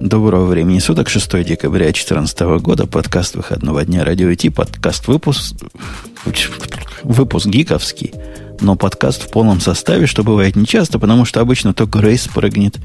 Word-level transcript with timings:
Доброго 0.00 0.46
времени 0.46 0.78
суток, 0.78 1.10
6 1.10 1.44
декабря 1.44 1.84
2014 1.84 2.40
года, 2.62 2.86
подкаст 2.86 3.34
выходного 3.34 3.84
дня 3.84 4.02
Радио 4.02 4.30
ИТ, 4.30 4.54
подкаст 4.54 5.08
выпуск, 5.08 5.54
выпуск 7.02 7.46
гиковский, 7.46 8.14
но 8.62 8.76
подкаст 8.76 9.24
в 9.24 9.30
полном 9.30 9.60
составе, 9.60 10.06
что 10.06 10.24
бывает 10.24 10.56
нечасто, 10.56 10.98
потому 10.98 11.26
что 11.26 11.42
обычно 11.42 11.74
то 11.74 11.84
Грей 11.84 12.16
спрыгнет, 12.16 12.78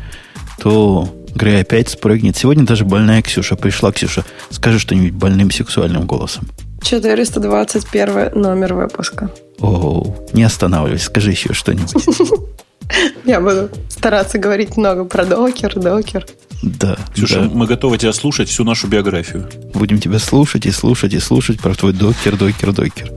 то 0.60 1.08
Грей 1.34 1.62
опять 1.62 1.88
спрыгнет. 1.88 2.36
Сегодня 2.36 2.66
даже 2.66 2.84
больная 2.84 3.22
Ксюша 3.22 3.56
пришла. 3.56 3.94
Ксюша, 3.94 4.26
скажи 4.50 4.78
что-нибудь 4.78 5.14
больным 5.14 5.52
сексуальным 5.52 6.06
голосом. 6.06 6.50
421 6.82 8.32
номер 8.42 8.74
выпуска. 8.74 9.32
О, 9.62 10.18
не 10.34 10.44
останавливайся, 10.44 11.06
скажи 11.06 11.32
еще 11.32 11.54
что-нибудь. 11.54 11.94
Я 13.26 13.40
буду 13.42 13.70
стараться 13.90 14.38
говорить 14.38 14.78
много 14.78 15.06
про 15.06 15.26
докер, 15.26 15.80
докер. 15.80 16.26
Да. 16.62 16.98
Ксюша, 17.14 17.42
да. 17.42 17.50
мы 17.54 17.68
готовы 17.68 17.98
тебя 17.98 18.14
слушать 18.14 18.50
всю 18.50 18.64
нашу 18.64 18.88
биографию. 18.88 19.50
Будем 19.74 20.00
тебя 20.00 20.20
слушать 20.20 20.66
и 20.66 20.72
слушать 20.72 21.14
и 21.14 21.20
слушать 21.20 21.60
про 21.60 21.76
твой 21.76 21.94
докер, 21.94 22.38
докер, 22.38 22.72
докер. 22.72 23.12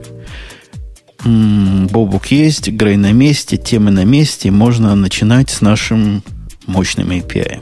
М-м, 1.25 1.87
Бобук 1.87 2.27
есть, 2.27 2.69
Грей 2.69 2.97
на 2.97 3.11
месте, 3.11 3.57
темы 3.57 3.91
на 3.91 4.05
месте. 4.05 4.51
Можно 4.51 4.95
начинать 4.95 5.49
с 5.49 5.61
нашим 5.61 6.23
мощным 6.65 7.11
API. 7.11 7.61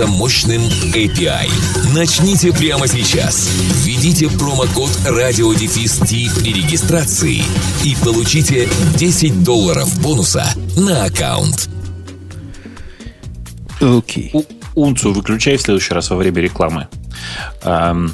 мощным 0.00 0.62
API. 0.94 1.48
Начните 1.94 2.52
прямо 2.52 2.88
сейчас. 2.88 3.48
Введите 3.84 4.28
промокод 4.28 4.90
RadioDefist 5.06 6.40
при 6.40 6.52
регистрации 6.54 7.42
и 7.84 7.96
получите 8.02 8.68
10 8.96 9.44
долларов 9.44 10.00
бонуса 10.00 10.46
на 10.76 11.04
аккаунт. 11.04 11.68
Окей. 13.80 14.30
У- 14.32 14.44
Унцию 14.74 15.12
выключай 15.12 15.56
в 15.58 15.60
следующий 15.60 15.92
раз 15.92 16.08
во 16.10 16.16
время 16.16 16.40
рекламы. 16.40 16.88
Ам, 17.62 18.12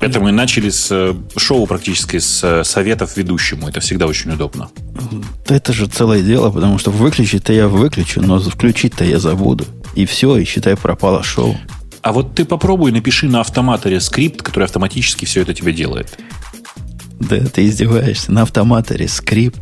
Это 0.00 0.18
мы 0.18 0.32
начали 0.32 0.70
с 0.70 0.88
э, 0.90 1.14
шоу 1.36 1.66
практически 1.66 2.18
с 2.18 2.42
э, 2.42 2.64
советов 2.64 3.16
ведущему. 3.18 3.68
Это 3.68 3.80
всегда 3.80 4.06
очень 4.06 4.32
удобно. 4.32 4.70
Это 5.46 5.72
же 5.74 5.86
целое 5.86 6.22
дело, 6.22 6.50
потому 6.50 6.78
что 6.78 6.90
выключить-то 6.90 7.52
я 7.52 7.68
выключу, 7.68 8.22
но 8.22 8.40
включить-то 8.40 9.04
я 9.04 9.18
забуду. 9.20 9.66
И 9.94 10.06
все, 10.06 10.36
и 10.36 10.44
считай, 10.44 10.76
пропало 10.76 11.22
шоу. 11.22 11.56
А 12.02 12.12
вот 12.12 12.34
ты 12.34 12.44
попробуй 12.44 12.92
напиши 12.92 13.26
на 13.26 13.40
автоматоре 13.40 14.00
скрипт, 14.00 14.42
который 14.42 14.64
автоматически 14.64 15.24
все 15.24 15.42
это 15.42 15.52
тебе 15.52 15.72
делает. 15.72 16.18
Да, 17.18 17.38
ты 17.44 17.66
издеваешься. 17.66 18.32
На 18.32 18.42
автоматоре 18.42 19.06
скрипт. 19.08 19.60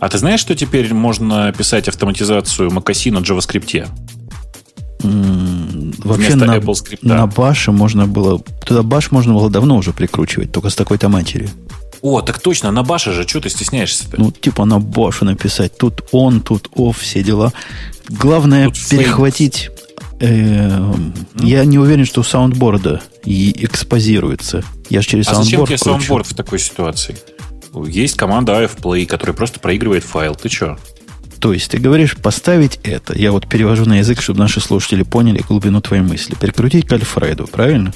А 0.00 0.08
ты 0.08 0.18
знаешь, 0.18 0.40
что 0.40 0.56
теперь 0.56 0.92
можно 0.92 1.52
писать 1.56 1.86
автоматизацию 1.88 2.70
Макаси 2.72 3.10
на 3.10 3.18
JavaScript? 3.18 3.88
Вообще 5.02 6.34
на, 6.34 6.56
Apple 6.56 6.74
скрипта. 6.74 7.06
на 7.06 7.26
баше 7.26 7.72
можно 7.72 8.06
было... 8.06 8.40
Туда 8.66 8.82
баш 8.82 9.10
можно 9.12 9.34
было 9.34 9.48
давно 9.48 9.76
уже 9.76 9.92
прикручивать, 9.92 10.52
только 10.52 10.70
с 10.70 10.74
такой-то 10.74 11.08
матерью. 11.08 11.48
О, 12.02 12.22
так 12.22 12.38
точно, 12.40 12.70
на 12.70 12.82
баше 12.82 13.12
же, 13.12 13.26
что 13.28 13.40
ты 13.40 13.50
стесняешься-то? 13.50 14.18
Ну, 14.18 14.30
типа 14.30 14.64
на 14.64 14.78
башу 14.80 15.24
написать. 15.24 15.76
Тут 15.76 16.02
он, 16.12 16.40
тут 16.40 16.68
оф, 16.74 16.98
все 16.98 17.22
дела. 17.22 17.52
Главное 18.08 18.66
Тут 18.68 18.78
перехватить... 18.88 19.70
э, 20.20 20.94
Я 21.40 21.64
не 21.64 21.78
уверен, 21.78 22.06
что 22.06 22.20
у 22.22 22.24
саундборда 22.24 23.02
и 23.24 23.54
экспозируется. 23.64 24.64
Я 24.88 25.02
же 25.02 25.08
через 25.08 25.28
а 25.28 25.34
зачем 25.34 25.44
саундборд 25.60 25.68
тебе 25.68 25.78
кручу. 25.78 25.84
саундборд 26.06 26.26
в 26.26 26.34
такой 26.34 26.58
ситуации? 26.58 27.16
Есть 27.86 28.16
команда 28.16 28.62
afplay, 28.64 29.06
которая 29.06 29.36
просто 29.36 29.60
проигрывает 29.60 30.02
файл. 30.02 30.34
Ты 30.34 30.48
что? 30.48 30.78
То 31.38 31.52
есть 31.52 31.70
ты 31.70 31.78
говоришь 31.78 32.16
поставить 32.16 32.80
это. 32.82 33.16
Я 33.18 33.30
вот 33.32 33.46
перевожу 33.48 33.84
на 33.86 33.98
язык, 33.98 34.20
чтобы 34.20 34.40
наши 34.40 34.60
слушатели 34.60 35.02
поняли 35.04 35.42
глубину 35.46 35.80
твоей 35.80 36.02
мысли. 36.02 36.34
Перекрутить 36.34 36.86
к 36.86 36.92
Альфреду, 36.92 37.46
правильно? 37.46 37.92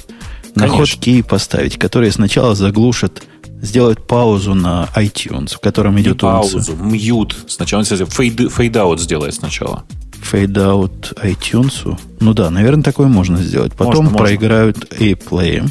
На 0.55 0.67
Конечно. 0.69 0.77
hotkey 0.77 1.23
поставить, 1.23 1.77
которые 1.77 2.11
сначала 2.13 2.55
заглушат, 2.55 3.21
сделают 3.65 4.05
паузу 4.07 4.53
на 4.53 4.87
iTunes, 4.95 5.55
в 5.55 5.59
котором 5.59 5.99
идет 5.99 6.19
паузу, 6.21 6.57
унция. 6.57 6.75
mute. 6.75 7.35
Сначала 7.47 7.81
он 7.81 7.85
fade, 7.85 8.51
fade 8.51 8.80
out 8.80 9.01
сделает 9.01 9.33
сначала. 9.33 9.83
Fade 10.21 10.74
out 10.74 11.13
iTunes. 11.23 11.99
Ну 12.19 12.33
да, 12.33 12.49
наверное, 12.49 12.83
такое 12.83 13.07
можно 13.07 13.37
сделать. 13.37 13.73
Потом 13.73 13.87
Можно, 13.87 14.03
можно. 14.03 14.17
проиграют 14.17 14.93
afplay 14.93 15.44
ем, 15.44 15.69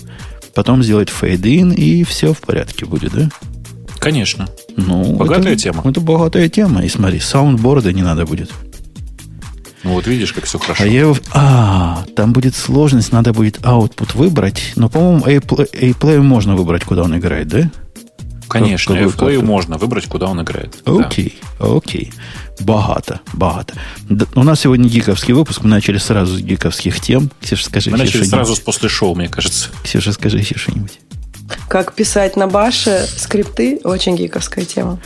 потом 0.54 0.82
сделать 0.82 1.08
фейд-ин, 1.10 1.72
и 1.72 2.04
все 2.04 2.32
в 2.34 2.38
порядке 2.40 2.84
будет, 2.86 3.12
да? 3.12 3.28
Конечно. 3.98 4.46
Ну, 4.76 5.14
Богатая 5.16 5.52
это- 5.54 5.62
тема. 5.62 5.82
Это 5.84 6.00
богатая 6.00 6.48
тема. 6.48 6.84
И 6.84 6.88
смотри, 6.88 7.20
саундборда 7.20 7.92
не 7.92 8.02
надо 8.02 8.26
будет. 8.26 8.50
Ну 9.82 9.92
вот 9.92 10.06
видишь, 10.06 10.32
как 10.32 10.44
все 10.44 10.58
хорошо. 10.58 10.82
А 10.82 10.86
я... 10.86 11.12
А, 11.34 12.04
там 12.16 12.32
будет 12.32 12.54
сложность, 12.54 13.12
надо 13.12 13.32
будет 13.34 13.58
output 13.58 14.16
выбрать. 14.16 14.72
Но, 14.76 14.88
по-моему, 14.88 15.24
A-play, 15.26 15.68
A-play 15.74 16.20
можно 16.22 16.56
выбрать, 16.56 16.84
куда 16.84 17.02
он 17.02 17.16
играет, 17.18 17.48
да? 17.48 17.70
Конечно, 18.48 18.96
как-то. 18.96 19.26
можно 19.42 19.78
выбрать, 19.78 20.06
куда 20.06 20.26
он 20.26 20.42
играет. 20.42 20.76
Да. 20.84 21.06
Окей, 21.06 21.38
окей. 21.58 22.12
Богато, 22.60 23.20
богато. 23.32 23.74
Да, 24.08 24.26
у 24.34 24.42
нас 24.42 24.60
сегодня 24.60 24.88
гиковский 24.88 25.34
выпуск. 25.34 25.62
Мы 25.62 25.70
начали 25.70 25.98
сразу 25.98 26.36
с 26.36 26.40
гиковских 26.40 27.00
тем. 27.00 27.30
Ксюша, 27.40 27.64
скажи 27.64 27.90
Мы 27.90 27.98
начали 27.98 28.24
сразу 28.24 28.54
с 28.54 28.60
после 28.60 28.88
шоу, 28.88 29.14
мне 29.14 29.28
кажется. 29.28 29.70
Ксюша, 29.82 30.12
скажи 30.12 30.38
еще 30.38 30.56
что-нибудь. 30.56 31.00
Как 31.68 31.94
писать 31.94 32.36
на 32.36 32.46
баше 32.46 33.06
скрипты, 33.16 33.80
очень 33.84 34.16
гиковская 34.16 34.64
тема. 34.64 35.00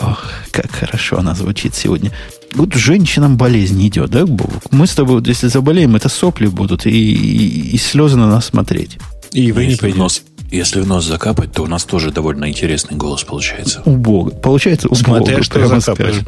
Ох, 0.00 0.24
как 0.50 0.70
хорошо 0.72 1.18
она 1.18 1.34
звучит 1.34 1.74
сегодня. 1.74 2.10
Вот 2.54 2.72
женщинам 2.74 3.36
болезнь 3.36 3.84
идет, 3.86 4.10
да, 4.10 4.26
Бобук? 4.26 4.70
Мы 4.70 4.86
с 4.86 4.94
тобой, 4.94 5.22
если 5.26 5.48
заболеем, 5.48 5.96
это 5.96 6.08
сопли 6.08 6.46
будут 6.46 6.86
и, 6.86 6.90
и, 6.90 7.70
и 7.74 7.78
слезы 7.78 8.16
на 8.16 8.28
нас 8.28 8.46
смотреть. 8.46 8.98
И 9.32 9.50
вы 9.52 9.66
не 9.66 9.76
пойдете. 9.76 10.22
Если 10.54 10.80
в 10.80 10.86
нос 10.86 11.04
закапать, 11.04 11.52
то 11.52 11.62
у 11.62 11.66
нас 11.66 11.84
тоже 11.84 12.10
довольно 12.10 12.48
интересный 12.48 12.96
голос 12.96 13.24
получается. 13.24 13.82
У 13.84 13.96
Бога. 13.96 14.30
Получается, 14.30 14.88
у 14.88 14.94
Смотря 14.94 15.42
что 15.42 15.80
скажем. 15.80 16.26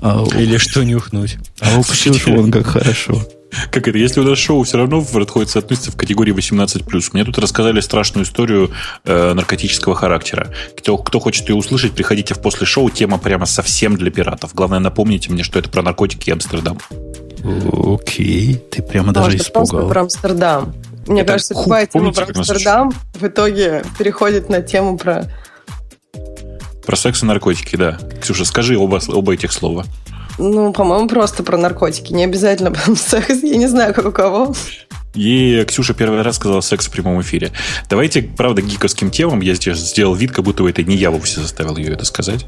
А, 0.00 0.24
Или 0.36 0.58
что 0.58 0.84
нюхнуть. 0.84 1.38
а 1.60 1.78
у 1.78 1.82
Ксюши 1.82 2.30
вон 2.30 2.50
как 2.50 2.66
хорошо. 2.66 3.26
Как 3.70 3.88
это? 3.88 3.96
Если 3.96 4.20
у 4.20 4.24
нас 4.24 4.38
шоу 4.38 4.64
все 4.64 4.76
равно 4.76 4.98
отходит, 5.14 5.56
относится 5.56 5.90
в 5.92 5.96
категории 5.96 6.34
18+. 6.34 7.10
Мне 7.12 7.24
тут 7.24 7.38
рассказали 7.38 7.80
страшную 7.80 8.24
историю 8.26 8.72
э, 9.04 9.32
наркотического 9.34 9.94
характера. 9.94 10.52
Кто, 10.76 10.98
кто 10.98 11.20
хочет 11.20 11.48
ее 11.48 11.54
услышать, 11.54 11.92
приходите 11.92 12.34
в 12.34 12.40
после 12.40 12.66
шоу. 12.66 12.90
Тема 12.90 13.18
прямо 13.18 13.46
совсем 13.46 13.96
для 13.96 14.10
пиратов. 14.10 14.52
Главное, 14.54 14.80
напомните 14.80 15.32
мне, 15.32 15.42
что 15.42 15.58
это 15.58 15.70
про 15.70 15.82
наркотики 15.82 16.28
и 16.28 16.32
Амстердам. 16.32 16.78
Окей, 17.72 18.56
ты 18.70 18.82
прямо 18.82 19.12
даже 19.12 19.26
Может, 19.26 19.40
испугал. 19.42 19.88
про 19.88 20.00
Амстердам. 20.02 20.74
Мне 21.06 21.22
Это 21.22 21.32
кажется, 21.32 21.54
ху- 21.54 21.64
любая 21.64 21.86
тема 21.86 22.12
помните, 22.12 22.32
про 22.32 22.38
Амстердам 22.40 22.92
в 23.14 23.22
итоге 23.26 23.84
переходит 23.98 24.48
на 24.48 24.62
тему 24.62 24.98
про... 24.98 25.30
Про 26.84 26.96
секс 26.96 27.22
и 27.22 27.26
наркотики, 27.26 27.76
да. 27.76 27.98
Ксюша, 28.20 28.44
скажи 28.44 28.76
оба, 28.78 29.00
оба 29.08 29.34
этих 29.34 29.52
слова. 29.52 29.84
Ну, 30.38 30.72
по-моему, 30.72 31.08
просто 31.08 31.42
про 31.42 31.56
наркотики. 31.56 32.12
Не 32.12 32.24
обязательно 32.24 32.70
про 32.70 32.94
секс. 32.94 33.42
Я 33.42 33.56
не 33.56 33.66
знаю, 33.66 33.94
как 33.94 34.06
у 34.06 34.12
кого. 34.12 34.54
И 35.14 35.64
Ксюша 35.66 35.94
первый 35.94 36.22
раз 36.22 36.36
сказала 36.36 36.60
секс 36.60 36.86
в 36.86 36.90
прямом 36.90 37.20
эфире. 37.22 37.50
Давайте, 37.88 38.22
правда, 38.22 38.60
гиковским 38.62 39.10
темам. 39.10 39.40
Я 39.40 39.54
здесь 39.54 39.78
сделал 39.78 40.14
вид, 40.14 40.32
как 40.32 40.44
будто 40.44 40.66
это 40.68 40.82
не 40.82 40.96
я 40.96 41.10
вовсе 41.10 41.40
заставил 41.40 41.76
ее 41.76 41.94
это 41.94 42.04
сказать. 42.04 42.46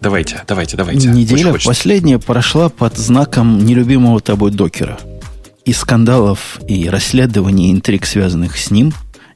Давайте, 0.00 0.42
давайте, 0.48 0.76
давайте. 0.76 1.06
Неделя 1.08 1.56
последняя 1.64 2.18
прошла 2.18 2.68
под 2.68 2.98
знаком 2.98 3.64
нелюбимого 3.64 4.20
тобой 4.20 4.50
докера. 4.50 4.98
И 5.64 5.72
скандалов, 5.72 6.58
и 6.66 6.88
расследований, 6.88 7.68
и 7.70 7.72
интриг, 7.72 8.04
связанных 8.06 8.58
с 8.58 8.70
ним, 8.70 8.92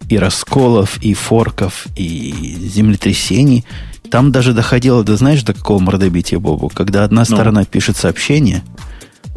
и 0.08 0.19
расколов, 0.19 0.99
и 1.02 1.14
форков, 1.14 1.87
и 1.96 2.56
землетрясений. 2.61 3.64
Там 4.11 4.32
даже 4.32 4.52
доходило, 4.52 5.02
да 5.05 5.17
знаешь, 5.17 5.43
до 5.43 5.52
какого 5.52 5.78
мордобития, 5.81 6.38
Бобу? 6.38 6.69
Когда 6.69 7.05
одна 7.05 7.20
Ну. 7.28 7.37
сторона 7.37 7.64
пишет 7.64 7.96
сообщение 7.96 8.62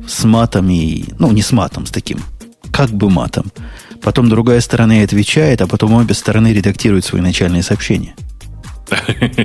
с 0.07 0.24
матом 0.24 0.69
и... 0.69 1.06
Ну, 1.19 1.31
не 1.31 1.41
с 1.41 1.51
матом, 1.51 1.86
с 1.86 1.91
таким, 1.91 2.19
как 2.71 2.89
бы 2.91 3.09
матом. 3.09 3.51
Потом 4.01 4.30
другая 4.30 4.62
сторона 4.62 4.95
ей 4.95 5.06
отвечает, 5.06 5.62
а 5.62 5.68
потом 5.68 5.94
обе 5.94 6.13
стороны 6.13 6.53
редактируют 6.53 7.03
свои 7.06 7.21
начальные 7.21 7.63
сообщения. 7.63 8.15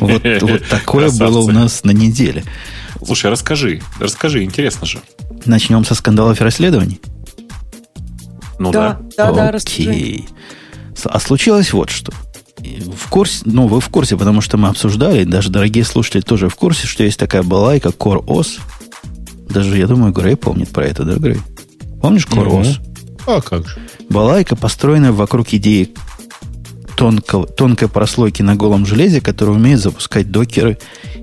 Вот, 0.01 0.23
вот 0.43 0.69
такое 0.69 1.09
Красавцы. 1.09 1.19
было 1.19 1.39
у 1.41 1.51
нас 1.51 1.85
на 1.85 1.91
неделе. 1.91 2.45
Слушай, 3.05 3.31
расскажи, 3.31 3.83
расскажи, 3.99 4.43
интересно 4.45 4.87
же. 4.87 5.01
Начнем 5.45 5.85
со 5.85 5.95
скандалов 5.95 6.41
и 6.41 6.45
расследований. 6.45 7.01
Ну 8.59 8.71
да. 8.73 9.01
Да, 9.17 9.33
да, 9.33 9.49
Окей. 9.49 10.29
С- 10.97 11.07
А 11.07 11.19
случилось 11.21 11.73
вот 11.73 11.91
что. 11.91 12.13
В 12.59 13.09
курсе, 13.11 13.43
ну, 13.45 13.67
вы 13.67 13.81
в 13.81 13.89
курсе, 13.89 14.17
потому 14.17 14.41
что 14.41 14.57
мы 14.57 14.69
обсуждали, 14.69 15.25
даже 15.25 15.51
дорогие 15.51 15.85
слушатели 15.85 16.21
тоже 16.23 16.49
в 16.49 16.55
курсе, 16.55 16.87
что 16.87 17.03
есть 17.03 17.19
такая 17.19 17.43
балайка 17.43 17.89
Core 17.91 18.25
OS. 18.25 18.59
Даже, 19.51 19.77
я 19.77 19.87
думаю, 19.87 20.13
Грей 20.13 20.37
помнит 20.37 20.71
про 20.71 20.85
это, 20.87 21.05
да, 21.05 21.15
Грей? 21.17 21.39
Помнишь 22.01 22.27
Core. 22.27 22.63
OS? 22.63 22.79
А 23.27 23.41
как 23.41 23.67
же? 23.69 23.79
Балайка, 24.09 24.57
построенная 24.57 25.13
вокруг 25.13 25.53
идеи 25.53 25.93
тонкого, 26.97 27.47
тонкой 27.47 27.89
прослойки 27.89 28.43
на 28.43 28.55
голом 28.55 28.87
железе, 28.87 29.21
которая 29.21 29.57
умеет 29.57 29.81
запускать 29.81 30.31
докеры 30.31 30.79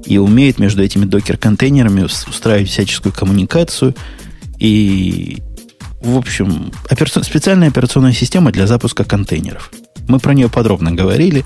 и 0.06 0.18
умеет 0.18 0.60
между 0.60 0.84
этими 0.84 1.06
докер-контейнерами 1.06 2.04
ус- 2.04 2.28
устраивать 2.28 2.70
всяческую 2.70 3.14
коммуникацию. 3.14 3.96
И, 4.60 5.42
в 6.02 6.18
общем, 6.18 6.72
операцион- 6.90 7.24
специальная 7.24 7.68
операционная 7.70 8.14
система 8.14 8.52
для 8.52 8.68
запуска 8.68 9.04
контейнеров. 9.04 9.72
Мы 10.08 10.20
про 10.20 10.34
нее 10.34 10.50
подробно 10.50 10.92
говорили 10.92 11.46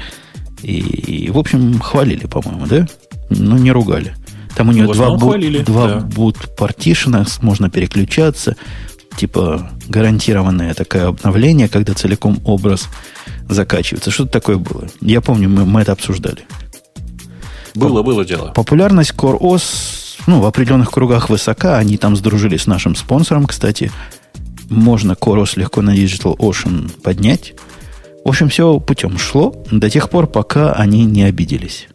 и, 0.61 1.29
в 1.31 1.37
общем, 1.37 1.79
хвалили, 1.79 2.25
по-моему, 2.25 2.65
да? 2.65 2.87
Ну, 3.29 3.57
не 3.57 3.71
ругали. 3.71 4.15
Там 4.55 4.69
у 4.69 4.71
нее 4.71 4.87
В 4.87 4.93
два, 4.93 5.11
бут, 5.11 5.21
хвалили, 5.21 5.63
два 5.63 5.87
да. 5.87 5.99
boot 5.99 6.55
партишена, 6.55 7.25
можно 7.41 7.69
переключаться, 7.69 8.55
типа 9.17 9.69
гарантированное 9.87 10.73
такое 10.73 11.07
обновление, 11.07 11.67
когда 11.67 11.93
целиком 11.93 12.39
образ 12.45 12.87
закачивается. 13.49 14.11
Что-то 14.11 14.31
такое 14.31 14.57
было. 14.57 14.87
Я 15.01 15.19
помню, 15.21 15.49
мы, 15.49 15.65
мы 15.65 15.81
это 15.81 15.91
обсуждали. 15.91 16.45
Было, 17.75 18.01
было 18.01 18.23
дело. 18.23 18.51
Популярность 18.51 19.13
CoreOS 19.15 19.63
ну, 20.27 20.39
в 20.39 20.45
определенных 20.45 20.91
кругах 20.91 21.29
высока. 21.29 21.77
Они 21.77 21.97
там 21.97 22.15
сдружились 22.15 22.63
с 22.63 22.67
нашим 22.67 22.95
спонсором, 22.95 23.45
кстати. 23.45 23.91
Можно 24.69 25.13
CoreOS 25.13 25.53
легко 25.55 25.81
на 25.81 25.95
Digital 25.95 26.35
Ocean 26.37 26.91
поднять. 27.01 27.53
В 28.23 28.29
общем, 28.29 28.49
все 28.49 28.79
путем 28.79 29.17
шло 29.17 29.63
до 29.71 29.89
тех 29.89 30.09
пор, 30.09 30.27
пока 30.27 30.73
они 30.73 31.05
не 31.05 31.23
обиделись. 31.23 31.87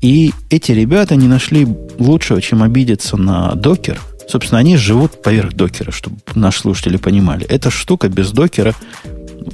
И 0.00 0.32
эти 0.48 0.72
ребята 0.72 1.16
не 1.16 1.26
нашли 1.26 1.66
лучшего, 1.98 2.40
чем 2.40 2.62
обидеться 2.62 3.16
на 3.16 3.54
докер. 3.54 4.00
Собственно, 4.28 4.60
они 4.60 4.76
живут 4.76 5.22
поверх 5.22 5.54
докера, 5.54 5.90
чтобы 5.90 6.18
наши 6.34 6.60
слушатели 6.60 6.96
понимали. 6.98 7.46
Эта 7.46 7.70
штука 7.70 8.08
без 8.08 8.30
докера 8.30 8.74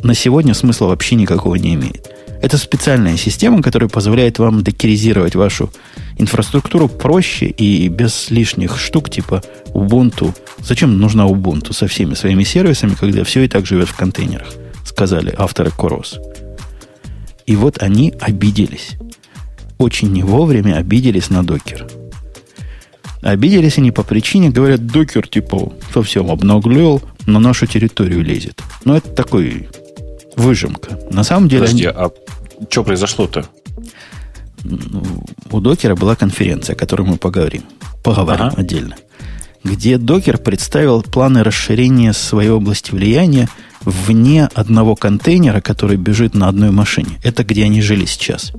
на 0.03 0.15
сегодня 0.15 0.53
смысла 0.53 0.87
вообще 0.87 1.15
никакого 1.15 1.55
не 1.55 1.75
имеет. 1.75 2.14
Это 2.45 2.59
специальная 2.59 3.17
система, 3.17 3.63
которая 3.63 3.89
позволяет 3.89 4.39
вам 4.39 4.63
докеризировать 4.63 5.35
вашу 5.35 5.73
инфраструктуру 6.19 6.89
проще 6.89 7.47
и 7.47 7.89
без 7.89 8.29
лишних 8.29 8.79
штук 8.79 9.09
типа 9.09 9.43
Ubuntu. 9.69 10.35
Зачем 10.59 10.99
нужна 10.99 11.25
Ubuntu 11.25 11.73
со 11.73 11.87
всеми 11.87 12.13
своими 12.13 12.45
сервисами, 12.45 12.97
когда 13.01 13.25
все 13.25 13.45
и 13.45 13.49
так 13.49 13.65
живет 13.65 13.89
в 13.89 13.97
контейнерах, 13.97 14.53
сказали 14.85 15.35
авторы 15.39 15.71
Корос. 15.71 16.21
И 17.47 17.57
вот 17.57 17.83
они 17.83 18.13
обиделись. 18.21 18.99
Очень 19.79 20.13
не 20.13 20.23
вовремя 20.23 20.77
обиделись 20.77 21.31
на 21.31 21.47
докер. 21.47 21.87
Обиделись 23.23 23.79
они 23.79 23.91
по 23.91 24.03
причине, 24.03 24.51
говорят, 24.51 24.87
докер 24.87 25.27
типа 25.27 25.73
совсем 25.95 26.31
обнаглел, 26.31 27.01
на 27.25 27.39
нашу 27.39 27.67
территорию 27.67 28.23
лезет. 28.23 28.61
Но 28.85 28.99
это 28.99 29.09
такой 29.09 29.67
выжимка. 30.37 30.99
На 31.11 31.25
самом 31.25 31.49
деле 31.49 31.63
Подожди, 31.63 31.85
они- 31.87 31.97
а 31.97 32.11
что 32.71 32.85
произошло-то? 32.85 33.47
у 35.51 35.61
докера 35.61 35.95
была 35.95 36.17
конференция, 36.17 36.75
о 36.75 36.77
которой 36.79 37.03
мы 37.07 37.17
поговорим. 37.17 37.63
Поговорим 38.03 38.47
Ага. 38.47 38.55
отдельно. 38.57 38.97
Где 39.63 39.99
докер 39.99 40.39
представил 40.39 41.03
планы 41.03 41.43
расширения 41.43 42.13
своей 42.13 42.51
области 42.51 42.91
влияния 42.93 43.49
вне 43.83 44.49
одного 44.55 44.95
контейнера, 44.97 45.61
который 45.61 45.97
бежит 45.97 46.35
на 46.35 46.49
одной 46.49 46.71
машине. 46.71 47.19
Это 47.23 47.45
где 47.45 47.65
они 47.65 47.81
жили 47.83 48.05
сейчас. 48.07 48.53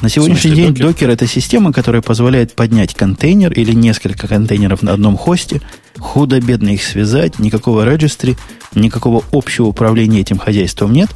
На 0.00 0.08
сегодняшний 0.08 0.50
смысле, 0.50 0.56
день 0.64 0.74
докер? 0.74 0.86
докер 0.86 1.10
это 1.10 1.26
система, 1.26 1.72
которая 1.72 2.02
позволяет 2.02 2.54
поднять 2.54 2.94
контейнер 2.94 3.52
или 3.52 3.72
несколько 3.72 4.28
контейнеров 4.28 4.82
на 4.82 4.92
одном 4.92 5.16
хосте, 5.16 5.60
худо-бедно 5.98 6.68
их 6.68 6.84
связать, 6.84 7.40
никакого 7.40 7.84
регистри, 7.84 8.36
никакого 8.74 9.24
общего 9.32 9.66
управления 9.66 10.20
этим 10.20 10.38
хозяйством 10.38 10.92
нет. 10.92 11.10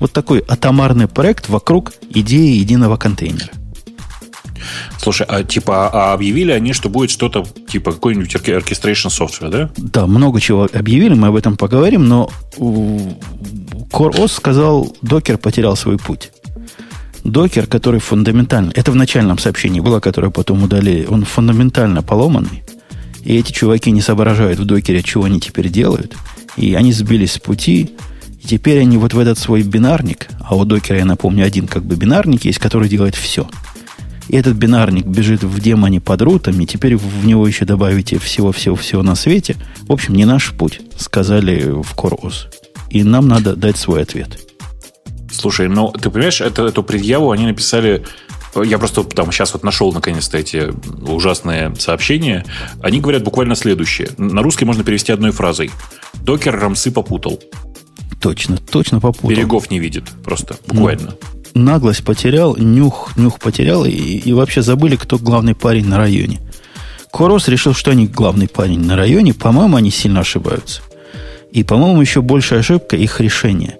Вот 0.00 0.12
такой 0.12 0.44
атомарный 0.48 1.08
проект 1.08 1.48
вокруг 1.48 1.92
идеи 2.10 2.56
единого 2.56 2.96
контейнера. 2.96 3.50
Слушай, 4.98 5.26
а 5.28 5.42
типа 5.42 5.88
а 5.88 6.12
объявили 6.12 6.52
они, 6.52 6.72
что 6.72 6.88
будет 6.88 7.10
что-то 7.10 7.44
типа 7.68 7.92
какой-нибудь 7.92 8.34
orchestration 8.34 9.08
software, 9.08 9.48
да? 9.48 9.70
Да, 9.76 10.06
много 10.06 10.40
чего 10.40 10.68
объявили, 10.72 11.14
мы 11.14 11.28
об 11.28 11.36
этом 11.36 11.56
поговорим, 11.56 12.06
но 12.06 12.30
CoreOS 12.56 14.28
сказал, 14.28 14.94
докер 15.02 15.38
потерял 15.38 15.76
свой 15.76 15.98
путь. 15.98 16.30
Докер, 17.24 17.66
который 17.66 18.00
фундаментально, 18.00 18.72
это 18.74 18.90
в 18.90 18.96
начальном 18.96 19.38
сообщении 19.38 19.80
было, 19.80 20.00
которое 20.00 20.30
потом 20.30 20.64
удалили, 20.64 21.06
он 21.06 21.24
фундаментально 21.24 22.02
поломанный, 22.02 22.64
и 23.22 23.36
эти 23.36 23.52
чуваки 23.52 23.92
не 23.92 24.00
соображают 24.00 24.58
в 24.58 24.64
докере, 24.64 25.02
чего 25.02 25.24
они 25.24 25.40
теперь 25.40 25.68
делают, 25.68 26.16
и 26.56 26.74
они 26.74 26.92
сбились 26.92 27.32
с 27.32 27.38
пути, 27.38 27.90
и 28.42 28.46
теперь 28.46 28.80
они 28.80 28.96
вот 28.96 29.14
в 29.14 29.18
этот 29.18 29.38
свой 29.38 29.62
бинарник, 29.62 30.28
а 30.40 30.56
у 30.56 30.64
докера, 30.64 30.98
я 30.98 31.04
напомню, 31.04 31.44
один 31.44 31.66
как 31.66 31.84
бы 31.84 31.96
бинарник 31.96 32.44
есть, 32.44 32.58
который 32.58 32.88
делает 32.88 33.14
все. 33.14 33.48
И 34.28 34.36
этот 34.36 34.56
бинарник 34.56 35.04
бежит 35.04 35.42
в 35.42 35.60
демоне 35.60 36.00
под 36.00 36.22
рутами, 36.22 36.64
теперь 36.64 36.96
в 36.96 37.26
него 37.26 37.46
еще 37.46 37.64
добавите 37.64 38.18
всего-всего-всего 38.18 39.02
на 39.02 39.14
свете. 39.14 39.56
В 39.82 39.92
общем, 39.92 40.14
не 40.14 40.24
наш 40.24 40.52
путь, 40.52 40.80
сказали 40.96 41.70
в 41.70 41.94
CoreOS. 41.94 42.46
И 42.90 43.04
нам 43.04 43.28
надо 43.28 43.56
дать 43.56 43.76
свой 43.76 44.02
ответ. 44.02 44.38
Слушай, 45.30 45.68
ну 45.68 45.90
ты 45.90 46.10
понимаешь, 46.10 46.40
это, 46.40 46.66
эту 46.66 46.82
предъяву 46.82 47.30
они 47.30 47.46
написали. 47.46 48.04
Я 48.54 48.78
просто 48.78 49.02
там 49.04 49.32
сейчас 49.32 49.54
вот 49.54 49.62
нашел 49.62 49.92
наконец-то 49.92 50.36
эти 50.36 50.72
ужасные 51.08 51.74
сообщения. 51.78 52.44
Они 52.82 53.00
говорят 53.00 53.22
буквально 53.22 53.54
следующее. 53.54 54.10
На 54.18 54.42
русский 54.42 54.64
можно 54.64 54.84
перевести 54.84 55.12
одной 55.12 55.30
фразой. 55.30 55.70
Докер 56.22 56.58
рамсы 56.58 56.90
попутал. 56.90 57.40
Точно, 58.20 58.56
точно 58.58 59.00
попутал. 59.00 59.30
Берегов 59.30 59.70
не 59.70 59.78
видит. 59.78 60.04
Просто 60.24 60.56
буквально. 60.66 61.14
Наглость 61.54 62.04
потерял, 62.04 62.56
нюх, 62.56 63.16
нюх 63.16 63.38
потерял, 63.38 63.84
и, 63.84 63.90
и 63.90 64.32
вообще 64.32 64.62
забыли, 64.62 64.96
кто 64.96 65.18
главный 65.18 65.54
парень 65.54 65.86
на 65.86 65.98
районе. 65.98 66.40
Корос 67.10 67.48
решил, 67.48 67.74
что 67.74 67.90
они 67.90 68.06
главный 68.06 68.48
парень 68.48 68.80
на 68.80 68.96
районе. 68.96 69.34
По-моему, 69.34 69.76
они 69.76 69.90
сильно 69.90 70.20
ошибаются. 70.20 70.80
И, 71.50 71.62
по-моему, 71.62 72.00
еще 72.00 72.22
большая 72.22 72.60
ошибка 72.60 72.96
их 72.96 73.20
решения. 73.20 73.76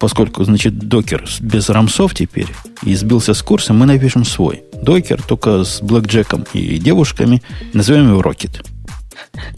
Поскольку, 0.00 0.42
значит, 0.44 0.78
докер 0.78 1.24
без 1.40 1.68
рамсов 1.68 2.14
теперь 2.14 2.48
и 2.82 2.94
сбился 2.94 3.34
с 3.34 3.42
курса, 3.42 3.74
мы 3.74 3.84
напишем 3.84 4.24
свой. 4.24 4.64
Докер 4.82 5.22
только 5.22 5.62
с 5.62 5.82
блэкджеком 5.82 6.46
и 6.54 6.78
девушками. 6.78 7.42
Назовем 7.74 8.08
его 8.08 8.22
Рокет. 8.22 8.62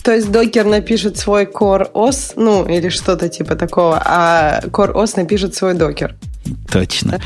То 0.03 0.13
есть 0.13 0.33
докер 0.33 0.65
напишет 0.65 1.17
свой 1.17 1.45
Core 1.45 1.93
OS, 1.93 2.33
ну, 2.35 2.67
или 2.67 2.89
что-то 2.89 3.29
типа 3.29 3.55
такого, 3.55 4.03
а 4.05 4.61
Core 4.65 4.93
OS 4.95 5.13
напишет 5.17 5.55
свой 5.55 5.75
докер. 5.75 6.17
Точно. 6.71 7.21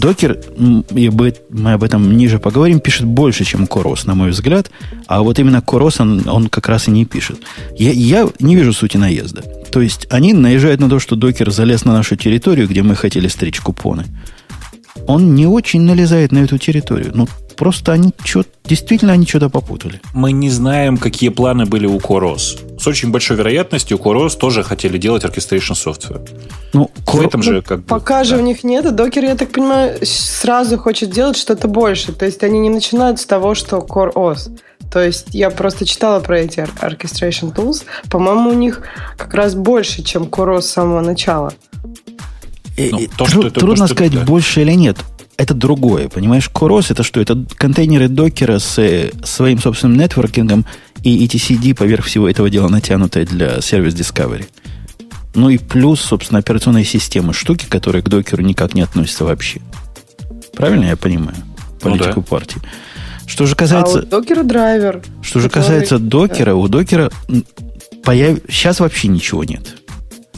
Докер, 0.00 0.40
мы 0.56 1.72
об 1.72 1.82
этом 1.82 2.16
ниже 2.16 2.38
поговорим, 2.38 2.78
пишет 2.78 3.04
больше, 3.06 3.44
чем 3.44 3.66
Корос, 3.66 4.06
на 4.06 4.14
мой 4.14 4.30
взгляд. 4.30 4.70
А 5.08 5.22
вот 5.22 5.40
именно 5.40 5.60
Корос 5.60 6.00
он, 6.00 6.28
он 6.28 6.48
как 6.48 6.68
раз 6.68 6.86
и 6.86 6.92
не 6.92 7.04
пишет. 7.04 7.38
Я, 7.76 7.90
я 7.90 8.28
не 8.38 8.54
вижу 8.54 8.72
сути 8.72 8.96
наезда. 8.96 9.42
То 9.74 9.80
есть 9.80 10.06
они 10.08 10.32
наезжают 10.34 10.80
на 10.80 10.88
то, 10.88 11.00
что 11.00 11.16
докер 11.16 11.50
залез 11.50 11.84
на 11.84 11.92
нашу 11.92 12.14
территорию, 12.14 12.68
где 12.68 12.84
мы 12.84 12.94
хотели 12.94 13.26
стричь 13.26 13.60
купоны. 13.60 14.04
Он 15.08 15.34
не 15.34 15.48
очень 15.48 15.80
налезает 15.80 16.30
на 16.30 16.38
эту 16.44 16.58
территорию. 16.58 17.10
Ну, 17.12 17.26
просто 17.56 17.90
они 17.92 18.12
что 18.22 18.44
действительно 18.64 19.14
они 19.14 19.26
что-то 19.26 19.48
попутали. 19.48 20.00
Мы 20.12 20.30
не 20.30 20.48
знаем, 20.48 20.96
какие 20.96 21.30
планы 21.30 21.66
были 21.66 21.86
у 21.86 21.98
Корос. 21.98 22.56
С 22.78 22.86
очень 22.86 23.10
большой 23.10 23.36
вероятностью 23.36 23.98
Корос 23.98 24.36
тоже 24.36 24.62
хотели 24.62 24.96
делать 24.96 25.24
orchestration 25.24 25.72
software. 25.74 26.24
Ну, 26.72 26.88
В 26.94 27.04
Кор- 27.04 27.26
этом 27.26 27.42
же 27.42 27.60
как 27.60 27.80
бы, 27.80 27.86
Пока 27.86 28.22
же 28.22 28.36
да. 28.36 28.42
у 28.42 28.44
них 28.44 28.62
нет, 28.62 28.86
а 28.86 28.92
докер, 28.92 29.24
я 29.24 29.34
так 29.34 29.50
понимаю, 29.50 29.98
сразу 30.04 30.78
хочет 30.78 31.10
делать 31.10 31.36
что-то 31.36 31.66
больше. 31.66 32.12
То 32.12 32.26
есть 32.26 32.44
они 32.44 32.60
не 32.60 32.70
начинают 32.70 33.18
с 33.18 33.26
того, 33.26 33.56
что 33.56 33.78
Core 33.78 34.12
OS. 34.12 34.56
То 34.94 35.04
есть 35.04 35.26
я 35.32 35.50
просто 35.50 35.84
читала 35.84 36.20
про 36.20 36.38
эти 36.38 36.60
orchestration 36.80 37.52
tools. 37.52 37.82
По-моему, 38.08 38.50
у 38.50 38.54
них 38.54 38.82
как 39.18 39.34
раз 39.34 39.56
больше, 39.56 40.04
чем 40.04 40.22
Core 40.22 40.58
OS 40.58 40.62
с 40.62 40.70
самого 40.70 41.00
начала. 41.00 41.52
Э, 42.76 42.90
Ну, 42.92 42.98
то, 43.16 43.24
тру- 43.24 43.26
что 43.26 43.46
это- 43.48 43.60
трудно 43.60 43.76
то, 43.76 43.86
что- 43.88 43.94
сказать, 43.96 44.12
да. 44.12 44.20
больше 44.24 44.60
или 44.62 44.72
нет. 44.72 44.98
Это 45.36 45.52
другое, 45.52 46.08
понимаешь? 46.08 46.48
Корос 46.48 46.92
это 46.92 47.02
что? 47.02 47.20
Это 47.20 47.44
контейнеры 47.56 48.06
докера 48.06 48.60
с 48.60 48.78
э, 48.78 49.10
своим 49.24 49.58
собственным 49.58 49.98
нетворкингом 49.98 50.64
и 51.02 51.26
etcd 51.26 51.74
поверх 51.74 52.04
всего 52.04 52.28
этого 52.28 52.48
дела 52.48 52.68
натянутое 52.68 53.26
для 53.26 53.60
сервис 53.60 53.94
Discovery. 53.94 54.46
Ну 55.34 55.48
и 55.50 55.58
плюс, 55.58 56.00
собственно, 56.00 56.38
операционные 56.38 56.84
системы, 56.84 57.34
штуки, 57.34 57.66
которые 57.68 58.02
к 58.02 58.08
докеру 58.08 58.44
никак 58.44 58.74
не 58.74 58.82
относятся 58.82 59.24
вообще. 59.24 59.60
Правильно 60.56 60.84
я 60.84 60.96
понимаю? 60.96 61.36
Ну 61.82 61.90
Политику 61.90 62.20
да. 62.20 62.26
партии. 62.28 62.62
Что 63.26 63.46
же 63.46 63.54
А 63.54 63.56
касается... 63.56 63.98
у 64.00 64.02
докера 64.06 64.42
драйвер. 64.42 65.02
Что 65.22 65.40
же 65.40 65.48
который- 65.48 65.62
касается 65.62 65.98
докера, 65.98 66.54
у 66.54 66.68
докера 66.68 67.10
появ... 68.04 68.38
сейчас 68.48 68.80
вообще 68.80 69.08
ничего 69.08 69.44
нет. 69.44 69.76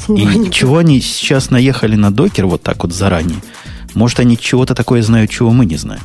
И 0.08 0.50
чего 0.50 0.78
они 0.78 1.00
сейчас 1.00 1.50
наехали 1.50 1.96
на 1.96 2.12
докер 2.12 2.46
вот 2.46 2.62
так 2.62 2.82
вот 2.84 2.92
заранее? 2.92 3.40
Может, 3.94 4.20
они 4.20 4.38
чего-то 4.38 4.74
такое 4.74 5.02
знают, 5.02 5.30
чего 5.30 5.50
мы 5.50 5.66
не 5.66 5.76
знаем. 5.76 6.02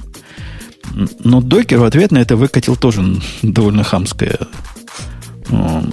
Но 1.24 1.42
докер 1.42 1.80
в 1.80 1.84
ответ 1.84 2.12
на 2.12 2.18
это 2.18 2.36
выкатил 2.36 2.76
тоже 2.76 3.04
довольно 3.44 3.84
хамское, 3.84 4.40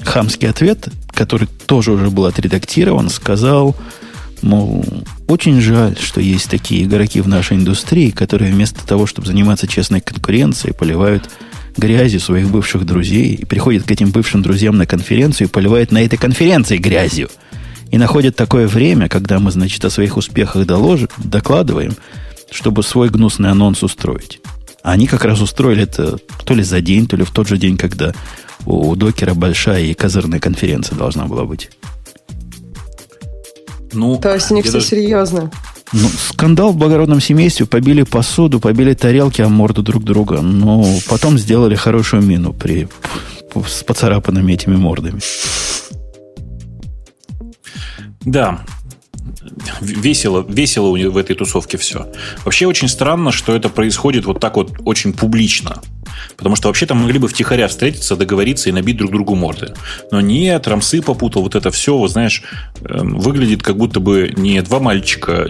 хамский 0.04 0.48
ответ, 0.48 0.88
который 1.12 1.48
тоже 1.66 1.92
уже 1.92 2.10
был 2.10 2.24
отредактирован, 2.26 3.10
сказал, 3.10 3.76
мол, 4.42 4.84
очень 5.26 5.60
жаль, 5.60 5.96
что 5.98 6.20
есть 6.20 6.50
такие 6.50 6.84
игроки 6.84 7.20
в 7.20 7.28
нашей 7.28 7.56
индустрии, 7.56 8.10
которые 8.10 8.52
вместо 8.52 8.86
того, 8.86 9.06
чтобы 9.06 9.26
заниматься 9.26 9.66
честной 9.66 10.00
конкуренцией, 10.00 10.74
поливают 10.74 11.30
грязью 11.76 12.20
своих 12.20 12.48
бывших 12.50 12.84
друзей 12.84 13.34
и 13.34 13.44
приходят 13.44 13.84
к 13.84 13.90
этим 13.90 14.10
бывшим 14.10 14.42
друзьям 14.42 14.76
на 14.76 14.86
конференцию 14.86 15.48
и 15.48 15.50
поливают 15.50 15.92
на 15.92 16.02
этой 16.02 16.16
конференции 16.16 16.76
грязью. 16.76 17.30
И 17.90 17.98
находят 17.98 18.36
такое 18.36 18.66
время, 18.68 19.08
когда 19.08 19.38
мы, 19.38 19.50
значит, 19.50 19.84
о 19.84 19.90
своих 19.90 20.16
успехах 20.16 20.66
доложим, 20.66 21.08
докладываем, 21.18 21.96
чтобы 22.50 22.82
свой 22.82 23.08
гнусный 23.08 23.50
анонс 23.50 23.82
устроить. 23.82 24.40
А 24.82 24.92
они 24.92 25.06
как 25.06 25.24
раз 25.24 25.40
устроили 25.40 25.82
это 25.82 26.18
то 26.44 26.54
ли 26.54 26.62
за 26.62 26.80
день, 26.80 27.06
то 27.06 27.16
ли 27.16 27.24
в 27.24 27.30
тот 27.30 27.48
же 27.48 27.56
день, 27.56 27.76
когда 27.76 28.12
у 28.66 28.94
докера 28.96 29.34
большая 29.34 29.84
и 29.84 29.94
козырная 29.94 30.40
конференция 30.40 30.96
должна 30.96 31.26
была 31.26 31.44
быть. 31.44 31.70
Ну, 33.92 34.18
То 34.18 34.34
есть 34.34 34.50
у 34.50 34.54
них 34.54 34.64
все 34.64 34.74
даже- 34.74 34.86
серьезно. 34.86 35.50
Ну, 35.92 36.08
скандал 36.08 36.72
в 36.72 36.76
благородном 36.76 37.20
семействе, 37.20 37.64
побили 37.64 38.02
посуду, 38.02 38.60
побили 38.60 38.92
тарелки 38.94 39.40
о 39.40 39.48
морду 39.48 39.82
друг 39.82 40.04
друга, 40.04 40.42
но 40.42 40.84
потом 41.08 41.38
сделали 41.38 41.74
хорошую 41.76 42.22
мину 42.22 42.52
при, 42.52 42.88
с 43.66 43.82
поцарапанными 43.84 44.52
этими 44.52 44.76
мордами. 44.76 45.20
Да. 48.20 48.60
Весело, 49.80 50.44
весело 50.46 50.88
у 50.88 50.96
них 50.96 51.10
в 51.12 51.16
этой 51.16 51.34
тусовке 51.34 51.78
все. 51.78 52.12
Вообще 52.44 52.66
очень 52.66 52.88
странно, 52.88 53.32
что 53.32 53.54
это 53.54 53.68
происходит 53.70 54.26
вот 54.26 54.40
так 54.40 54.56
вот 54.56 54.72
очень 54.84 55.12
публично. 55.12 55.80
Потому 56.36 56.56
что 56.56 56.68
вообще 56.68 56.86
там 56.86 56.98
могли 56.98 57.18
бы 57.18 57.28
втихаря 57.28 57.68
встретиться, 57.68 58.16
договориться 58.16 58.68
и 58.68 58.72
набить 58.72 58.96
друг 58.96 59.10
другу 59.10 59.34
морды. 59.34 59.74
Но 60.10 60.20
нет, 60.20 60.66
Рамсы 60.68 61.02
попутал, 61.02 61.42
вот 61.42 61.54
это 61.54 61.70
все, 61.70 61.96
вот 61.96 62.10
знаешь, 62.10 62.42
эм, 62.84 63.18
выглядит 63.18 63.62
как 63.62 63.76
будто 63.76 64.00
бы 64.00 64.32
не 64.36 64.60
два 64.62 64.80
мальчика 64.80 65.48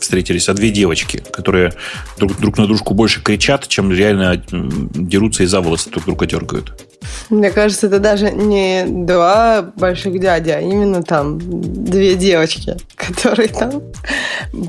встретились, 0.00 0.48
а 0.48 0.54
две 0.54 0.70
девочки, 0.70 1.22
которые 1.32 1.72
друг, 2.18 2.38
друг 2.38 2.58
на 2.58 2.66
дружку 2.66 2.94
больше 2.94 3.22
кричат, 3.22 3.68
чем 3.68 3.92
реально 3.92 4.42
дерутся 4.50 5.42
и 5.42 5.46
за 5.46 5.60
волосы 5.60 5.90
друг 5.90 6.04
друга 6.04 6.26
дергают. 6.26 6.85
Мне 7.30 7.50
кажется, 7.50 7.88
это 7.88 7.98
даже 7.98 8.30
не 8.30 8.84
два 8.86 9.62
больших 9.76 10.18
дяди, 10.20 10.50
а 10.50 10.60
именно 10.60 11.02
там 11.02 11.38
две 11.40 12.14
девочки, 12.14 12.76
которые 12.96 13.48
там. 13.48 13.82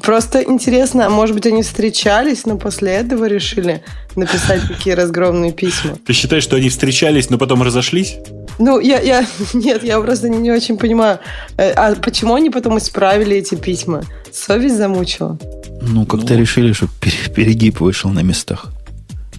Просто 0.01 0.41
интересно, 0.41 1.05
а 1.05 1.09
может 1.09 1.35
быть, 1.35 1.45
они 1.45 1.61
встречались, 1.61 2.45
но 2.45 2.57
после 2.57 2.91
этого 2.93 3.25
решили 3.25 3.83
написать 4.15 4.61
такие 4.67 4.95
разгромные 4.95 5.51
письма. 5.51 5.97
Ты 6.05 6.13
считаешь, 6.13 6.43
что 6.43 6.55
они 6.55 6.69
встречались, 6.69 7.29
но 7.29 7.37
потом 7.37 7.61
разошлись? 7.61 8.17
Ну, 8.59 8.79
я, 8.79 8.99
я, 9.01 9.25
нет, 9.53 9.83
я 9.83 9.99
просто 9.99 10.29
не, 10.29 10.37
не 10.37 10.51
очень 10.51 10.77
понимаю, 10.77 11.19
э, 11.57 11.71
а 11.71 11.93
почему 11.95 12.33
они 12.33 12.49
потом 12.49 12.77
исправили 12.79 13.35
эти 13.37 13.53
письма? 13.55 14.01
Совесть 14.33 14.77
замучила. 14.77 15.37
Ну, 15.81 16.05
как-то 16.07 16.33
Ну. 16.33 16.39
решили, 16.39 16.73
что 16.73 16.87
пере- 16.99 17.29
перегиб 17.33 17.79
вышел 17.81 18.09
на 18.09 18.21
местах. 18.23 18.71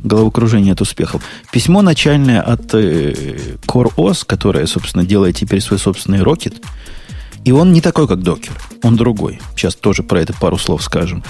Головокружение 0.04 0.72
от 0.72 0.80
успехов. 0.80 1.22
Письмо 1.52 1.82
начальное 1.82 2.40
от 2.40 2.74
э, 2.74 3.56
CoreOS, 3.66 4.24
которое, 4.26 4.66
собственно, 4.66 5.04
делает 5.04 5.36
теперь 5.36 5.60
свой 5.60 5.78
собственный 5.78 6.22
рокет. 6.22 6.62
И 7.44 7.52
он 7.52 7.72
не 7.72 7.80
такой, 7.80 8.06
как 8.06 8.22
докер. 8.22 8.52
Он 8.82 8.96
другой. 8.96 9.40
Сейчас 9.56 9.74
тоже 9.74 10.02
про 10.02 10.20
это 10.20 10.32
пару 10.34 10.58
слов 10.58 10.82
скажем. 10.82 11.24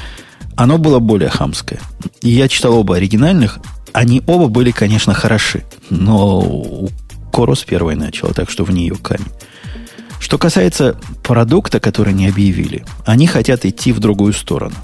Оно 0.56 0.78
было 0.78 0.98
более 0.98 1.28
хамское. 1.28 1.80
Я 2.22 2.48
читал 2.48 2.74
оба 2.74 2.96
оригинальных. 2.96 3.58
Они 3.92 4.22
оба 4.26 4.48
были, 4.48 4.70
конечно, 4.70 5.14
хороши. 5.14 5.64
Но 5.88 6.88
CoreOS 7.32 7.64
первой 7.66 7.94
начала, 7.94 8.34
так 8.34 8.50
что 8.50 8.64
в 8.64 8.70
нее 8.70 8.96
камень. 8.96 9.32
Что 10.20 10.36
касается 10.36 10.96
продукта, 11.22 11.80
который 11.80 12.12
они 12.12 12.26
объявили, 12.28 12.84
они 13.06 13.26
хотят 13.26 13.64
идти 13.64 13.92
в 13.92 14.00
другую 14.00 14.32
сторону. 14.32 14.74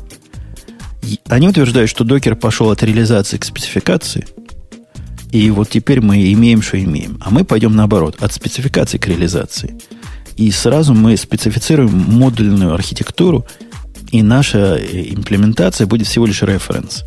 Они 1.29 1.49
утверждают, 1.49 1.91
что 1.91 2.05
докер 2.05 2.37
пошел 2.37 2.71
от 2.71 2.83
реализации 2.83 3.39
к 3.39 3.45
спецификации, 3.45 4.27
и 5.35 5.51
вот 5.51 5.69
теперь 5.69 6.01
мы 6.01 6.33
имеем, 6.33 6.63
что 6.63 6.81
имеем. 6.81 7.19
А 7.21 7.31
мы 7.31 7.45
пойдем 7.45 7.75
наоборот, 7.75 8.17
от 8.21 8.33
спецификации 8.33 8.99
к 8.99 9.09
реализации. 9.09 9.77
И 10.37 10.51
сразу 10.53 10.95
мы 10.95 11.17
специфицируем 11.17 11.91
модульную 11.91 12.73
архитектуру, 12.73 13.45
и 14.13 14.23
наша 14.23 14.77
э, 14.77 15.07
имплементация 15.11 15.89
будет 15.89 16.07
всего 16.07 16.27
лишь 16.27 16.43
референс. 16.43 17.05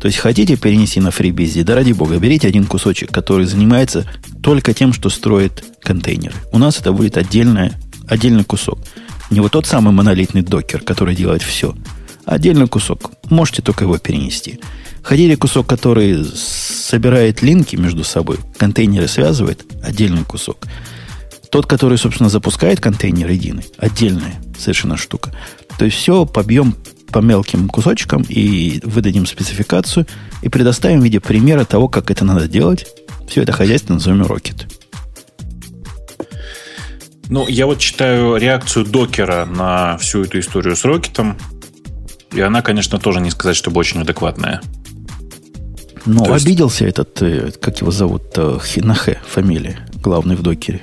То 0.00 0.06
есть 0.06 0.18
хотите 0.18 0.56
перенести 0.56 1.00
на 1.00 1.08
FreeBSD, 1.08 1.62
да 1.62 1.76
ради 1.76 1.92
бога, 1.92 2.18
берите 2.18 2.48
один 2.48 2.66
кусочек, 2.66 3.12
который 3.12 3.46
занимается 3.46 4.08
только 4.42 4.74
тем, 4.74 4.92
что 4.92 5.08
строит 5.08 5.64
контейнеры. 5.80 6.34
У 6.52 6.58
нас 6.58 6.80
это 6.80 6.92
будет 6.92 7.16
отдельная, 7.16 7.72
отдельный 8.08 8.44
кусок. 8.44 8.80
Не 9.30 9.38
вот 9.40 9.52
тот 9.52 9.66
самый 9.66 9.92
монолитный 9.92 10.42
докер, 10.42 10.80
который 10.80 11.14
делает 11.14 11.42
все, 11.42 11.76
отдельный 12.28 12.68
кусок. 12.68 13.12
Можете 13.30 13.62
только 13.62 13.84
его 13.84 13.98
перенести. 13.98 14.60
Хотите 15.02 15.36
кусок, 15.36 15.66
который 15.66 16.24
собирает 16.24 17.42
линки 17.42 17.76
между 17.76 18.04
собой, 18.04 18.38
контейнеры 18.58 19.08
связывает, 19.08 19.64
отдельный 19.82 20.24
кусок. 20.24 20.66
Тот, 21.50 21.66
который, 21.66 21.96
собственно, 21.96 22.28
запускает 22.28 22.80
контейнер 22.80 23.30
единый, 23.30 23.64
отдельная 23.78 24.34
совершенно 24.58 24.98
штука. 24.98 25.32
То 25.78 25.86
есть 25.86 25.96
все 25.96 26.26
побьем 26.26 26.74
по 27.10 27.20
мелким 27.20 27.68
кусочкам 27.68 28.22
и 28.28 28.80
выдадим 28.84 29.24
спецификацию 29.24 30.06
и 30.42 30.50
предоставим 30.50 31.00
в 31.00 31.04
виде 31.04 31.20
примера 31.20 31.64
того, 31.64 31.88
как 31.88 32.10
это 32.10 32.26
надо 32.26 32.46
делать. 32.46 32.86
Все 33.26 33.42
это 33.42 33.52
хозяйство 33.52 33.94
назовем 33.94 34.22
Rocket. 34.22 34.70
Ну, 37.30 37.46
я 37.48 37.66
вот 37.66 37.78
читаю 37.78 38.36
реакцию 38.36 38.84
докера 38.84 39.46
на 39.46 39.96
всю 39.98 40.24
эту 40.24 40.40
историю 40.40 40.76
с 40.76 40.84
Рокетом. 40.84 41.38
И 42.32 42.40
она, 42.40 42.62
конечно, 42.62 42.98
тоже 42.98 43.20
не 43.20 43.30
сказать, 43.30 43.56
чтобы 43.56 43.78
очень 43.80 44.00
адекватная. 44.00 44.60
Но 46.06 46.24
То 46.24 46.34
есть- 46.34 46.46
обиделся 46.46 46.86
этот, 46.86 47.20
э, 47.22 47.50
как 47.60 47.80
его 47.80 47.90
зовут, 47.90 48.22
э, 48.36 48.58
Хи- 48.64 48.80
на 48.80 48.94
Х 48.94 49.16
фамилия, 49.26 49.78
главный 50.02 50.36
в 50.36 50.42
докере. 50.42 50.80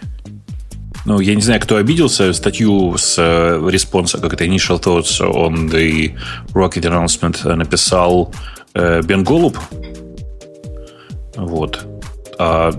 Ну, 1.05 1.19
я 1.19 1.35
не 1.35 1.41
знаю, 1.41 1.61
кто 1.61 1.75
обиделся. 1.77 2.33
Статью 2.33 2.97
с 2.97 3.15
э, 3.19 3.69
response 3.69 4.08
а, 4.08 4.17
как 4.17 4.33
это 4.33 4.45
Initial 4.45 4.81
Thoughts 4.81 5.19
on 5.21 5.69
the 5.71 6.15
Rocket 6.53 6.81
Announcement 6.83 7.53
написал 7.55 8.33
Бен 8.73 9.23
Голуб. 9.23 9.57
Вот. 11.37 11.85
А, 12.37 12.71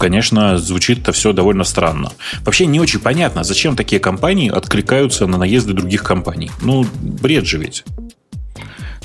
конечно, 0.00 0.58
звучит 0.58 1.00
это 1.00 1.12
все 1.12 1.32
довольно 1.32 1.62
странно. 1.62 2.10
Вообще 2.44 2.66
не 2.66 2.80
очень 2.80 2.98
понятно, 2.98 3.44
зачем 3.44 3.76
такие 3.76 4.00
компании 4.00 4.50
откликаются 4.50 5.26
на 5.26 5.36
наезды 5.36 5.74
других 5.74 6.02
компаний. 6.02 6.50
Ну, 6.62 6.86
бред 7.00 7.44
же 7.46 7.58
ведь. 7.58 7.84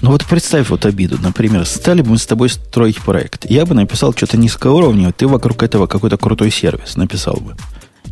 Ну 0.02 0.12
вот 0.12 0.26
представь 0.26 0.70
вот 0.70 0.86
обиду. 0.86 1.18
Например, 1.22 1.66
стали 1.66 2.02
бы 2.02 2.12
мы 2.12 2.18
с 2.18 2.26
тобой 2.26 2.50
строить 2.50 3.02
проект. 3.02 3.50
Я 3.50 3.66
бы 3.66 3.76
написал 3.76 4.14
что-то 4.14 4.38
низкоуровневое, 4.38 5.12
ты 5.12 5.28
вокруг 5.28 5.64
этого 5.64 5.88
какой-то 5.88 6.18
крутой 6.18 6.52
сервис 6.52 6.96
написал 6.96 7.36
бы. 7.36 7.56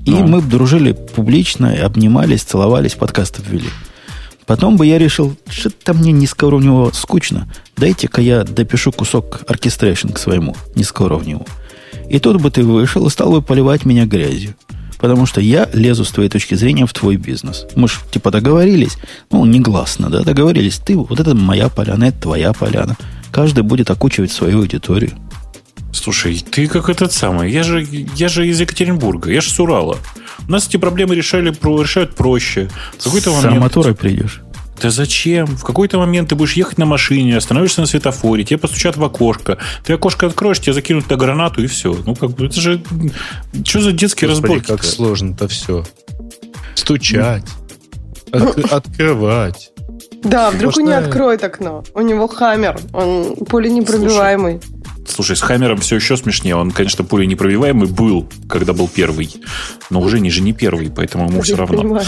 И 0.05 0.11
Ну. 0.11 0.27
мы 0.27 0.41
бы 0.41 0.49
дружили 0.49 0.91
публично, 0.91 1.73
обнимались, 1.85 2.43
целовались, 2.43 2.93
подкасты 2.93 3.41
ввели. 3.47 3.69
Потом 4.45 4.75
бы 4.75 4.85
я 4.85 4.97
решил, 4.97 5.37
что-то 5.49 5.93
мне 5.93 6.11
низкоуровневого 6.11 6.91
скучно. 6.91 7.47
Дайте-ка 7.77 8.21
я 8.21 8.43
допишу 8.43 8.91
кусок 8.91 9.41
оркестрейшн 9.47 10.09
к 10.09 10.19
своему 10.19 10.55
низкоуровневому. 10.75 11.45
И 12.09 12.19
тут 12.19 12.41
бы 12.41 12.51
ты 12.51 12.63
вышел 12.63 13.05
и 13.07 13.09
стал 13.09 13.31
бы 13.31 13.41
поливать 13.41 13.85
меня 13.85 14.05
грязью. 14.05 14.55
Потому 14.99 15.25
что 15.25 15.41
я 15.41 15.69
лезу 15.73 16.05
с 16.05 16.11
твоей 16.11 16.29
точки 16.29 16.55
зрения 16.55 16.85
в 16.85 16.93
твой 16.93 17.17
бизнес. 17.17 17.65
Мы 17.75 17.87
же 17.87 17.95
типа 18.11 18.31
договорились, 18.31 18.97
ну, 19.31 19.43
негласно, 19.45 20.09
да, 20.09 20.23
договорились. 20.23 20.77
Ты, 20.77 20.95
вот 20.95 21.19
это 21.19 21.35
моя 21.35 21.67
поляна, 21.67 22.05
это 22.05 22.21
твоя 22.21 22.53
поляна. 22.53 22.95
Каждый 23.31 23.63
будет 23.63 23.89
окучивать 23.91 24.31
свою 24.31 24.59
аудиторию. 24.59 25.11
Слушай, 25.91 26.43
ты 26.49 26.67
как 26.67 26.89
этот 26.89 27.11
самый. 27.11 27.51
Я 27.51 27.63
же, 27.63 27.85
я 28.15 28.27
же 28.27 28.47
из 28.47 28.59
Екатеринбурга, 28.59 29.31
я 29.31 29.41
же 29.41 29.49
с 29.49 29.59
Урала. 29.59 29.97
У 30.47 30.51
нас 30.51 30.67
эти 30.67 30.77
проблемы 30.77 31.15
решали, 31.15 31.49
решают 31.49 32.15
проще. 32.15 32.69
В 32.97 33.03
какой-то 33.03 33.31
С 33.31 33.35
момент... 33.35 33.53
арматурой 33.53 33.95
придешь. 33.95 34.41
Да 34.83 34.89
зачем? 34.89 35.45
В 35.45 35.63
какой-то 35.63 35.97
момент 35.97 36.27
ты 36.27 36.35
будешь 36.35 36.53
ехать 36.53 36.77
на 36.77 36.85
машине, 36.85 37.37
остановишься 37.37 37.79
на 37.79 37.87
светофоре, 37.87 38.43
тебе 38.43 38.57
постучат 38.59 38.97
в 38.97 39.03
окошко. 39.05 39.57
Ты 39.85 39.93
окошко 39.93 40.25
откроешь, 40.27 40.59
тебе 40.59 40.73
закинут 40.73 41.09
на 41.09 41.15
гранату 41.15 41.63
и 41.63 41.67
все. 41.67 41.95
Ну, 42.05 42.15
как 42.15 42.31
бы, 42.31 42.47
это 42.47 42.59
же... 42.59 42.83
Что 43.65 43.79
за 43.79 43.93
детские 43.93 44.29
Господи, 44.29 44.51
разборки? 44.55 44.67
как 44.67 44.83
сложно-то 44.83 45.47
все. 45.47 45.85
Стучать. 46.75 47.45
От- 48.33 48.73
открывать. 48.73 49.71
Да, 50.21 50.51
вдруг 50.51 50.75
он 50.75 50.83
не 50.83 50.89
Сплошная- 50.91 51.07
откроет 51.07 51.43
окно. 51.45 51.83
У 51.93 52.01
него 52.01 52.27
хаммер, 52.27 52.77
он 52.91 53.37
пуленепробиваемый. 53.37 54.59
Слушай, 54.61 54.92
с 55.07 55.41
Хаммером 55.41 55.77
все 55.79 55.95
еще 55.95 56.17
смешнее. 56.17 56.55
Он, 56.55 56.71
конечно, 56.71 57.03
пулей 57.03 57.27
непробиваемый 57.27 57.87
был, 57.87 58.27
когда 58.49 58.73
был 58.73 58.87
первый. 58.87 59.29
Но 59.89 59.99
уже 60.01 60.19
ниже 60.19 60.41
не 60.41 60.53
первый, 60.53 60.89
поэтому 60.89 61.29
ему 61.29 61.41
все 61.41 61.55
равно. 61.55 62.01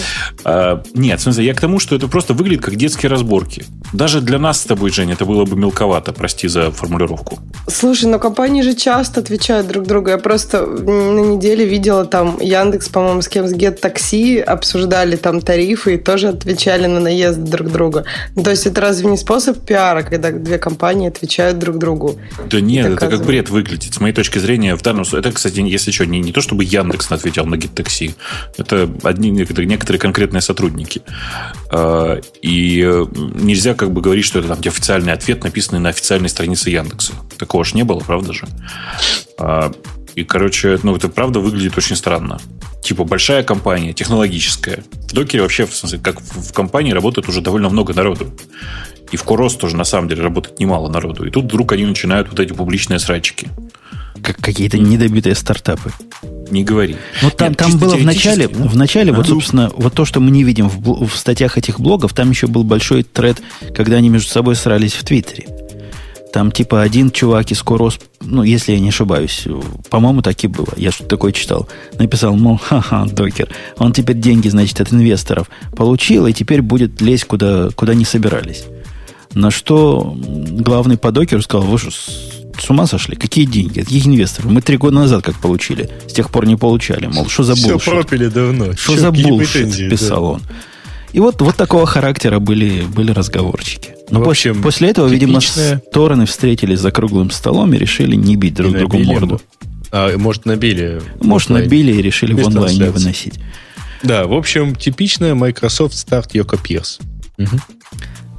А, 0.43 0.83
нет, 0.93 1.19
в 1.19 1.23
смысле, 1.23 1.45
я 1.45 1.53
к 1.53 1.61
тому, 1.61 1.79
что 1.79 1.95
это 1.95 2.07
просто 2.07 2.33
выглядит 2.33 2.63
как 2.63 2.75
детские 2.75 3.09
разборки. 3.09 3.65
Даже 3.93 4.21
для 4.21 4.39
нас 4.39 4.61
с 4.61 4.65
тобой, 4.65 4.91
Женя, 4.91 5.13
это 5.13 5.25
было 5.25 5.45
бы 5.45 5.55
мелковато, 5.55 6.13
прости 6.13 6.47
за 6.47 6.71
формулировку. 6.71 7.39
Слушай, 7.67 8.05
но 8.05 8.19
компании 8.19 8.61
же 8.61 8.73
часто 8.73 9.19
отвечают 9.19 9.67
друг 9.67 9.85
другу. 9.85 10.09
Я 10.09 10.17
просто 10.17 10.65
на 10.65 11.19
неделе 11.19 11.65
видела 11.65 12.05
там 12.05 12.39
Яндекс, 12.39 12.89
по-моему, 12.89 13.21
с 13.21 13.27
кем 13.27 13.47
с 13.47 13.53
Get 13.53 13.79
Taxi 13.81 14.39
обсуждали 14.39 15.15
там 15.15 15.41
тарифы 15.41 15.95
и 15.95 15.97
тоже 15.97 16.29
отвечали 16.29 16.87
на 16.87 16.99
наезд 16.99 17.39
друг 17.39 17.71
друга. 17.71 18.05
Ну, 18.35 18.43
то 18.43 18.51
есть 18.51 18.65
это 18.65 18.81
разве 18.81 19.09
не 19.09 19.17
способ 19.17 19.59
пиара, 19.59 20.03
когда 20.03 20.31
две 20.31 20.57
компании 20.57 21.07
отвечают 21.07 21.59
друг 21.59 21.77
другу? 21.77 22.19
Да 22.49 22.61
нет, 22.61 22.84
это 22.93 23.07
как 23.09 23.25
бред 23.25 23.49
выглядит. 23.49 23.93
С 23.93 23.99
моей 23.99 24.13
точки 24.13 24.39
зрения, 24.39 24.75
в 24.75 24.81
данном 24.81 25.05
случае, 25.05 25.21
это, 25.21 25.31
кстати, 25.31 25.59
если 25.59 25.91
что, 25.91 26.05
не, 26.05 26.19
не 26.19 26.31
то, 26.31 26.41
чтобы 26.41 26.63
Яндекс 26.63 27.11
ответил 27.11 27.45
на 27.45 27.55
GetTaxi, 27.55 28.15
это 28.57 28.89
одни 29.03 29.29
некоторые, 29.29 29.67
некоторые 29.67 29.99
конкретные 29.99 30.41
сотрудники. 30.41 31.01
А, 31.71 32.19
и 32.41 32.81
нельзя 33.35 33.73
как 33.73 33.91
бы 33.91 34.01
говорить, 34.01 34.25
что 34.25 34.39
это 34.39 34.49
там 34.49 34.59
официальный 34.59 35.13
ответ, 35.13 35.43
написанный 35.43 35.79
на 35.79 35.89
официальной 35.89 36.29
странице 36.29 36.69
Яндекса. 36.69 37.13
Такого 37.37 37.63
же 37.63 37.75
не 37.75 37.83
было, 37.83 37.99
правда 37.99 38.33
же? 38.33 38.47
А, 39.39 39.71
и, 40.15 40.23
короче, 40.23 40.79
ну, 40.83 40.95
это 40.95 41.09
правда 41.09 41.39
выглядит 41.39 41.77
очень 41.77 41.97
странно. 41.97 42.39
Типа 42.81 43.03
большая 43.03 43.43
компания, 43.43 43.93
технологическая. 43.93 44.83
В 45.09 45.13
докере 45.13 45.43
вообще, 45.43 45.65
в 45.65 45.75
смысле, 45.75 45.99
как 45.99 46.21
в 46.21 46.53
компании 46.53 46.93
работает 46.93 47.27
уже 47.27 47.41
довольно 47.41 47.69
много 47.69 47.93
народу. 47.93 48.33
И 49.11 49.17
в 49.17 49.23
Курос 49.23 49.55
тоже, 49.55 49.75
на 49.75 49.83
самом 49.83 50.07
деле, 50.07 50.23
работает 50.23 50.59
немало 50.59 50.89
народу. 50.89 51.25
И 51.25 51.29
тут 51.29 51.45
вдруг 51.45 51.71
они 51.73 51.85
начинают 51.85 52.29
вот 52.29 52.39
эти 52.39 52.53
публичные 52.53 52.99
срачики. 52.99 53.49
Как 54.21 54.37
какие-то 54.37 54.77
недобитые 54.77 55.35
стартапы. 55.35 55.91
Не 56.49 56.63
говори. 56.63 56.95
Ну, 57.21 57.29
там, 57.29 57.49
Нет, 57.49 57.57
там 57.57 57.77
было 57.77 57.95
в 57.95 58.03
начале, 58.03 58.47
в 58.47 58.75
начале 58.75 59.11
а? 59.11 59.15
вот, 59.15 59.27
собственно, 59.27 59.71
вот 59.75 59.93
то, 59.93 60.05
что 60.05 60.19
мы 60.19 60.31
не 60.31 60.43
видим 60.43 60.69
в, 60.69 61.07
в 61.07 61.15
статьях 61.15 61.57
этих 61.57 61.79
блогов, 61.79 62.13
там 62.13 62.29
еще 62.29 62.47
был 62.47 62.63
большой 62.63 63.03
тред, 63.03 63.41
когда 63.75 63.97
они 63.97 64.09
между 64.09 64.29
собой 64.29 64.55
срались 64.55 64.93
в 64.93 65.03
Твиттере. 65.03 65.47
Там 66.35 66.51
типа 66.51 66.81
один 66.81 67.11
чувак 67.11 67.51
из 67.51 67.63
Корос, 67.63 67.97
ну, 68.19 68.43
если 68.43 68.73
я 68.73 68.79
не 68.79 68.89
ошибаюсь, 68.89 69.47
по-моему, 69.89 70.21
так 70.21 70.43
и 70.43 70.47
было. 70.47 70.67
Я 70.75 70.91
что-то 70.91 71.11
такое 71.11 71.31
читал. 71.31 71.69
Написал, 71.97 72.35
мол, 72.35 72.57
ха-ха, 72.61 73.05
докер. 73.05 73.49
Он 73.77 73.93
теперь 73.93 74.17
деньги, 74.17 74.49
значит, 74.49 74.81
от 74.81 74.91
инвесторов 74.91 75.49
получил, 75.75 76.27
и 76.27 76.33
теперь 76.33 76.61
будет 76.61 76.99
лезть 76.99 77.23
куда, 77.23 77.69
куда 77.73 77.93
не 77.93 78.03
собирались. 78.03 78.65
На 79.35 79.51
что 79.51 80.17
главный 80.19 80.97
по 80.97 81.11
докеру 81.11 81.41
сказал, 81.41 81.67
вы 81.67 81.77
что, 81.77 81.91
с 81.91 82.69
ума 82.69 82.87
сошли? 82.87 83.15
Какие 83.15 83.45
деньги? 83.45 83.81
Каких 83.81 84.07
инвесторов? 84.07 84.49
Мы 84.49 84.61
три 84.61 84.77
года 84.77 84.95
назад 84.95 85.23
как 85.23 85.35
получили. 85.39 85.89
С 86.07 86.13
тех 86.13 86.29
пор 86.29 86.47
не 86.47 86.55
получали. 86.55 87.07
Мол, 87.07 87.27
что 87.27 87.43
за 87.43 87.55
булшит? 87.55 87.81
Все 87.81 87.91
пропили 87.91 88.27
давно. 88.27 88.73
Что 88.73 88.97
за 88.97 89.11
булшит, 89.11 89.89
писал 89.89 90.21
да. 90.21 90.29
он. 90.31 90.41
И 91.11 91.19
вот, 91.19 91.41
вот 91.41 91.55
такого 91.55 91.85
характера 91.85 92.39
были, 92.39 92.81
были 92.83 93.11
разговорчики. 93.11 93.95
Но 94.09 94.21
в 94.21 94.29
общем, 94.29 94.61
после, 94.61 94.89
этого, 94.89 95.09
типичная... 95.09 95.65
видимо, 95.65 95.81
стороны 95.89 96.25
встретились 96.25 96.79
за 96.79 96.91
круглым 96.91 97.31
столом 97.31 97.73
и 97.73 97.77
решили 97.77 98.15
не 98.15 98.35
бить 98.35 98.53
друг 98.53 98.73
другу 98.73 98.99
морду. 98.99 99.41
А, 99.91 100.17
может, 100.17 100.45
набили? 100.45 101.01
Может, 101.21 101.49
набили 101.49 101.93
и 101.93 102.01
решили 102.01 102.33
в 102.33 102.47
онлайне 102.47 102.89
выносить. 102.89 103.35
Да, 104.03 104.27
в 104.27 104.33
общем, 104.33 104.75
типичная 104.75 105.35
Microsoft 105.35 105.93
Start 105.93 106.31
Yoka 106.33 106.59
Pierce. 106.61 107.01
Угу. 107.37 107.59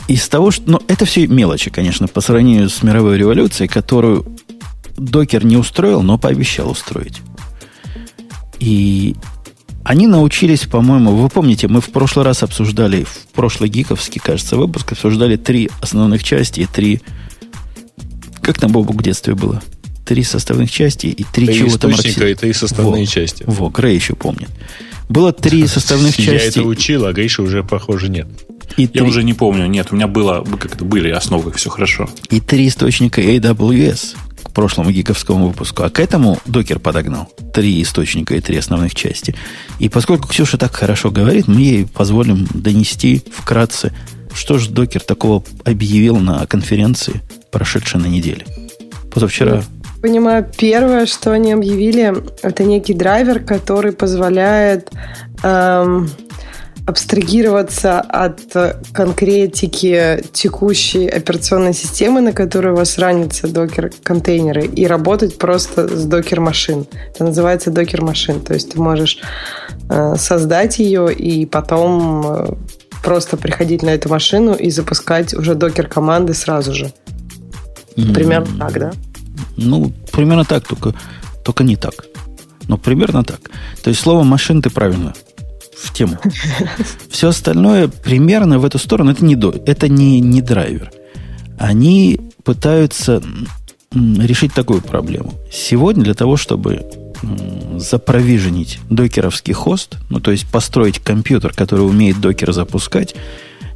Из 0.08 0.28
того, 0.28 0.50
что... 0.50 0.70
Ну, 0.70 0.80
это 0.88 1.04
все 1.04 1.26
мелочи, 1.26 1.70
конечно, 1.70 2.06
по 2.06 2.20
сравнению 2.20 2.68
с 2.68 2.82
мировой 2.82 3.18
революцией, 3.18 3.68
которую 3.68 4.36
докер 4.96 5.44
не 5.44 5.56
устроил, 5.56 6.02
но 6.02 6.18
пообещал 6.18 6.70
устроить. 6.70 7.22
И 8.58 9.16
они 9.84 10.06
научились, 10.06 10.62
по-моему, 10.62 11.14
вы 11.14 11.28
помните, 11.28 11.68
мы 11.68 11.80
в 11.80 11.90
прошлый 11.90 12.24
раз 12.24 12.42
обсуждали, 12.42 13.04
в 13.04 13.28
прошлый 13.34 13.68
гиковский, 13.68 14.20
кажется, 14.20 14.56
выпуск, 14.56 14.92
обсуждали 14.92 15.36
три 15.36 15.70
основных 15.80 16.24
части 16.24 16.60
и 16.60 16.66
три... 16.66 17.00
Как 18.42 18.58
там, 18.58 18.72
Бобу, 18.72 18.92
в 18.92 19.02
детстве 19.02 19.34
было? 19.34 19.62
Три 20.04 20.22
составных 20.22 20.70
части 20.70 21.06
и 21.06 21.24
три, 21.24 21.46
три 21.46 21.58
чего-то 21.58 21.88
марксиста. 21.88 22.26
и 22.28 22.34
три 22.34 22.52
составные 22.52 23.04
во, 23.04 23.06
части. 23.06 23.44
Во, 23.46 23.70
Грей 23.70 23.96
еще 23.96 24.14
помнит. 24.14 24.48
Было 25.08 25.32
три 25.32 25.66
составных 25.66 26.16
части. 26.16 26.30
Я 26.30 26.44
это 26.44 26.62
учил, 26.62 27.06
а 27.06 27.12
Грейша 27.12 27.42
уже, 27.42 27.64
похоже, 27.64 28.08
нет. 28.08 28.28
И 28.76 28.82
Я 28.82 28.88
три... 28.88 29.02
уже 29.02 29.22
не 29.22 29.34
помню. 29.34 29.66
Нет, 29.66 29.88
у 29.90 29.96
меня 29.96 30.06
было, 30.06 30.44
как-то 30.44 30.84
были 30.84 31.10
основы, 31.10 31.52
все 31.52 31.70
хорошо. 31.70 32.08
И 32.30 32.40
три 32.40 32.68
источника 32.68 33.20
AWS 33.20 34.16
прошлому 34.56 34.90
гиковскому 34.90 35.48
выпуску. 35.48 35.82
А 35.82 35.90
к 35.90 36.00
этому 36.00 36.38
докер 36.46 36.78
подогнал 36.78 37.28
три 37.52 37.82
источника 37.82 38.34
и 38.34 38.40
три 38.40 38.56
основных 38.56 38.94
части. 38.94 39.34
И 39.78 39.90
поскольку 39.90 40.28
Ксюша 40.28 40.56
так 40.56 40.74
хорошо 40.74 41.10
говорит, 41.10 41.46
мы 41.46 41.60
ей 41.60 41.86
позволим 41.86 42.48
донести 42.54 43.22
вкратце, 43.30 43.92
что 44.32 44.56
же 44.56 44.70
докер 44.70 45.02
такого 45.02 45.44
объявил 45.64 46.16
на 46.16 46.46
конференции, 46.46 47.20
прошедшей 47.52 48.00
на 48.00 48.06
неделе. 48.06 48.46
Позавчера 49.12 49.62
понимаю, 50.00 50.48
первое, 50.56 51.04
что 51.06 51.32
они 51.32 51.52
объявили, 51.52 52.14
это 52.42 52.64
некий 52.64 52.94
драйвер, 52.94 53.40
который 53.40 53.92
позволяет 53.92 54.90
эм, 55.42 56.08
абстрагироваться 56.86 58.00
от 58.00 58.40
конкретики 58.92 60.22
текущей 60.32 61.08
операционной 61.08 61.74
системы, 61.74 62.20
на 62.20 62.32
которую 62.32 62.74
у 62.74 62.76
вас 62.76 62.96
ранятся 62.98 63.48
докер-контейнеры, 63.48 64.66
и 64.66 64.86
работать 64.86 65.36
просто 65.36 65.88
с 65.88 66.04
докер-машин. 66.04 66.86
Это 67.14 67.24
называется 67.24 67.72
докер-машин. 67.72 68.40
То 68.40 68.54
есть 68.54 68.72
ты 68.72 68.80
можешь 68.80 69.18
э, 69.90 70.14
создать 70.16 70.78
ее 70.78 71.12
и 71.12 71.44
потом 71.44 72.24
э, 72.24 72.54
просто 73.02 73.36
приходить 73.36 73.82
на 73.82 73.90
эту 73.90 74.08
машину 74.08 74.54
и 74.54 74.70
запускать 74.70 75.34
уже 75.34 75.56
докер-команды 75.56 76.34
сразу 76.34 76.72
же. 76.72 76.92
Примерно 77.96 78.46
mm. 78.46 78.58
так, 78.58 78.78
да? 78.78 78.92
Ну, 79.56 79.92
примерно 80.12 80.44
так, 80.44 80.66
только, 80.66 80.94
только 81.44 81.64
не 81.64 81.76
так. 81.76 82.06
Но 82.68 82.78
примерно 82.78 83.24
так. 83.24 83.40
То 83.82 83.90
есть 83.90 84.00
слово 84.00 84.22
машин 84.22 84.62
ты 84.62 84.70
правильно 84.70 85.14
в 85.86 85.92
тему. 85.92 86.18
Все 87.10 87.28
остальное 87.28 87.88
примерно 87.88 88.58
в 88.58 88.64
эту 88.64 88.78
сторону. 88.78 89.12
Это 89.12 89.24
не, 89.24 89.34
это 89.66 89.88
не, 89.88 90.20
не 90.20 90.42
драйвер. 90.42 90.92
Они 91.58 92.20
пытаются 92.44 93.22
решить 93.92 94.52
такую 94.52 94.82
проблему. 94.82 95.34
Сегодня 95.50 96.04
для 96.04 96.14
того, 96.14 96.36
чтобы 96.36 96.84
запровиженить 97.76 98.78
докеровский 98.90 99.54
хост, 99.54 99.96
ну, 100.10 100.20
то 100.20 100.30
есть 100.30 100.46
построить 100.46 100.98
компьютер, 100.98 101.52
который 101.54 101.80
умеет 101.80 102.20
докер 102.20 102.52
запускать, 102.52 103.14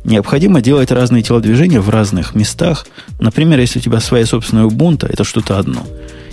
необходимо 0.05 0.61
делать 0.61 0.91
разные 0.91 1.23
телодвижения 1.23 1.81
в 1.81 1.89
разных 1.89 2.35
местах. 2.35 2.87
Например, 3.19 3.59
если 3.59 3.79
у 3.79 3.83
тебя 3.83 4.01
своя 4.01 4.27
собственная 4.27 4.65
Ubuntu, 4.65 5.07
это 5.07 5.25
что-то 5.25 5.59
одно. 5.59 5.87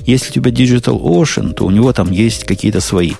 Если 0.05 0.29
у 0.29 0.33
тебя 0.33 0.51
Digital 0.51 1.01
Ocean, 1.01 1.53
то 1.53 1.65
у 1.65 1.71
него 1.71 1.91
там 1.93 2.11
есть 2.11 2.45
какие-то 2.45 2.81
свои 2.81 3.13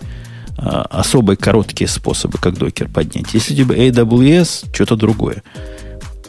особые 0.58 1.38
короткие 1.38 1.88
способы, 1.88 2.38
как 2.40 2.58
докер 2.58 2.90
поднять. 2.90 3.34
Если 3.34 3.54
у 3.54 3.58
тебя 3.58 3.76
AWS, 3.76 4.74
что-то 4.74 4.96
другое. 4.96 5.44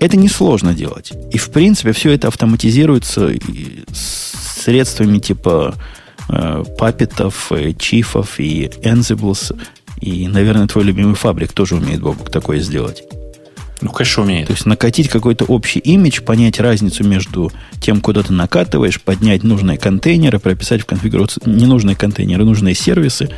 Это 0.00 0.16
несложно 0.16 0.74
делать. 0.74 1.12
И, 1.32 1.38
в 1.38 1.50
принципе, 1.50 1.92
все 1.92 2.12
это 2.12 2.28
автоматизируется 2.28 3.32
средствами 3.92 5.18
типа 5.18 5.74
э, 6.28 6.64
папетов, 6.78 7.50
э, 7.50 7.72
чифов 7.72 8.38
и 8.38 8.70
Ansibles. 8.82 9.58
И, 10.00 10.28
наверное, 10.28 10.68
твой 10.68 10.84
любимый 10.84 11.14
фабрик 11.14 11.52
тоже 11.52 11.76
умеет, 11.76 12.00
Бобок, 12.00 12.30
такое 12.30 12.60
сделать. 12.60 13.02
Ну, 13.80 13.90
конечно, 13.90 14.24
умеет. 14.24 14.48
То 14.48 14.52
есть 14.52 14.66
накатить 14.66 15.08
какой-то 15.08 15.44
общий 15.44 15.78
имидж, 15.78 16.20
понять 16.22 16.58
разницу 16.60 17.04
между 17.04 17.52
тем, 17.80 18.00
куда 18.00 18.22
ты 18.22 18.32
накатываешь, 18.32 19.00
поднять 19.00 19.44
нужные 19.44 19.78
контейнеры, 19.78 20.38
прописать 20.38 20.82
в 20.82 20.86
конфигурацию 20.86 21.42
ненужные 21.46 21.94
контейнеры, 21.94 22.44
нужные 22.44 22.74
сервисы, 22.74 23.30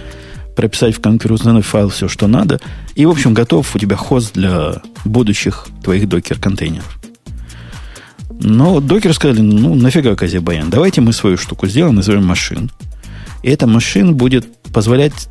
прописать 0.60 0.94
в 0.94 1.00
конфигурационный 1.00 1.62
файл 1.62 1.88
все, 1.88 2.06
что 2.06 2.26
надо, 2.26 2.60
и, 2.94 3.06
в 3.06 3.10
общем, 3.10 3.32
готов 3.32 3.74
у 3.74 3.78
тебя 3.78 3.96
хост 3.96 4.34
для 4.34 4.82
будущих 5.06 5.68
твоих 5.82 6.06
докер-контейнеров. 6.06 7.00
Но 8.28 8.80
докер 8.80 9.14
сказали, 9.14 9.40
ну, 9.40 9.74
нафига 9.74 10.14
Казибаян, 10.14 10.68
давайте 10.68 11.00
мы 11.00 11.14
свою 11.14 11.38
штуку 11.38 11.66
сделаем, 11.66 11.94
назовем 11.94 12.26
машин. 12.26 12.70
И 13.42 13.48
эта 13.48 13.66
машин 13.66 14.14
будет 14.16 14.44
позволять 14.70 15.30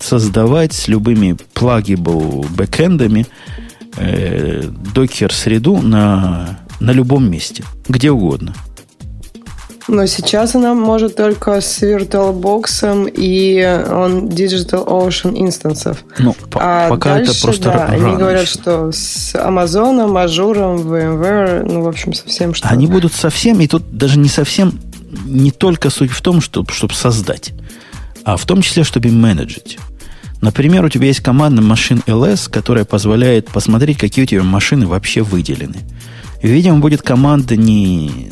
создавать 0.00 0.72
с 0.72 0.88
любыми 0.88 1.36
плагибл 1.52 2.46
бэкэндами 2.48 3.26
э, 3.98 4.62
докер-среду 4.94 5.82
на, 5.82 6.58
на 6.80 6.92
любом 6.92 7.30
месте, 7.30 7.64
где 7.86 8.10
угодно– 8.10 8.54
но 9.88 10.06
сейчас 10.06 10.54
она 10.54 10.74
может 10.74 11.16
только 11.16 11.60
с 11.60 11.82
VirtualBox 11.82 13.10
и 13.14 13.84
он 13.90 14.28
Digital 14.28 14.86
Ocean 14.86 15.38
инстансов. 15.38 16.04
Ну, 16.18 16.36
а 16.54 16.88
пока 16.88 17.14
дальше, 17.14 17.32
это 17.32 17.40
просто 17.42 17.64
да, 17.64 17.72
рано 17.72 17.94
они 17.94 18.16
говорят, 18.16 18.42
еще. 18.42 18.52
что 18.52 18.92
с 18.92 19.34
Amazon, 19.34 20.06
Azure, 20.12 20.76
VMware, 20.82 21.64
ну, 21.64 21.82
в 21.82 21.88
общем, 21.88 22.12
совсем 22.14 22.54
что. 22.54 22.68
Они 22.68 22.86
будут 22.86 23.12
совсем, 23.12 23.60
и 23.60 23.66
тут 23.66 23.96
даже 23.96 24.18
не 24.18 24.28
совсем 24.28 24.78
не 25.24 25.50
только 25.50 25.90
суть 25.90 26.10
в 26.10 26.20
том, 26.22 26.40
чтобы, 26.40 26.72
чтобы 26.72 26.94
создать, 26.94 27.52
а 28.24 28.36
в 28.36 28.46
том 28.46 28.62
числе, 28.62 28.84
чтобы 28.84 29.08
менеджить. 29.08 29.78
Например, 30.40 30.84
у 30.84 30.88
тебя 30.88 31.06
есть 31.06 31.20
команда 31.20 31.60
машин 31.60 32.02
LS, 32.06 32.50
которая 32.50 32.84
позволяет 32.84 33.48
посмотреть, 33.48 33.98
какие 33.98 34.24
у 34.24 34.26
тебя 34.26 34.42
машины 34.42 34.86
вообще 34.86 35.22
выделены. 35.22 35.76
Видимо, 36.42 36.78
будет 36.78 37.02
команда 37.02 37.56
не... 37.56 38.30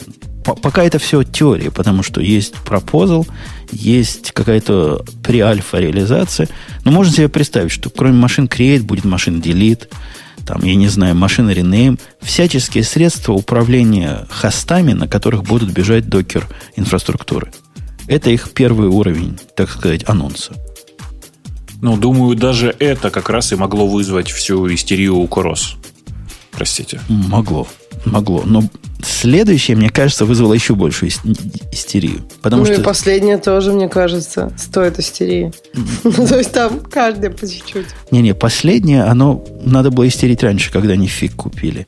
Пока 0.54 0.84
это 0.84 0.98
все 0.98 1.22
теория, 1.22 1.70
потому 1.70 2.02
что 2.02 2.20
есть 2.20 2.54
пропозал, 2.54 3.26
есть 3.70 4.32
какая-то 4.32 5.04
при-альфа 5.22 5.78
реализация. 5.78 6.48
Но 6.84 6.92
можно 6.92 7.12
себе 7.12 7.28
представить, 7.28 7.70
что 7.70 7.90
кроме 7.90 8.14
машин 8.14 8.46
create 8.46 8.82
будет 8.82 9.04
машин 9.04 9.40
delete, 9.40 9.88
там, 10.46 10.62
я 10.62 10.74
не 10.76 10.88
знаю, 10.88 11.14
машина 11.14 11.50
rename, 11.50 12.00
всяческие 12.20 12.82
средства 12.82 13.32
управления 13.32 14.26
хостами, 14.30 14.92
на 14.92 15.06
которых 15.06 15.42
будут 15.42 15.70
бежать 15.70 16.08
докер 16.08 16.48
инфраструктуры. 16.76 17.52
Это 18.06 18.30
их 18.30 18.50
первый 18.52 18.88
уровень, 18.88 19.38
так 19.54 19.70
сказать, 19.70 20.08
анонса. 20.08 20.54
Ну, 21.82 21.96
думаю, 21.96 22.34
даже 22.34 22.74
это 22.78 23.10
как 23.10 23.28
раз 23.28 23.52
и 23.52 23.56
могло 23.56 23.86
вызвать 23.86 24.30
всю 24.30 24.72
истерию 24.72 25.16
у 25.16 25.26
Корос. 25.28 25.76
Простите. 26.50 27.00
Могло. 27.08 27.68
Могло. 28.10 28.42
Но 28.44 28.64
следующее, 29.02 29.76
мне 29.76 29.90
кажется, 29.90 30.24
вызвало 30.24 30.54
еще 30.54 30.74
большую 30.74 31.10
истерию. 31.72 32.22
Потому 32.42 32.64
ну 32.64 32.72
что... 32.72 32.80
и 32.80 32.84
последнее 32.84 33.38
тоже, 33.38 33.72
мне 33.72 33.88
кажется, 33.88 34.52
стоит 34.56 34.98
истерии. 34.98 35.52
То 36.02 36.38
есть 36.38 36.52
там 36.52 36.80
каждый 36.80 37.30
по 37.30 37.46
чуть-чуть. 37.46 37.86
Не-не, 38.10 38.34
последнее, 38.34 39.04
оно 39.04 39.44
надо 39.64 39.90
было 39.90 40.06
истерить 40.08 40.42
раньше, 40.42 40.72
когда 40.72 40.94
они 40.94 41.06
фиг 41.06 41.34
купили. 41.34 41.86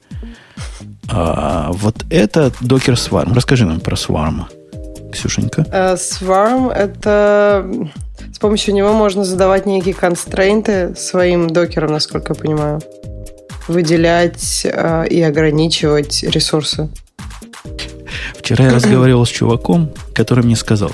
А, 1.08 1.70
вот 1.72 2.04
это 2.10 2.52
Docker 2.60 2.94
Swarm. 2.94 3.34
Расскажи 3.34 3.66
нам 3.66 3.80
про 3.80 3.96
Swarm, 3.96 4.44
Ксюшенька. 5.12 5.62
Uh, 5.62 5.96
Swarm— 5.96 6.72
это... 6.74 7.66
С 8.32 8.38
помощью 8.38 8.74
него 8.74 8.92
можно 8.92 9.24
задавать 9.24 9.66
некие 9.66 9.94
констрейнты 9.94 10.94
своим 10.96 11.48
докерам, 11.48 11.92
насколько 11.92 12.32
я 12.34 12.40
понимаю 12.40 12.80
выделять 13.68 14.62
э, 14.64 15.06
и 15.08 15.20
ограничивать 15.22 16.22
ресурсы. 16.22 16.88
Вчера 18.36 18.66
я 18.66 18.74
разговаривал 18.74 19.26
с 19.26 19.28
чуваком, 19.28 19.92
который 20.14 20.44
мне 20.44 20.56
сказал, 20.56 20.92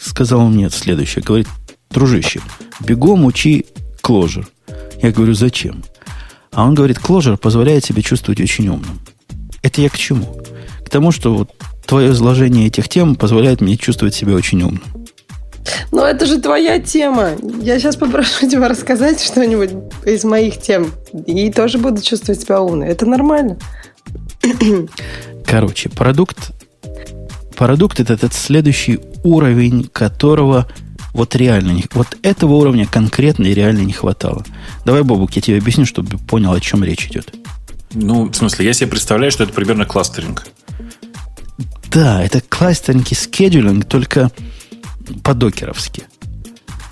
сказал 0.00 0.46
мне 0.48 0.70
следующее, 0.70 1.24
говорит, 1.24 1.48
дружище, 1.90 2.40
бегом 2.80 3.24
учи 3.24 3.66
Clojure. 4.02 4.46
Я 5.02 5.10
говорю, 5.10 5.34
зачем? 5.34 5.82
А 6.52 6.64
он 6.64 6.74
говорит, 6.74 6.98
Clojure 6.98 7.36
позволяет 7.36 7.84
себе 7.84 8.02
чувствовать 8.02 8.40
очень 8.40 8.68
умным. 8.68 9.00
Это 9.62 9.80
я 9.80 9.88
к 9.88 9.96
чему? 9.96 10.40
К 10.84 10.90
тому, 10.90 11.12
что 11.12 11.34
вот 11.34 11.50
твое 11.86 12.12
изложение 12.12 12.66
этих 12.66 12.88
тем 12.88 13.16
позволяет 13.16 13.60
мне 13.60 13.76
чувствовать 13.76 14.14
себя 14.14 14.34
очень 14.34 14.62
умным. 14.62 14.82
Но 15.92 16.06
это 16.06 16.26
же 16.26 16.40
твоя 16.40 16.78
тема. 16.78 17.32
Я 17.60 17.78
сейчас 17.78 17.96
попрошу 17.96 18.48
тебя 18.50 18.68
рассказать 18.68 19.22
что-нибудь 19.22 19.70
из 20.04 20.24
моих 20.24 20.60
тем. 20.60 20.92
И 21.26 21.50
тоже 21.50 21.78
буду 21.78 22.00
чувствовать 22.00 22.40
себя 22.40 22.60
умной. 22.60 22.88
Это 22.88 23.06
нормально. 23.06 23.58
Короче, 25.44 25.88
продукт, 25.88 26.52
продукт 27.56 28.00
это 28.00 28.14
этот 28.14 28.32
следующий 28.32 29.00
уровень, 29.24 29.88
которого 29.92 30.66
вот 31.12 31.34
реально 31.34 31.72
не, 31.72 31.84
вот 31.92 32.16
этого 32.22 32.54
уровня 32.54 32.86
конкретно 32.86 33.46
и 33.46 33.54
реально 33.54 33.80
не 33.80 33.92
хватало. 33.92 34.44
Давай, 34.84 35.02
Бобук, 35.02 35.32
я 35.32 35.42
тебе 35.42 35.58
объясню, 35.58 35.84
чтобы 35.84 36.18
понял, 36.18 36.52
о 36.52 36.60
чем 36.60 36.84
речь 36.84 37.06
идет. 37.06 37.34
Ну, 37.92 38.26
в 38.26 38.34
смысле, 38.34 38.66
я 38.66 38.72
себе 38.72 38.90
представляю, 38.90 39.32
что 39.32 39.42
это 39.42 39.52
примерно 39.52 39.84
кластеринг. 39.84 40.46
Да, 41.90 42.22
это 42.22 42.40
кластеринг 42.40 43.10
и 43.10 43.16
скедулинг, 43.16 43.84
только 43.84 44.30
по-докеровски. 45.22 46.04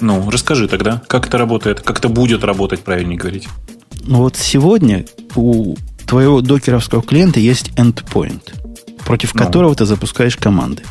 Ну, 0.01 0.31
расскажи 0.31 0.69
тогда, 0.69 1.03
как 1.07 1.27
это 1.27 1.39
работает, 1.39 1.81
как 1.81 1.99
это 1.99 2.09
будет 2.09 2.45
работать, 2.45 2.81
правильнее 2.81 3.19
говорить. 3.19 3.49
Ну 4.03 4.19
вот 4.19 4.37
сегодня 4.37 5.05
у 5.35 5.77
твоего 6.07 6.41
докеровского 6.41 7.03
клиента 7.03 7.41
есть 7.41 7.71
endpoint, 7.77 8.53
против 9.05 9.35
ну. 9.35 9.45
которого 9.45 9.75
ты 9.75 9.85
запускаешь 9.87 10.37
команды. 10.37 10.83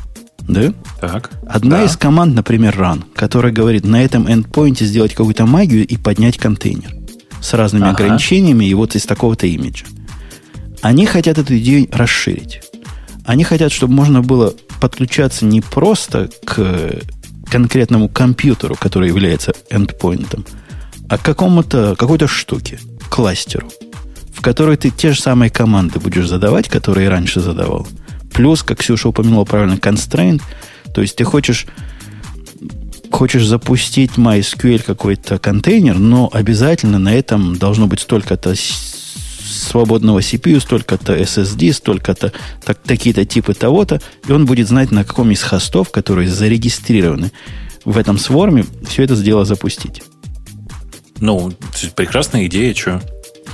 Да? 0.42 0.74
Так. 1.02 1.32
Одна 1.46 1.78
да. 1.78 1.84
из 1.86 1.98
команд, 1.98 2.36
например, 2.36 2.76
run, 2.78 3.04
которая 3.14 3.52
говорит 3.52 3.86
на 3.86 4.02
этом 4.04 4.28
endpoint 4.28 4.84
сделать 4.84 5.14
какую-то 5.14 5.46
магию 5.46 5.86
и 5.86 5.98
поднять 5.98 6.38
контейнер 6.38 6.96
с 7.42 7.54
разными 7.54 7.84
ага. 7.84 8.04
ограничениями 8.04 8.66
и 8.66 8.74
вот 8.74 8.96
из 8.96 9.06
такого-то 9.06 9.48
имиджа. 9.48 9.86
Они 10.82 11.06
хотят 11.06 11.38
эту 11.38 11.58
идею 11.58 11.88
расширить. 11.92 12.62
Они 13.26 13.44
хотят, 13.44 13.72
чтобы 13.72 13.94
можно 13.94 14.22
было 14.22 14.54
подключаться 14.80 15.44
не 15.46 15.62
просто 15.62 16.30
к 16.46 17.02
конкретному 17.50 18.10
компьютеру, 18.10 18.76
который 18.76 19.10
является 19.10 19.54
эндпоинтом, 19.70 20.46
а 21.10 21.18
к 21.18 21.22
какому-то, 21.22 21.96
какой-то 21.98 22.28
штуке, 22.28 22.80
кластеру, 23.10 23.70
в 24.34 24.42
которой 24.42 24.78
ты 24.78 24.90
те 24.90 25.14
же 25.14 25.22
самые 25.22 25.50
команды 25.50 26.00
будешь 26.00 26.28
задавать, 26.28 26.70
которые 26.70 27.10
раньше 27.10 27.40
задавал. 27.40 27.88
Плюс, 28.34 28.64
как 28.64 28.80
Ксюша 28.80 29.10
упомянула 29.10 29.46
правильно, 29.46 29.76
constraint, 29.76 30.42
то 30.94 31.02
есть 31.02 31.16
ты 31.16 31.24
хочешь 31.24 31.68
хочешь 33.10 33.46
запустить 33.46 34.12
MySQL 34.18 34.84
какой-то 34.84 35.40
контейнер, 35.40 35.98
но 35.98 36.30
обязательно 36.32 37.00
на 37.00 37.14
этом 37.14 37.58
должно 37.58 37.88
быть 37.88 38.02
столько-то 38.02 38.54
свободного 39.62 40.20
CPU, 40.20 40.60
столько-то 40.60 41.18
SSD, 41.18 41.74
столько-то 41.74 42.34
так, 42.66 42.80
такие-то 42.84 43.26
типы 43.26 43.54
того-то, 43.54 44.02
и 44.28 44.32
он 44.32 44.46
будет 44.46 44.68
знать, 44.68 44.92
на 44.92 45.04
каком 45.04 45.32
из 45.32 45.42
хостов, 45.42 45.92
которые 45.92 46.30
зарегистрированы 46.30 47.32
в 47.86 47.98
этом 47.98 48.18
сворме, 48.18 48.66
все 48.88 49.04
это 49.04 49.16
дело 49.16 49.46
запустить. 49.46 50.04
Ну, 51.20 51.54
прекрасная 51.96 52.46
идея, 52.46 52.74
что? 52.74 53.02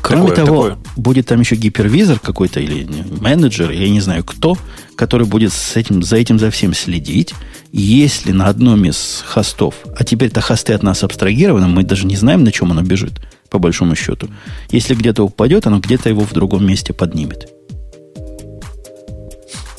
Кроме 0.02 0.30
такое, 0.30 0.46
того, 0.46 0.70
такое. 0.70 0.84
будет 0.98 1.28
там 1.28 1.40
еще 1.40 1.56
гипервизор 1.56 2.20
какой-то 2.20 2.60
или 2.60 2.88
менеджер, 3.22 3.72
я 3.72 3.90
не 3.90 4.02
знаю 4.02 4.24
кто, 4.24 4.58
который 4.96 5.26
будет 5.26 5.54
с 5.54 5.76
этим, 5.78 6.04
за 6.04 6.18
этим 6.18 6.40
за 6.40 6.52
всем 6.52 6.74
следить. 6.74 7.34
Если 7.72 8.32
на 8.32 8.48
одном 8.48 8.86
из 8.86 9.24
хостов, 9.26 9.76
а 9.98 10.04
теперь-то 10.04 10.42
хосты 10.42 10.74
от 10.74 10.84
нас 10.84 11.04
абстрагированы, 11.04 11.68
мы 11.68 11.84
даже 11.84 12.06
не 12.06 12.16
знаем, 12.16 12.44
на 12.44 12.52
чем 12.52 12.72
оно 12.72 12.82
бежит 12.82 13.22
по 13.54 13.60
большому 13.60 13.96
счету. 13.96 14.30
Если 14.72 14.96
где-то 14.96 15.24
упадет, 15.24 15.68
оно 15.68 15.80
где-то 15.80 16.10
его 16.10 16.22
в 16.22 16.34
другом 16.34 16.66
месте 16.66 16.92
поднимет. 16.92 17.48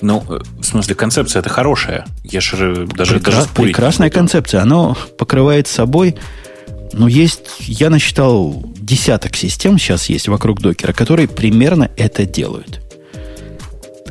Ну, 0.01 0.25
э, 0.29 0.39
в 0.61 0.63
смысле, 0.63 0.95
концепция 0.95 1.41
это 1.41 1.49
хорошая. 1.49 2.07
Я 2.23 2.41
же 2.41 2.87
даже, 2.87 3.17
Прекра- 3.17 3.25
даже 3.25 3.49
Прекрасная 3.53 4.11
концепция. 4.11 4.63
Оно 4.63 4.97
покрывает 5.19 5.67
собой... 5.67 6.15
Ну, 6.93 7.09
есть... 7.09 7.41
Я 7.59 7.91
насчитал 7.91 8.63
десяток 8.77 9.35
систем 9.35 9.77
сейчас 9.77 10.09
есть 10.09 10.29
вокруг 10.29 10.61
докера, 10.61 10.93
которые 10.93 11.27
примерно 11.27 11.91
это 11.97 12.25
делают. 12.25 12.81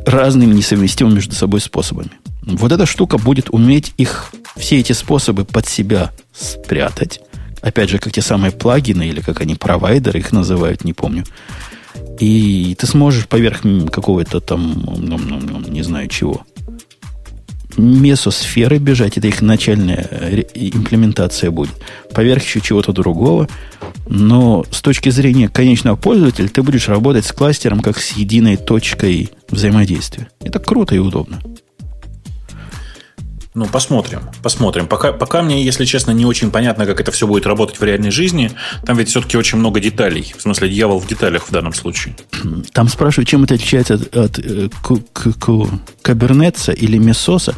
Разными 0.06 0.54
несовместимыми 0.54 1.15
между 1.15 1.36
собой 1.36 1.62
способами. 1.62 2.12
Вот 2.41 2.73
эта 2.73 2.86
штука 2.86 3.17
будет 3.17 3.49
уметь 3.49 3.93
их, 3.95 4.34
все 4.58 4.82
эти 4.82 4.91
способы 4.91 5.45
под 5.45 5.69
себя 5.69 6.12
спрятать 6.34 7.21
Опять 7.63 7.89
же, 7.89 7.97
как 7.97 8.12
те 8.12 8.21
самые 8.21 8.52
плагины, 8.52 9.08
или 9.08 9.21
как 9.21 9.41
они, 9.41 9.56
провайдеры 9.56 10.19
их 10.19 10.32
называют, 10.32 10.84
не 10.84 10.93
помню. 10.93 11.23
И 12.19 12.76
ты 12.78 12.86
сможешь 12.86 13.28
поверх 13.28 13.62
какого-то 13.91 14.39
там, 14.41 14.84
ну, 14.86 15.17
ну, 15.17 15.39
ну, 15.39 15.60
не 15.69 15.82
знаю 15.82 16.10
чего, 16.10 16.45
месосферы 17.78 18.78
бежать, 18.78 19.17
это 19.17 19.28
их 19.28 19.41
начальная 19.41 20.08
э, 20.10 20.43
имплементация 20.54 21.52
будет. 21.52 21.73
Поверх 22.13 22.43
еще 22.43 22.62
чего-то 22.62 22.91
другого. 22.91 23.47
Но 24.08 24.65
с 24.69 24.82
точки 24.82 25.10
зрения 25.10 25.49
конечного 25.49 25.95
пользователя 25.95 26.49
ты 26.49 26.62
будешь 26.62 26.88
работать 26.88 27.26
с 27.26 27.32
кластером 27.32 27.80
как 27.80 27.97
с 27.97 28.12
единой 28.12 28.58
точкой 28.58 29.32
взаимодействия. 29.49 30.28
Это 30.41 30.60
круто 30.60 30.95
и 30.95 30.99
удобно. 30.99 31.41
Ну, 33.55 33.67
посмотрим, 33.67 34.21
посмотрим. 34.41 34.87
Пока, 34.87 35.13
пока 35.13 35.43
мне, 35.43 35.63
если 35.63 35.85
честно, 35.85 36.09
не 36.11 36.25
очень 36.25 36.49
понятно, 36.49 36.87
как 36.87 36.99
это 36.99 37.11
все 37.11 37.27
будет 37.27 37.45
работать 37.45 37.79
в 37.79 37.83
реальной 37.83 38.09
жизни. 38.09 38.51
Там 38.83 38.97
ведь 38.97 39.09
все-таки 39.09 39.37
очень 39.37 39.59
много 39.59 39.79
деталей. 39.79 40.33
В 40.35 40.41
смысле, 40.41 40.69
дьявол 40.69 40.99
в 40.99 41.07
деталях 41.07 41.47
в 41.47 41.51
данном 41.51 41.73
случае. 41.73 42.15
Там 42.71 42.87
спрашивают, 42.87 43.29
чем 43.29 43.43
это 43.43 43.53
отличается 43.53 43.93
от, 43.95 44.15
от 44.15 44.39
э, 44.39 44.69
кабернетса 46.01 46.71
или 46.71 46.97
месоса. 46.97 47.55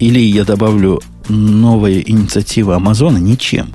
Или 0.00 0.18
я 0.18 0.44
добавлю 0.44 1.02
новая 1.28 2.00
инициатива 2.00 2.76
Амазона 2.76 3.18
ничем. 3.18 3.74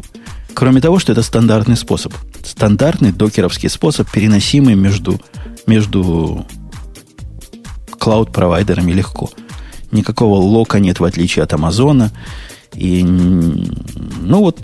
Кроме 0.55 0.82
того, 0.82 0.97
что 0.97 1.12
это 1.12 1.21
стандартный 1.21 1.77
способ. 1.77 2.13
Стандартный 2.43 3.12
докеровский 3.12 3.69
способ, 3.69 4.10
переносимый 4.10 4.73
между, 4.73 5.21
между 5.67 6.47
клауд-провайдерами 7.99 8.91
легко. 8.91 9.29
Никакого 9.91 10.36
лока 10.36 10.80
нет, 10.80 10.99
в 10.99 11.04
отличие 11.04 11.43
от 11.43 11.54
Амазона. 11.54 12.12
И, 12.75 13.04
ну 13.04 14.39
вот, 14.39 14.60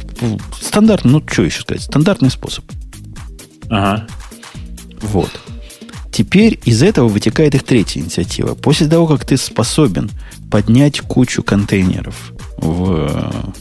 стандартный, 0.61 1.11
ну 1.11 1.23
что 1.27 1.43
еще 1.43 1.61
сказать, 1.61 1.83
стандартный 1.83 2.29
способ. 2.29 2.65
Ага. 3.69 4.07
Вот. 5.01 5.31
Теперь 6.11 6.59
из 6.63 6.81
этого 6.81 7.07
вытекает 7.07 7.55
их 7.55 7.63
третья 7.63 7.99
инициатива. 7.99 8.53
После 8.55 8.87
того, 8.87 9.07
как 9.07 9.25
ты 9.25 9.37
способен 9.37 10.09
поднять 10.49 11.01
кучу 11.01 11.43
контейнеров 11.43 12.31
в 12.57 13.53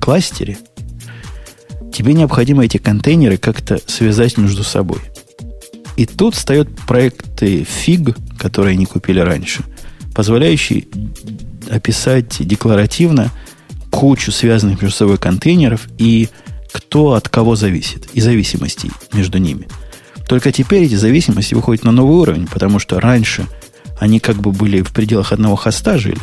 кластере, 0.00 0.58
тебе 1.92 2.14
необходимо 2.14 2.64
эти 2.64 2.78
контейнеры 2.78 3.36
как-то 3.36 3.80
связать 3.86 4.38
между 4.38 4.64
собой. 4.64 5.00
И 5.96 6.06
тут 6.06 6.34
встают 6.34 6.74
проекты 6.86 7.62
FIG, 7.62 8.16
которые 8.38 8.74
они 8.74 8.86
купили 8.86 9.20
раньше, 9.20 9.62
позволяющие 10.20 10.84
описать 11.70 12.46
декларативно 12.46 13.30
кучу 13.90 14.30
связанных 14.30 14.82
между 14.82 14.94
собой 14.94 15.16
контейнеров 15.16 15.88
и 15.96 16.28
кто 16.72 17.14
от 17.14 17.30
кого 17.30 17.56
зависит, 17.56 18.06
и 18.12 18.20
зависимостей 18.20 18.90
между 19.14 19.38
ними. 19.38 19.66
Только 20.28 20.52
теперь 20.52 20.82
эти 20.82 20.96
зависимости 20.96 21.54
выходят 21.54 21.84
на 21.84 21.92
новый 21.92 22.18
уровень, 22.18 22.46
потому 22.48 22.78
что 22.78 23.00
раньше 23.00 23.46
они 23.98 24.20
как 24.20 24.36
бы 24.36 24.52
были 24.52 24.82
в 24.82 24.92
пределах 24.92 25.32
одного 25.32 25.56
хоста 25.56 25.96
жили, 25.96 26.20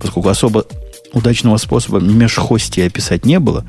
поскольку 0.00 0.30
особо 0.30 0.64
удачного 1.12 1.58
способа 1.58 2.00
межхостия 2.00 2.86
описать 2.86 3.26
не 3.26 3.38
было, 3.38 3.66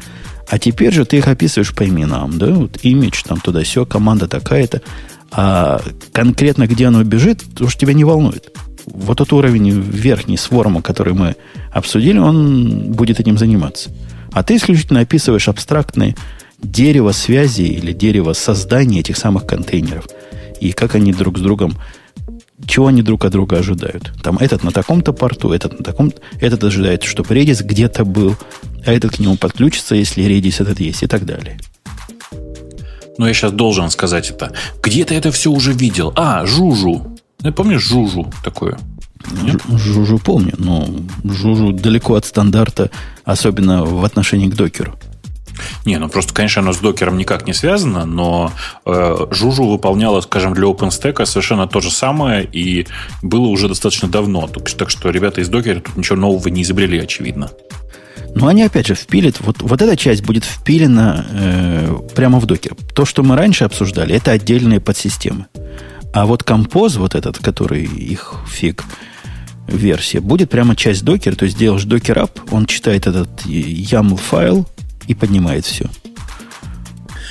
а 0.47 0.59
теперь 0.59 0.93
же 0.93 1.03
ты 1.03 1.17
их 1.17 1.27
описываешь 1.27 1.75
по 1.75 1.85
именам, 1.85 2.37
да, 2.37 2.53
вот 2.53 2.77
имидж 2.83 3.21
там 3.25 3.41
туда 3.41 3.63
все, 3.63 3.85
команда 3.85 4.29
такая-то, 4.29 4.81
а 5.29 5.81
конкретно 6.13 6.67
где 6.67 6.85
оно 6.85 7.03
бежит, 7.03 7.43
уж 7.59 7.75
тебя 7.75 7.91
не 7.91 8.05
волнует. 8.05 8.53
Вот 8.87 9.17
тот 9.17 9.33
уровень 9.33 9.69
верхний 9.69 10.37
с 10.37 10.45
форма, 10.45 10.81
который 10.81 11.13
мы 11.13 11.35
обсудили, 11.71 12.17
он 12.17 12.93
будет 12.93 13.19
этим 13.19 13.37
заниматься. 13.37 13.91
А 14.31 14.43
ты 14.43 14.55
исключительно 14.55 15.01
описываешь 15.01 15.49
абстрактные 15.49 16.15
дерево 16.59 17.11
связи 17.11 17.63
или 17.63 17.91
дерево 17.91 18.33
создания 18.33 19.01
этих 19.01 19.17
самых 19.17 19.45
контейнеров. 19.45 20.07
И 20.59 20.71
как 20.71 20.95
они 20.95 21.13
друг 21.13 21.37
с 21.37 21.41
другом, 21.41 21.77
чего 22.65 22.87
они 22.87 23.03
друг 23.03 23.25
от 23.25 23.31
друга 23.31 23.57
ожидают. 23.57 24.11
Там 24.23 24.37
этот 24.37 24.63
на 24.63 24.71
таком-то 24.71 25.13
порту, 25.13 25.51
этот 25.51 25.77
на 25.79 25.83
таком 25.83 26.11
этот 26.39 26.63
ожидает, 26.63 27.03
чтобы 27.03 27.35
Redis 27.35 27.63
где-то 27.63 28.03
был, 28.05 28.35
а 28.85 28.91
этот 28.91 29.17
к 29.17 29.19
нему 29.19 29.37
подключится, 29.37 29.95
если 29.95 30.25
Redis 30.25 30.61
этот 30.61 30.79
есть, 30.79 31.03
и 31.03 31.07
так 31.07 31.25
далее. 31.25 31.59
Но 33.17 33.27
я 33.27 33.33
сейчас 33.33 33.51
должен 33.51 33.89
сказать 33.89 34.29
это. 34.29 34.53
Где 34.81 35.03
то 35.03 35.13
это 35.13 35.31
все 35.31 35.51
уже 35.51 35.73
видел? 35.73 36.13
А, 36.15 36.45
Жужу. 36.45 37.16
Я 37.41 37.51
помнишь 37.51 37.83
Жужу 37.83 38.31
такое? 38.43 38.77
Нет? 39.43 39.61
Жужу 39.69 40.19
помню, 40.19 40.53
но 40.57 40.87
Жужу 41.23 41.71
далеко 41.71 42.15
от 42.15 42.25
стандарта, 42.25 42.89
особенно 43.25 43.85
в 43.85 44.03
отношении 44.05 44.49
к 44.49 44.55
докеру. 44.55 44.95
Не, 45.85 45.97
ну 45.97 46.07
просто, 46.09 46.33
конечно, 46.33 46.61
оно 46.61 46.73
с 46.73 46.77
докером 46.77 47.17
никак 47.17 47.47
не 47.47 47.53
связано, 47.53 48.05
но 48.05 48.51
э, 48.85 49.27
Жужу 49.31 49.67
выполняла, 49.67 50.21
скажем, 50.21 50.53
для 50.53 50.67
OpenStack 50.67 51.25
совершенно 51.25 51.67
то 51.67 51.79
же 51.79 51.91
самое, 51.91 52.47
и 52.51 52.87
было 53.21 53.47
уже 53.47 53.67
достаточно 53.67 54.07
давно. 54.07 54.47
Так, 54.47 54.69
так 54.71 54.89
что 54.89 55.09
ребята 55.09 55.41
из 55.41 55.49
докера 55.49 55.79
тут 55.79 55.97
ничего 55.97 56.17
нового 56.17 56.47
не 56.49 56.61
изобрели, 56.61 56.99
очевидно. 56.99 57.49
Но 58.35 58.47
они 58.47 58.63
опять 58.63 58.87
же 58.87 58.93
впилят, 58.93 59.37
вот, 59.39 59.57
вот 59.61 59.81
эта 59.81 59.97
часть 59.97 60.23
будет 60.23 60.43
впилена 60.43 61.25
э, 61.31 61.97
прямо 62.15 62.39
в 62.39 62.45
докер. 62.45 62.75
То, 62.93 63.05
что 63.05 63.23
мы 63.23 63.35
раньше 63.35 63.63
обсуждали, 63.63 64.15
это 64.15 64.31
отдельные 64.31 64.79
подсистемы. 64.79 65.47
А 66.13 66.25
вот 66.25 66.43
композ, 66.43 66.95
вот 66.95 67.15
этот, 67.15 67.37
который 67.37 67.83
их 67.83 68.35
фиг 68.47 68.83
версия, 69.67 70.19
будет 70.19 70.49
прямо 70.49 70.75
часть 70.75 71.03
докера, 71.03 71.35
то 71.35 71.45
есть 71.45 71.57
делаешь 71.57 71.83
докер 71.83 72.19
ап, 72.19 72.39
он 72.51 72.65
читает 72.65 73.07
этот 73.07 73.45
YAML 73.45 74.17
файл 74.17 74.67
и 75.07 75.13
поднимает 75.13 75.65
все. 75.65 75.89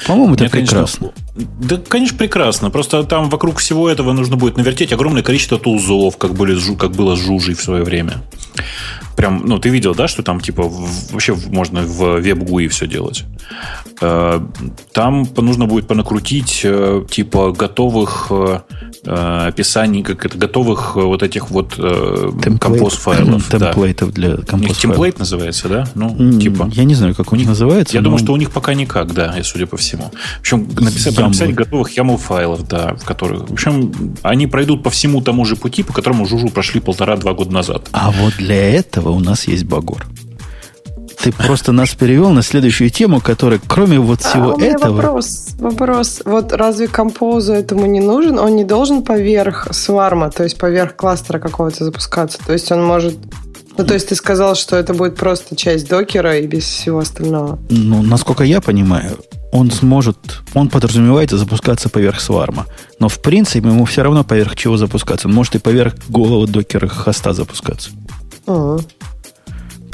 По-моему, 0.06 0.34
это 0.34 0.44
Мне, 0.44 0.50
прекрасно. 0.50 1.12
Конечно, 1.34 1.50
да, 1.58 1.82
конечно, 1.88 2.16
прекрасно. 2.16 2.70
Просто 2.70 3.02
там 3.04 3.28
вокруг 3.28 3.58
всего 3.58 3.88
этого 3.88 4.12
нужно 4.12 4.36
будет 4.36 4.56
навертеть 4.56 4.92
огромное 4.92 5.22
количество 5.22 5.58
тулзов, 5.58 6.16
как, 6.16 6.34
были, 6.34 6.56
как 6.76 6.92
было 6.92 7.16
с 7.16 7.20
Жужей 7.20 7.54
в 7.54 7.62
свое 7.62 7.82
время. 7.82 8.22
Прям, 9.16 9.42
ну, 9.46 9.58
ты 9.58 9.68
видел, 9.68 9.94
да, 9.94 10.08
что 10.08 10.22
там, 10.22 10.40
типа, 10.40 10.70
вообще 11.10 11.34
можно 11.48 11.82
в 11.82 12.20
веб-гуи 12.20 12.68
все 12.68 12.86
делать. 12.86 13.24
Э, 14.00 14.40
там 14.92 15.26
нужно 15.36 15.66
будет 15.66 15.86
понакрутить, 15.86 16.60
э, 16.64 17.04
типа, 17.08 17.52
готовых 17.52 18.28
э, 18.30 18.58
описаний, 19.04 20.02
как 20.02 20.26
это, 20.26 20.36
готовых 20.36 20.96
вот 20.96 21.22
этих 21.22 21.50
вот 21.50 21.74
композ-файлов. 22.60 23.48
Темплейтов 23.50 24.12
да. 24.12 24.14
для 24.14 24.36
композ 24.38 24.78
Темплейт 24.78 25.18
называется, 25.18 25.68
да? 25.68 25.88
Ну, 25.94 26.38
типа. 26.38 26.70
Я 26.74 26.84
не 26.84 26.94
знаю, 26.94 27.14
как 27.14 27.32
у 27.32 27.36
них 27.36 27.46
называется. 27.46 27.94
Я 27.94 28.00
но... 28.00 28.06
думаю, 28.06 28.18
что 28.18 28.32
у 28.32 28.36
них 28.36 28.50
пока 28.50 28.74
никак, 28.74 29.14
да, 29.14 29.34
судя 29.42 29.66
по 29.66 29.76
всему. 29.76 30.10
В 30.38 30.40
общем, 30.40 30.68
написать, 30.78 31.16
написать 31.18 31.54
готовых 31.54 31.96
YAML-файлов, 31.96 32.66
да, 32.68 32.94
в 32.94 33.04
которых... 33.04 33.48
В 33.48 33.52
общем, 33.52 34.16
они 34.22 34.46
пройдут 34.46 34.82
по 34.82 34.90
всему 34.90 35.22
тому 35.22 35.44
же 35.44 35.56
пути, 35.56 35.82
по 35.82 35.92
которому 35.92 36.26
Жужу 36.26 36.48
прошли 36.48 36.80
полтора-два 36.80 37.32
года 37.32 37.52
назад. 37.52 37.88
А 37.92 38.10
вот 38.10 38.34
для 38.38 38.70
этого 38.70 39.10
у 39.10 39.20
нас 39.20 39.46
есть 39.46 39.64
Багор. 39.64 40.06
Ты 41.22 41.32
просто 41.32 41.72
нас 41.72 41.94
перевел 41.94 42.30
на 42.30 42.42
следующую 42.42 42.90
тему, 42.90 43.20
которая, 43.20 43.60
кроме 43.66 43.98
вот 43.98 44.20
а, 44.24 44.28
всего 44.28 44.50
а, 44.50 44.54
у 44.54 44.58
меня 44.58 44.72
этого... 44.72 44.96
Вопрос, 44.96 45.48
вопрос. 45.58 46.22
Вот 46.24 46.52
разве 46.52 46.88
композу 46.88 47.52
этому 47.52 47.86
не 47.86 48.00
нужен? 48.00 48.38
Он 48.38 48.54
не 48.54 48.64
должен 48.64 49.02
поверх 49.02 49.68
сварма, 49.72 50.30
то 50.30 50.44
есть 50.44 50.58
поверх 50.58 50.96
кластера 50.96 51.38
какого-то 51.38 51.84
запускаться? 51.84 52.38
То 52.44 52.52
есть 52.52 52.70
он 52.70 52.84
может 52.84 53.16
ну, 53.78 53.84
то 53.84 53.92
есть 53.92 54.08
ты 54.08 54.14
сказал, 54.14 54.54
что 54.54 54.76
это 54.76 54.94
будет 54.94 55.16
просто 55.16 55.54
часть 55.54 55.88
докера 55.88 56.38
и 56.38 56.46
без 56.46 56.64
всего 56.64 57.00
остального. 57.00 57.58
Ну, 57.68 58.02
насколько 58.02 58.42
я 58.42 58.62
понимаю, 58.62 59.18
он 59.52 59.70
сможет, 59.70 60.16
он 60.54 60.70
подразумевается 60.70 61.36
запускаться 61.36 61.90
поверх 61.90 62.20
сварма. 62.20 62.66
Но 63.00 63.08
в 63.08 63.20
принципе 63.20 63.68
ему 63.68 63.84
все 63.84 64.02
равно 64.02 64.24
поверх 64.24 64.56
чего 64.56 64.78
запускаться. 64.78 65.28
Он 65.28 65.34
может 65.34 65.56
и 65.56 65.58
поверх 65.58 65.94
голого 66.08 66.46
докера 66.46 66.88
хоста 66.88 67.34
запускаться. 67.34 67.90
Uh-huh. 68.46 68.82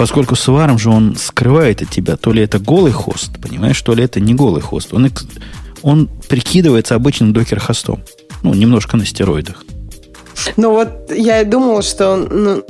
Поскольку 0.02 0.34
сварм 0.34 0.80
же 0.80 0.90
он 0.90 1.14
скрывает 1.14 1.80
от 1.80 1.90
тебя, 1.90 2.16
то 2.16 2.32
ли 2.32 2.42
это 2.42 2.58
голый 2.58 2.90
хост, 2.90 3.40
понимаешь, 3.40 3.80
то 3.82 3.94
ли 3.94 4.02
это 4.02 4.18
не 4.18 4.34
голый 4.34 4.60
хост. 4.60 4.92
Он, 4.92 5.08
он 5.82 6.08
прикидывается 6.28 6.96
обычным 6.96 7.32
докер-хостом. 7.32 8.02
Ну, 8.42 8.52
немножко 8.52 8.96
на 8.96 9.06
стероидах. 9.06 9.64
Ну 10.56 10.72
вот 10.72 11.12
я 11.16 11.42
и 11.42 11.44
думал, 11.44 11.82
что 11.82 12.16
ну, 12.16 12.64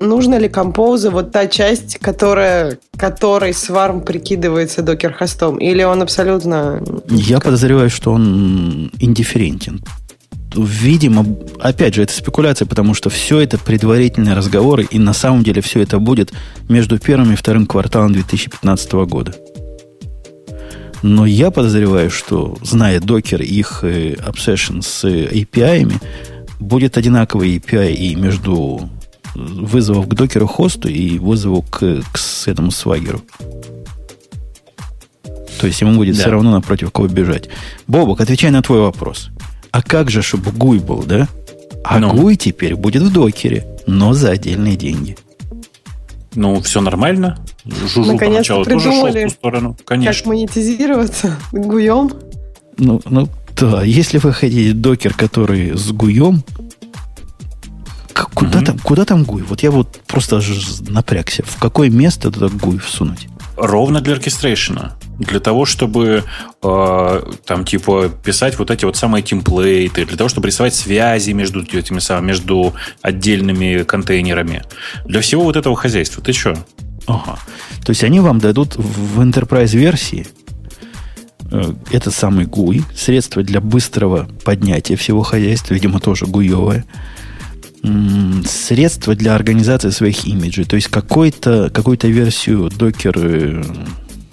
нужно 0.00 0.36
ли 0.36 0.48
композу 0.48 1.12
вот 1.12 1.30
та 1.30 1.46
часть, 1.46 1.98
которая, 2.00 2.80
которой 2.96 3.54
сварм 3.54 4.00
прикидывается 4.00 4.82
докер-хостом? 4.82 5.58
Или 5.58 5.84
он 5.84 6.02
абсолютно... 6.02 6.82
Я 7.08 7.38
подозреваю, 7.38 7.88
что 7.88 8.10
он 8.10 8.90
индифферентен 8.98 9.80
видимо, 10.54 11.26
опять 11.60 11.94
же, 11.94 12.02
это 12.02 12.12
спекуляция, 12.12 12.66
потому 12.66 12.94
что 12.94 13.10
все 13.10 13.40
это 13.40 13.58
предварительные 13.58 14.34
разговоры, 14.34 14.86
и 14.90 14.98
на 14.98 15.12
самом 15.12 15.42
деле 15.42 15.60
все 15.62 15.80
это 15.80 15.98
будет 15.98 16.32
между 16.68 16.98
первым 16.98 17.32
и 17.32 17.36
вторым 17.36 17.66
кварталом 17.66 18.12
2015 18.12 18.92
года. 18.92 19.34
Но 21.02 21.26
я 21.26 21.50
подозреваю, 21.50 22.10
что, 22.10 22.56
зная 22.62 23.00
докер 23.00 23.42
и 23.42 23.46
их 23.46 23.80
э, 23.82 24.14
obsession 24.14 24.82
с 24.82 25.04
API, 25.04 25.92
будет 26.58 26.98
одинаковый 26.98 27.56
API 27.56 27.94
и 27.94 28.14
между 28.16 28.90
вызовов 29.34 30.08
к 30.08 30.14
докеру 30.14 30.48
хосту 30.48 30.88
и 30.88 31.18
вызову 31.18 31.62
к, 31.62 31.78
к 31.78 32.18
этому 32.46 32.72
свагеру. 32.72 33.22
То 35.60 35.66
есть 35.66 35.80
ему 35.80 35.94
будет 35.94 36.16
да. 36.16 36.22
все 36.22 36.30
равно 36.30 36.50
напротив 36.52 36.90
кого 36.92 37.08
бежать. 37.08 37.48
Бобок, 37.86 38.20
отвечай 38.20 38.50
на 38.50 38.62
твой 38.62 38.80
вопрос. 38.80 39.30
А 39.78 39.82
как 39.82 40.10
же, 40.10 40.22
чтобы 40.22 40.50
гуй 40.50 40.80
был, 40.80 41.04
да? 41.04 41.28
А 41.84 42.00
ну. 42.00 42.12
гуй 42.12 42.34
теперь 42.34 42.74
будет 42.74 43.00
в 43.00 43.12
докере, 43.12 43.64
но 43.86 44.12
за 44.12 44.32
отдельные 44.32 44.74
деньги. 44.74 45.16
Ну, 46.34 46.60
все 46.62 46.80
нормально. 46.80 47.38
Жужу 47.64 48.18
поначалу 48.18 48.64
тоже 48.64 48.90
шел 48.90 49.06
в 49.06 49.12
ту 49.12 49.30
сторону. 49.30 49.76
Конечно. 49.84 50.12
Как 50.12 50.26
монетизироваться 50.26 51.36
гуем? 51.52 52.10
Ну, 52.76 53.00
ну, 53.08 53.28
да. 53.56 53.84
Если 53.84 54.18
вы 54.18 54.32
хотите 54.32 54.72
докер, 54.72 55.14
который 55.14 55.78
с 55.78 55.92
гуем, 55.92 56.42
куда, 58.34 58.58
угу. 58.58 58.66
там, 58.66 58.78
куда 58.80 59.04
там 59.04 59.22
гуй? 59.22 59.42
Вот 59.42 59.62
я 59.62 59.70
вот 59.70 60.00
просто 60.08 60.40
напрягся. 60.88 61.44
В 61.44 61.56
какое 61.60 61.88
место 61.88 62.32
туда 62.32 62.48
гуй 62.48 62.78
всунуть? 62.78 63.28
Ровно 63.56 64.00
для 64.00 64.14
оркестрейшена 64.14 64.96
для 65.18 65.40
того, 65.40 65.64
чтобы 65.64 66.24
э, 66.62 67.22
там 67.44 67.64
типа 67.64 68.08
писать 68.24 68.58
вот 68.58 68.70
эти 68.70 68.84
вот 68.84 68.96
самые 68.96 69.22
темплейты, 69.22 70.04
для 70.04 70.16
того, 70.16 70.28
чтобы 70.28 70.48
рисовать 70.48 70.74
связи 70.74 71.32
между 71.32 71.62
этими 71.62 71.98
самыми, 71.98 72.28
между 72.28 72.74
отдельными 73.02 73.82
контейнерами. 73.82 74.62
Для 75.04 75.20
всего 75.20 75.44
вот 75.44 75.56
этого 75.56 75.76
хозяйства. 75.76 76.22
Ты 76.22 76.32
что? 76.32 76.56
Ага. 77.06 77.38
То 77.84 77.90
есть 77.90 78.04
они 78.04 78.20
вам 78.20 78.38
дадут 78.38 78.76
в 78.76 79.20
Enterprise 79.20 79.76
версии 79.76 80.26
э, 81.50 81.74
этот 81.90 82.14
самый 82.14 82.44
GUI, 82.44 82.82
средство 82.94 83.42
для 83.42 83.60
быстрого 83.60 84.28
поднятия 84.44 84.96
всего 84.96 85.22
хозяйства, 85.22 85.74
видимо, 85.74 86.00
тоже 86.00 86.26
гуевое, 86.26 86.84
средство 88.46 89.14
для 89.14 89.34
организации 89.34 89.90
своих 89.90 90.26
имиджей, 90.26 90.64
то 90.64 90.76
есть 90.76 90.88
какой-то, 90.88 91.70
какую-то 91.72 92.08
версию 92.08 92.70
докер 92.70 93.64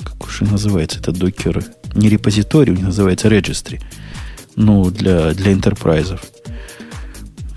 как 0.06 0.24
уж 0.26 0.42
и 0.42 0.46
называется 0.46 1.00
это 1.00 1.12
докер, 1.12 1.64
не 1.94 2.10
репозиторий, 2.10 2.74
у 2.74 2.76
них 2.76 2.86
называется 2.86 3.28
registry. 3.28 3.82
Ну, 4.56 4.90
для, 4.90 5.34
для 5.34 5.52
интерпрайзов. 5.52 6.22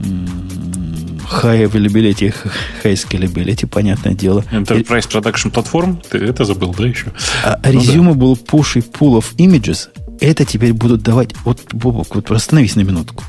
High 0.01 1.71
availability, 1.71 2.35
high 2.83 2.95
scalability, 2.95 3.67
понятное 3.67 4.15
дело. 4.15 4.45
Enterprise 4.51 5.09
Production 5.09 5.53
Platform, 5.53 6.03
ты 6.09 6.19
это 6.19 6.45
забыл, 6.45 6.75
да, 6.77 6.87
еще? 6.87 7.13
А 7.45 7.61
Ну 7.65 7.81
resumable 7.81 8.39
push 8.43 8.79
и 8.79 8.81
pull 8.81 9.19
of 9.19 9.37
images, 9.37 9.89
это 10.21 10.45
теперь 10.45 10.73
будут 10.73 11.03
давать... 11.03 11.35
Вот, 11.45 11.61
Бобок, 11.73 12.15
вот 12.15 12.31
остановись 12.31 12.77
на 12.77 12.81
минутку. 12.81 13.25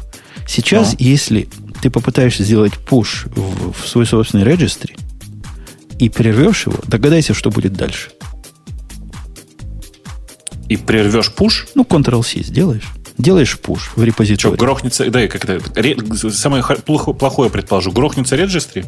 Сейчас, 0.48 0.94
Ну. 0.94 0.98
если 1.00 1.50
ты 1.82 1.90
попытаешься 1.90 2.44
сделать 2.44 2.74
push 2.90 3.30
в, 3.36 3.74
в 3.74 3.88
свой 3.88 4.06
собственный 4.06 4.46
registry 4.46 4.98
и 6.00 6.10
прервешь 6.10 6.66
его, 6.66 6.78
догадайся, 6.88 7.34
что 7.34 7.50
будет 7.52 7.74
дальше. 7.74 8.10
И 10.70 10.78
прервешь 10.78 11.32
пуш, 11.34 11.68
Ну, 11.76 11.84
Ctrl-C 11.84 12.44
сделаешь. 12.44 12.88
Делаешь 13.18 13.58
push 13.62 13.76
в 13.80 13.92
что, 13.94 14.04
репозитории. 14.04 14.56
грохнется, 14.56 15.10
да, 15.10 15.28
как 15.28 15.44
это, 15.44 15.60
ре- 15.76 15.98
самое 16.32 16.64
плохо- 16.64 17.12
плохое 17.14 17.50
предположу, 17.50 17.92
грохнется 17.92 18.36
регистри? 18.38 18.86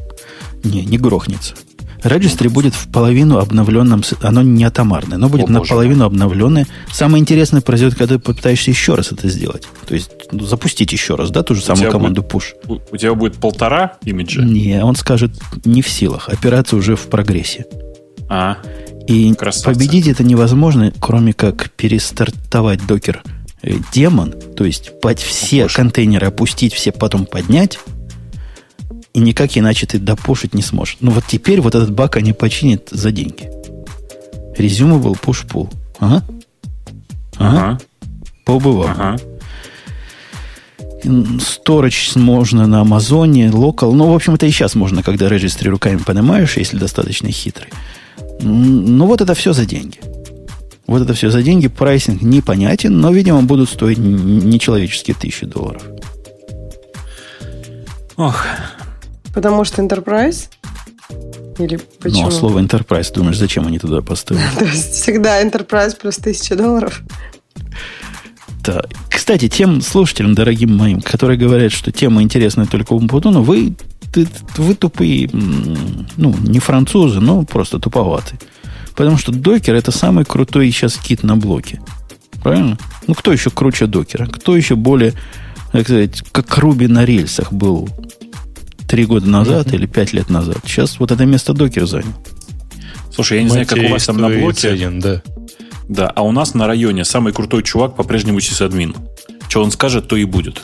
Не, 0.64 0.86
не 0.86 0.98
грохнется. 0.98 1.56
Registry 2.04 2.50
будет 2.50 2.74
в 2.74 2.92
половину 2.92 3.38
обновленном, 3.40 4.04
с- 4.04 4.16
оно 4.22 4.42
не 4.42 4.64
атомарное, 4.64 5.18
но 5.18 5.28
будет 5.30 5.44
О, 5.44 5.48
боже 5.48 5.60
наполовину 5.60 6.06
обновленное. 6.06 6.66
Самое 6.92 7.22
интересное 7.22 7.62
произойдет, 7.62 7.98
когда 7.98 8.16
ты 8.16 8.20
попытаешься 8.20 8.72
еще 8.72 8.96
раз 8.96 9.12
это 9.12 9.28
сделать. 9.28 9.68
То 9.86 9.94
есть 9.94 10.10
ну, 10.32 10.44
запустить 10.46 10.94
еще 10.94 11.16
раз, 11.16 11.30
да, 11.30 11.44
ту 11.44 11.54
же 11.54 11.62
самую 11.62 11.92
команду 11.92 12.22
push. 12.24 12.54
У, 12.68 12.78
у 12.92 12.98
тебя 12.98 13.14
будет 13.14 13.36
полтора 13.36 13.98
имиджа? 14.06 14.42
Не, 14.42 14.84
он 14.84 14.96
скажет, 14.96 15.32
не 15.66 15.82
в 15.82 15.90
силах. 15.90 16.30
Операция 16.30 16.78
уже 16.80 16.96
в 16.96 17.08
прогрессе. 17.08 17.66
А, 18.34 18.58
И 19.08 19.34
Красавцы. 19.34 19.66
победить 19.78 20.08
это 20.08 20.24
невозможно, 20.24 20.94
кроме 21.02 21.34
как 21.34 21.70
перестартовать 21.72 22.86
докер 22.88 23.24
э, 23.62 23.74
демон, 23.92 24.34
то 24.56 24.64
есть 24.64 25.02
под 25.02 25.20
все 25.20 25.64
Боже. 25.64 25.76
контейнеры 25.76 26.28
опустить, 26.28 26.74
все 26.74 26.94
потом 26.94 27.26
поднять, 27.26 27.78
и 29.14 29.20
никак 29.20 29.58
иначе 29.58 29.86
ты 29.86 30.00
допушить 30.00 30.54
не 30.54 30.62
сможешь. 30.62 30.96
Ну 31.02 31.12
вот 31.12 31.26
теперь 31.28 31.60
вот 31.60 31.76
этот 31.76 31.92
баг 31.92 32.16
они 32.16 32.32
починят 32.32 32.88
за 32.90 33.12
деньги. 33.12 33.50
Resumable 34.58 35.20
push 35.22 35.46
pull. 35.46 35.70
Ага. 36.00 36.24
Ага. 37.38 37.60
ага, 37.60 37.80
Побывал. 38.46 38.88
ага. 38.88 39.18
Storage 41.04 42.18
можно 42.20 42.68
на 42.68 42.82
Амазоне, 42.82 43.50
локал. 43.50 43.92
Ну, 43.94 44.10
в 44.12 44.16
общем, 44.16 44.36
это 44.36 44.46
и 44.46 44.52
сейчас 44.52 44.76
можно, 44.76 45.02
когда 45.04 45.28
регистри 45.28 45.68
руками 45.70 45.98
поднимаешь, 45.98 46.58
если 46.58 46.78
достаточно 46.78 47.30
хитрый. 47.32 47.70
Ну, 48.42 49.06
вот 49.06 49.22
это 49.22 49.34
все 49.34 49.54
за 49.54 49.66
деньги. 49.66 50.00
Вот 50.88 51.02
это 51.02 51.14
все 51.14 51.30
за 51.30 51.42
деньги. 51.42 51.68
Прайсинг 51.68 52.22
непонятен, 52.22 53.00
но, 53.00 53.12
видимо, 53.12 53.42
будут 53.44 53.70
стоить 53.70 53.98
нечеловеческие 53.98 55.16
тысячи 55.16 55.46
долларов. 55.46 55.84
Ох, 58.18 58.46
Потому 59.34 59.64
что 59.64 59.82
Enterprise? 59.82 60.50
Или 61.58 61.80
почему? 62.00 62.24
Ну, 62.24 62.28
а 62.28 62.32
слово 62.32 62.60
Enterprise, 62.60 63.14
думаешь, 63.14 63.38
зачем 63.38 63.68
они 63.68 63.80
туда 63.80 64.02
поставили? 64.02 64.44
То 64.58 64.66
есть 64.66 64.94
всегда 64.94 65.44
Enterprise 65.44 65.98
плюс 66.00 66.18
1000 66.18 66.56
долларов. 66.56 67.02
Да. 68.64 68.84
Кстати, 69.10 69.48
тем 69.48 69.82
слушателям, 69.82 70.36
дорогим 70.36 70.76
моим, 70.76 71.02
которые 71.02 71.38
говорят, 71.38 71.72
что 71.72 71.92
тема 71.92 72.22
интересная 72.22 72.66
только 72.66 72.94
Умпутуну, 72.94 73.42
вы, 73.42 73.74
ты- 74.12 74.28
вы 74.58 74.76
тупые, 74.76 75.30
ну, 75.34 76.36
не 76.42 76.60
французы, 76.60 77.20
но 77.20 77.44
просто 77.44 77.80
туповатые. 77.80 78.40
Потому 78.96 79.18
что 79.18 79.32
докер 79.32 79.76
это 79.76 79.92
самый 79.92 80.26
крутой 80.26 80.70
сейчас 80.72 80.98
кит 80.98 81.24
на 81.24 81.38
блоке. 81.38 81.82
Правильно? 82.44 82.78
Ну, 83.08 83.14
кто 83.14 83.32
еще 83.32 83.50
круче 83.50 83.88
докера? 83.88 84.26
Кто 84.26 84.56
еще 84.56 84.76
более, 84.76 85.14
так 85.72 85.84
сказать, 85.84 86.24
как 86.32 86.58
Руби 86.58 86.88
на 86.88 87.06
рельсах 87.06 87.54
был 87.54 87.88
три 88.88 89.06
года 89.06 89.30
назад 89.30 89.74
или 89.74 89.86
пять 89.86 90.12
лет 90.14 90.30
назад? 90.30 90.58
Сейчас 90.66 91.00
вот 91.00 91.12
это 91.12 91.26
место 91.26 91.54
докер 91.54 91.86
занял. 91.86 92.14
слушай, 93.14 93.38
я 93.38 93.44
не 93.44 93.50
знаю, 93.50 93.68
как 93.68 93.78
у 93.80 93.88
вас 93.90 94.06
там 94.06 94.18
на 94.18 94.30
блоке. 94.30 94.60
ценен, 94.76 95.00
да. 95.00 95.22
Да, 95.88 96.08
а 96.08 96.22
у 96.24 96.32
нас 96.32 96.54
на 96.54 96.68
районе 96.68 97.04
самый 97.06 97.34
крутой 97.34 97.64
чувак 97.64 97.96
по-прежнему 97.96 98.40
сисадмин. 98.40 98.96
Что 99.50 99.64
он 99.64 99.72
скажет, 99.72 100.08
то 100.08 100.16
и 100.16 100.24
будет. 100.26 100.62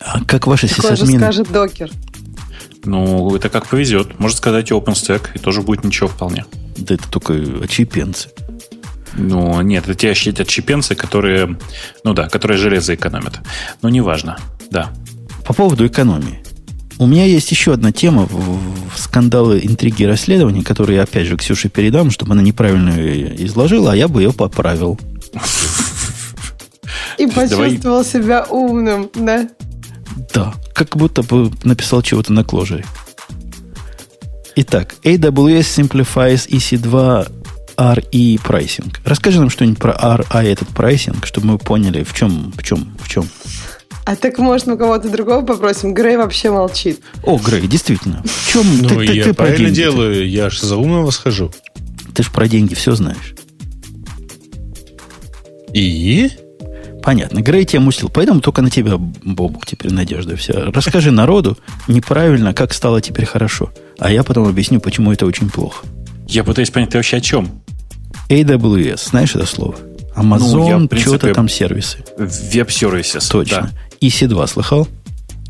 А 0.00 0.24
как 0.24 0.46
ваши 0.46 0.68
Такое 0.68 0.90
же 0.92 0.96
сисадмины? 0.96 1.20
скажет 1.20 1.50
докер. 1.52 1.90
Ну, 2.86 3.34
это 3.34 3.48
как 3.48 3.66
повезет. 3.66 4.18
Может 4.18 4.38
сказать 4.38 4.70
и 4.70 4.74
OpenStack, 4.74 5.30
и 5.34 5.38
тоже 5.38 5.62
будет 5.62 5.84
ничего 5.84 6.08
вполне. 6.08 6.46
Да 6.76 6.94
это 6.94 7.10
только 7.10 7.34
очепенцы. 7.62 8.30
Ну, 9.14 9.60
нет, 9.62 9.88
это 9.88 9.94
те 9.94 10.10
отщепенцы, 10.10 10.94
которые, 10.94 11.58
ну 12.04 12.14
да, 12.14 12.28
которые 12.28 12.58
железо 12.58 12.94
экономят. 12.94 13.40
Но 13.82 13.88
неважно, 13.88 14.38
да. 14.70 14.92
По 15.44 15.52
поводу 15.52 15.86
экономии. 15.86 16.42
У 16.98 17.06
меня 17.06 17.24
есть 17.24 17.50
еще 17.50 17.74
одна 17.74 17.92
тема 17.92 18.26
в, 18.30 18.96
скандалы, 18.96 19.60
интриги 19.62 20.04
и 20.04 20.06
расследования, 20.06 20.62
которые 20.62 20.96
я 20.96 21.02
опять 21.02 21.26
же 21.26 21.36
Ксюше 21.36 21.68
передам, 21.68 22.10
чтобы 22.10 22.32
она 22.32 22.42
неправильно 22.42 22.90
ее 22.90 23.44
изложила, 23.46 23.92
а 23.92 23.96
я 23.96 24.08
бы 24.08 24.22
ее 24.22 24.32
поправил. 24.32 24.98
И 27.18 27.26
почувствовал 27.26 28.04
себя 28.04 28.44
умным, 28.44 29.10
да? 29.14 29.48
Да, 30.34 30.54
как 30.74 30.96
будто 30.96 31.22
бы 31.22 31.50
написал 31.64 32.02
чего-то 32.02 32.32
на 32.32 32.44
Clojure. 32.44 32.84
Итак, 34.56 34.94
AWS 35.04 35.60
simplifies 35.88 36.48
EC2 36.48 37.30
RI 37.76 38.40
pricing. 38.42 39.00
Расскажи 39.04 39.38
нам 39.38 39.50
что-нибудь 39.50 39.78
про 39.78 39.92
RI 39.92 40.44
этот 40.50 40.68
pricing, 40.68 41.26
чтобы 41.26 41.46
мы 41.48 41.58
поняли, 41.58 42.02
в 42.04 42.14
чем, 42.14 42.52
в 42.56 42.62
чем, 42.62 42.96
в 43.02 43.08
чем. 43.08 43.28
А 44.06 44.16
так, 44.16 44.38
может, 44.38 44.66
мы 44.66 44.78
кого-то 44.78 45.10
другого 45.10 45.44
попросим? 45.44 45.92
Грей 45.92 46.16
вообще 46.16 46.50
молчит. 46.50 47.00
О, 47.24 47.38
Грей, 47.38 47.66
действительно. 47.66 48.22
В 48.24 48.48
чем 48.52 48.82
Ну, 48.82 48.88
ты, 48.88 49.06
ты- 49.06 49.14
я 49.16 49.24
ты 49.24 49.34
про 49.34 49.44
правильно 49.46 49.70
делаю, 49.70 50.30
я 50.30 50.48
ж 50.48 50.60
за 50.60 50.76
умного 50.76 51.10
схожу. 51.10 51.52
Ты 52.14 52.22
же 52.22 52.30
про 52.30 52.48
деньги 52.48 52.74
все 52.74 52.94
знаешь. 52.94 53.34
И? 55.74 56.30
Понятно. 57.06 57.40
Грей 57.40 57.64
тебя 57.64 57.78
мусил. 57.78 58.08
Поэтому 58.08 58.40
только 58.40 58.62
на 58.62 58.68
тебя, 58.68 58.96
Бобук, 58.98 59.64
теперь 59.64 59.92
надежда 59.92 60.34
вся. 60.34 60.54
Расскажи 60.74 61.12
народу 61.12 61.56
неправильно, 61.86 62.52
как 62.52 62.74
стало 62.74 63.00
теперь 63.00 63.26
хорошо. 63.26 63.72
А 64.00 64.10
я 64.10 64.24
потом 64.24 64.48
объясню, 64.48 64.80
почему 64.80 65.12
это 65.12 65.24
очень 65.24 65.48
плохо. 65.48 65.86
Я 66.26 66.42
пытаюсь 66.42 66.70
понять, 66.70 66.90
ты 66.90 66.98
вообще 66.98 67.18
о 67.18 67.20
чем? 67.20 67.62
AWS, 68.28 69.10
знаешь 69.10 69.36
это 69.36 69.46
слово? 69.46 69.76
Ну, 70.16 70.36
Amazon, 70.36 70.88
принципе, 70.88 71.16
что-то 71.16 71.32
там 71.32 71.48
сервисы. 71.48 71.98
Веб-сервисес. 72.18 73.28
Точно. 73.28 73.70
EC2 74.00 74.44
слыхал? 74.48 74.88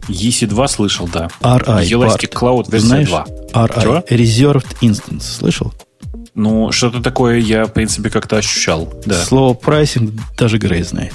Да. 0.09 0.13
EC2 0.13 0.69
слышал, 0.69 1.09
да. 1.11 1.31
RI. 1.41 1.89
Elastic. 1.89 2.35
Cloud 2.35 2.71
версия 2.71 2.87
Знаешь? 2.87 3.09
2. 3.09 3.27
RI. 3.55 3.83
Чего? 3.83 4.05
Reserved 4.11 4.77
Instance. 4.83 5.23
Слышал? 5.23 5.73
Ну, 6.35 6.71
что-то 6.71 7.01
такое 7.01 7.39
я, 7.39 7.65
в 7.65 7.73
принципе, 7.73 8.11
как-то 8.11 8.37
ощущал. 8.37 8.93
Да. 9.07 9.25
Слово 9.25 9.55
прайсинг 9.55 10.13
даже 10.37 10.59
Грей 10.59 10.83
знает. 10.83 11.15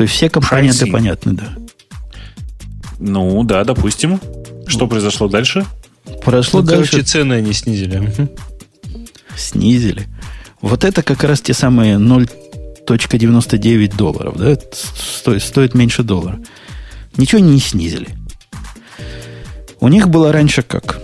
То 0.00 0.04
есть 0.04 0.14
все 0.14 0.30
компоненты 0.30 0.86
Pricing. 0.86 0.92
понятны, 0.92 1.32
да. 1.34 1.48
Ну, 2.98 3.44
да, 3.44 3.64
допустим. 3.64 4.18
Что 4.66 4.86
произошло 4.86 5.28
дальше? 5.28 5.66
Прошло 6.24 6.62
Ну, 6.62 6.66
дальше. 6.66 6.92
короче, 6.92 7.06
цены 7.06 7.34
они 7.34 7.52
снизили. 7.52 8.10
Снизили. 9.36 10.06
Вот 10.62 10.84
это 10.84 11.02
как 11.02 11.22
раз 11.22 11.42
те 11.42 11.52
самые 11.52 11.96
0.99 11.98 13.94
долларов, 13.94 14.38
да? 14.38 14.56
Стоит, 14.72 15.42
стоит 15.42 15.74
меньше 15.74 16.02
доллара. 16.02 16.40
Ничего 17.18 17.42
не 17.42 17.60
снизили. 17.60 18.08
У 19.80 19.88
них 19.88 20.08
было 20.08 20.32
раньше 20.32 20.62
как? 20.62 20.98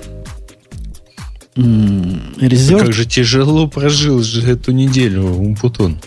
Reserved, 1.56 2.78
Как 2.80 2.92
же 2.92 3.06
тяжело 3.06 3.66
прожил 3.66 4.22
же 4.22 4.42
эту 4.42 4.72
неделю 4.72 5.24
Умпутун. 5.24 5.98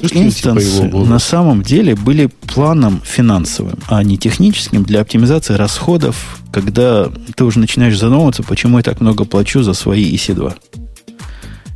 Типа 0.00 0.18
Instance 0.18 0.62
его 0.62 0.88
было. 0.88 1.04
на 1.04 1.18
самом 1.18 1.62
деле 1.62 1.94
были 1.94 2.30
планом 2.46 3.02
финансовым, 3.04 3.78
а 3.88 4.02
не 4.02 4.16
техническим 4.16 4.84
для 4.84 5.02
оптимизации 5.02 5.54
расходов, 5.54 6.40
когда 6.50 7.10
ты 7.34 7.44
уже 7.44 7.58
начинаешь 7.58 7.98
задумываться, 7.98 8.42
почему 8.42 8.78
я 8.78 8.82
так 8.82 9.00
много 9.02 9.26
плачу 9.26 9.62
за 9.62 9.74
свои 9.74 10.14
EC2. 10.14 10.54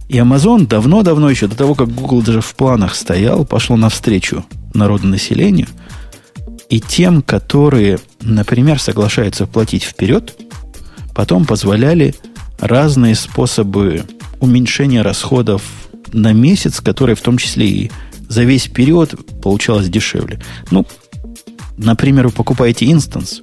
И 0.09 0.17
Amazon 0.17 0.67
давно-давно 0.67 1.29
еще, 1.29 1.47
до 1.47 1.57
того, 1.57 1.75
как 1.75 1.89
Google 1.95 2.23
даже 2.23 2.41
в 2.41 2.55
планах 2.55 2.95
стоял, 2.95 3.45
пошел 3.45 3.77
навстречу 3.77 4.45
народонаселению 4.73 5.69
и 6.71 6.81
тем, 6.81 7.21
которые, 7.21 7.99
например, 8.23 8.81
соглашаются 8.81 9.47
платить 9.47 9.83
вперед, 9.83 10.37
потом 11.15 11.45
позволяли 11.45 12.15
разные 12.61 13.15
способы 13.15 14.05
уменьшения 14.41 15.03
расходов 15.03 15.63
на 16.13 16.33
месяц, 16.33 16.81
которые 16.81 17.17
в 17.17 17.21
том 17.21 17.39
числе 17.39 17.67
и 17.67 17.91
за 18.29 18.45
весь 18.45 18.69
период 18.69 19.15
получалось 19.41 19.89
дешевле. 19.89 20.41
Ну, 20.71 20.87
например, 21.77 22.29
вы 22.29 22.33
покупаете 22.33 22.91
инстанс 22.91 23.41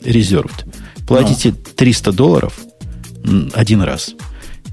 reserved, 0.00 0.64
платите 1.06 1.52
300 1.52 2.12
долларов 2.12 2.58
один 3.52 3.82
раз. 3.82 4.14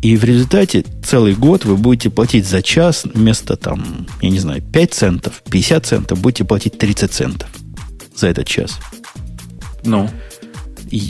И 0.01 0.15
в 0.15 0.23
результате 0.23 0.85
целый 1.03 1.33
год 1.35 1.65
вы 1.65 1.75
будете 1.75 2.09
платить 2.09 2.47
за 2.47 2.61
час 2.61 3.03
вместо, 3.03 3.57
там, 3.57 4.07
я 4.21 4.29
не 4.29 4.39
знаю, 4.39 4.61
5 4.61 4.93
центов, 4.93 5.43
50 5.49 5.85
центов, 5.85 6.21
будете 6.21 6.45
платить 6.45 6.77
30 6.77 7.11
центов 7.11 7.49
за 8.15 8.27
этот 8.27 8.47
час. 8.47 8.79
Ну. 9.83 10.09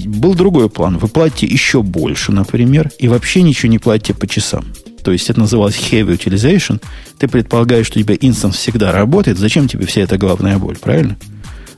Был 0.06 0.36
другой 0.36 0.70
план. 0.70 0.98
Вы 0.98 1.08
платите 1.08 1.46
еще 1.46 1.82
больше, 1.82 2.32
например, 2.32 2.92
и 3.00 3.08
вообще 3.08 3.42
ничего 3.42 3.72
не 3.72 3.80
платите 3.80 4.14
по 4.14 4.28
часам. 4.28 4.66
То 5.04 5.12
есть 5.12 5.30
это 5.30 5.40
называлось 5.40 5.76
heavy 5.76 6.18
utilization. 6.18 6.82
Ты 7.18 7.28
предполагаешь, 7.28 7.88
что 7.88 8.00
у 8.00 8.04
тебя 8.04 8.16
инстанс 8.20 8.58
всегда 8.58 8.92
работает. 8.92 9.38
Зачем 9.38 9.68
тебе 9.68 9.86
вся 9.86 10.02
эта 10.02 10.18
главная 10.18 10.58
боль, 10.58 10.78
правильно? 10.78 11.18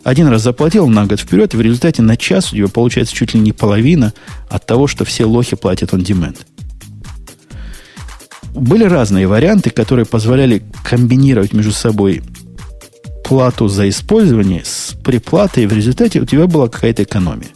Один 0.03 0.27
раз 0.27 0.41
заплатил 0.41 0.87
на 0.87 1.05
год 1.05 1.19
вперед, 1.19 1.53
и 1.53 1.57
в 1.57 1.61
результате 1.61 2.01
на 2.01 2.17
час 2.17 2.51
у 2.51 2.55
тебя 2.55 2.67
получается 2.67 3.15
чуть 3.15 3.35
ли 3.35 3.39
не 3.39 3.53
половина 3.53 4.13
от 4.49 4.65
того, 4.65 4.87
что 4.87 5.05
все 5.05 5.25
лохи 5.25 5.55
платят 5.55 5.93
on 5.93 6.03
demand. 6.03 6.37
Были 8.53 8.83
разные 8.83 9.27
варианты, 9.27 9.69
которые 9.69 10.05
позволяли 10.05 10.63
комбинировать 10.83 11.53
между 11.53 11.71
собой 11.71 12.23
плату 13.23 13.67
за 13.67 13.87
использование 13.87 14.63
с 14.65 14.93
приплатой, 15.03 15.63
и 15.63 15.67
в 15.67 15.73
результате 15.73 16.19
у 16.19 16.25
тебя 16.25 16.47
была 16.47 16.67
какая-то 16.67 17.03
экономия. 17.03 17.49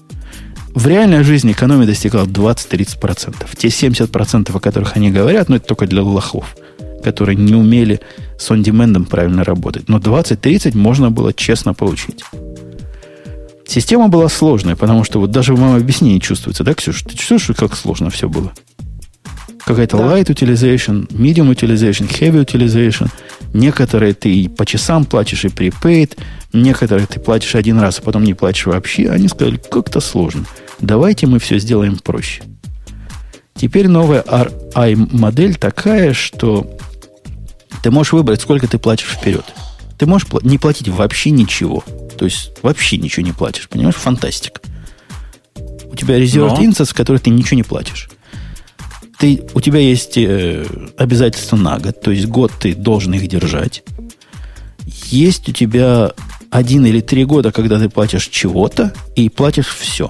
В 0.76 0.88
реальной 0.88 1.23
жизни 1.23 1.53
экономия 1.53 1.88
достигала 1.88 2.26
20-30%. 2.26 3.47
Те 3.57 3.69
70%, 3.69 4.55
о 4.55 4.59
которых 4.59 4.97
они 4.97 5.09
говорят, 5.09 5.47
ну, 5.47 5.55
это 5.55 5.65
только 5.65 5.88
для 5.88 6.03
лохов, 6.03 6.57
которые 7.01 7.38
не 7.38 7.55
умели 7.55 8.01
с 8.38 8.51
он 8.51 8.61
правильно 9.05 9.45
работать. 9.45 9.88
Но 9.88 9.99
20-30 9.99 10.78
можно 10.78 11.09
было 11.11 11.32
честно 11.34 11.73
получить. 11.73 12.26
Система 13.65 14.09
была 14.09 14.28
сложная, 14.28 14.76
потому 14.76 15.05
что 15.05 15.21
вот 15.21 15.32
даже 15.32 15.55
в 15.55 15.59
моем 15.59 15.78
объяснении 15.78 16.19
чувствуется, 16.19 16.65
да, 16.65 16.73
Ксюша? 16.73 17.05
Ты 17.05 17.15
чувствуешь, 17.15 17.57
как 17.57 17.76
сложно 17.78 18.09
все 18.09 18.28
было? 18.28 18.51
Какая-то 19.65 19.97
да. 19.97 20.03
light 20.03 20.26
utilization, 20.26 21.07
medium 21.07 21.49
utilization, 21.49 22.07
heavy 22.07 22.45
utilization. 22.45 23.09
Некоторые 23.53 24.13
ты 24.13 24.49
по 24.49 24.65
часам 24.65 25.05
платишь 25.05 25.45
и 25.45 25.47
prepaid, 25.47 26.17
некоторые 26.61 27.07
ты 27.07 27.19
платишь 27.19 27.55
один 27.55 27.79
раз, 27.79 27.99
а 27.99 28.01
потом 28.01 28.23
не 28.23 28.33
платишь 28.33 28.65
вообще. 28.65 29.09
Они 29.09 29.27
сказали, 29.27 29.57
как-то 29.57 29.99
сложно. 29.99 30.45
Давайте 30.79 31.27
мы 31.27 31.39
все 31.39 31.59
сделаем 31.59 31.97
проще. 31.97 32.43
Теперь 33.53 33.87
новая 33.87 34.21
RI-модель 34.21 35.55
такая, 35.55 36.13
что 36.13 36.69
ты 37.81 37.91
можешь 37.91 38.13
выбрать, 38.13 38.41
сколько 38.41 38.67
ты 38.67 38.77
платишь 38.77 39.07
вперед. 39.07 39.45
Ты 39.97 40.05
можешь 40.05 40.27
не 40.41 40.57
платить 40.57 40.89
вообще 40.89 41.29
ничего. 41.29 41.83
То 42.17 42.25
есть 42.25 42.51
вообще 42.61 42.97
ничего 42.97 43.25
не 43.25 43.31
платишь. 43.31 43.69
Понимаешь? 43.69 43.95
Фантастика. 43.95 44.61
У 45.85 45.95
тебя 45.95 46.17
резерв 46.17 46.59
инстанс, 46.59 46.89
в 46.89 46.95
который 46.95 47.19
ты 47.19 47.29
ничего 47.29 47.55
не 47.55 47.63
платишь 47.63 48.09
ты, 49.17 49.43
у 49.53 49.61
тебя 49.61 49.79
есть 49.79 50.17
э, 50.17 50.65
обязательства 50.97 51.55
на 51.55 51.79
год, 51.79 52.01
то 52.01 52.11
есть 52.11 52.27
год 52.27 52.51
ты 52.59 52.75
должен 52.75 53.13
их 53.13 53.27
держать. 53.27 53.83
Есть 54.85 55.49
у 55.49 55.51
тебя 55.51 56.13
один 56.55 56.85
или 56.85 57.01
три 57.01 57.25
года, 57.25 57.51
когда 57.51 57.77
ты 57.79 57.89
платишь 57.89 58.29
чего-то 58.29 58.93
и 59.17 59.27
платишь 59.27 59.67
все. 59.67 60.09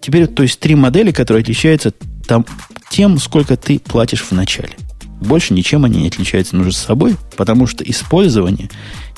Теперь, 0.00 0.26
то 0.26 0.42
есть 0.42 0.58
три 0.58 0.74
модели, 0.74 1.12
которые 1.12 1.42
отличаются 1.42 1.92
там, 2.26 2.44
тем, 2.90 3.18
сколько 3.18 3.56
ты 3.56 3.78
платишь 3.78 4.22
в 4.22 4.32
начале. 4.32 4.72
Больше 5.20 5.54
ничем 5.54 5.84
они 5.84 6.02
не 6.02 6.08
отличаются 6.08 6.56
между 6.56 6.72
собой, 6.72 7.14
потому 7.36 7.68
что 7.68 7.84
использование, 7.84 8.70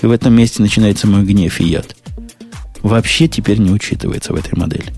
и 0.02 0.06
в 0.06 0.10
этом 0.10 0.34
месте 0.34 0.60
начинается 0.60 1.06
мой 1.06 1.24
гнев 1.24 1.60
и 1.60 1.64
яд, 1.64 1.96
вообще 2.82 3.26
теперь 3.26 3.58
не 3.58 3.70
учитывается 3.70 4.34
в 4.34 4.36
этой 4.36 4.54
модели. 4.54 4.92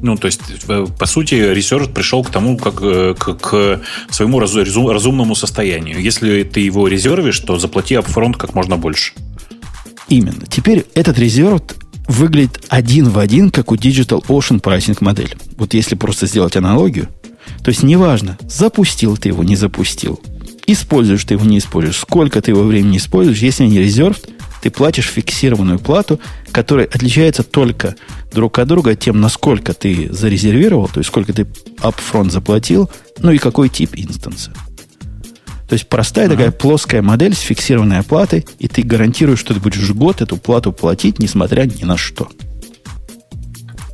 Ну, 0.00 0.16
то 0.16 0.26
есть, 0.26 0.42
по 0.66 1.06
сути, 1.06 1.34
research 1.34 1.90
пришел 1.90 2.22
к 2.22 2.30
тому, 2.30 2.56
как 2.56 2.82
э, 2.82 3.14
к, 3.18 3.34
к 3.34 3.80
своему 4.10 4.38
разум, 4.38 4.88
разумному 4.88 5.34
состоянию. 5.34 6.00
Если 6.00 6.44
ты 6.44 6.60
его 6.60 6.86
резервишь, 6.86 7.40
то 7.40 7.58
заплати 7.58 7.94
upfront 7.94 8.34
как 8.34 8.54
можно 8.54 8.76
больше. 8.76 9.14
Именно. 10.08 10.46
Теперь 10.48 10.86
этот 10.94 11.18
резерв 11.18 11.62
выглядит 12.08 12.64
один 12.68 13.08
в 13.08 13.18
один, 13.18 13.50
как 13.50 13.72
у 13.72 13.76
Digital 13.76 14.24
Ocean 14.26 14.60
прайсинг 14.60 15.00
модель. 15.00 15.36
Вот 15.56 15.74
если 15.74 15.94
просто 15.94 16.26
сделать 16.26 16.56
аналогию, 16.56 17.08
то 17.62 17.70
есть 17.70 17.82
неважно, 17.82 18.38
запустил 18.48 19.16
ты 19.16 19.28
его, 19.30 19.42
не 19.42 19.56
запустил, 19.56 20.20
используешь 20.66 21.24
ты 21.24 21.34
его, 21.34 21.44
не 21.44 21.58
используешь, 21.58 21.98
сколько 21.98 22.40
ты 22.40 22.52
его 22.52 22.62
времени 22.62 22.98
используешь, 22.98 23.38
если 23.38 23.64
не 23.64 23.78
резерв, 23.78 24.18
ты 24.62 24.70
платишь 24.70 25.06
фиксированную 25.06 25.78
плату, 25.78 26.20
которая 26.52 26.86
отличается 26.86 27.42
только 27.42 27.94
друг 28.32 28.58
от 28.58 28.68
друга 28.68 28.94
тем, 28.94 29.20
насколько 29.20 29.74
ты 29.74 30.08
зарезервировал, 30.12 30.88
то 30.88 30.98
есть 30.98 31.08
сколько 31.08 31.32
ты 31.32 31.46
upfront 31.78 32.30
заплатил, 32.30 32.90
ну 33.18 33.30
и 33.30 33.38
какой 33.38 33.68
тип 33.68 33.90
инстанса. 33.94 34.52
То 35.68 35.72
есть 35.72 35.88
простая 35.88 36.26
uh-huh. 36.26 36.30
такая 36.30 36.50
плоская 36.52 37.02
модель 37.02 37.34
с 37.34 37.40
фиксированной 37.40 37.98
оплатой, 37.98 38.46
и 38.58 38.68
ты 38.68 38.82
гарантируешь, 38.82 39.40
что 39.40 39.54
ты 39.54 39.60
будешь 39.60 39.90
год 39.90 40.22
эту 40.22 40.36
плату 40.36 40.72
платить, 40.72 41.18
несмотря 41.18 41.62
ни 41.62 41.84
на 41.84 41.96
что. 41.96 42.28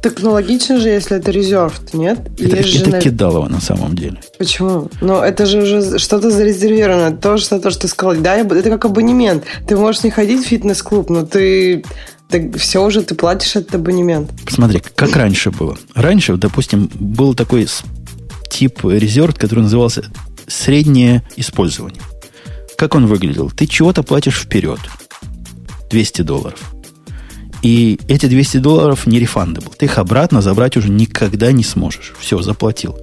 Так 0.03 0.21
ну 0.21 0.33
логично 0.33 0.81
же, 0.81 0.89
если 0.89 1.17
это 1.17 1.31
резервд, 1.31 1.95
нет? 1.95 2.19
Это, 2.37 2.57
это 2.57 2.67
же, 2.67 3.01
кидалово 3.01 3.49
на 3.49 3.61
самом 3.61 3.95
деле. 3.95 4.21
Почему? 4.37 4.91
Ну, 5.01 5.23
это 5.23 5.47
же 5.47 5.63
уже 5.63 5.99
что-то 6.01 6.29
зарезервировано. 6.33 7.17
То, 7.17 7.39
что, 7.39 7.61
то, 7.61 7.71
что 7.71 7.83
ты 7.83 7.89
сказал. 7.89 8.17
Да, 8.17 8.35
это 8.35 8.69
как 8.69 8.85
абонемент. 8.85 9.45
Ты 9.69 9.77
можешь 9.77 10.03
не 10.03 10.11
ходить 10.11 10.45
в 10.45 10.49
фитнес-клуб, 10.49 11.09
но 11.09 11.25
ты 11.25 11.85
так 12.29 12.57
все 12.57 12.85
уже 12.85 13.03
ты 13.03 13.15
платишь 13.15 13.55
этот 13.55 13.77
абонемент. 13.77 14.29
Посмотри, 14.45 14.83
как 14.97 15.15
раньше 15.15 15.53
было. 15.53 15.79
Раньше, 15.95 16.37
допустим, 16.37 16.91
был 16.95 17.35
такой 17.35 17.69
тип 18.51 18.85
резерв, 18.85 19.39
который 19.39 19.61
назывался 19.61 20.05
среднее 20.53 21.23
использование. 21.37 22.03
Как 22.77 22.95
он 22.95 23.07
выглядел? 23.07 23.51
Ты 23.51 23.67
чего-то 23.67 24.03
платишь 24.03 24.41
вперед. 24.41 24.81
200 25.91 26.23
долларов. 26.23 26.75
И 27.63 28.01
эти 28.09 28.27
200 28.27 28.59
долларов 28.59 29.07
не 29.07 29.21
refundable. 29.21 29.73
Ты 29.79 29.87
их 29.87 29.99
обратно 29.99 30.43
забрать 30.43 30.77
уже 30.77 30.89
никогда 30.89 31.53
не 31.53 31.63
сможешь. 31.63 32.13
Все, 32.19 32.41
заплатил. 32.43 32.99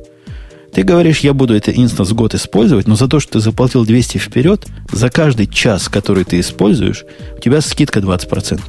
Ты 0.73 0.83
говоришь, 0.83 1.19
я 1.21 1.33
буду 1.33 1.55
это 1.55 1.71
instance 1.71 2.11
год 2.11 2.35
использовать, 2.35 2.87
но 2.87 2.95
за 2.95 3.07
то, 3.07 3.19
что 3.19 3.33
ты 3.33 3.39
заплатил 3.39 3.85
200 3.85 4.17
вперед, 4.17 4.67
за 4.91 5.09
каждый 5.09 5.47
час, 5.47 5.89
который 5.89 6.25
ты 6.25 6.39
используешь, 6.39 7.05
у 7.37 7.41
тебя 7.41 7.61
скидка 7.61 7.99
20%. 7.99 8.61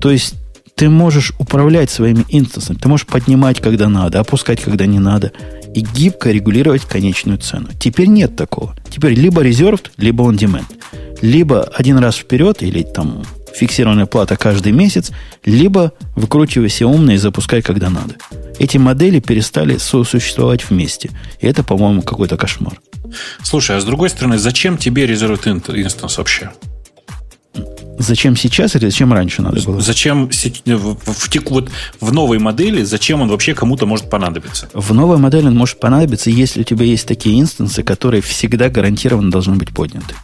То 0.00 0.10
есть 0.10 0.34
ты 0.74 0.88
можешь 0.88 1.32
управлять 1.38 1.90
своими 1.90 2.24
инстансами, 2.28 2.78
ты 2.78 2.88
можешь 2.88 3.06
поднимать, 3.06 3.60
когда 3.60 3.88
надо, 3.88 4.20
опускать, 4.20 4.60
когда 4.60 4.86
не 4.86 4.98
надо, 4.98 5.32
и 5.78 5.80
гибко 5.80 6.32
регулировать 6.32 6.82
конечную 6.82 7.38
цену. 7.38 7.68
Теперь 7.78 8.08
нет 8.08 8.34
такого. 8.34 8.74
Теперь 8.90 9.14
либо 9.14 9.44
reserved, 9.44 9.90
либо 9.96 10.24
on 10.24 10.36
demand. 10.36 10.66
Либо 11.22 11.62
один 11.62 11.98
раз 11.98 12.16
вперед, 12.16 12.62
или 12.62 12.82
там 12.82 13.22
фиксированная 13.54 14.06
плата 14.06 14.36
каждый 14.36 14.72
месяц, 14.72 15.12
либо 15.44 15.92
выкручивайся 16.16 16.86
умно 16.88 17.12
и 17.12 17.16
запускай, 17.16 17.62
когда 17.62 17.90
надо. 17.90 18.16
Эти 18.58 18.76
модели 18.76 19.20
перестали 19.20 19.78
сосуществовать 19.78 20.68
вместе. 20.68 21.10
И 21.40 21.46
это, 21.46 21.62
по-моему, 21.62 22.02
какой-то 22.02 22.36
кошмар. 22.36 22.80
Слушай, 23.44 23.76
а 23.76 23.80
с 23.80 23.84
другой 23.84 24.10
стороны, 24.10 24.36
зачем 24.36 24.78
тебе 24.78 25.06
Reserved 25.06 25.44
Instance 25.44 26.14
вообще? 26.18 26.50
Зачем 27.98 28.36
сейчас 28.36 28.76
или 28.76 28.86
зачем 28.86 29.12
раньше 29.12 29.42
надо 29.42 29.60
было? 29.62 29.80
Зачем 29.80 30.28
в, 30.28 30.96
в, 30.96 31.50
вот, 31.50 31.70
в 32.00 32.12
новой 32.12 32.38
модели, 32.38 32.82
зачем 32.84 33.22
он 33.22 33.28
вообще 33.28 33.54
кому-то 33.54 33.86
может 33.86 34.08
понадобиться? 34.08 34.68
В 34.72 34.94
новой 34.94 35.18
модели 35.18 35.48
он 35.48 35.56
может 35.56 35.80
понадобиться, 35.80 36.30
если 36.30 36.60
у 36.60 36.64
тебя 36.64 36.84
есть 36.84 37.08
такие 37.08 37.40
инстансы, 37.40 37.82
которые 37.82 38.22
всегда 38.22 38.68
гарантированно 38.68 39.30
должны 39.30 39.56
быть 39.56 39.70
подняты. 39.74 40.14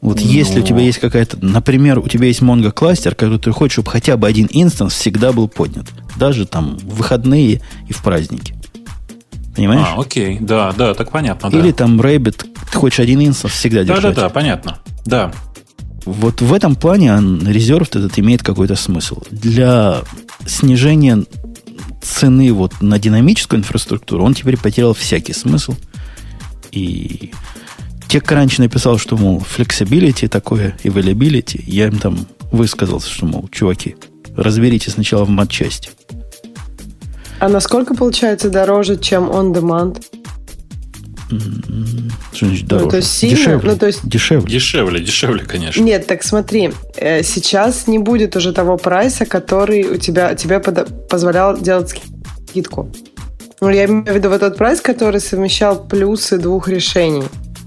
Вот 0.00 0.20
Но... 0.20 0.30
если 0.30 0.60
у 0.60 0.62
тебя 0.62 0.80
есть 0.80 0.98
какая-то, 0.98 1.38
например, 1.44 1.98
у 1.98 2.08
тебя 2.08 2.26
есть 2.26 2.40
Mongo 2.40 2.70
кластер, 2.70 3.14
который 3.14 3.38
ты 3.38 3.50
хочешь, 3.50 3.74
чтобы 3.74 3.90
хотя 3.90 4.16
бы 4.16 4.26
один 4.26 4.48
инстанс 4.50 4.94
всегда 4.94 5.32
был 5.32 5.48
поднят. 5.48 5.86
Даже 6.16 6.46
там 6.46 6.78
в 6.78 6.96
выходные 6.96 7.60
и 7.88 7.92
в 7.92 8.02
праздники. 8.02 8.54
Понимаешь? 9.54 9.88
А, 9.90 10.00
окей, 10.00 10.38
да, 10.40 10.72
да, 10.72 10.94
так 10.94 11.10
понятно. 11.10 11.48
Или 11.48 11.70
да. 11.70 11.78
там 11.78 12.00
Rabbit, 12.00 12.44
ты 12.70 12.78
хочешь 12.78 13.00
один 13.00 13.20
инстанс 13.20 13.54
всегда 13.54 13.84
да, 13.84 13.94
держать. 13.94 14.14
Да, 14.14 14.22
да, 14.22 14.28
да, 14.28 14.28
понятно. 14.28 14.78
Да. 15.06 15.32
Вот 16.06 16.40
в 16.40 16.54
этом 16.54 16.76
плане 16.76 17.18
резерв 17.44 17.88
этот 17.88 18.18
имеет 18.18 18.42
какой-то 18.42 18.76
смысл. 18.76 19.22
Для 19.30 20.02
снижения 20.46 21.24
цены 22.00 22.52
вот 22.52 22.80
на 22.80 22.98
динамическую 23.00 23.60
инфраструктуру 23.60 24.24
он 24.24 24.32
теперь 24.32 24.56
потерял 24.56 24.94
всякий 24.94 25.32
смысл. 25.32 25.74
И 26.70 27.32
TechCrunch 28.08 28.60
написал, 28.60 28.98
что, 28.98 29.16
мол, 29.16 29.40
flexibility 29.40 30.28
такое, 30.28 30.76
availability. 30.84 31.60
Я 31.66 31.88
им 31.88 31.98
там 31.98 32.26
высказался, 32.52 33.10
что, 33.10 33.26
мол, 33.26 33.48
чуваки, 33.50 33.96
разберитесь 34.36 34.92
сначала 34.92 35.24
в 35.24 35.28
матчасти. 35.28 35.90
А 37.40 37.48
насколько 37.48 37.94
получается 37.94 38.48
дороже, 38.48 38.96
чем 38.96 39.24
on 39.24 39.52
demand? 39.52 40.02
Что 41.28 42.46
значит 42.46 42.66
дороже? 42.66 42.84
Ну, 42.84 42.90
то 42.90 42.96
есть 42.96 43.10
сильно, 43.10 43.36
дешевле. 43.36 43.70
Ну, 43.70 43.76
то 43.76 43.86
есть... 43.86 44.08
Дешевле. 44.08 44.52
Дешевле, 44.52 45.00
дешевле, 45.00 45.44
конечно. 45.44 45.82
Нет, 45.82 46.06
так 46.06 46.22
смотри, 46.22 46.72
э, 46.96 47.22
сейчас 47.22 47.86
не 47.86 47.98
будет 47.98 48.36
уже 48.36 48.52
того 48.52 48.76
прайса, 48.76 49.26
который 49.26 49.84
у 49.84 49.96
тебя, 49.96 50.34
тебе 50.34 50.60
позволял 50.60 51.58
делать 51.58 52.00
скидку. 52.48 52.92
Ну, 53.60 53.70
я 53.70 53.86
имею 53.86 54.04
в 54.04 54.14
виду 54.14 54.28
вот 54.28 54.40
тот 54.40 54.56
прайс, 54.56 54.80
который 54.80 55.20
совмещал 55.20 55.86
плюсы 55.86 56.38
двух 56.38 56.68
решений. 56.68 57.24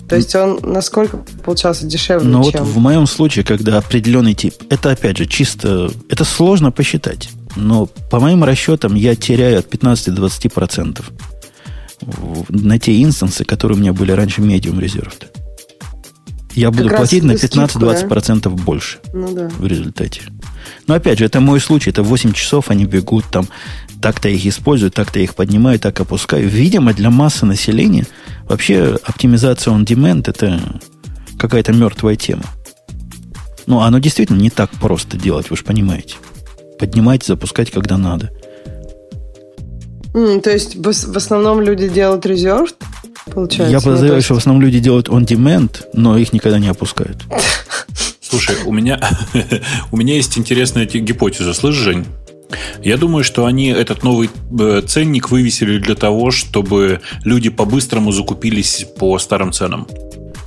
То 0.08 0.16
есть 0.16 0.36
он 0.36 0.60
насколько 0.64 1.18
получался 1.18 1.86
дешевле, 1.86 2.28
Но 2.28 2.44
чем... 2.44 2.64
вот 2.64 2.74
в 2.74 2.78
моем 2.80 3.06
случае, 3.06 3.46
когда 3.46 3.78
определенный 3.78 4.34
тип, 4.34 4.56
это 4.70 4.92
опять 4.92 5.18
же 5.18 5.28
чисто, 5.28 5.92
это 6.10 6.26
сложно 6.26 6.72
посчитать. 6.72 7.30
Но 7.56 7.86
по 7.86 8.20
моим 8.20 8.44
расчетам 8.44 8.96
я 8.96 9.16
теряю 9.16 9.60
от 9.60 9.70
15 9.70 10.08
до 10.08 10.22
20 10.22 10.54
процентов 10.54 11.12
на 12.50 12.80
те 12.80 13.02
инстансы, 13.02 13.46
которые 13.46 13.78
у 13.78 13.82
меня 13.82 13.94
были 13.94 14.12
раньше 14.12 14.42
medium 14.42 14.80
reserved. 14.80 15.28
Я 16.56 16.72
буду 16.72 16.90
Как 16.90 16.98
платить 16.98 17.24
на 17.24 17.38
скидку, 17.38 17.60
15-20% 17.60 18.08
процентов 18.08 18.56
больше 18.56 18.98
Ну 19.14 19.34
да. 19.34 19.50
в 19.50 19.66
результате. 19.66 20.22
Но 20.88 20.96
опять 20.96 21.20
же, 21.20 21.26
это 21.26 21.40
мой 21.40 21.60
случай, 21.60 21.90
это 21.92 22.04
8 22.04 22.34
часов 22.34 22.70
они 22.70 22.86
бегут 22.86 23.26
там, 23.32 23.48
так-то 24.02 24.30
их 24.30 24.46
использую, 24.46 24.92
так-то 24.92 25.20
их 25.20 25.36
поднимаю, 25.36 25.80
так 25.80 26.00
опускаю. 26.00 26.50
Видимо, 26.50 26.94
для 26.94 27.12
массы 27.12 27.46
населения 27.46 28.08
вообще 28.44 28.98
оптимизация 29.04 29.74
on 29.74 29.86
demand 29.86 30.24
это 30.28 30.82
какая-то 31.38 31.72
мертвая 31.72 32.16
тема. 32.16 32.44
Ну, 33.66 33.82
оно 33.82 34.00
действительно 34.00 34.40
не 34.40 34.50
так 34.50 34.72
просто 34.72 35.18
делать, 35.18 35.50
вы 35.50 35.58
же 35.58 35.64
понимаете. 35.64 36.16
Поднимать, 36.80 37.24
запускать, 37.24 37.72
когда 37.72 37.98
надо. 37.98 38.32
М, 40.14 40.42
то 40.42 40.50
есть 40.52 40.76
в, 40.76 40.84
в 40.92 41.18
основном 41.18 41.62
люди 41.62 41.88
делают 41.88 42.26
резерв, 42.26 42.74
получается? 43.32 43.72
Я 43.72 43.78
Ну, 43.78 43.84
подозреваю, 43.84 44.16
есть- 44.18 44.26
что 44.26 44.36
в 44.36 44.38
основном 44.38 44.64
люди 44.64 44.80
делают 44.80 45.08
on 45.10 45.26
demand, 45.26 45.84
но 45.94 46.18
их 46.18 46.34
никогда 46.34 46.60
не 46.60 46.68
опускают. 46.68 47.18
Слушай, 48.22 48.56
у 48.66 48.72
меня, 48.72 49.00
у 49.92 49.98
меня 49.98 50.16
есть 50.16 50.38
интересная 50.38 50.86
те- 50.86 51.00
гипотеза. 51.00 51.54
Слышь, 51.54 51.76
Жень? 51.76 52.06
Я 52.84 52.98
думаю, 52.98 53.24
что 53.24 53.46
они 53.46 53.68
этот 53.70 54.04
новый 54.04 54.30
э, 54.60 54.82
ценник 54.88 55.30
вывесили 55.30 55.78
для 55.78 55.94
того, 55.96 56.32
чтобы 56.32 57.02
люди 57.24 57.50
по-быстрому 57.50 58.12
закупились 58.12 58.86
по 58.98 59.20
старым 59.20 59.52
ценам. 59.52 59.88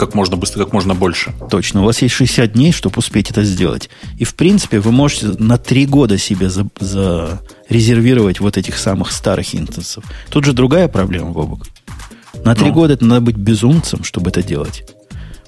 Как 0.03 0.15
можно 0.15 0.37
быстро, 0.37 0.65
как 0.65 0.73
можно 0.73 0.97
больше. 0.97 1.33
Точно. 1.49 1.83
У 1.83 1.85
вас 1.85 2.03
есть 2.03 2.15
60 2.17 2.55
дней, 2.55 2.73
чтобы 2.73 2.99
успеть 2.99 3.31
это 3.31 3.45
сделать. 3.45 3.89
И, 4.19 4.25
в 4.25 4.35
принципе, 4.35 4.81
вы 4.81 4.91
можете 4.91 5.29
на 5.39 5.59
3 5.59 5.87
года 5.87 6.19
себе 6.19 6.51
за, 6.51 6.67
зарезервировать 6.81 8.41
вот 8.41 8.57
этих 8.57 8.79
самых 8.79 9.13
старых 9.13 9.55
инстансов. 9.55 10.03
Тут 10.29 10.45
же 10.45 10.55
другая 10.55 10.89
проблема, 10.89 11.31
Бобок. 11.31 11.69
На 12.45 12.57
3 12.57 12.67
Ну? 12.67 12.73
года 12.73 12.95
это 12.95 13.05
надо 13.05 13.21
быть 13.21 13.37
безумцем, 13.37 14.03
чтобы 14.03 14.31
это 14.31 14.43
делать. 14.43 14.83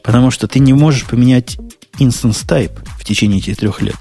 Потому 0.05 0.31
что 0.31 0.47
ты 0.47 0.61
не 0.61 0.73
можешь 0.73 1.05
поменять 1.05 1.59
instance 1.99 2.47
type 2.47 2.79
в 3.01 3.05
течение 3.05 3.41
этих 3.41 3.57
трех 3.57 3.83
лет. 3.83 3.97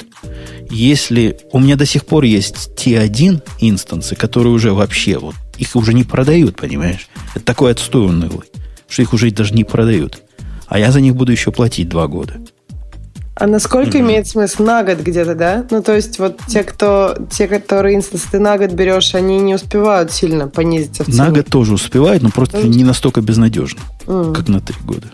Если 0.70 1.40
у 1.52 1.58
меня 1.60 1.78
до 1.78 1.88
сих 1.88 2.06
пор 2.06 2.26
есть 2.26 2.70
T1 2.78 3.42
инстансы, 3.60 4.16
которые 4.16 4.54
уже 4.54 4.72
вообще 4.72 5.18
вот 5.18 5.34
их 5.58 5.76
уже 5.76 5.96
не 5.96 6.04
продают, 6.04 6.58
понимаешь? 6.58 7.08
Это 7.34 7.44
такой 7.44 7.72
отстой 7.72 8.06
унылый, 8.06 8.52
что 8.88 9.02
их 9.02 9.14
уже 9.14 9.32
даже 9.32 9.56
не 9.56 9.64
продают. 9.64 10.22
А 10.68 10.80
я 10.80 10.92
за 10.92 11.02
них 11.02 11.16
буду 11.16 11.32
еще 11.32 11.52
платить 11.52 11.90
два 11.90 12.08
года. 12.08 12.34
А 13.36 13.48
насколько 13.48 14.00
имеет 14.00 14.28
смысл? 14.28 14.64
На 14.64 14.84
год 14.84 15.00
где-то, 15.00 15.34
да? 15.34 15.66
Ну, 15.72 15.82
то 15.82 15.96
есть 15.96 16.20
вот 16.20 16.40
те, 16.48 16.64
кто, 16.64 17.18
те, 17.32 17.48
которые 17.48 17.96
инстансы 17.96 18.28
ты 18.30 18.40
на 18.40 18.58
год 18.60 18.72
берешь, 18.74 19.16
они 19.16 19.40
не 19.40 19.56
успевают 19.56 20.12
сильно 20.12 20.48
понизиться 20.48 21.04
в 21.04 21.08
цене. 21.08 21.18
На 21.18 21.32
год 21.32 21.48
тоже 21.48 21.74
успевает, 21.74 22.22
но 22.22 22.30
просто 22.30 22.58
Мгм. 22.60 22.72
не 22.72 22.84
настолько 22.84 23.22
безнадежно, 23.22 23.82
М. 24.08 24.34
как 24.36 24.48
на 24.50 24.62
три 24.62 24.76
года. 24.86 25.08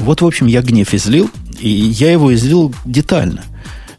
Вот, 0.00 0.22
в 0.22 0.26
общем, 0.26 0.46
я 0.46 0.62
гнев 0.62 0.92
излил, 0.94 1.30
и 1.58 1.68
я 1.68 2.10
его 2.10 2.32
излил 2.34 2.74
детально. 2.84 3.44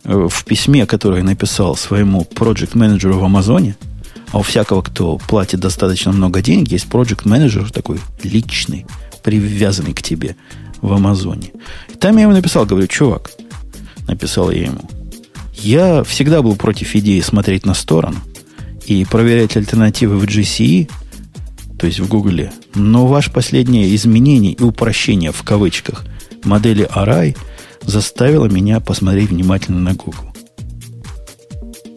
Э, 0.03 0.27
В 0.29 0.43
письме, 0.45 0.85
которое 0.85 1.19
я 1.19 1.23
написал 1.23 1.75
своему 1.75 2.23
проект 2.25 2.73
менеджеру 2.75 3.19
в 3.19 3.23
Амазоне, 3.23 3.75
а 4.31 4.39
у 4.39 4.41
всякого, 4.41 4.81
кто 4.81 5.17
платит 5.17 5.59
достаточно 5.59 6.11
много 6.11 6.41
денег, 6.41 6.71
есть 6.71 6.87
проект 6.87 7.25
менеджер 7.25 7.71
такой 7.71 7.99
личный, 8.23 8.85
привязанный 9.23 9.93
к 9.93 10.01
тебе 10.01 10.35
в 10.81 10.93
Амазоне. 10.93 11.51
И 11.89 11.97
там 11.97 12.15
я 12.17 12.23
ему 12.23 12.33
написал, 12.33 12.65
говорю, 12.65 12.87
чувак, 12.87 13.31
написал 14.07 14.51
я 14.51 14.65
ему, 14.65 14.89
я 15.55 16.03
всегда 16.03 16.41
был 16.41 16.55
против 16.55 16.95
идеи 16.95 17.19
смотреть 17.19 17.65
на 17.65 17.73
сторону 17.73 18.17
и 18.87 19.05
проверять 19.05 19.55
альтернативы 19.57 20.17
в 20.17 20.23
GCE, 20.23 20.89
то 21.77 21.85
есть 21.85 21.99
в 21.99 22.07
Гугле. 22.07 22.51
Но 22.73 23.05
ваше 23.05 23.31
последнее 23.31 23.93
изменение 23.95 24.53
и 24.53 24.63
упрощение 24.63 25.31
в 25.31 25.43
кавычках 25.43 26.05
модели 26.43 26.89
Arai 26.89 27.37
заставило 27.83 28.45
меня 28.45 28.79
посмотреть 28.79 29.29
внимательно 29.29 29.79
на 29.79 29.93
Google. 29.93 30.30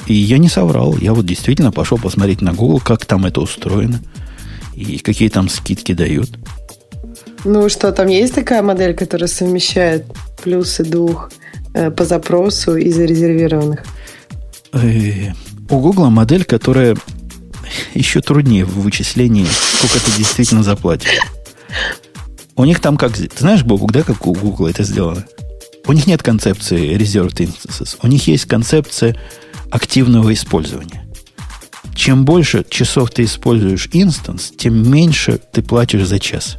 И 0.07 0.15
я 0.15 0.39
не 0.39 0.49
соврал. 0.49 0.97
Я 0.99 1.15
вот 1.15 1.27
действительно 1.27 1.73
пошел 1.73 1.99
посмотреть 1.99 2.41
на 2.43 2.53
Google, 2.53 2.81
как 2.81 3.07
там 3.07 3.25
это 3.27 3.41
устроено 3.41 4.01
и 4.75 4.99
какие 4.99 5.29
там 5.29 5.49
скидки 5.49 5.93
дают. 5.93 6.31
Ну 7.45 7.69
что, 7.69 7.93
там 7.93 8.09
есть 8.09 8.35
такая 8.35 8.63
модель, 8.63 8.95
которая 8.95 9.29
совмещает 9.29 10.07
плюсы 10.43 10.85
двух 10.85 11.31
э, 11.75 11.91
по 11.91 12.05
запросу 12.05 12.77
и 12.77 12.91
зарезервированных? 12.91 13.85
Э, 14.73 15.33
У 15.71 15.79
Google 15.81 16.11
модель, 16.11 16.45
которая 16.45 16.97
еще 17.95 18.21
труднее 18.21 18.65
в 18.65 18.81
вычислении, 18.81 19.47
сколько 19.47 20.05
ты 20.05 20.11
действительно 20.19 20.63
заплатишь. 20.63 21.19
У 22.57 22.65
них 22.65 22.81
там 22.81 22.97
как... 22.97 23.13
Ты 23.13 23.29
знаешь, 23.37 23.63
Богу, 23.63 23.89
да, 23.93 24.03
как 24.03 24.27
у 24.27 24.33
Google 24.33 24.67
это 24.67 24.83
сделано? 24.85 25.25
У 25.87 25.93
них 25.93 26.07
нет 26.07 26.23
концепции 26.23 26.97
reserved 26.97 27.37
instances. 27.37 27.97
У 28.03 28.07
них 28.07 28.27
есть 28.27 28.47
концепция 28.47 29.17
активного 29.75 30.33
использования. 30.33 31.05
Чем 31.97 32.25
больше 32.25 32.65
часов 32.69 33.11
ты 33.11 33.25
используешь 33.25 33.89
инстанс, 33.93 34.53
тем 34.57 34.89
меньше 34.91 35.41
ты 35.53 35.63
платишь 35.63 36.07
за 36.07 36.19
час. 36.21 36.59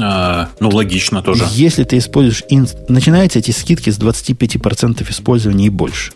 А, 0.00 0.50
ну, 0.60 0.68
логично 0.68 1.22
тоже. 1.22 1.44
Если 1.52 1.84
ты 1.84 1.96
используешь... 1.98 2.42
инст- 2.50 2.76
Начинаются 2.88 3.38
эти 3.38 3.50
скидки 3.52 3.90
с 3.90 3.98
25% 3.98 5.10
использования 5.10 5.66
и 5.66 5.70
больше. 5.70 6.12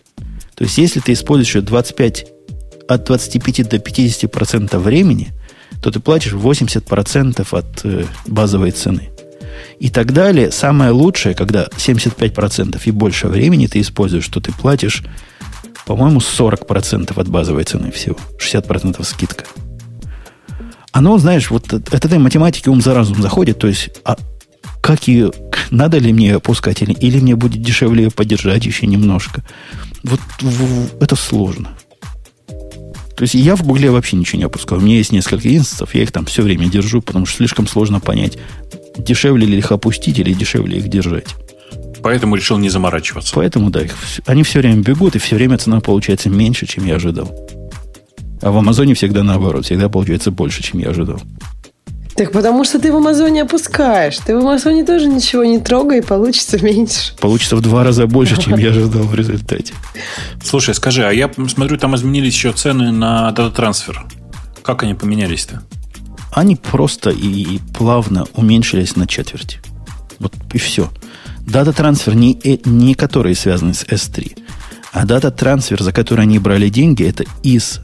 То 0.54 0.64
есть, 0.64 0.76
если 0.78 1.00
ты 1.00 1.14
используешь 1.14 1.54
её 1.54 1.64
25, 1.64 2.26
от 2.88 3.04
25 3.04 3.68
до 3.68 3.76
50% 3.78 4.78
времени, 4.78 5.32
то 5.82 5.90
ты 5.90 6.00
платишь 6.00 6.34
80% 6.34 7.46
от 7.50 7.80
э, 7.84 8.04
базовой 8.26 8.70
цены. 8.72 9.08
И 9.78 9.90
так 9.90 10.12
далее. 10.12 10.50
Самое 10.50 10.90
лучшее, 10.90 11.34
когда 11.34 11.68
75% 11.76 12.80
и 12.84 12.90
больше 12.90 13.28
времени 13.28 13.66
ты 13.66 13.80
используешь, 13.80 14.24
что 14.24 14.40
ты 14.40 14.52
платишь, 14.52 15.02
по-моему, 15.86 16.20
40% 16.20 17.12
от 17.18 17.28
базовой 17.28 17.64
цены 17.64 17.90
всего. 17.90 18.16
60% 18.38 19.02
скидка. 19.04 19.44
Оно, 20.92 21.18
знаешь, 21.18 21.50
вот 21.50 21.72
от 21.72 21.92
этой 22.04 22.18
математики 22.18 22.68
ум 22.68 22.80
за 22.80 22.94
разум 22.94 23.20
заходит. 23.22 23.58
То 23.58 23.66
есть, 23.66 23.90
а 24.04 24.16
как 24.82 25.08
ее, 25.08 25.32
надо 25.70 25.98
ли 25.98 26.12
мне 26.12 26.28
ее 26.28 26.36
опускать, 26.36 26.82
или, 26.82 26.92
или 26.92 27.18
мне 27.20 27.36
будет 27.36 27.62
дешевле 27.62 28.04
ее 28.04 28.10
поддержать 28.10 28.66
еще 28.66 28.86
немножко. 28.86 29.42
Вот 30.02 30.20
в- 30.40 31.02
это 31.02 31.16
сложно. 31.16 31.70
То 33.16 33.22
есть 33.22 33.34
я 33.34 33.54
в 33.54 33.62
Гугле 33.62 33.90
вообще 33.90 34.16
ничего 34.16 34.38
не 34.38 34.44
опускаю. 34.44 34.80
У 34.80 34.84
меня 34.84 34.96
есть 34.96 35.12
несколько 35.12 35.54
инстансов, 35.54 35.94
я 35.94 36.02
их 36.02 36.10
там 36.10 36.24
все 36.24 36.42
время 36.42 36.68
держу, 36.68 37.00
потому 37.00 37.24
что 37.24 37.36
слишком 37.38 37.68
сложно 37.68 38.00
понять, 38.00 38.36
дешевле 38.96 39.46
ли 39.46 39.58
их 39.58 39.72
опустить 39.72 40.18
или 40.18 40.32
дешевле 40.32 40.78
их 40.78 40.88
держать. 40.88 41.34
Поэтому 42.02 42.34
решил 42.34 42.58
не 42.58 42.68
заморачиваться. 42.68 43.34
Поэтому, 43.34 43.70
да, 43.70 43.82
их, 43.82 43.94
они 44.26 44.42
все 44.42 44.58
время 44.58 44.82
бегут, 44.82 45.14
и 45.16 45.18
все 45.18 45.36
время 45.36 45.58
цена 45.58 45.80
получается 45.80 46.28
меньше, 46.28 46.66
чем 46.66 46.84
я 46.84 46.96
ожидал. 46.96 47.32
А 48.40 48.50
в 48.50 48.56
Амазоне 48.56 48.94
всегда 48.94 49.22
наоборот, 49.22 49.64
всегда 49.64 49.88
получается 49.88 50.32
больше, 50.32 50.62
чем 50.62 50.80
я 50.80 50.90
ожидал. 50.90 51.20
Так 52.16 52.32
потому 52.32 52.64
что 52.64 52.78
ты 52.78 52.92
в 52.92 52.96
Амазоне 52.96 53.42
опускаешь. 53.42 54.18
Ты 54.18 54.36
в 54.36 54.40
Амазоне 54.40 54.84
тоже 54.84 55.06
ничего 55.06 55.44
не 55.44 55.58
трогай, 55.58 55.98
и 55.98 56.02
получится 56.02 56.62
меньше. 56.62 57.14
Получится 57.18 57.56
в 57.56 57.62
два 57.62 57.84
раза 57.84 58.06
больше, 58.06 58.40
чем 58.40 58.58
я 58.58 58.68
ожидал 58.70 59.04
в 59.04 59.14
результате. 59.14 59.72
Слушай, 60.44 60.74
скажи, 60.74 61.06
а 61.06 61.12
я 61.12 61.30
смотрю, 61.48 61.78
там 61.78 61.94
изменились 61.96 62.34
еще 62.34 62.52
цены 62.52 62.90
на 62.90 63.30
дата-трансфер. 63.30 64.04
Как 64.62 64.82
они 64.82 64.94
поменялись-то? 64.94 65.62
Они 66.32 66.56
просто 66.56 67.10
и, 67.10 67.56
и 67.56 67.60
плавно 67.74 68.26
уменьшились 68.34 68.96
на 68.96 69.06
четверть. 69.06 69.58
Вот 70.18 70.34
и 70.54 70.58
все. 70.58 70.90
Дата-трансфер, 71.46 72.14
не, 72.14 72.38
э- 72.42 72.58
не 72.64 72.94
которые 72.94 73.34
связаны 73.34 73.74
с 73.74 73.84
S3, 73.84 74.38
а 74.92 75.04
дата-трансфер, 75.04 75.82
за 75.82 75.92
который 75.92 76.22
они 76.22 76.38
брали 76.38 76.68
деньги, 76.68 77.04
это 77.04 77.24
из 77.42 77.80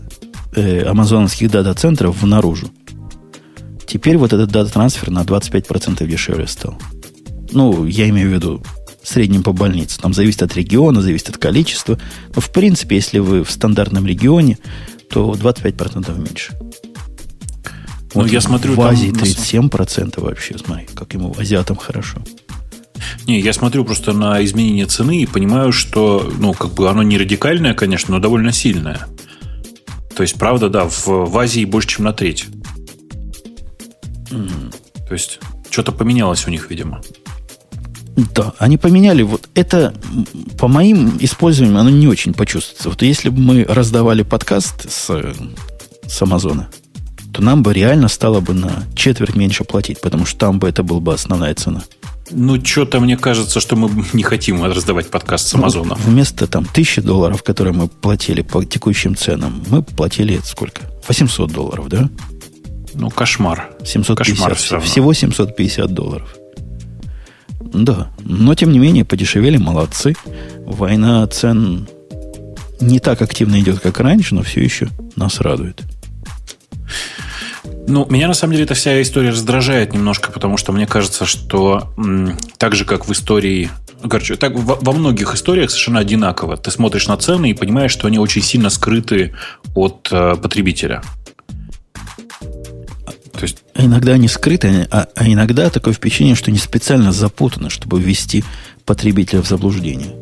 э, 0.55 0.82
амазоновских 0.84 1.51
дата-центров 1.51 2.22
в 2.22 2.26
наружу. 2.26 2.70
Теперь 3.86 4.16
вот 4.16 4.32
этот 4.32 4.51
дата-трансфер 4.51 5.11
на 5.11 5.22
25% 5.22 6.07
дешевле 6.07 6.46
стал. 6.46 6.78
Ну, 7.53 7.84
я 7.86 8.09
имею 8.09 8.30
в 8.30 8.32
виду 8.32 8.62
в 9.03 9.09
среднем 9.09 9.42
по 9.42 9.53
больнице. 9.53 9.99
Там 10.01 10.14
зависит 10.14 10.42
от 10.42 10.55
региона, 10.55 11.03
зависит 11.03 11.30
от 11.30 11.38
количества. 11.38 11.99
Но, 12.34 12.40
в 12.40 12.51
принципе, 12.51 12.96
если 12.96 13.18
вы 13.18 13.42
в 13.42 13.51
стандартном 13.51 14.07
регионе, 14.07 14.59
то 15.11 15.32
25% 15.32 16.18
меньше. 16.18 16.55
Ну, 18.15 18.25
я 18.27 18.41
смотрю, 18.41 18.73
в 18.73 18.77
там 18.77 18.87
Азии 18.87 19.11
на 19.11 19.19
37% 19.19 20.21
вообще, 20.21 20.57
смотри, 20.59 20.87
как 20.95 21.13
ему 21.15 21.35
азиатам 21.39 21.77
хорошо. 21.77 22.19
Не, 23.27 23.41
я 23.41 23.53
смотрю 23.53 23.85
просто 23.85 24.13
на 24.13 24.43
изменение 24.45 24.87
цены 24.87 25.23
и 25.23 25.27
понимаю, 25.27 25.73
что, 25.73 26.31
ну, 26.39 26.53
как 26.55 26.73
бы 26.73 26.89
оно 26.89 27.03
не 27.03 27.19
радикальное, 27.19 27.75
конечно, 27.75 28.15
но 28.15 28.21
довольно 28.21 28.53
сильное. 28.53 29.07
То 30.17 30.23
есть, 30.23 30.37
правда, 30.37 30.69
да, 30.69 30.89
в, 30.89 31.07
в 31.07 31.39
Азии 31.39 31.65
больше, 31.65 31.89
чем 31.89 32.07
на 32.07 32.13
треть. 32.13 32.47
Mm. 34.31 34.75
То 35.07 35.13
есть, 35.13 35.39
что-то 35.71 35.93
поменялось 35.93 36.47
у 36.47 36.51
них, 36.51 36.71
видимо. 36.71 37.01
Да, 38.35 38.53
они 38.59 38.79
поменяли. 38.79 39.23
Вот 39.23 39.49
это, 39.55 39.95
по 40.59 40.67
моим 40.67 41.17
использованиям, 41.21 41.79
оно 41.79 41.91
не 41.91 42.09
очень 42.09 42.35
почувствуется. 42.35 42.89
Вот 42.89 43.03
если 43.03 43.29
бы 43.29 43.41
мы 43.41 43.65
раздавали 43.65 44.23
подкаст 44.23 44.91
с, 44.91 45.35
с 46.05 46.23
Амазона, 46.23 46.69
то 47.39 47.45
нам 47.45 47.62
бы 47.62 47.72
реально 47.72 48.09
стало 48.09 48.41
бы 48.41 48.53
на 48.53 48.82
четверть 48.97 49.36
меньше 49.36 49.62
платить, 49.62 50.01
потому 50.01 50.26
что 50.26 50.36
там 50.41 50.59
бы 50.59 50.68
это 50.68 50.82
была 50.82 50.99
бы 50.99 51.14
основная 51.14 51.55
цена. 51.55 51.84
Ну, 52.32 52.61
что-то 52.64 52.99
мне 52.99 53.16
кажется, 53.16 53.61
что 53.61 53.76
мы 53.76 54.05
не 54.12 54.24
хотим 54.24 54.64
раздавать 54.64 55.09
подкаст 55.09 55.47
с 55.47 55.55
Амазона. 55.55 55.97
Ну, 56.05 56.11
вместо 56.11 56.49
там 56.49 56.64
тысячи 56.64 57.01
долларов, 57.01 57.45
которые 57.45 57.74
мы 57.74 57.86
платили 57.86 58.43
по 58.43 58.64
текущим 58.64 59.14
ценам, 59.14 59.62
мы 59.68 59.84
платили 59.84 60.41
сколько? 60.45 60.82
800 61.07 61.53
долларов, 61.53 61.89
да? 61.89 62.11
Ну, 62.95 63.09
кошмар. 63.09 63.70
750. 63.84 64.16
Кошмар 64.16 64.55
все 64.57 64.80
всего 64.80 65.12
750 65.12 65.95
долларов. 65.95 66.34
Да, 67.61 68.11
но 68.18 68.57
тем 68.57 68.72
не 68.72 68.80
менее 68.80 69.05
подешевели, 69.05 69.59
молодцы. 69.59 70.16
Война 70.66 71.24
цен 71.28 71.86
не 72.80 72.99
так 72.99 73.22
активно 73.22 73.61
идет, 73.61 73.78
как 73.78 74.01
раньше, 74.01 74.34
но 74.34 74.43
все 74.43 74.61
еще 74.61 74.89
нас 75.14 75.41
радует. 75.41 75.84
Ну, 77.89 78.07
меня 78.11 78.28
на 78.28 78.34
самом 78.34 78.53
деле 78.53 78.64
эта 78.64 78.74
вся 78.74 79.01
история 79.01 79.30
раздражает 79.30 79.95
немножко, 79.95 80.30
потому 80.30 80.59
что 80.59 80.72
мне 80.72 80.86
кажется, 80.86 81.24
что 81.24 81.91
м, 81.97 82.36
так 82.59 82.74
же, 82.74 82.84
как 82.84 83.09
в 83.09 83.12
истории 83.12 83.70
Короче, 84.09 84.36
так 84.36 84.55
во, 84.55 84.76
во 84.76 84.93
многих 84.93 85.34
историях 85.34 85.70
совершенно 85.70 85.99
одинаково. 85.99 86.57
Ты 86.57 86.70
смотришь 86.70 87.09
на 87.09 87.16
цены 87.16 87.51
и 87.51 87.55
понимаешь, 87.55 87.91
что 87.91 88.07
они 88.07 88.20
очень 88.20 88.43
сильно 88.43 88.70
скрыты 88.70 89.34
от 89.74 90.09
э, 90.12 90.36
потребителя. 90.41 91.03
То 93.32 93.43
есть... 93.43 93.59
Иногда 93.74 94.12
они 94.12 94.28
скрыты, 94.28 94.86
а, 94.93 95.09
а 95.16 95.26
иногда 95.26 95.68
такое 95.68 95.95
впечатление, 95.95 96.36
что 96.36 96.53
они 96.53 96.59
специально 96.59 97.11
запутаны, 97.11 97.70
чтобы 97.70 98.01
ввести 98.01 98.45
потребителя 98.84 99.43
в 99.43 99.49
заблуждение. 99.49 100.14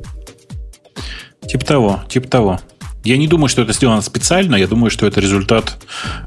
Типа 1.46 1.66
того, 1.66 2.00
типа 2.08 2.28
того. 2.28 2.60
Я 3.06 3.16
не 3.18 3.28
думаю, 3.28 3.48
что 3.48 3.62
это 3.62 3.72
сделано 3.72 4.02
специально, 4.02 4.56
я 4.56 4.66
думаю, 4.66 4.90
что 4.90 5.06
это 5.06 5.20
результат 5.20 5.76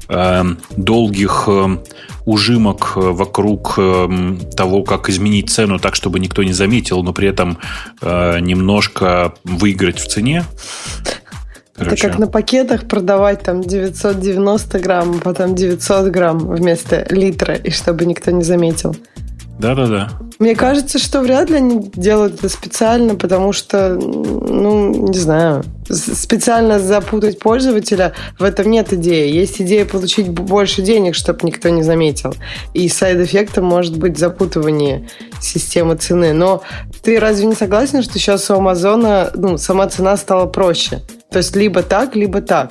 э, 0.08 0.44
долгих 0.76 1.44
э, 1.46 1.76
ужимок 2.24 2.96
вокруг 2.96 3.74
э, 3.76 4.36
того, 4.56 4.82
как 4.82 5.10
изменить 5.10 5.50
цену 5.50 5.78
так, 5.78 5.94
чтобы 5.94 6.20
никто 6.20 6.42
не 6.42 6.54
заметил, 6.54 7.02
но 7.02 7.12
при 7.12 7.28
этом 7.28 7.58
э, 8.00 8.40
немножко 8.40 9.34
выиграть 9.44 10.00
в 10.00 10.08
цене. 10.08 10.44
Короче. 11.74 11.94
Это 11.94 12.08
как 12.08 12.18
на 12.18 12.26
пакетах 12.28 12.88
продавать 12.88 13.42
там 13.42 13.62
990 13.62 14.78
грамм, 14.78 15.16
а 15.16 15.20
потом 15.20 15.54
900 15.54 16.06
грамм 16.08 16.38
вместо 16.38 17.06
литра, 17.10 17.54
и 17.54 17.70
чтобы 17.70 18.06
никто 18.06 18.30
не 18.30 18.42
заметил. 18.42 18.96
Да-да-да. 19.60 20.08
Мне 20.38 20.56
кажется, 20.56 20.98
что 20.98 21.20
вряд 21.20 21.50
ли 21.50 21.56
они 21.56 21.90
делают 21.94 22.36
это 22.36 22.48
специально, 22.48 23.14
потому 23.14 23.52
что, 23.52 23.94
ну, 23.94 25.08
не 25.08 25.18
знаю, 25.18 25.64
специально 25.90 26.78
запутать 26.78 27.38
пользователя 27.38 28.14
в 28.38 28.44
этом 28.44 28.70
нет 28.70 28.90
идеи. 28.94 29.30
Есть 29.30 29.60
идея 29.60 29.84
получить 29.84 30.30
больше 30.30 30.80
денег, 30.80 31.14
чтобы 31.14 31.40
никто 31.46 31.68
не 31.68 31.82
заметил. 31.82 32.34
И 32.72 32.88
сайд-эффектом 32.88 33.66
может 33.66 33.98
быть 33.98 34.18
запутывание 34.18 35.06
системы 35.42 35.96
цены. 35.96 36.32
Но 36.32 36.62
ты 37.02 37.20
разве 37.20 37.44
не 37.46 37.54
согласен, 37.54 38.02
что 38.02 38.18
сейчас 38.18 38.50
у 38.50 38.54
Амазона 38.54 39.30
ну, 39.34 39.58
сама 39.58 39.88
цена 39.88 40.16
стала 40.16 40.46
проще? 40.46 41.02
То 41.30 41.38
есть 41.38 41.54
либо 41.54 41.82
так, 41.82 42.16
либо 42.16 42.40
так. 42.40 42.70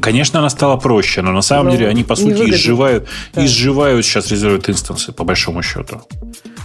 Конечно, 0.00 0.40
она 0.40 0.50
стала 0.50 0.76
проще, 0.76 1.22
но 1.22 1.32
на 1.32 1.42
самом 1.42 1.66
но 1.66 1.70
деле 1.72 1.88
они, 1.88 2.02
по 2.02 2.16
сути, 2.16 2.50
изживают, 2.50 3.06
да. 3.32 3.44
изживают 3.44 4.04
сейчас 4.04 4.30
резервят 4.30 4.68
инстансы, 4.68 5.12
по 5.12 5.24
большому 5.24 5.62
счету. 5.62 6.02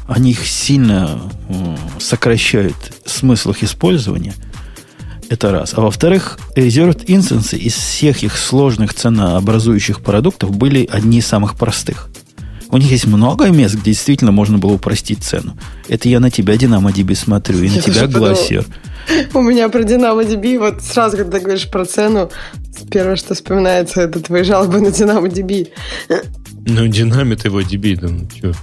Они 0.07 0.32
их 0.32 0.45
сильно 0.47 1.22
сокращают 1.99 2.76
смысл 3.05 3.51
их 3.51 3.64
использования. 3.64 4.34
Это 5.30 5.51
раз. 5.51 5.74
А 5.76 5.82
во-вторых, 5.82 6.39
Reserved 6.55 7.05
Instances 7.05 7.57
из 7.57 7.74
всех 7.74 8.24
их 8.24 8.38
сложных 8.38 8.93
ценообразующих 8.93 10.01
продуктов 10.01 10.55
были 10.55 10.88
одни 10.91 11.20
из 11.20 11.28
самых 11.28 11.55
простых. 11.55 12.09
У 12.70 12.78
них 12.78 12.89
есть 12.89 13.05
много 13.05 13.49
мест, 13.49 13.76
где 13.76 13.91
действительно 13.91 14.32
можно 14.32 14.57
было 14.57 14.74
упростить 14.74 15.24
цену. 15.24 15.55
Это 15.88 16.09
я 16.09 16.20
на 16.20 16.32
тебя, 16.32 16.55
DynamoDB, 16.55 17.16
смотрю, 17.16 17.59
и 17.59 17.70
на 17.70 17.82
тебя, 17.82 18.05
Glacier. 18.05 18.66
У 19.34 19.41
меня 19.41 19.70
про 19.70 19.82
DynamoDB, 19.82 20.60
вот 20.60 20.82
сразу, 20.82 21.18
когда 21.18 21.38
ты 21.38 21.43
говоришь 21.43 21.70
про 21.70 21.86
цену, 21.86 22.32
первое, 22.91 23.16
что 23.16 23.34
вспоминается, 23.34 24.01
это 24.01 24.20
твои 24.20 24.43
жалобы 24.43 24.80
на 24.82 24.88
DynamoDB. 24.88 25.70
Ну, 26.66 26.88
динамит 26.88 27.45
его 27.45 27.62
DB, 27.62 27.99
да, 27.99 28.08
ну, 28.10 28.28
что? 28.36 28.54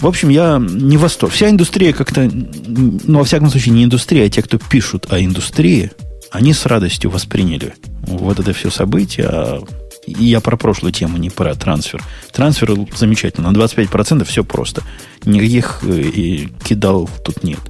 В 0.00 0.06
общем, 0.06 0.28
я 0.28 0.58
не 0.58 0.96
в 0.96 1.00
восторге. 1.00 1.34
Вся 1.34 1.50
индустрия 1.50 1.92
как-то, 1.92 2.28
ну, 2.30 3.18
во 3.18 3.24
всяком 3.24 3.48
случае, 3.50 3.74
не 3.74 3.84
индустрия, 3.84 4.26
а 4.26 4.30
те, 4.30 4.42
кто 4.42 4.58
пишут 4.58 5.06
о 5.10 5.22
индустрии, 5.22 5.92
они 6.30 6.52
с 6.52 6.66
радостью 6.66 7.10
восприняли 7.10 7.74
вот 8.06 8.38
это 8.40 8.52
все 8.52 8.70
событие. 8.70 9.26
А 9.28 9.62
я 10.06 10.40
про 10.40 10.56
прошлую 10.56 10.92
тему, 10.92 11.16
не 11.16 11.30
про 11.30 11.54
трансфер. 11.54 12.02
Трансфер 12.32 12.74
замечательно. 12.96 13.50
На 13.50 13.56
25% 13.56 14.24
все 14.24 14.44
просто. 14.44 14.82
Никаких 15.24 15.80
э, 15.84 16.02
и 16.02 16.48
кидал 16.64 17.08
тут 17.24 17.42
нет. 17.42 17.60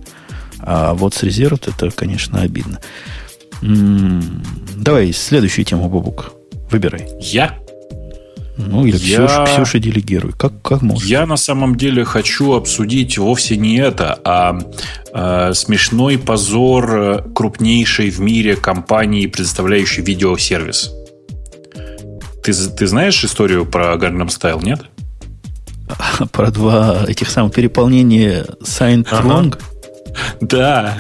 А 0.66 0.94
вот 0.94 1.14
с 1.14 1.22
резерв 1.22 1.58
это, 1.66 1.90
конечно, 1.90 2.40
обидно. 2.40 2.80
М-м- 3.62 4.42
давай 4.76 5.12
следующую 5.12 5.64
тему, 5.64 5.88
Бобук. 5.88 6.32
Выбирай. 6.70 7.08
Я? 7.20 7.58
Ну, 8.56 8.86
или 8.86 8.96
я... 8.96 9.26
Ксюша, 9.26 9.44
Ксюша 9.46 9.78
делегируй. 9.78 10.32
Как, 10.32 10.52
как 10.62 10.82
можешь? 10.82 11.08
Я 11.08 11.26
на 11.26 11.36
самом 11.36 11.76
деле 11.76 12.04
хочу 12.04 12.52
обсудить 12.54 13.18
вовсе 13.18 13.56
не 13.56 13.76
это, 13.78 14.18
а 14.24 14.58
э, 15.12 15.54
смешной 15.54 16.18
позор 16.18 17.24
крупнейшей 17.34 18.10
в 18.10 18.20
мире 18.20 18.56
компании, 18.56 19.26
предоставляющей 19.26 20.02
видеосервис. 20.02 20.92
Ты, 22.44 22.52
ты 22.52 22.86
знаешь 22.86 23.24
историю 23.24 23.66
про 23.66 23.94
Gangnam 23.96 24.28
Style, 24.28 24.64
нет? 24.64 24.82
Про 26.32 26.50
два 26.50 27.04
этих 27.06 27.28
самых 27.30 27.52
переполнения 27.52 28.46
Saint 28.62 29.06
ага. 29.10 29.58
Да. 30.40 30.98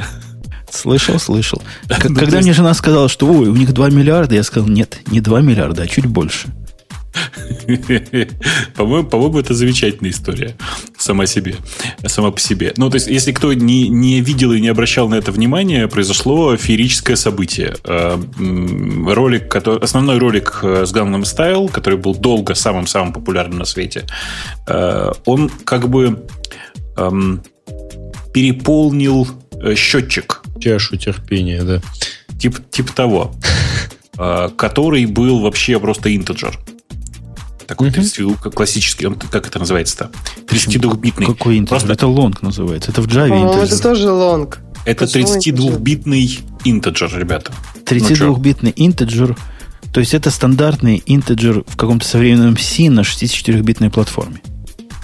Слышал, 0.70 1.20
слышал. 1.20 1.62
Когда 1.88 2.40
мне 2.40 2.52
жена 2.52 2.74
сказала, 2.74 3.08
что 3.08 3.26
ой, 3.26 3.48
у 3.48 3.54
них 3.54 3.72
2 3.72 3.90
миллиарда, 3.90 4.34
я 4.34 4.42
сказал, 4.42 4.68
нет, 4.68 4.98
не 5.06 5.20
2 5.20 5.40
миллиарда, 5.40 5.82
а 5.82 5.86
чуть 5.86 6.06
больше. 6.06 6.48
По-моему, 8.76 9.08
по-моему, 9.08 9.38
это 9.38 9.54
замечательная 9.54 10.10
история 10.10 10.56
сама 10.98 11.26
себе, 11.26 11.56
сама 12.06 12.30
по 12.30 12.40
себе. 12.40 12.72
Ну, 12.76 12.90
то 12.90 12.96
есть, 12.96 13.06
если 13.06 13.32
кто 13.32 13.52
не, 13.52 13.88
не 13.88 14.20
видел 14.20 14.52
и 14.52 14.60
не 14.60 14.68
обращал 14.68 15.08
на 15.08 15.14
это 15.14 15.32
внимание, 15.32 15.86
произошло 15.86 16.56
феерическое 16.56 17.16
событие. 17.16 17.76
Э, 17.84 18.20
ролик, 19.06 19.50
который, 19.50 19.80
основной 19.80 20.18
ролик 20.18 20.60
э, 20.62 20.86
с 20.86 20.92
Gangnam 20.92 21.22
Style, 21.22 21.70
который 21.70 21.98
был 21.98 22.14
долго 22.14 22.54
самым-самым 22.54 23.12
популярным 23.12 23.58
на 23.58 23.64
свете, 23.64 24.06
э, 24.66 25.12
он 25.24 25.50
как 25.64 25.88
бы 25.88 26.26
эм, 26.96 27.42
переполнил 28.34 29.26
счетчик. 29.76 30.42
Чашу 30.60 30.96
терпения, 30.96 31.62
да. 31.62 31.80
Тип, 32.38 32.58
типа 32.70 32.92
того. 32.92 33.34
Который 34.56 35.06
был 35.06 35.40
вообще 35.40 35.78
просто 35.80 36.14
integer. 36.14 36.58
Такой 37.66 37.88
mm-hmm. 37.88 38.36
30, 38.36 38.54
классический, 38.54 39.06
он, 39.06 39.14
как 39.14 39.46
это 39.46 39.58
называется-то? 39.58 40.10
32-битный. 40.46 41.26
Какой 41.26 41.58
integer? 41.58 41.80
Просто... 41.80 41.92
Это 41.92 42.06
long 42.06 42.42
называется. 42.42 42.90
Это 42.90 43.00
в 43.00 43.06
Java 43.06 43.28
integer. 43.28 43.64
Это 43.64 43.82
тоже 43.82 44.10
long. 44.10 44.58
Это 44.84 45.06
32-битный 45.06 46.40
интеджер, 46.64 47.18
ребята. 47.18 47.52
32-битный 47.86 48.74
ну, 48.76 48.84
интеджер. 48.86 49.36
То 49.92 50.00
есть 50.00 50.12
это 50.12 50.30
стандартный 50.30 51.02
интеджер 51.06 51.64
в 51.66 51.76
каком-то 51.76 52.06
современном 52.06 52.58
C 52.58 52.90
на 52.90 53.00
64-битной 53.00 53.90
платформе. 53.90 54.42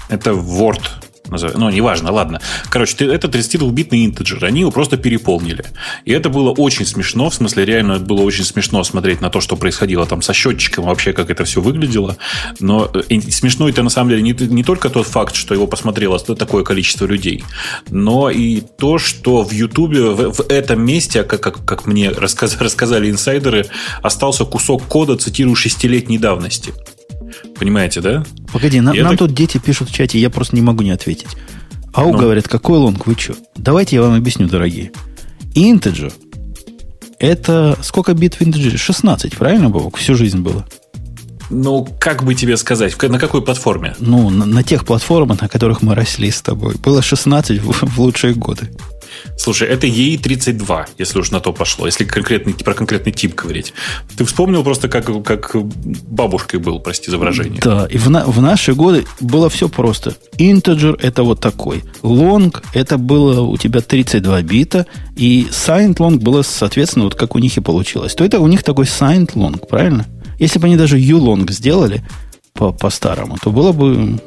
Это 0.08 0.30
Word 0.30 0.82
называют. 1.30 1.58
Ну, 1.58 1.70
неважно, 1.70 2.12
ладно. 2.12 2.40
Короче, 2.68 3.06
это 3.06 3.28
32-битный 3.28 4.06
интеджер. 4.06 4.44
Они 4.44 4.60
его 4.60 4.70
просто 4.70 4.96
переполнили. 4.96 5.64
И 6.04 6.12
это 6.12 6.28
было 6.28 6.50
очень 6.50 6.86
смешно. 6.86 7.30
В 7.30 7.34
смысле, 7.34 7.64
реально 7.64 7.98
было 7.98 8.22
очень 8.22 8.44
смешно 8.44 8.82
смотреть 8.84 9.20
на 9.20 9.30
то, 9.30 9.40
что 9.40 9.56
происходило 9.56 10.06
там 10.06 10.22
со 10.22 10.32
счетчиком, 10.32 10.84
вообще, 10.84 11.12
как 11.12 11.30
это 11.30 11.44
все 11.44 11.60
выглядело. 11.60 12.16
Но 12.58 12.90
э, 12.92 13.20
смешно 13.30 13.68
это 13.68 13.82
на 13.82 13.90
самом 13.90 14.10
деле 14.10 14.22
не, 14.22 14.32
не 14.32 14.64
только 14.64 14.90
тот 14.90 15.06
факт, 15.06 15.34
что 15.34 15.54
его 15.54 15.66
посмотрело 15.66 16.18
такое 16.18 16.64
количество 16.64 17.06
людей, 17.06 17.44
но 17.90 18.30
и 18.30 18.60
то, 18.60 18.98
что 18.98 19.42
в 19.42 19.52
Ютубе 19.52 20.02
в, 20.02 20.32
в 20.32 20.40
этом 20.48 20.84
месте, 20.84 21.22
как, 21.22 21.40
как, 21.40 21.64
как 21.64 21.86
мне 21.86 22.10
рассказ, 22.10 22.56
рассказали 22.60 23.10
инсайдеры, 23.10 23.66
остался 24.02 24.44
кусок 24.44 24.86
кода, 24.86 25.16
цитирую, 25.16 25.56
шестилетней 25.56 26.18
давности. 26.18 26.72
Понимаете, 27.58 28.00
да? 28.00 28.24
Погоди, 28.52 28.80
нам, 28.80 28.96
нам 28.96 29.16
тут 29.16 29.34
дети 29.34 29.58
пишут 29.58 29.90
в 29.90 29.94
чате, 29.94 30.18
я 30.18 30.30
просто 30.30 30.56
не 30.56 30.62
могу 30.62 30.82
не 30.82 30.90
ответить. 30.90 31.28
Ау, 31.92 32.12
Ну. 32.12 32.18
говорят, 32.18 32.48
какой 32.48 32.78
лонг, 32.78 33.06
вы 33.06 33.14
что? 33.18 33.34
Давайте 33.56 33.96
я 33.96 34.02
вам 34.02 34.14
объясню, 34.14 34.48
дорогие. 34.48 34.92
Integer 35.54 36.12
это 37.20 37.76
сколько 37.82 38.14
бит 38.14 38.34
в 38.36 38.40
Integer? 38.40 38.76
16, 38.76 39.36
правильно, 39.36 39.68
Бобок? 39.68 39.98
Всю 39.98 40.14
жизнь 40.14 40.40
было. 40.40 40.66
Ну, 41.50 41.86
как 41.98 42.22
бы 42.24 42.34
тебе 42.34 42.56
сказать, 42.56 43.00
на 43.02 43.18
какой 43.18 43.42
платформе? 43.42 43.94
Ну, 43.98 44.30
на, 44.30 44.46
на 44.46 44.62
тех 44.62 44.84
платформах, 44.84 45.40
на 45.40 45.48
которых 45.48 45.82
мы 45.82 45.94
росли 45.94 46.30
с 46.30 46.40
тобой. 46.42 46.76
Было 46.76 47.02
16 47.02 47.60
в, 47.60 47.72
в 47.86 47.98
лучшие 48.00 48.34
годы. 48.34 48.70
Слушай, 49.36 49.68
это 49.68 49.86
ЕИ-32, 49.86 50.86
если 50.98 51.18
уж 51.18 51.30
на 51.30 51.40
то 51.40 51.52
пошло, 51.52 51.86
если 51.86 52.04
конкретный, 52.04 52.54
про 52.54 52.74
конкретный 52.74 53.12
тип 53.12 53.34
говорить. 53.34 53.72
Ты 54.16 54.24
вспомнил 54.24 54.62
просто, 54.62 54.88
как, 54.88 55.24
как 55.24 55.56
бабушкой 56.08 56.60
был, 56.60 56.78
прости 56.80 57.10
за 57.10 57.18
выражение. 57.18 57.60
Да, 57.62 57.86
и 57.86 57.98
в, 57.98 58.08
на- 58.08 58.24
в 58.24 58.40
наши 58.40 58.74
годы 58.74 59.04
было 59.20 59.50
все 59.50 59.68
просто. 59.68 60.14
Integer 60.38 60.98
это 61.02 61.22
вот 61.24 61.40
такой. 61.40 61.82
Long 62.02 62.54
это 62.72 62.98
было 62.98 63.40
у 63.40 63.56
тебя 63.56 63.80
32 63.80 64.42
бита, 64.42 64.86
и 65.16 65.48
signed 65.50 65.96
long 65.96 66.18
было, 66.18 66.42
соответственно, 66.42 67.06
вот 67.06 67.14
как 67.14 67.34
у 67.34 67.38
них 67.38 67.56
и 67.56 67.60
получилось. 67.60 68.14
То 68.14 68.24
это 68.24 68.40
у 68.40 68.46
них 68.46 68.62
такой 68.62 68.84
signed 68.84 69.34
long, 69.34 69.58
правильно? 69.66 70.06
Если 70.40 70.58
бы 70.58 70.66
они 70.66 70.76
даже 70.76 70.98
U-long 70.98 71.48
сделали 71.52 72.02
по- 72.54 72.72
по-старому, 72.72 73.36
то 73.40 73.50
было 73.52 73.70
бы 73.72 74.18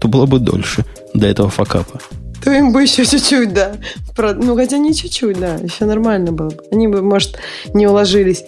то 0.00 0.08
было 0.08 0.26
бы 0.26 0.38
дольше 0.38 0.84
до 1.14 1.26
этого 1.26 1.50
факапа. 1.50 2.00
То 2.42 2.52
им 2.52 2.72
бы 2.72 2.82
еще 2.82 3.04
чуть-чуть, 3.06 3.52
да. 3.54 3.76
Про- 4.14 4.34
Ну, 4.34 4.54
хотя 4.54 4.76
не 4.78 4.94
чуть-чуть, 4.94 5.38
да. 5.38 5.54
Еще 5.56 5.86
нормально 5.86 6.30
было 6.32 6.50
бы. 6.50 6.56
Они 6.70 6.88
бы, 6.88 7.00
может, 7.02 7.38
не 7.72 7.86
уложились. 7.86 8.44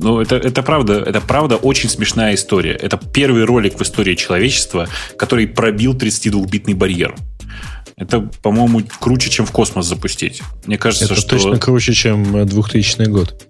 Ну, 0.00 0.20
это, 0.20 0.36
это 0.36 0.62
правда, 0.62 0.94
это 1.00 1.20
правда 1.20 1.56
очень 1.56 1.88
смешная 1.88 2.34
история. 2.34 2.72
Это 2.72 2.96
первый 2.96 3.44
ролик 3.44 3.78
в 3.78 3.82
истории 3.82 4.14
человечества, 4.14 4.88
который 5.16 5.46
пробил 5.48 5.94
32-битный 5.94 6.74
барьер. 6.74 7.16
Это, 7.96 8.20
по-моему, 8.42 8.82
круче, 9.00 9.28
чем 9.28 9.44
в 9.44 9.50
космос 9.50 9.86
запустить. 9.86 10.40
Мне 10.66 10.78
кажется, 10.78 11.06
Это 11.06 11.16
что 11.16 11.30
точно 11.30 11.58
круче, 11.58 11.92
чем 11.94 12.36
э, 12.36 12.44
2000 12.44 13.06
год. 13.08 13.47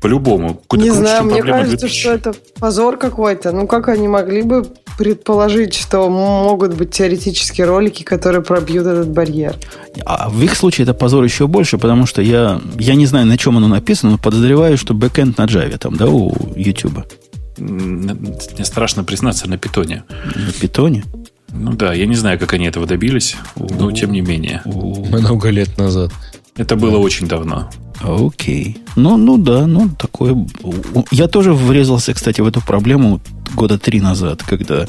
По-любому. 0.00 0.62
Не 0.72 0.90
знаю, 0.90 1.24
мне 1.24 1.42
кажется, 1.42 1.76
2000. 1.76 2.00
что 2.00 2.12
это 2.12 2.34
позор 2.58 2.96
какой-то. 2.96 3.52
Ну, 3.52 3.66
как 3.66 3.88
они 3.88 4.08
могли 4.08 4.42
бы 4.42 4.66
предположить, 4.98 5.74
что 5.74 6.08
могут 6.08 6.74
быть 6.74 6.90
теоретические 6.90 7.66
ролики, 7.66 8.02
которые 8.02 8.42
пробьют 8.42 8.86
этот 8.86 9.08
барьер? 9.10 9.56
А 10.04 10.28
в 10.28 10.42
их 10.42 10.54
случае 10.54 10.84
это 10.84 10.94
позор 10.94 11.24
еще 11.24 11.46
больше, 11.46 11.78
потому 11.78 12.06
что 12.06 12.22
я, 12.22 12.60
я 12.78 12.94
не 12.94 13.06
знаю, 13.06 13.26
на 13.26 13.36
чем 13.36 13.56
оно 13.56 13.68
написано, 13.68 14.12
но 14.12 14.18
подозреваю, 14.18 14.78
что 14.78 14.94
бэкэнд 14.94 15.38
на 15.38 15.44
Java 15.44 15.78
там, 15.78 15.96
да, 15.96 16.06
у 16.06 16.32
YouTube. 16.56 17.06
Мне 17.58 18.64
страшно 18.64 19.04
признаться 19.04 19.48
на 19.48 19.58
питоне. 19.58 20.04
На 20.34 20.52
питоне. 20.52 21.04
Ну 21.50 21.72
да, 21.72 21.92
я 21.92 22.06
не 22.06 22.14
знаю, 22.14 22.38
как 22.38 22.54
они 22.54 22.66
этого 22.66 22.86
добились, 22.86 23.36
но 23.56 23.92
тем 23.92 24.12
не 24.12 24.22
менее. 24.22 24.62
Много 24.64 25.50
лет 25.50 25.76
назад. 25.76 26.10
Это 26.56 26.76
было 26.76 26.98
очень 26.98 27.26
давно. 27.26 27.70
Окей. 28.02 28.78
Ну, 28.96 29.16
ну 29.16 29.38
да, 29.38 29.66
ну 29.66 29.88
такое. 29.98 30.46
Я 31.10 31.28
тоже 31.28 31.52
врезался, 31.54 32.12
кстати, 32.14 32.40
в 32.40 32.46
эту 32.46 32.60
проблему 32.60 33.20
года 33.54 33.78
три 33.78 34.00
назад, 34.00 34.42
когда 34.42 34.86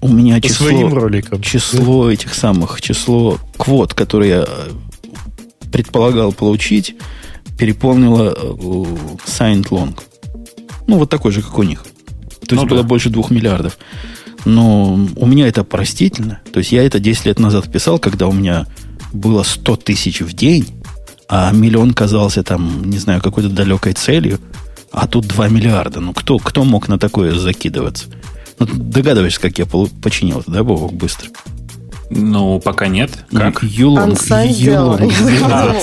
у 0.00 0.08
меня 0.08 0.36
По 0.36 0.48
число, 0.48 0.66
своим 0.68 0.92
роликам. 0.94 1.40
число 1.42 2.10
этих 2.10 2.34
самых, 2.34 2.80
число 2.80 3.38
квот, 3.56 3.94
которые 3.94 4.30
я 4.30 4.44
э, 4.46 4.70
предполагал 5.72 6.32
получить, 6.32 6.94
переполнило 7.58 8.34
э, 8.36 8.40
signed 9.26 9.68
long. 9.70 9.98
Ну, 10.86 10.98
вот 10.98 11.10
такой 11.10 11.32
же, 11.32 11.42
как 11.42 11.58
у 11.58 11.62
них. 11.62 11.82
То 12.46 12.54
есть 12.54 12.62
Ну 12.62 12.66
было 12.66 12.82
да. 12.82 12.88
больше 12.88 13.10
двух 13.10 13.30
миллиардов. 13.30 13.78
Но 14.44 14.94
у 15.16 15.26
меня 15.26 15.48
это 15.48 15.64
простительно. 15.64 16.40
То 16.52 16.60
есть 16.60 16.72
я 16.72 16.82
это 16.84 17.00
10 17.00 17.26
лет 17.26 17.38
назад 17.38 17.70
писал, 17.70 17.98
когда 17.98 18.26
у 18.28 18.32
меня 18.32 18.66
было 19.12 19.42
100 19.42 19.76
тысяч 19.76 20.20
в 20.20 20.32
день, 20.32 20.66
а 21.28 21.50
миллион 21.52 21.92
казался 21.94 22.42
там, 22.42 22.84
не 22.84 22.98
знаю, 22.98 23.20
какой-то 23.20 23.48
далекой 23.48 23.92
целью, 23.92 24.40
а 24.90 25.06
тут 25.06 25.26
2 25.26 25.48
миллиарда. 25.48 26.00
Ну, 26.00 26.12
кто, 26.12 26.38
кто 26.38 26.64
мог 26.64 26.88
на 26.88 26.98
такое 26.98 27.34
закидываться? 27.34 28.06
Ну, 28.58 28.66
догадываешься, 28.66 29.40
как 29.40 29.58
я 29.58 29.66
починил 29.66 30.40
это, 30.40 30.50
да, 30.50 30.64
Бобок, 30.64 30.92
быстро? 30.94 31.30
Ну, 32.10 32.58
пока 32.60 32.88
нет. 32.88 33.10
Как? 33.30 33.62
Ну, 33.62 33.68
Юлонг. 33.68 34.18
Сделал. 34.20 34.98
Юлонг. 34.98 35.12
А, 35.44 35.74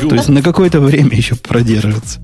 То 0.00 0.14
есть 0.14 0.28
на 0.28 0.42
какое-то 0.42 0.80
время 0.80 1.16
еще 1.16 1.34
продержится. 1.34 2.20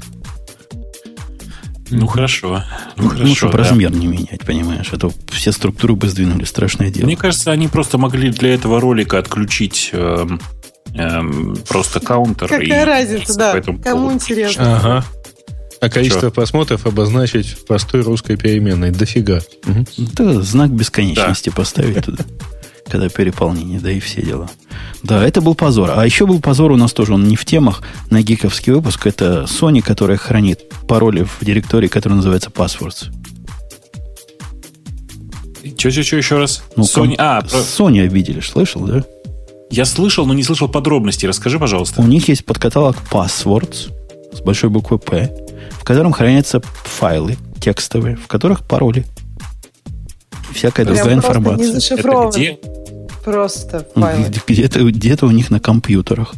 Ну, 1.92 2.06
хорошо. 2.06 2.64
Ну, 2.96 3.04
Ну, 3.04 3.08
хорошо, 3.10 3.34
чтобы 3.34 3.52
да. 3.52 3.58
размер 3.58 3.92
не 3.94 4.06
менять, 4.06 4.40
понимаешь? 4.46 4.88
А 4.92 4.96
то 4.98 5.12
все 5.30 5.52
структуры 5.52 5.94
бы 5.94 6.08
сдвинули, 6.08 6.44
страшное 6.44 6.90
дело. 6.90 7.06
Мне 7.06 7.16
кажется, 7.16 7.50
они 7.52 7.68
просто 7.68 7.98
могли 7.98 8.30
для 8.30 8.54
этого 8.54 8.80
ролика 8.80 9.18
отключить 9.18 9.90
эм, 9.92 10.40
эм, 10.94 11.56
просто 11.68 12.00
каунтер. 12.00 12.46
и 12.46 12.66
Какая 12.68 12.84
разница, 12.84 13.34
двигаться 13.34 13.38
да. 13.38 13.60
Кому 13.60 13.78
поводу. 13.82 14.14
интересно? 14.14 14.76
Ага. 14.76 15.04
А 15.80 15.88
количество 15.90 16.28
Чё? 16.28 16.30
просмотров 16.30 16.86
обозначить 16.86 17.46
в 17.48 17.66
простой 17.66 18.02
русской 18.02 18.36
переменной. 18.36 18.90
Дофига. 18.92 19.40
Мгм. 19.64 19.86
Да, 20.14 20.40
знак 20.42 20.70
бесконечности 20.70 21.50
поставить 21.50 22.04
туда, 22.04 22.24
когда 22.92 23.08
переполнение, 23.08 23.80
да 23.80 23.90
и 23.90 24.00
все 24.00 24.20
дела. 24.20 24.50
Да, 25.02 25.26
это 25.26 25.40
был 25.40 25.54
позор. 25.54 25.90
А 25.96 26.04
еще 26.04 26.26
был 26.26 26.40
позор 26.40 26.70
у 26.72 26.76
нас 26.76 26.92
тоже, 26.92 27.14
он 27.14 27.24
не 27.26 27.36
в 27.36 27.44
темах, 27.46 27.82
на 28.10 28.20
гиковский 28.20 28.70
выпуск. 28.74 29.06
Это 29.06 29.44
Sony, 29.44 29.80
которая 29.80 30.18
хранит 30.18 30.60
пароли 30.86 31.22
в 31.24 31.38
директории, 31.40 31.88
которая 31.88 32.18
называется 32.18 32.50
Passwords. 32.50 33.06
Че-че-че 35.78 36.18
еще 36.18 36.36
раз? 36.38 36.62
Ну, 36.76 36.84
Sony... 36.84 37.08
ком- 37.08 37.14
А, 37.18 37.40
про- 37.40 37.58
Sony 37.60 38.04
обидели, 38.04 38.40
слышал, 38.40 38.82
да? 38.82 39.04
я 39.70 39.86
слышал, 39.86 40.26
но 40.26 40.34
не 40.34 40.42
слышал 40.42 40.68
подробностей. 40.68 41.26
Расскажи, 41.26 41.58
пожалуйста. 41.58 42.02
У 42.02 42.06
них 42.06 42.28
есть 42.28 42.44
подкаталог 42.44 42.96
Passwords 43.10 43.90
с 44.34 44.40
большой 44.42 44.68
буквы 44.68 44.98
П, 44.98 45.34
в 45.70 45.84
котором 45.84 46.12
хранятся 46.12 46.60
файлы 46.84 47.38
текстовые, 47.58 48.16
в 48.16 48.26
которых 48.26 48.66
пароли. 48.66 49.06
Всякая 50.52 50.84
Прям 50.84 50.96
другая 50.96 51.14
информация. 51.16 51.72
не 51.72 51.98
Это 52.00 52.30
где? 52.36 52.58
Просто 53.24 53.86
файлы. 53.94 54.32
Где-то, 54.46 54.82
где-то 54.90 55.26
у 55.26 55.30
них 55.30 55.50
на 55.50 55.60
компьютерах, 55.60 56.34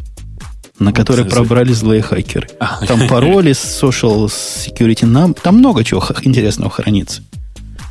на 0.78 0.93
которые 0.93 1.24
за- 1.28 1.35
пробрали 1.35 1.72
злые 1.72 2.03
хакеры. 2.03 2.49
А, 2.61 2.85
Там 2.87 3.09
пароли, 3.09 3.53
social 3.53 4.26
security, 4.26 5.07
нам, 5.07 5.35
там 5.35 5.57
много 5.59 5.82
чего 5.85 6.03
интересного 6.22 6.70
хранится. 6.70 7.22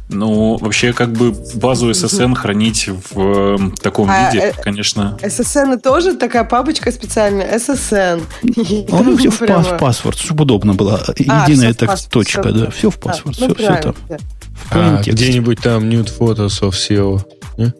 Ну, 0.10 0.58
вообще, 0.58 0.94
как 0.94 1.14
бы 1.14 1.34
базу 1.56 1.90
SSN 1.90 2.36
хранить 2.36 2.88
в 2.88 3.20
эм, 3.20 3.72
таком 3.72 4.10
А, 4.12 4.30
виде, 4.30 4.48
э, 4.48 4.54
конечно. 4.62 5.18
SSN 5.24 5.80
тоже 5.80 6.16
такая 6.16 6.44
папочка 6.44 6.92
специальная. 6.92 7.58
SSN. 7.58 8.22
И 8.44 8.86
Ну, 8.92 9.18
все 9.18 9.32
в 9.32 9.40
прямо- 9.40 9.64
пас- 9.64 9.80
паспорт, 9.80 10.20
чтобы 10.20 10.44
удобно 10.44 10.74
было. 10.76 11.02
А, 11.08 11.50
Единая 11.50 11.74
в 11.74 11.78
так 11.78 11.90
паспорт, 11.90 12.12
точка, 12.14 12.44
всё. 12.44 12.52
да. 12.52 12.70
Все 12.70 12.90
в 12.92 13.00
паспорт, 13.00 13.38
ну, 13.40 13.46
все, 13.48 13.56
все 13.56 13.66
правильно, 13.66 13.82
там. 13.82 13.96
да. 14.10 14.18
В 14.18 14.72
А, 14.76 15.02
где-нибудь 15.04 15.60
там 15.62 15.84
nude 15.90 16.12
photos 16.20 16.62
of 16.62 16.72
SEO? 16.72 17.22
Не? 17.58 17.74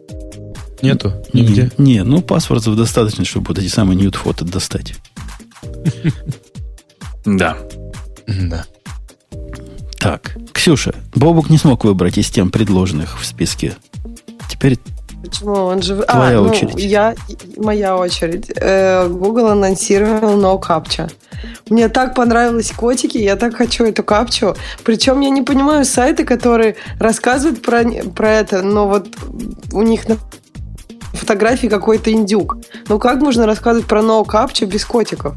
Нету? 0.84 1.12
Нигде? 1.32 1.70
Не, 1.78 1.94
не, 1.94 2.04
ну 2.04 2.20
паспортов 2.20 2.76
достаточно, 2.76 3.24
чтобы 3.24 3.48
вот 3.48 3.58
эти 3.58 3.68
самые 3.68 3.96
ньют 3.96 4.16
фото 4.16 4.44
достать. 4.44 4.94
Да. 7.26 7.56
Да. 8.26 8.66
Так, 9.98 10.36
Ксюша, 10.52 10.94
Бобук 11.14 11.48
не 11.48 11.56
смог 11.56 11.84
выбрать 11.84 12.18
из 12.18 12.28
тем 12.28 12.50
предложенных 12.50 13.18
в 13.18 13.24
списке. 13.24 13.76
Теперь 14.50 14.78
Почему? 15.22 15.52
Он 15.54 15.80
же... 15.80 15.96
Твоя 16.02 16.38
а, 16.38 16.42
ну, 16.42 16.50
очередь. 16.50 16.74
Я... 16.76 17.14
Моя 17.56 17.96
очередь. 17.96 18.52
Э, 18.56 19.08
Google 19.08 19.46
анонсировал 19.46 20.38
No 20.38 20.60
Captcha. 20.60 21.10
Мне 21.70 21.88
так 21.88 22.14
понравились 22.14 22.72
котики, 22.72 23.16
я 23.16 23.36
так 23.36 23.56
хочу 23.56 23.84
эту 23.84 24.02
капчу. 24.02 24.54
Причем 24.84 25.20
я 25.20 25.30
не 25.30 25.40
понимаю 25.40 25.86
сайты, 25.86 26.24
которые 26.24 26.76
рассказывают 26.98 27.62
про, 27.62 27.84
про 28.14 28.30
это, 28.30 28.62
но 28.62 28.86
вот 28.86 29.08
у 29.72 29.82
них 29.82 30.06
на 30.08 30.18
фотографии 31.24 31.66
какой-то 31.66 32.12
индюк. 32.12 32.58
Ну 32.88 32.98
как 32.98 33.20
можно 33.20 33.46
рассказывать 33.46 33.86
про 33.86 34.00
Captcha 34.00 34.66
без 34.66 34.84
котиков? 34.84 35.34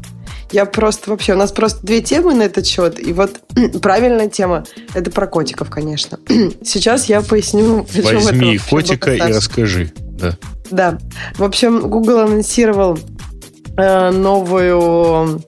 Я 0.50 0.64
просто 0.64 1.10
вообще... 1.10 1.34
У 1.34 1.36
нас 1.36 1.52
просто 1.52 1.84
две 1.86 2.00
темы 2.00 2.34
на 2.34 2.42
этот 2.42 2.66
счет. 2.66 2.98
И 2.98 3.12
вот 3.12 3.40
правильная 3.82 4.28
тема– 4.28 4.64
это 4.94 5.10
про 5.10 5.26
котиков, 5.26 5.68
конечно. 5.68 6.18
Сейчас 6.64 7.06
я 7.06 7.20
поясню. 7.20 7.86
это 7.94 8.14
Возьми 8.14 8.58
вообще 8.58 8.70
котика 8.70 9.14
и 9.14 9.20
расскажи. 9.20 9.92
Да. 9.96 10.36
да. 10.70 10.98
В 11.36 11.44
общем, 11.44 11.80
Google 11.88 12.20
анонсировал 12.20 12.98
э, 13.76 14.10
новую 14.10 15.42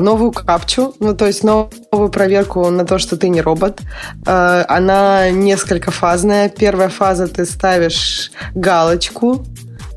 новую 0.00 0.32
капчу, 0.32 0.94
ну 1.00 1.14
то 1.14 1.26
есть 1.26 1.44
новую 1.44 2.10
проверку 2.10 2.70
на 2.70 2.84
то, 2.84 2.98
что 2.98 3.16
ты 3.16 3.28
не 3.28 3.40
робот. 3.40 3.80
Э, 4.26 4.64
она 4.68 5.30
несколько 5.30 5.90
фазная. 5.90 6.48
Первая 6.48 6.88
фаза 6.88 7.28
ты 7.28 7.44
ставишь 7.44 8.30
галочку, 8.54 9.44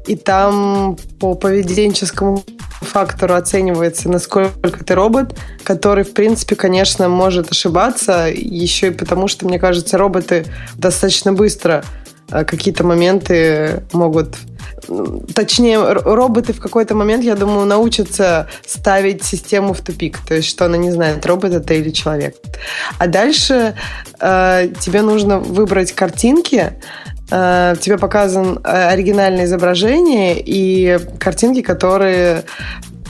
и 0.07 0.15
там 0.15 0.97
по 1.19 1.35
поведенческому 1.35 2.43
фактору 2.81 3.35
оценивается, 3.35 4.09
насколько 4.09 4.83
ты 4.83 4.95
робот, 4.95 5.35
который, 5.63 6.03
в 6.03 6.13
принципе, 6.13 6.55
конечно, 6.55 7.09
может 7.09 7.51
ошибаться, 7.51 8.27
еще 8.33 8.87
и 8.87 8.91
потому, 8.91 9.27
что, 9.27 9.45
мне 9.45 9.59
кажется, 9.59 9.97
роботы 9.97 10.45
достаточно 10.75 11.33
быстро 11.33 11.83
э, 11.83 12.08
какие-то 12.29 12.83
моменты 12.83 13.83
могут 13.93 14.37
точнее, 15.33 15.81
роботы 15.93 16.53
в 16.53 16.59
какой-то 16.59 16.95
момент, 16.95 17.23
я 17.23 17.35
думаю, 17.35 17.65
научатся 17.65 18.47
ставить 18.65 19.23
систему 19.23 19.73
в 19.73 19.81
тупик. 19.81 20.19
То 20.27 20.35
есть, 20.35 20.47
что 20.47 20.65
она 20.65 20.77
не 20.77 20.91
знает, 20.91 21.25
робот 21.25 21.53
это 21.53 21.73
или 21.73 21.91
человек. 21.91 22.35
А 22.97 23.07
дальше 23.07 23.75
э, 24.19 24.69
тебе 24.79 25.01
нужно 25.01 25.39
выбрать 25.39 25.91
картинки, 25.91 26.73
э, 27.31 27.75
тебе 27.79 27.97
показан 27.97 28.59
э, 28.63 28.89
оригинальное 28.89 29.45
изображение 29.45 30.41
и 30.43 30.99
картинки, 31.19 31.61
которые 31.61 32.43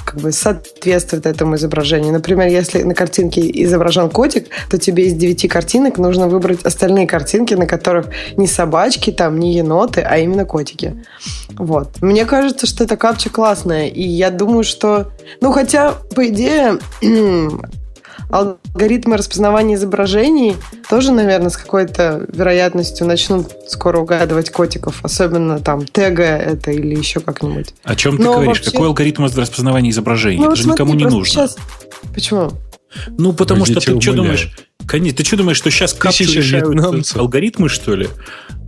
как 0.10 0.22
бы 0.22 0.32
соответствует 0.32 1.28
этому 1.28 1.56
изображению. 1.56 2.12
Например, 2.12 2.48
если 2.48 2.82
на 2.82 2.96
картинке 2.96 3.42
изображен 3.64 4.10
котик, 4.10 4.48
то 4.68 4.80
тебе 4.80 5.06
из 5.06 5.14
девяти 5.14 5.48
картинок 5.48 6.00
нужно 6.00 6.28
выбрать 6.28 6.66
остальные 6.66 7.06
картинки, 7.06 7.54
на 7.54 7.68
которых 7.68 8.08
не 8.36 8.48
собачки, 8.48 9.12
там, 9.12 9.40
не 9.40 9.54
еноты, 9.54 10.02
а 10.02 10.18
именно 10.18 10.46
котики. 10.46 11.06
Вот. 11.52 12.02
Мне 12.02 12.26
кажется, 12.26 12.66
что 12.66 12.86
эта 12.86 12.98
капча 12.98 13.30
классная, 13.30 13.88
и 13.88 14.02
я 14.02 14.32
думаю, 14.32 14.64
что... 14.64 15.12
Ну, 15.42 15.52
хотя, 15.52 15.94
по 16.16 16.28
идее, 16.28 16.80
алгоритмы 18.30 19.18
распознавания 19.18 19.76
изображений 19.76 20.56
тоже, 20.90 21.12
наверное, 21.12 21.50
с 21.50 21.58
какой-то 21.58 22.26
вероятностью 22.32 23.08
начнут 23.08 23.48
скоро 23.68 24.00
угадывать 24.00 24.52
котиков, 24.52 25.00
особенно 25.04 25.60
там 25.60 25.86
тега 25.86 26.24
это 26.24 26.72
или 26.72 26.96
еще 26.96 27.20
как-нибудь. 27.20 27.74
О 27.84 27.96
чем 27.96 28.18
ты 28.18 28.24
Но 28.24 28.34
говоришь? 28.36 28.58
Вообще... 28.58 28.72
Какой 28.72 28.88
алгоритм 28.88 29.26
распознавания 29.26 29.90
изображений? 29.90 30.40
Ну, 30.40 30.48
это 30.48 30.56
же 30.56 30.64
смотри, 30.64 30.84
никому 30.84 30.98
не 30.98 31.06
нужно. 31.06 31.26
Сейчас... 31.26 31.58
Почему? 32.14 32.52
Ну, 33.18 33.34
потому 33.34 33.66
что 33.66 33.80
ты 33.80 34.00
что 34.00 34.14
думаешь? 34.14 34.52
Конечно, 34.88 35.18
ты 35.18 35.24
что 35.24 35.38
думаешь, 35.38 35.58
что 35.58 35.70
сейчас 35.70 35.94
капчу 35.94 36.24
решают 36.24 36.70
вьетнамцев. 36.70 37.18
алгоритмы, 37.18 37.70
что 37.70 37.94
ли? 37.94 38.10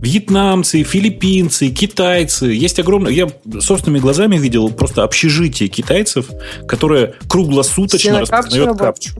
Вьетнамцы, 0.00 0.84
филиппинцы, 0.84 1.68
китайцы. 1.70 2.46
Есть 2.46 2.78
огромное... 2.78 3.10
Я 3.10 3.28
собственными 3.60 4.00
глазами 4.00 4.36
видел 4.36 4.70
просто 4.70 5.02
общежитие 5.02 5.68
китайцев, 5.68 6.26
которое 6.68 7.14
круглосуточно 7.28 8.20
распознает 8.20 8.78
капчу. 8.78 9.12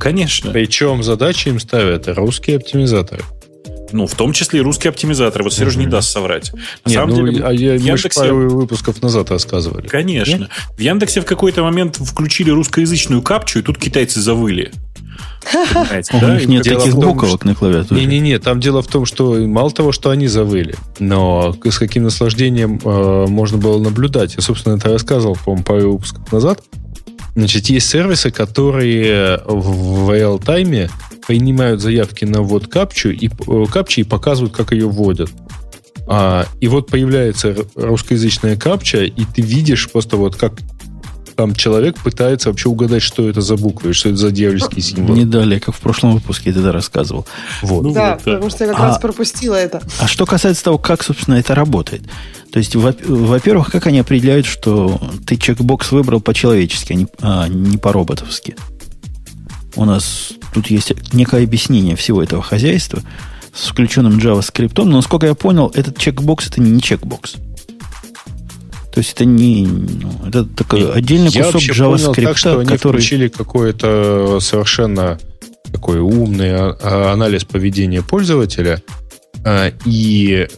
Конечно. 0.00 0.50
Причем 0.50 1.02
задачи 1.02 1.48
им 1.48 1.60
ставят 1.60 2.08
русские 2.08 2.56
оптимизаторы. 2.56 3.22
Ну, 3.92 4.06
в 4.06 4.14
том 4.14 4.32
числе 4.32 4.60
и 4.60 4.62
русские 4.62 4.90
оптимизаторы. 4.90 5.44
Вот 5.44 5.52
Сережа 5.52 5.78
угу. 5.78 5.84
не 5.84 5.90
даст 5.90 6.10
соврать. 6.10 6.52
На 6.84 6.90
Нет, 6.90 6.98
самом 6.98 7.10
ну, 7.10 7.26
деле, 7.26 7.44
а 7.44 7.52
я, 7.52 7.74
Яндексе... 7.74 8.20
мы 8.20 8.26
пару 8.26 8.56
выпусков 8.56 9.02
назад 9.02 9.30
рассказывали. 9.30 9.88
Конечно. 9.88 10.36
Нет? 10.36 10.48
В 10.76 10.80
Яндексе 10.80 11.20
в 11.20 11.24
какой-то 11.24 11.62
момент 11.62 11.96
включили 11.96 12.50
русскоязычную 12.50 13.20
капчу, 13.20 13.58
и 13.58 13.62
тут 13.62 13.78
китайцы 13.78 14.20
завыли. 14.20 14.72
У 16.12 16.26
них 16.26 16.46
нет 16.46 16.64
таких 16.64 16.94
буковок 16.94 17.44
на 17.44 17.54
клавиатуре. 17.54 18.00
Не-не-не, 18.00 18.38
там 18.38 18.60
дело 18.60 18.82
в 18.82 18.86
том, 18.86 19.06
что 19.06 19.34
мало 19.34 19.70
того, 19.70 19.90
что 19.90 20.10
они 20.10 20.28
завыли, 20.28 20.74
но 20.98 21.56
с 21.64 21.78
каким 21.78 22.04
наслаждением 22.04 22.78
э, 22.84 23.26
можно 23.26 23.58
было 23.58 23.78
наблюдать. 23.82 24.36
Я, 24.36 24.42
собственно, 24.42 24.76
это 24.76 24.90
рассказывал, 24.90 25.36
по-моему, 25.36 25.64
пару 25.64 25.92
выпусков 25.92 26.30
назад. 26.30 26.62
Значит, 27.34 27.66
есть 27.66 27.88
сервисы, 27.88 28.30
которые 28.30 29.40
в 29.46 30.12
реал-тайме 30.12 30.90
принимают 31.26 31.80
заявки 31.80 32.24
на 32.24 32.42
ввод 32.42 32.66
капчу 32.66 33.10
и, 33.10 33.28
э, 33.28 33.64
капчи 33.70 34.00
и 34.00 34.04
показывают, 34.04 34.54
как 34.54 34.72
ее 34.72 34.88
вводят. 34.88 35.30
А, 36.08 36.46
и 36.60 36.66
вот 36.66 36.88
появляется 36.88 37.54
русскоязычная 37.76 38.56
капча, 38.56 39.04
и 39.04 39.24
ты 39.24 39.42
видишь 39.42 39.88
просто 39.90 40.16
вот 40.16 40.34
как 40.34 40.54
там 41.40 41.54
человек 41.54 41.96
пытается 41.96 42.50
вообще 42.50 42.68
угадать, 42.68 43.00
что 43.00 43.26
это 43.26 43.40
за 43.40 43.56
буквы, 43.56 43.94
что 43.94 44.10
это 44.10 44.18
за 44.18 44.30
дьявольский 44.30 44.82
символ. 44.82 45.16
Не 45.16 45.24
далее, 45.24 45.58
как 45.58 45.74
в 45.74 45.80
прошлом 45.80 46.12
выпуске 46.12 46.50
я 46.50 46.54
тогда 46.54 46.70
рассказывал. 46.70 47.26
Вот. 47.62 47.82
Ну, 47.82 47.94
да, 47.94 48.16
вот, 48.16 48.24
потому 48.24 48.50
что 48.50 48.64
я 48.64 48.72
как 48.72 48.80
а, 48.80 48.88
раз 48.88 48.98
пропустила 48.98 49.54
это. 49.54 49.80
А 50.00 50.06
что 50.06 50.26
касается 50.26 50.64
того, 50.64 50.76
как, 50.76 51.02
собственно, 51.02 51.36
это 51.36 51.54
работает. 51.54 52.02
То 52.52 52.58
есть, 52.58 52.76
во-первых, 52.76 53.72
как 53.72 53.86
они 53.86 54.00
определяют, 54.00 54.44
что 54.44 55.00
ты 55.26 55.36
чекбокс 55.36 55.92
выбрал 55.92 56.20
по-человечески, 56.20 56.92
а 56.92 56.96
не, 56.96 57.06
а 57.22 57.48
не 57.48 57.78
по-роботовски? 57.78 58.56
У 59.76 59.86
нас 59.86 60.34
тут 60.52 60.66
есть 60.66 60.92
некое 61.14 61.44
объяснение 61.44 61.96
всего 61.96 62.22
этого 62.22 62.42
хозяйства 62.42 63.02
с 63.54 63.68
включенным 63.68 64.18
JavaScript, 64.18 64.74
но, 64.76 64.84
насколько 64.84 65.24
я 65.24 65.34
понял, 65.34 65.72
этот 65.74 65.96
чекбокс 65.96 66.48
это 66.48 66.60
не 66.60 66.82
чекбокс. 66.82 67.36
То 68.92 68.98
есть 68.98 69.12
это 69.12 69.24
не 69.24 69.66
ну, 69.66 70.12
это 70.26 70.44
такой 70.44 70.92
отдельный 70.92 71.30
кусок 71.30 71.62
JavaScript, 71.62 72.14
понял 72.14 72.14
так, 72.14 72.38
что 72.38 72.58
они 72.58 72.68
который... 72.68 72.96
включили 72.96 73.28
какой-то 73.28 74.38
совершенно 74.40 75.18
такой 75.72 76.00
умный 76.00 76.54
а, 76.54 76.76
а, 76.82 77.12
анализ 77.12 77.44
поведения 77.44 78.02
пользователя, 78.02 78.82
а, 79.44 79.72
и 79.84 80.48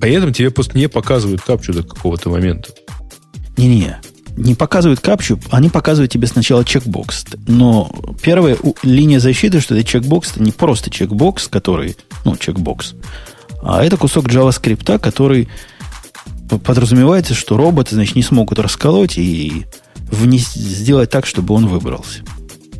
при 0.00 0.12
этом 0.12 0.32
тебе 0.32 0.50
просто 0.50 0.78
не 0.78 0.88
показывают 0.88 1.42
капчу 1.42 1.72
до 1.72 1.82
какого-то 1.82 2.30
момента. 2.30 2.70
Не-не, 3.58 3.98
не 4.36 4.54
показывают 4.54 5.00
капчу, 5.00 5.38
они 5.50 5.68
показывают 5.68 6.12
тебе 6.12 6.26
сначала 6.26 6.64
чекбокс. 6.64 7.24
Но 7.46 7.90
первая 8.22 8.56
линия 8.82 9.20
защиты, 9.20 9.60
что 9.60 9.74
это 9.74 9.86
чекбокс, 9.86 10.32
это 10.32 10.42
не 10.42 10.52
просто 10.52 10.90
чекбокс, 10.90 11.48
который, 11.48 11.96
ну, 12.24 12.36
чекбокс, 12.36 12.94
а 13.62 13.84
это 13.84 13.96
кусок 13.96 14.26
JavaScript, 14.26 14.98
который 14.98 15.48
подразумевается, 16.48 17.34
что 17.34 17.56
роботы, 17.56 17.94
значит, 17.94 18.16
не 18.16 18.22
смогут 18.22 18.58
расколоть 18.58 19.18
и 19.18 19.66
вниз, 20.10 20.52
сделать 20.52 21.10
так, 21.10 21.26
чтобы 21.26 21.54
он 21.54 21.66
выбрался. 21.66 22.20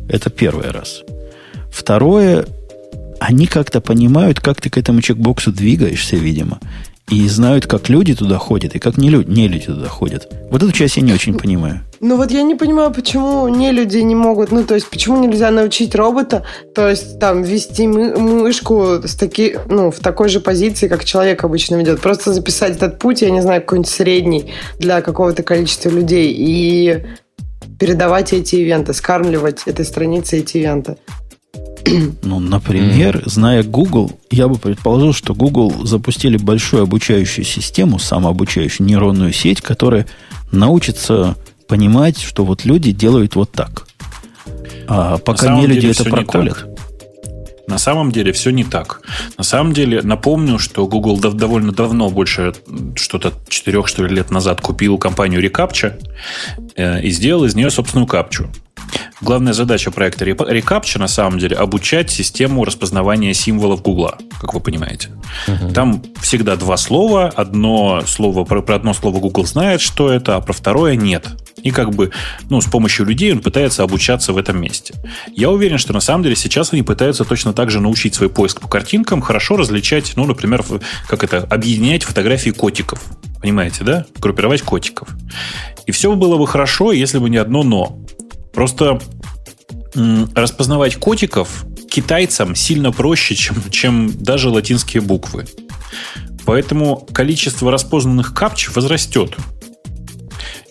Это 0.08 0.30
первый 0.30 0.70
раз. 0.70 1.02
Второе, 1.70 2.46
они 3.20 3.46
как-то 3.46 3.80
понимают, 3.80 4.40
как 4.40 4.60
ты 4.60 4.70
к 4.70 4.78
этому 4.78 5.00
чекбоксу 5.02 5.52
двигаешься, 5.52 6.16
видимо, 6.16 6.60
и 7.10 7.28
знают, 7.28 7.66
как 7.66 7.88
люди 7.88 8.14
туда 8.14 8.36
ходят 8.36 8.74
и 8.74 8.78
как 8.78 8.96
не 8.96 9.10
люди, 9.10 9.30
не 9.30 9.48
люди 9.48 9.66
туда 9.66 9.88
ходят. 9.88 10.28
Вот 10.50 10.62
эту 10.62 10.72
часть 10.72 10.96
я 10.96 11.02
не 11.02 11.12
очень 11.12 11.34
понимаю. 11.34 11.82
Ну 12.00 12.16
вот 12.16 12.30
я 12.30 12.42
не 12.42 12.54
понимаю, 12.54 12.92
почему 12.92 13.48
не 13.48 13.70
люди 13.72 13.98
не 13.98 14.14
могут, 14.14 14.50
ну 14.50 14.64
то 14.64 14.74
есть 14.74 14.90
почему 14.90 15.24
нельзя 15.24 15.50
научить 15.50 15.94
робота, 15.94 16.44
то 16.74 16.88
есть 16.88 17.18
там 17.18 17.42
вести 17.42 17.86
мы, 17.86 18.16
мышку 18.16 19.00
с 19.04 19.14
таки, 19.14 19.56
ну, 19.68 19.90
в 19.90 20.00
такой 20.00 20.28
же 20.28 20.40
позиции, 20.40 20.88
как 20.88 21.04
человек 21.04 21.44
обычно 21.44 21.76
ведет. 21.76 22.00
Просто 22.00 22.32
записать 22.32 22.76
этот 22.76 22.98
путь, 22.98 23.22
я 23.22 23.30
не 23.30 23.40
знаю, 23.40 23.60
какой-нибудь 23.60 23.90
средний 23.90 24.52
для 24.78 25.00
какого-то 25.00 25.42
количества 25.42 25.88
людей 25.88 26.34
и 26.36 27.04
передавать 27.78 28.32
эти 28.32 28.56
ивенты, 28.56 28.92
скармливать 28.92 29.62
этой 29.66 29.84
странице 29.84 30.38
эти 30.38 30.58
ивенты. 30.58 30.96
Ну, 32.22 32.40
например, 32.40 33.18
mm-hmm. 33.18 33.30
зная 33.30 33.62
Google, 33.62 34.18
я 34.30 34.48
бы 34.48 34.56
предположил, 34.56 35.12
что 35.12 35.34
Google 35.34 35.86
запустили 35.86 36.36
большую 36.36 36.82
обучающую 36.82 37.44
систему, 37.44 37.98
самообучающую 37.98 38.86
нейронную 38.86 39.32
сеть, 39.32 39.60
которая 39.60 40.06
научится 40.52 41.36
понимать, 41.68 42.20
что 42.20 42.44
вот 42.44 42.64
люди 42.64 42.92
делают 42.92 43.36
вот 43.36 43.52
так. 43.52 43.86
А 44.88 45.18
пока 45.18 45.56
не 45.56 45.66
люди 45.66 45.86
это 45.86 46.04
проколят. 46.04 46.66
На 47.66 47.78
самом 47.78 48.12
деле 48.12 48.32
все 48.32 48.50
не 48.50 48.64
так. 48.64 49.02
На 49.36 49.44
самом 49.44 49.72
деле, 49.72 50.02
напомню, 50.02 50.58
что 50.58 50.86
Google 50.86 51.18
дав- 51.18 51.34
довольно 51.34 51.72
давно, 51.72 52.10
больше 52.10 52.54
что-то 52.94 53.32
4 53.48 53.86
что 53.86 54.04
ли, 54.04 54.14
лет 54.14 54.30
назад, 54.30 54.60
купил 54.60 54.98
компанию 54.98 55.44
Recaptcha 55.44 56.00
э, 56.76 57.02
и 57.02 57.10
сделал 57.10 57.44
из 57.44 57.54
нее 57.54 57.70
собственную 57.70 58.06
капчу. 58.06 58.48
Главная 59.20 59.52
задача 59.52 59.90
проекта 59.90 60.24
Recaptcha 60.24 60.98
на 60.98 61.08
самом 61.08 61.38
деле 61.38 61.56
обучать 61.56 62.10
систему 62.10 62.64
распознавания 62.64 63.34
символов 63.34 63.82
Гугла, 63.82 64.18
как 64.40 64.54
вы 64.54 64.60
понимаете. 64.60 65.08
Угу. 65.48 65.72
Там 65.72 66.02
всегда 66.20 66.56
два 66.56 66.76
слова. 66.76 67.32
Одно 67.34 68.02
слово, 68.06 68.44
про, 68.44 68.62
про 68.62 68.76
одно 68.76 68.94
слово 68.94 69.18
Google 69.18 69.46
знает, 69.46 69.80
что 69.80 70.10
это, 70.10 70.36
а 70.36 70.40
про 70.40 70.52
второе 70.52 70.96
нет. 70.96 71.26
И 71.62 71.70
как 71.70 71.94
бы 71.94 72.10
ну, 72.48 72.60
с 72.60 72.66
помощью 72.66 73.06
людей 73.06 73.32
он 73.32 73.40
пытается 73.40 73.82
обучаться 73.82 74.32
в 74.32 74.38
этом 74.38 74.60
месте. 74.60 74.94
Я 75.32 75.50
уверен, 75.50 75.78
что 75.78 75.92
на 75.92 76.00
самом 76.00 76.22
деле 76.22 76.36
сейчас 76.36 76.72
они 76.72 76.82
пытаются 76.82 77.24
точно 77.24 77.52
так 77.52 77.70
же 77.70 77.80
научить 77.80 78.14
свой 78.14 78.28
поиск 78.28 78.60
по 78.60 78.68
картинкам, 78.68 79.20
хорошо 79.20 79.56
различать, 79.56 80.12
ну, 80.16 80.26
например, 80.26 80.64
как 81.08 81.24
это, 81.24 81.38
объединять 81.38 82.04
фотографии 82.04 82.50
котиков. 82.50 83.02
Понимаете, 83.40 83.84
да? 83.84 84.06
Группировать 84.18 84.62
котиков. 84.62 85.08
И 85.86 85.92
все 85.92 86.14
было 86.14 86.36
бы 86.36 86.46
хорошо, 86.46 86.92
если 86.92 87.18
бы 87.18 87.30
не 87.30 87.36
одно 87.36 87.62
но. 87.62 87.98
Просто 88.52 89.00
распознавать 90.34 90.96
котиков 90.96 91.64
китайцам 91.90 92.54
сильно 92.54 92.92
проще, 92.92 93.34
чем, 93.34 93.56
чем 93.70 94.12
даже 94.12 94.50
латинские 94.50 95.00
буквы. 95.00 95.46
Поэтому 96.44 97.06
количество 97.12 97.70
распознанных 97.72 98.34
капч 98.34 98.68
возрастет. 98.74 99.34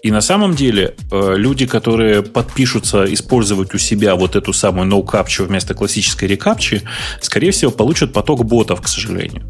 И 0.05 0.11
на 0.11 0.21
самом 0.21 0.53
деле 0.53 0.93
э, 1.11 1.33
люди, 1.35 1.65
которые 1.65 2.21
подпишутся 2.21 3.11
использовать 3.11 3.73
у 3.73 3.79
себя 3.79 4.13
вот 4.13 4.35
эту 4.35 4.53
самую 4.53 4.85
capture 5.01 5.45
вместо 5.45 5.73
классической 5.73 6.25
рекапчи, 6.25 6.83
скорее 7.21 7.49
всего, 7.49 7.71
получат 7.71 8.13
поток 8.13 8.45
ботов, 8.45 8.81
к 8.81 8.87
сожалению 8.87 9.49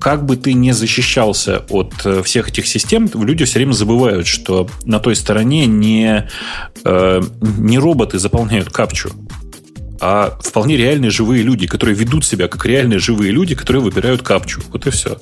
как 0.00 0.26
бы 0.26 0.36
ты 0.36 0.52
не 0.52 0.72
защищался 0.72 1.62
от 1.70 1.92
э, 2.04 2.22
всех 2.22 2.48
этих 2.48 2.66
систем, 2.66 3.08
люди 3.14 3.44
все 3.44 3.58
время 3.58 3.72
забывают, 3.72 4.26
что 4.26 4.68
на 4.84 4.98
той 4.98 5.16
стороне 5.16 5.66
не, 5.66 6.28
э, 6.84 7.22
не 7.40 7.78
роботы 7.78 8.18
заполняют 8.18 8.70
капчу, 8.70 9.10
а 10.00 10.38
вполне 10.42 10.76
реальные 10.76 11.10
живые 11.10 11.42
люди, 11.42 11.66
которые 11.66 11.96
ведут 11.96 12.24
себя 12.24 12.48
как 12.48 12.66
реальные 12.66 12.98
живые 12.98 13.32
люди, 13.32 13.54
которые 13.54 13.82
выбирают 13.82 14.22
капчу. 14.22 14.62
Вот 14.70 14.86
и 14.86 14.90
все. 14.90 15.18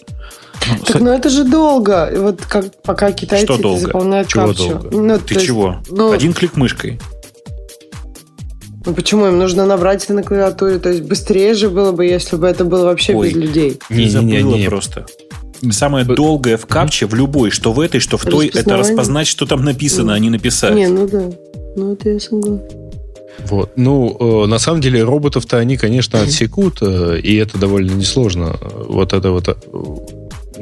Так, 0.87 1.01
ну 1.01 1.11
это 1.11 1.29
же 1.29 1.45
долго. 1.45 2.11
Вот 2.17 2.41
как 2.47 2.67
пока 2.83 3.13
китайцы 3.13 3.45
Что 3.47 3.57
долго? 3.59 3.81
заполняют 3.81 4.29
Чего 4.29 4.47
капчу. 4.49 4.69
долго? 4.69 4.89
Ну, 4.93 5.19
Ты 5.19 5.35
есть, 5.35 5.47
чего? 5.47 5.77
ну, 5.91 6.13
Один 6.13 6.33
клик 6.33 6.57
мышкой. 6.57 7.01
ну 8.85 8.95
почему 8.95 9.27
им 9.27 9.39
нужно 9.39 9.67
набрать 9.67 10.05
это 10.05 10.15
на 10.15 10.23
клавиатуре? 10.23 10.79
То 10.79 10.89
есть 10.91 11.03
быстрее 11.03 11.55
же 11.55 11.69
было 11.71 11.93
бы, 11.93 12.05
если 12.05 12.37
бы 12.37 12.47
это 12.47 12.65
было 12.65 12.85
вообще 12.87 13.15
Ой. 13.15 13.29
без 13.29 13.37
людей. 13.37 13.79
Ты 13.89 14.09
забыла 14.09 14.29
Не-не-не. 14.31 14.69
просто. 14.69 15.07
Самое 15.71 16.05
Б- 16.05 16.17
долгое 16.17 16.57
в 16.57 16.67
капче, 16.67 17.07
в 17.07 17.15
любой, 17.15 17.51
что 17.51 17.73
в 17.73 17.79
этой, 17.79 18.01
что 18.01 18.17
в 18.19 18.25
той, 18.25 18.49
это 18.49 18.77
распознать, 18.77 19.29
что 19.29 19.47
там 19.47 19.65
написано, 19.65 20.13
а 20.15 20.19
не 20.19 20.29
написать. 20.31 20.75
Не, 20.75 20.89
ну 20.89 21.07
да. 21.07 21.23
Ну 21.77 21.93
это 21.93 22.11
я 22.11 22.19
согласна. 22.21 22.61
Вот. 23.49 23.71
Ну, 23.77 24.17
э, 24.45 24.47
на 24.47 24.59
самом 24.59 24.81
деле, 24.81 25.03
роботов-то 25.05 25.57
они, 25.59 25.77
конечно, 25.77 26.21
отсекут, 26.21 26.79
э, 26.83 27.19
и 27.21 27.37
это 27.37 27.59
довольно 27.59 27.93
несложно. 27.93 28.59
Вот 28.89 29.13
эта 29.15 29.31
вот 29.31 29.49
э, 29.49 29.55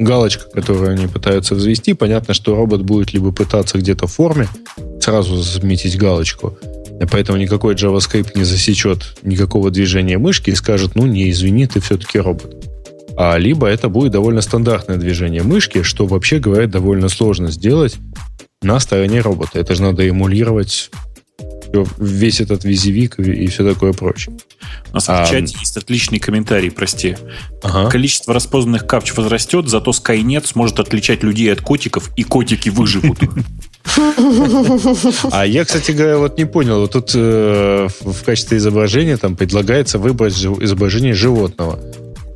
галочка, 0.03 0.45
которую 0.49 0.91
они 0.91 1.07
пытаются 1.07 1.55
взвести, 1.55 1.93
понятно, 1.93 2.33
что 2.33 2.55
робот 2.55 2.81
будет 2.81 3.13
либо 3.13 3.31
пытаться 3.31 3.77
где-то 3.77 4.07
в 4.07 4.13
форме 4.13 4.47
сразу 4.99 5.37
заметить 5.41 5.97
галочку, 5.97 6.57
поэтому 7.11 7.37
никакой 7.37 7.75
JavaScript 7.75 8.31
не 8.35 8.43
засечет 8.43 9.17
никакого 9.23 9.71
движения 9.71 10.17
мышки 10.17 10.51
и 10.51 10.55
скажет, 10.55 10.95
ну, 10.95 11.05
не, 11.05 11.29
извини, 11.31 11.67
ты 11.67 11.79
все-таки 11.79 12.19
робот. 12.19 12.55
А 13.17 13.37
либо 13.37 13.67
это 13.67 13.89
будет 13.89 14.11
довольно 14.11 14.41
стандартное 14.41 14.97
движение 14.97 15.43
мышки, 15.43 15.83
что, 15.83 16.05
вообще 16.05 16.39
говоря, 16.39 16.67
довольно 16.67 17.09
сложно 17.09 17.51
сделать 17.51 17.97
на 18.61 18.79
стороне 18.79 19.21
робота. 19.21 19.59
Это 19.59 19.75
же 19.75 19.81
надо 19.81 20.07
эмулировать 20.07 20.91
весь 21.97 22.41
этот 22.41 22.63
визивик 22.63 23.19
и, 23.19 23.47
все 23.47 23.63
такое 23.67 23.93
прочее. 23.93 24.35
У 24.91 24.95
нас 24.95 25.07
А, 25.09 25.23
в 25.23 25.29
чате 25.29 25.55
есть 25.59 25.77
отличный 25.77 26.19
комментарий, 26.19 26.71
прости. 26.71 27.17
Ага. 27.63 27.89
Количество 27.89 28.33
распознанных 28.33 28.87
капч 28.87 29.13
возрастет, 29.15 29.67
зато 29.67 29.91
Skynet 29.91 30.47
сможет 30.47 30.79
отличать 30.79 31.23
людей 31.23 31.51
от 31.51 31.61
котиков, 31.61 32.11
и 32.15 32.23
котики 32.23 32.69
выживут. 32.69 33.19
А 35.31 35.45
я, 35.45 35.65
кстати 35.65 35.91
говоря, 35.91 36.17
вот 36.17 36.37
не 36.37 36.45
понял. 36.45 36.79
Вот 36.81 36.91
тут 36.91 37.11
э, 37.15 37.87
в 38.01 38.23
качестве 38.23 38.57
изображения 38.57 39.17
там 39.17 39.35
предлагается 39.35 39.99
выбрать 39.99 40.35
изображение 40.35 41.13
животного. 41.13 41.79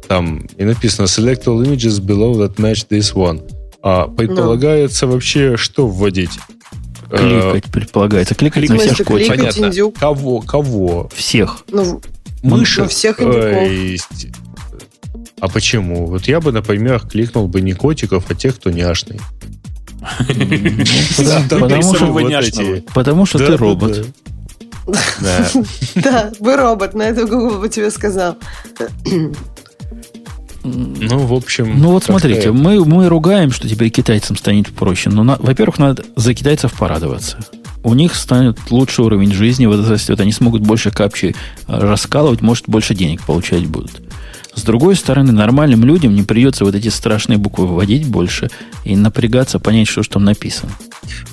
Там 0.07 0.47
и 0.57 0.63
написано 0.63 1.05
Select 1.05 1.45
all 1.45 1.63
images 1.63 1.99
below 1.99 2.33
that 2.35 2.55
match 2.55 2.87
this 2.89 3.13
one. 3.13 3.41
А 3.81 4.07
предполагается 4.07 5.07
вообще 5.07 5.57
что 5.57 5.87
вводить? 5.87 6.31
Э, 7.15 7.51
Кликать 7.51 7.71
предполагается. 7.71 8.35
Кликать 8.35 8.69
В 8.69 8.73
на 8.73 8.79
всех 8.79 8.97
котиков. 8.97 9.17
кликать? 9.17 9.37
понятно. 9.39 9.65
индюк. 9.67 9.97
Кого? 9.97 10.41
Кого? 10.41 11.09
Всех. 11.15 11.63
Ну, 11.71 12.01
Мыши? 12.43 12.81
ну, 12.81 12.87
всех 12.87 13.21
индюков. 13.21 14.01
С- 14.01 14.27
А 15.39 15.47
почему? 15.47 16.05
Вот 16.07 16.27
я 16.27 16.39
бы, 16.39 16.51
например, 16.51 16.99
кликнул 17.07 17.47
бы 17.47 17.61
не 17.61 17.73
котиков, 17.73 18.25
а 18.29 18.35
тех, 18.35 18.55
кто 18.55 18.69
няшный. 18.71 19.19
Потому- 22.93 23.25
что, 23.25 23.39
ты 23.39 23.57
робот. 23.57 24.05
да. 24.85 24.93
Да. 25.19 25.49
Да, 25.95 26.31
вы 26.39 26.55
робот, 26.57 26.93
на 26.93 27.03
это 27.03 27.25
Google 27.25 27.59
бы 27.59 27.69
тебе 27.69 27.89
сказал. 27.89 28.37
Ну, 30.65 31.19
в 31.19 31.33
общем... 31.33 31.79
Ну 31.79 31.91
вот 31.91 32.03
смотрите, 32.03 32.51
мы, 32.51 32.83
мы 32.83 33.07
ругаем, 33.07 33.51
что 33.51 33.67
теперь 33.69 33.89
китайцам 33.89 34.35
станет 34.37 34.69
проще. 34.73 35.09
Но, 35.09 35.23
на- 35.23 35.37
во-первых, 35.39 35.77
надо 35.79 36.03
за 36.15 36.33
китайцев 36.33 36.73
порадоваться. 36.73 37.37
У 37.83 37.93
них 37.93 38.15
станет 38.15 38.57
лучший 38.71 39.05
уровень 39.05 39.31
жизни 39.31 39.67
возрастет. 39.67 40.19
Они 40.19 40.31
смогут 40.31 40.63
больше 40.63 40.89
капчи 40.89 41.35
э, 41.67 41.77
раскалывать, 41.77 42.41
может, 42.41 42.65
больше 42.67 42.95
денег 42.95 43.21
получать 43.21 43.67
будут. 43.67 44.01
С 44.55 44.63
другой 44.63 44.95
стороны, 44.95 45.31
нормальным 45.31 45.83
людям 45.83 46.15
не 46.15 46.23
придется 46.23 46.65
вот 46.65 46.75
эти 46.75 46.87
страшные 46.87 47.37
буквы 47.37 47.67
вводить 47.67 48.07
больше 48.07 48.49
и 48.85 48.95
напрягаться, 48.95 49.59
понять, 49.59 49.87
что 49.87 50.01
же 50.01 50.09
там 50.09 50.23
написано. 50.23 50.71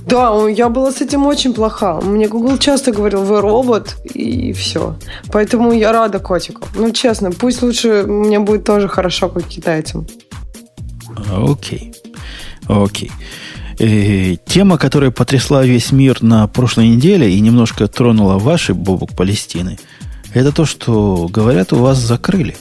Да, 0.07 0.49
я 0.49 0.69
была 0.69 0.91
с 0.93 1.01
этим 1.01 1.27
очень 1.27 1.55
плоха. 1.55 2.01
Мне 2.01 2.29
Google 2.29 2.59
часто 2.59 2.93
говорил, 2.93 3.23
вы 3.23 3.41
робот, 3.41 3.97
и 4.13 4.53
все. 4.53 4.97
Поэтому 5.31 5.73
я 5.73 5.93
рада 5.93 6.19
котику. 6.19 6.67
Ну, 6.75 6.91
честно, 6.91 7.31
пусть 7.31 7.63
лучше 7.63 8.05
мне 8.07 8.41
будет 8.41 8.65
тоже 8.65 8.89
хорошо, 8.89 9.29
как 9.29 9.45
китайцам. 9.45 10.07
Окей. 11.31 11.95
Окей. 12.67 13.11
Э, 13.79 14.37
Тема, 14.47 14.79
которая 14.79 15.11
потрясла 15.11 15.65
весь 15.65 15.93
мир 15.93 16.23
на 16.23 16.47
прошлой 16.49 16.89
неделе 16.89 17.31
и 17.31 17.41
немножко 17.41 17.87
тронула 17.89 18.39
ваши 18.39 18.75
бобок 18.75 19.13
Палестины, 19.17 19.79
это 20.35 20.53
то, 20.53 20.65
что, 20.65 21.29
говорят, 21.31 21.73
у 21.73 21.77
вас 21.77 21.99
закрыли. 21.99 22.57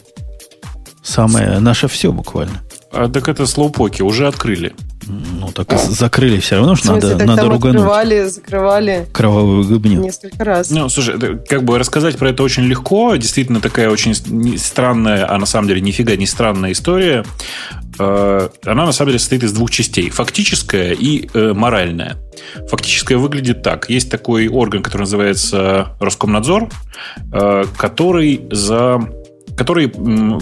Самое 1.04 1.60
наше 1.60 1.88
все 1.88 2.12
буквально. 2.12 2.62
А, 2.92 3.08
так 3.08 3.30
это 3.30 3.46
слоупоки, 3.46 4.02
уже 4.02 4.28
открыли. 4.28 4.74
Ну, 5.08 5.52
так 5.52 5.72
закрыли 5.80 6.40
все 6.40 6.58
равно, 6.58 6.76
что 6.76 6.88
смысле, 6.88 7.10
надо, 7.10 7.18
так 7.18 7.28
надо 7.28 7.42
там 7.42 7.52
ругануть 7.52 7.76
открывали, 7.78 8.24
закрывали 8.26 9.08
кровавую 9.12 9.66
гыбню. 9.66 10.02
несколько 10.02 10.44
раз. 10.44 10.70
Ну, 10.70 10.90
слушай, 10.90 11.16
как 11.48 11.64
бы 11.64 11.80
рассказать 11.80 12.18
про 12.18 12.30
это 12.30 12.44
очень 12.44 12.64
легко. 12.64 13.16
Действительно, 13.16 13.62
такая 13.62 13.90
очень 13.90 14.14
странная, 14.58 15.30
а 15.30 15.38
на 15.38 15.46
самом 15.46 15.68
деле 15.70 15.82
нифига 15.82 16.16
не 16.16 16.28
странная 16.28 16.74
история. 16.74 17.26
Э, 17.98 18.50
Она 18.66 18.86
на 18.86 18.92
самом 18.92 19.10
деле 19.10 19.20
состоит 19.20 19.44
из 19.44 19.54
двух 19.54 19.72
частей. 19.72 20.10
Фактическая 20.10 20.92
и 20.94 21.30
э, 21.34 21.54
моральная. 21.54 22.18
Фактическая 22.70 23.18
выглядит 23.18 23.64
так. 23.64 23.90
Есть 23.90 24.12
такой 24.12 24.48
орган, 24.48 24.84
который 24.84 25.02
называется 25.04 25.96
Роскомнадзор, 26.00 26.70
э, 27.34 27.64
который 27.78 28.48
за 28.52 29.00
который 29.56 29.92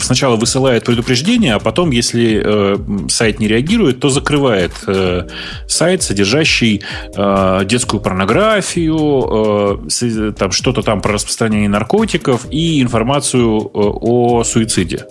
сначала 0.01 0.36
высылает 0.36 0.86
предупреждение, 0.86 1.53
а 1.55 1.60
потом, 1.60 1.91
если 1.91 2.41
э, 2.43 2.78
сайт 3.10 3.39
не 3.39 3.47
реагирует, 3.47 3.99
то 3.99 4.10
закрывает 4.10 4.72
э, 4.88 5.28
сайт, 5.68 6.03
содержащий 6.03 6.82
э, 7.16 7.62
детскую 7.66 8.01
порнографию, 8.01 9.88
э, 9.89 10.32
там 10.38 10.51
что-то 10.51 10.82
там 10.82 11.01
про 11.01 11.14
распространение 11.14 11.70
наркотиков 11.70 12.45
и 12.51 12.82
информацию 12.82 13.60
э, 13.62 13.70
о 13.74 14.43
суициде. 14.43 15.05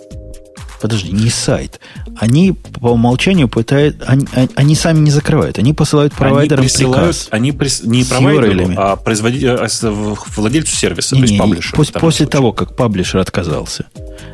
Подожди, 0.81 1.11
не 1.11 1.29
сайт. 1.29 1.79
Они 2.17 2.53
по 2.53 2.91
умолчанию 2.91 3.47
пытают... 3.49 3.97
Они, 4.05 4.25
они- 4.55 4.75
сами 4.75 4.99
не 4.99 5.11
закрывают. 5.11 5.59
Они 5.59 5.73
посылают 5.73 6.13
провайдерам 6.13 6.61
они 6.61 6.69
присылают, 6.69 7.01
приказ. 7.17 7.27
они 7.31 7.51
прис- 7.51 7.85
не 7.85 8.03
URL-ами. 8.03 8.75
а 8.77 8.95
производителю, 8.95 9.59
а 9.61 9.67
владельцу 10.35 10.75
сервиса, 10.75 11.15
Не, 11.15 11.21
то 11.21 11.23
есть 11.25 11.33
не, 11.33 11.39
паблишеру. 11.39 11.81
пос- 11.81 11.91
после 11.99 12.01
случае. 12.25 12.27
того, 12.27 12.53
как 12.53 12.75
паблишер 12.75 13.19
отказался, 13.19 13.85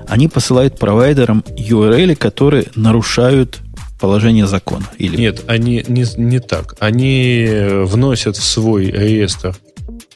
они 0.07 0.27
посылают 0.27 0.77
провайдерам 0.77 1.43
URL, 1.57 2.15
которые 2.15 2.67
нарушают 2.75 3.59
положение 3.99 4.45
закона. 4.45 4.85
Или 4.99 5.17
Нет, 5.17 5.43
они 5.47 5.83
не, 5.87 6.05
не 6.17 6.39
так. 6.39 6.75
Они 6.79 7.47
вносят 7.85 8.35
в 8.37 8.43
свой 8.43 8.85
реестр 8.91 9.55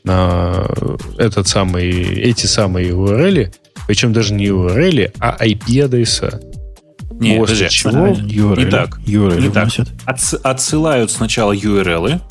на 0.04 0.66
этот 1.18 1.48
самый, 1.48 1.90
эти 1.92 2.46
самые 2.46 2.90
URL, 2.92 3.52
причем 3.90 4.14
даже 4.14 4.36
не 4.36 4.46
URL, 4.46 5.14
а 5.18 5.36
IP-адреса. 5.44 6.40
Не, 7.14 7.38
После 7.40 7.56
подожди. 7.56 7.70
чего? 7.76 7.92
URL, 8.54 8.64
Не 8.66 8.70
так. 8.70 9.00
URL 9.00 9.42
Не 9.42 9.50
так. 9.50 9.70
Отс- 10.06 10.40
отсылают 10.44 11.10
сначала 11.10 11.56
URL, 11.56 12.22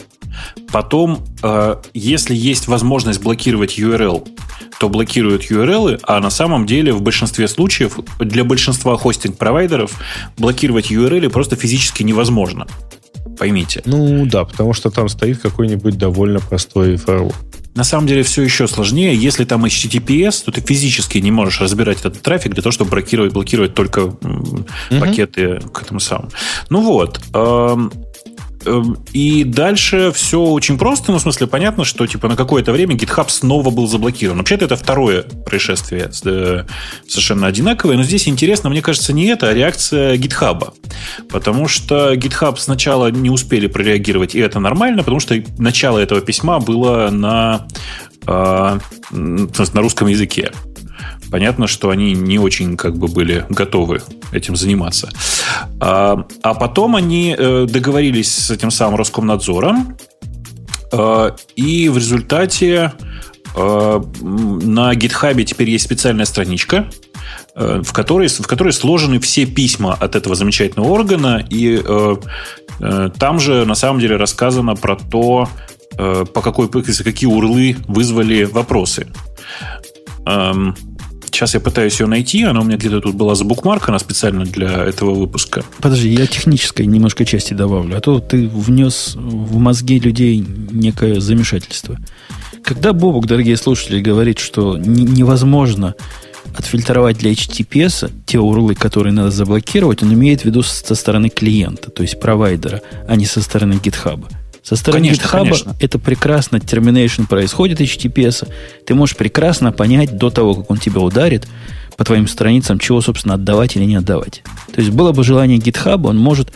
потом, 0.70 1.24
э, 1.42 1.74
если 1.94 2.36
есть 2.36 2.68
возможность 2.68 3.20
блокировать 3.20 3.76
URL, 3.76 4.24
то 4.78 4.88
блокируют 4.88 5.50
URL, 5.50 5.98
а 6.04 6.20
на 6.20 6.30
самом 6.30 6.64
деле 6.64 6.92
в 6.92 7.02
большинстве 7.02 7.48
случаев 7.48 7.98
для 8.20 8.44
большинства 8.44 8.96
хостинг-провайдеров 8.96 9.90
блокировать 10.36 10.92
URL 10.92 11.28
просто 11.28 11.56
физически 11.56 12.04
невозможно. 12.04 12.68
Поймите. 13.36 13.82
Ну 13.84 14.26
да, 14.26 14.44
потому 14.44 14.74
что 14.74 14.90
там 14.90 15.08
стоит 15.08 15.38
какой-нибудь 15.40 15.98
довольно 15.98 16.38
простой 16.38 16.94
фаервол. 16.98 17.34
На 17.78 17.84
самом 17.84 18.08
деле 18.08 18.24
все 18.24 18.42
еще 18.42 18.66
сложнее. 18.66 19.14
Если 19.14 19.44
там 19.44 19.64
HTTPS, 19.64 20.44
то 20.44 20.50
ты 20.50 20.60
физически 20.60 21.18
не 21.18 21.30
можешь 21.30 21.60
разбирать 21.60 22.00
этот 22.00 22.20
трафик 22.22 22.52
для 22.54 22.62
того, 22.64 22.72
чтобы 22.72 22.90
блокировать, 22.90 23.32
блокировать 23.32 23.74
только 23.74 24.16
Мгм. 24.20 24.66
пакеты 24.98 25.60
к 25.72 25.82
этому 25.82 26.00
самому. 26.00 26.28
Ну 26.70 26.80
вот. 26.80 27.20
Эм, 28.64 28.98
И 29.12 29.44
дальше 29.44 30.12
все 30.12 30.40
очень 30.40 30.78
просто, 30.78 31.12
ну, 31.12 31.18
в 31.18 31.22
смысле, 31.22 31.46
понятно, 31.46 31.84
что 31.84 32.06
типа 32.06 32.28
на 32.28 32.36
какое-то 32.36 32.72
время 32.72 32.94
GitHub 32.94 33.28
снова 33.28 33.70
был 33.70 33.86
заблокирован. 33.86 34.38
Вообще-то 34.38 34.64
это 34.64 34.76
второе 34.76 35.22
происшествие 35.22 36.10
э, 36.24 36.64
совершенно 37.06 37.46
одинаковое, 37.46 37.96
но 37.96 38.02
здесь 38.02 38.28
интересно, 38.28 38.70
мне 38.70 38.82
кажется, 38.82 39.12
не 39.12 39.26
это, 39.26 39.48
а 39.48 39.54
реакция 39.54 40.16
GitHub. 40.16 40.72
Потому 41.30 41.68
что 41.68 42.14
GitHub 42.14 42.56
сначала 42.58 43.10
не 43.10 43.30
успели 43.30 43.66
прореагировать, 43.66 44.34
и 44.34 44.40
это 44.40 44.60
нормально, 44.60 45.02
потому 45.02 45.20
что 45.20 45.42
начало 45.58 45.98
этого 45.98 46.20
письма 46.20 46.58
было 46.58 47.10
на, 47.10 47.66
э, 48.26 48.78
на 49.10 49.80
русском 49.80 50.08
языке. 50.08 50.52
Понятно, 51.30 51.66
что 51.66 51.90
они 51.90 52.12
не 52.12 52.38
очень 52.38 52.76
как 52.76 52.96
бы 52.96 53.08
были 53.08 53.44
готовы 53.48 54.02
этим 54.32 54.56
заниматься. 54.56 55.10
А, 55.80 56.26
а 56.42 56.54
потом 56.54 56.96
они 56.96 57.34
э, 57.36 57.66
договорились 57.68 58.32
с 58.32 58.50
этим 58.50 58.70
самым 58.70 58.96
Роскомнадзором, 58.96 59.96
э, 60.92 61.30
и 61.56 61.88
в 61.88 61.96
результате 61.96 62.92
э, 63.54 64.02
на 64.20 64.94
GitHub 64.94 65.42
теперь 65.44 65.70
есть 65.70 65.84
специальная 65.84 66.24
страничка, 66.24 66.88
в 67.54 67.92
которой, 67.92 68.28
в 68.28 68.46
которой 68.46 68.72
сложены 68.72 69.18
все 69.18 69.44
письма 69.44 69.94
от 69.94 70.14
этого 70.14 70.36
замечательного 70.36 70.90
органа, 70.90 71.44
и 71.50 71.82
там 73.18 73.40
же 73.40 73.64
на 73.64 73.74
самом 73.74 73.98
деле 73.98 74.14
рассказано 74.14 74.76
про 74.76 74.94
то, 74.94 75.48
по 75.96 76.40
какой, 76.40 76.68
какие 76.68 77.28
урлы 77.28 77.76
вызвали 77.88 78.44
вопросы. 78.44 79.08
Сейчас 81.38 81.54
я 81.54 81.60
пытаюсь 81.60 82.00
ее 82.00 82.08
найти, 82.08 82.42
она 82.42 82.62
у 82.62 82.64
меня 82.64 82.76
где-то 82.76 83.00
тут 83.00 83.14
была 83.14 83.36
забукмаркана 83.36 84.00
специально 84.00 84.44
для 84.44 84.82
этого 84.82 85.14
выпуска. 85.14 85.64
Подожди, 85.80 86.08
я 86.08 86.26
технической 86.26 86.84
немножко 86.84 87.24
части 87.24 87.54
добавлю, 87.54 87.96
а 87.96 88.00
то 88.00 88.18
ты 88.18 88.48
внес 88.48 89.12
в 89.14 89.56
мозги 89.56 90.00
людей 90.00 90.44
некое 90.72 91.20
замешательство. 91.20 91.96
Когда 92.64 92.92
Бобук, 92.92 93.28
дорогие 93.28 93.56
слушатели, 93.56 94.00
говорит, 94.00 94.40
что 94.40 94.76
невозможно 94.78 95.94
отфильтровать 96.56 97.18
для 97.18 97.30
HTTPS 97.30 98.10
те 98.26 98.40
урлы, 98.40 98.74
которые 98.74 99.12
надо 99.12 99.30
заблокировать, 99.30 100.02
он 100.02 100.12
имеет 100.14 100.40
в 100.40 100.44
виду 100.46 100.64
со 100.64 100.96
стороны 100.96 101.28
клиента, 101.28 101.92
то 101.92 102.02
есть 102.02 102.18
провайдера, 102.18 102.82
а 103.06 103.14
не 103.14 103.26
со 103.26 103.40
стороны 103.42 103.74
GitHub. 103.74 104.28
Со 104.62 104.76
стороны 104.76 105.06
конечно, 105.06 105.22
GitHub 105.24 105.42
конечно. 105.42 105.76
это 105.80 105.98
прекрасно, 105.98 106.56
termination 106.56 107.26
происходит 107.26 107.80
HTTPS. 107.80 108.48
Ты 108.84 108.94
можешь 108.94 109.16
прекрасно 109.16 109.72
понять 109.72 110.16
до 110.16 110.30
того, 110.30 110.54
как 110.54 110.70
он 110.70 110.78
тебя 110.78 111.00
ударит, 111.00 111.46
по 111.98 112.04
твоим 112.04 112.28
страницам, 112.28 112.78
чего, 112.78 113.00
собственно, 113.00 113.34
отдавать 113.34 113.74
или 113.74 113.84
не 113.84 113.96
отдавать. 113.96 114.42
То 114.72 114.80
есть 114.80 114.92
было 114.92 115.10
бы 115.10 115.24
желание 115.24 115.58
GitHub, 115.58 116.06
он 116.06 116.16
может, 116.16 116.52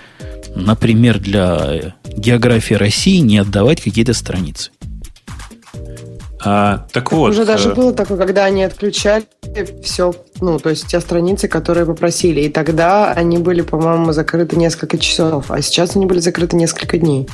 например, 0.55 1.19
для 1.19 1.97
географии 2.05 2.75
России 2.75 3.19
не 3.19 3.39
отдавать 3.39 3.81
какие-то 3.81 4.15
страницы. 4.15 4.71
А, 6.45 6.87
так 6.93 7.13
вот. 7.13 7.31
Уже 7.31 7.45
даже 7.45 7.71
э, 7.71 7.75
было 7.75 7.93
такое, 7.93 8.19
когда 8.19 8.45
они 8.45 8.65
отключали 8.65 9.25
все, 9.83 10.15
ну, 10.41 10.59
то 10.59 10.71
есть 10.71 10.87
те 10.87 11.01
страницы, 11.01 11.49
которые 11.49 11.87
попросили. 11.87 12.41
И 12.41 12.49
тогда 12.49 13.13
они 13.13 13.39
были, 13.39 13.63
по-моему, 13.63 14.13
закрыты 14.13 14.57
несколько 14.57 14.99
часов, 14.99 15.51
а 15.51 15.61
сейчас 15.63 15.97
они 15.97 16.07
были 16.07 16.19
закрыты 16.21 16.57
несколько 16.57 16.99
дней. 16.99 17.29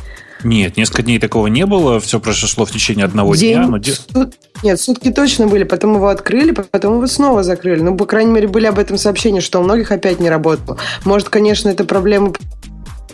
Нет, 0.44 0.76
несколько 0.76 1.02
дней 1.02 1.18
такого 1.18 1.48
не 1.48 1.66
было, 1.66 2.00
все 2.00 2.20
произошло 2.20 2.64
в 2.64 2.70
течение 2.70 3.04
одного 3.04 3.34
День, 3.34 3.54
дня. 3.54 3.66
Но... 3.66 3.82
Сут... 3.82 4.34
Нет, 4.62 4.80
сутки 4.80 5.10
точно 5.10 5.46
были, 5.46 5.64
потом 5.64 5.94
его 5.94 6.08
открыли, 6.08 6.52
потом 6.52 6.94
его 6.94 7.06
снова 7.06 7.42
закрыли. 7.42 7.80
Ну, 7.80 7.96
по 7.96 8.06
крайней 8.06 8.32
мере, 8.32 8.48
были 8.48 8.66
об 8.66 8.78
этом 8.78 8.98
сообщения, 8.98 9.40
что 9.40 9.60
у 9.60 9.62
многих 9.62 9.90
опять 9.90 10.20
не 10.20 10.30
работало. 10.30 10.78
Может, 11.04 11.28
конечно, 11.28 11.68
это 11.68 11.84
проблема 11.84 12.32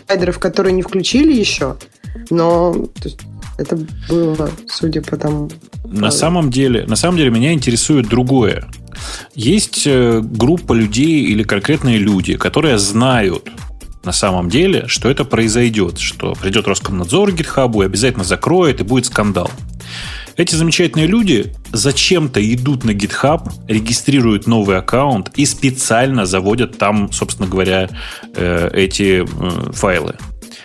провайдеров, 0.07 0.39
которые 0.39 0.73
не 0.73 0.81
включили 0.81 1.33
еще, 1.33 1.77
но 2.29 2.87
это 3.57 3.77
было, 4.09 4.49
судя 4.67 5.01
по 5.01 5.17
тому... 5.17 5.49
На 5.85 6.11
самом 6.11 6.49
деле, 6.49 6.85
на 6.87 6.95
самом 6.95 7.17
деле 7.17 7.29
меня 7.29 7.53
интересует 7.53 8.07
другое. 8.07 8.65
Есть 9.33 9.83
э, 9.85 10.21
группа 10.23 10.73
людей 10.73 11.25
или 11.25 11.43
конкретные 11.43 11.97
люди, 11.97 12.35
которые 12.37 12.77
знают, 12.77 13.49
на 14.05 14.11
самом 14.11 14.49
деле, 14.49 14.87
что 14.87 15.09
это 15.09 15.25
произойдет, 15.25 15.99
что 15.99 16.33
придет 16.33 16.67
Роскомнадзор 16.67 17.31
к 17.31 17.35
GitHub 17.35 17.81
и 17.81 17.85
обязательно 17.85 18.23
закроет, 18.23 18.79
и 18.79 18.83
будет 18.83 19.05
скандал. 19.05 19.49
Эти 20.37 20.55
замечательные 20.55 21.07
люди 21.07 21.53
зачем-то 21.71 22.41
идут 22.53 22.83
на 22.83 22.91
GitHub, 22.91 23.49
регистрируют 23.67 24.47
новый 24.47 24.77
аккаунт 24.77 25.31
и 25.35 25.45
специально 25.45 26.25
заводят 26.25 26.77
там, 26.77 27.11
собственно 27.11 27.47
говоря, 27.47 27.89
э, 28.35 28.69
эти 28.73 29.23
э, 29.23 29.71
файлы, 29.71 30.15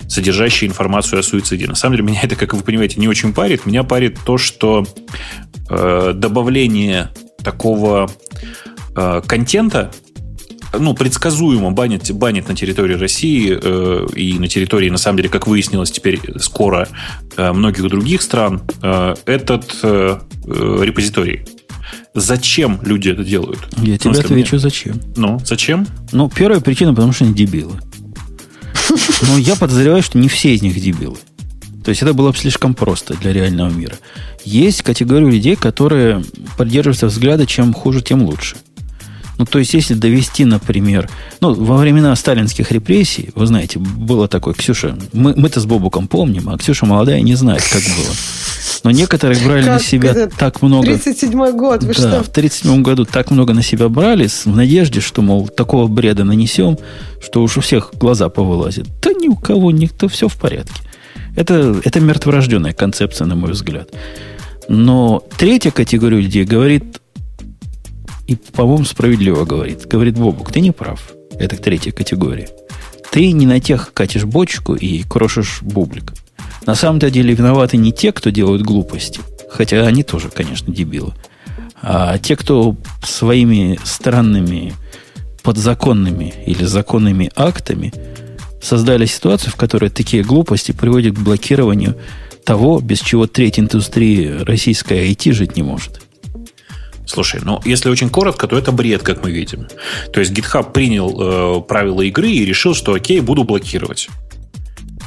содержащие 0.08 0.68
информацию 0.68 1.20
о 1.20 1.22
суициде. 1.22 1.68
На 1.68 1.76
самом 1.76 1.96
деле, 1.96 2.08
меня 2.08 2.20
это, 2.22 2.34
как 2.34 2.52
вы 2.52 2.62
понимаете, 2.62 2.98
не 2.98 3.06
очень 3.06 3.32
парит. 3.32 3.64
Меня 3.64 3.84
парит 3.84 4.18
то, 4.24 4.38
что 4.38 4.84
э, 5.68 6.12
добавление 6.14 7.10
такого 7.42 8.10
контента 9.26 9.92
ну, 10.78 10.94
предсказуемо 10.94 11.70
банит, 11.70 12.10
банит 12.12 12.48
на 12.48 12.54
территории 12.54 12.94
России 12.94 13.58
э, 13.60 14.06
и 14.14 14.38
на 14.38 14.48
территории, 14.48 14.90
на 14.90 14.98
самом 14.98 15.18
деле, 15.18 15.28
как 15.28 15.46
выяснилось 15.46 15.90
теперь 15.90 16.20
скоро, 16.38 16.88
э, 17.36 17.52
многих 17.52 17.88
других 17.88 18.22
стран, 18.22 18.62
э, 18.82 19.14
этот 19.26 19.76
э, 19.82 20.18
э 20.46 20.78
репозиторий. 20.82 21.44
Зачем 22.14 22.80
люди 22.82 23.08
это 23.10 23.24
делают? 23.24 23.60
Я 23.78 23.98
тебе 23.98 24.12
отвечу, 24.12 24.56
мне... 24.56 24.60
зачем. 24.60 25.00
Ну, 25.16 25.40
зачем? 25.44 25.86
Ну, 26.12 26.28
первая 26.28 26.60
причина, 26.60 26.94
потому 26.94 27.12
что 27.12 27.24
они 27.24 27.34
дебилы. 27.34 27.78
Но 29.22 29.38
я 29.38 29.56
подозреваю, 29.56 30.02
что 30.02 30.18
не 30.18 30.28
все 30.28 30.54
из 30.54 30.62
них 30.62 30.80
дебилы. 30.80 31.16
То 31.84 31.90
есть 31.90 32.02
это 32.02 32.12
было 32.12 32.30
бы 32.30 32.36
слишком 32.36 32.74
просто 32.74 33.14
для 33.14 33.32
реального 33.32 33.70
мира. 33.70 33.94
Есть 34.44 34.82
категория 34.82 35.30
людей, 35.30 35.56
которые 35.56 36.22
поддерживаются 36.56 37.06
взгляда, 37.06 37.46
чем 37.46 37.72
хуже, 37.72 38.02
тем 38.02 38.22
лучше. 38.22 38.56
Ну, 39.40 39.46
то 39.46 39.58
есть, 39.58 39.72
если 39.72 39.94
довести, 39.94 40.44
например, 40.44 41.08
ну, 41.40 41.54
во 41.54 41.78
времена 41.78 42.14
сталинских 42.14 42.72
репрессий, 42.72 43.30
вы 43.34 43.46
знаете, 43.46 43.78
было 43.78 44.28
такое, 44.28 44.52
Ксюша, 44.52 44.98
мы, 45.14 45.32
мы-то 45.34 45.60
с 45.60 45.64
Бобуком 45.64 46.08
помним, 46.08 46.50
а 46.50 46.58
Ксюша 46.58 46.84
молодая 46.84 47.22
не 47.22 47.36
знает, 47.36 47.62
как 47.62 47.80
было. 47.80 48.14
Но 48.84 48.90
некоторые 48.90 49.42
брали 49.42 49.62
как 49.62 49.72
на 49.72 49.80
себя 49.80 50.10
это? 50.10 50.28
так 50.36 50.60
много... 50.60 50.88
37-й 50.88 51.52
год, 51.54 51.82
вы 51.84 51.94
да, 51.94 52.18
что? 52.18 52.22
в 52.22 52.28
37 52.28 52.82
году 52.82 53.06
так 53.06 53.30
много 53.30 53.54
на 53.54 53.62
себя 53.62 53.88
брали 53.88 54.26
в 54.26 54.46
надежде, 54.48 55.00
что, 55.00 55.22
мол, 55.22 55.48
такого 55.48 55.86
бреда 55.86 56.24
нанесем, 56.24 56.76
что 57.24 57.42
уж 57.42 57.56
у 57.56 57.62
всех 57.62 57.92
глаза 57.94 58.28
повылазят. 58.28 58.88
Да 59.00 59.12
ни 59.14 59.28
у 59.28 59.36
кого, 59.36 59.70
никто, 59.70 60.08
все 60.08 60.28
в 60.28 60.36
порядке. 60.36 60.82
Это, 61.34 61.80
это 61.82 61.98
мертворожденная 61.98 62.74
концепция, 62.74 63.26
на 63.26 63.36
мой 63.36 63.52
взгляд. 63.52 63.88
Но 64.68 65.24
третья 65.38 65.70
категория 65.70 66.20
людей 66.20 66.44
говорит 66.44 67.00
и, 68.30 68.36
по-моему, 68.36 68.84
справедливо 68.84 69.44
говорит. 69.44 69.86
Говорит, 69.88 70.16
Бобук, 70.16 70.52
ты 70.52 70.60
не 70.60 70.70
прав. 70.70 71.14
Это 71.32 71.56
третья 71.56 71.90
категория. 71.90 72.48
Ты 73.10 73.32
не 73.32 73.44
на 73.44 73.58
тех 73.58 73.92
катишь 73.92 74.24
бочку 74.24 74.76
и 74.76 75.02
крошишь 75.02 75.62
бублик. 75.62 76.12
На 76.64 76.76
самом-то 76.76 77.10
деле 77.10 77.34
виноваты 77.34 77.76
не 77.76 77.92
те, 77.92 78.12
кто 78.12 78.30
делают 78.30 78.62
глупости. 78.62 79.20
Хотя 79.50 79.84
они 79.84 80.04
тоже, 80.04 80.28
конечно, 80.28 80.72
дебилы. 80.72 81.12
А 81.82 82.18
те, 82.18 82.36
кто 82.36 82.76
своими 83.02 83.80
странными 83.82 84.74
подзаконными 85.42 86.32
или 86.46 86.62
законными 86.62 87.32
актами 87.34 87.92
создали 88.62 89.06
ситуацию, 89.06 89.50
в 89.50 89.56
которой 89.56 89.90
такие 89.90 90.22
глупости 90.22 90.70
приводят 90.70 91.16
к 91.16 91.20
блокированию 91.20 91.96
того, 92.44 92.78
без 92.78 93.00
чего 93.00 93.26
третья 93.26 93.62
индустрия 93.62 94.44
российская 94.44 95.10
IT 95.10 95.32
жить 95.32 95.56
не 95.56 95.64
может. 95.64 96.00
Слушай, 97.10 97.40
ну 97.42 97.60
если 97.64 97.88
очень 97.88 98.08
коротко, 98.08 98.46
то 98.46 98.56
это 98.56 98.70
бред, 98.70 99.02
как 99.02 99.24
мы 99.24 99.32
видим. 99.32 99.66
То 100.12 100.20
есть 100.20 100.32
GitHub 100.32 100.70
принял 100.70 101.58
э, 101.58 101.60
правила 101.62 102.02
игры 102.02 102.30
и 102.30 102.44
решил, 102.44 102.72
что 102.72 102.94
окей, 102.94 103.20
буду 103.20 103.42
блокировать. 103.42 104.08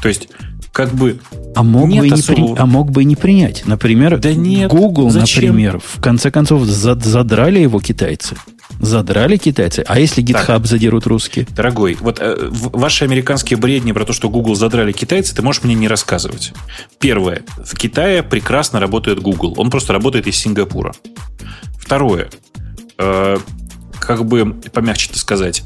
То 0.02 0.10
есть 0.10 0.28
как 0.74 0.92
бы 0.94 1.20
а 1.56 1.64
мог, 1.64 1.88
бы 1.90 2.08
и 2.08 2.12
не 2.12 2.22
при... 2.22 2.60
а 2.60 2.66
мог 2.66 2.92
бы 2.92 3.04
и 3.04 3.06
не 3.06 3.16
принять. 3.16 3.64
Например, 3.66 4.18
да 4.18 4.34
нет, 4.34 4.70
Google, 4.70 5.12
зачем? 5.12 5.46
например, 5.46 5.80
в 5.80 6.02
конце 6.02 6.30
концов 6.30 6.64
задрали 6.64 7.60
его 7.60 7.80
китайцы. 7.80 8.36
Задрали 8.82 9.38
китайцы. 9.38 9.84
А 9.88 10.00
если 10.00 10.24
GitHub 10.24 10.46
так, 10.46 10.66
задерут 10.66 11.06
русские? 11.06 11.48
Дорогой, 11.56 11.96
вот 12.02 12.18
э, 12.20 12.50
ваши 12.50 13.06
американские 13.06 13.58
бредни 13.58 13.92
про 13.92 14.04
то, 14.04 14.14
что 14.14 14.30
Google 14.30 14.56
задрали 14.56 14.92
китайцы, 14.92 15.34
ты 15.36 15.42
можешь 15.42 15.64
мне 15.64 15.76
не 15.76 15.88
рассказывать. 15.88 16.54
Первое. 17.00 17.44
В 17.64 17.78
Китае 17.78 18.24
прекрасно 18.24 18.80
работает 18.80 19.22
Google. 19.22 19.54
Он 19.58 19.70
просто 19.70 19.94
работает 19.94 20.28
из 20.28 20.36
Сингапура. 20.36 20.94
Второе. 21.84 22.30
Э, 22.98 23.38
как 24.00 24.26
бы 24.26 24.54
помягче 24.72 25.10
это 25.10 25.20
сказать. 25.20 25.64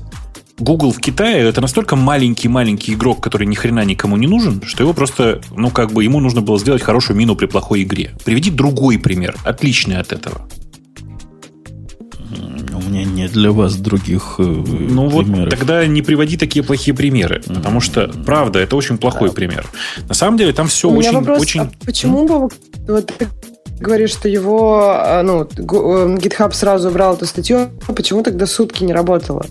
Google 0.57 0.91
в 0.91 0.99
Китае 0.99 1.48
это 1.48 1.61
настолько 1.61 1.95
маленький-маленький 1.95 2.94
игрок, 2.94 3.22
который 3.22 3.45
ни 3.45 3.53
хрена 3.53 3.85
никому 3.85 4.18
не 4.18 4.26
нужен, 4.26 4.64
что 4.65 4.81
его 4.81 4.94
просто, 4.94 5.41
ну, 5.56 5.69
как 5.69 5.91
бы 5.91 6.03
ему 6.03 6.19
нужно 6.19 6.41
было 6.41 6.57
сделать 6.57 6.81
хорошую 6.81 7.15
мину 7.18 7.35
при 7.35 7.45
плохой 7.45 7.84
игре. 7.84 8.15
Приведи 8.26 8.49
другой 8.49 8.98
пример, 8.98 9.35
отличный 9.44 9.98
от 9.98 10.11
этого. 10.11 10.49
У 12.73 12.89
меня 12.89 13.06
нет 13.06 13.31
для 13.34 13.52
вас 13.52 13.76
других 13.76 14.35
э, 14.39 14.44
Ну 14.44 15.10
примеров. 15.10 15.44
вот 15.44 15.49
тогда 15.49 15.85
не 15.85 16.02
приводи 16.02 16.38
такие 16.38 16.64
плохие 16.64 16.95
примеры, 16.95 17.38
mm-hmm. 17.39 17.56
потому 17.56 17.80
что, 17.80 18.07
правда, 18.26 18.60
это 18.60 18.76
очень 18.76 18.98
плохой 18.98 19.30
да. 19.30 19.35
пример. 19.35 19.65
На 20.07 20.15
самом 20.15 20.38
деле 20.38 20.53
там 20.53 20.68
все 20.68 20.89
У 20.89 20.95
очень... 20.95 21.11
Вопрос, 21.11 21.41
очень... 21.41 21.61
А 21.61 21.72
почему 21.85 22.27
mm-hmm. 22.27 22.49
вот 22.88 23.14
говоришь, 23.79 24.11
что 24.11 24.27
его, 24.27 24.91
а, 24.93 25.21
ну, 25.23 25.43
GitHub 25.43 26.53
сразу 26.53 26.89
убрал 26.89 27.15
эту 27.15 27.25
статью, 27.25 27.69
почему 27.87 28.23
тогда 28.23 28.45
сутки 28.45 28.83
не 28.83 28.93
работало? 28.93 29.45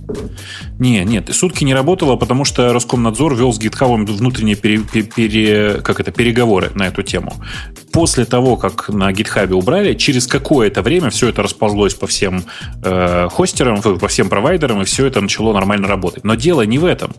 Не, 0.79 1.05
нет, 1.05 1.29
сутки 1.33 1.65
не 1.65 1.75
работало, 1.75 2.17
потому 2.17 2.45
что 2.45 2.73
Роскомнадзор 2.73 3.35
вел 3.35 3.53
с 3.53 3.59
GitHub 3.59 4.05
внутренние 4.07 4.57
пере, 4.57 4.79
пере, 4.79 5.81
как 5.83 6.01
это, 6.01 6.11
переговоры 6.11 6.71
на 6.75 6.87
эту 6.87 7.03
тему. 7.03 7.35
После 7.93 8.25
того, 8.25 8.57
как 8.57 8.89
на 8.89 9.11
GitHub 9.13 9.51
убрали, 9.53 9.95
через 9.95 10.27
какое-то 10.27 10.83
время 10.83 11.11
все 11.11 11.29
это 11.29 11.43
расползлось 11.43 11.95
по 11.95 12.07
всем 12.07 12.45
э, 12.83 13.29
хостерам, 13.31 13.81
по 13.81 14.09
всем 14.09 14.29
провайдерам, 14.29 14.83
и 14.83 14.85
все 14.85 15.07
это 15.07 15.21
начало 15.21 15.53
нормально 15.53 15.89
работать. 15.89 16.25
Но 16.25 16.35
дело 16.35 16.63
не 16.63 16.79
в 16.79 16.85
этом. 16.85 17.13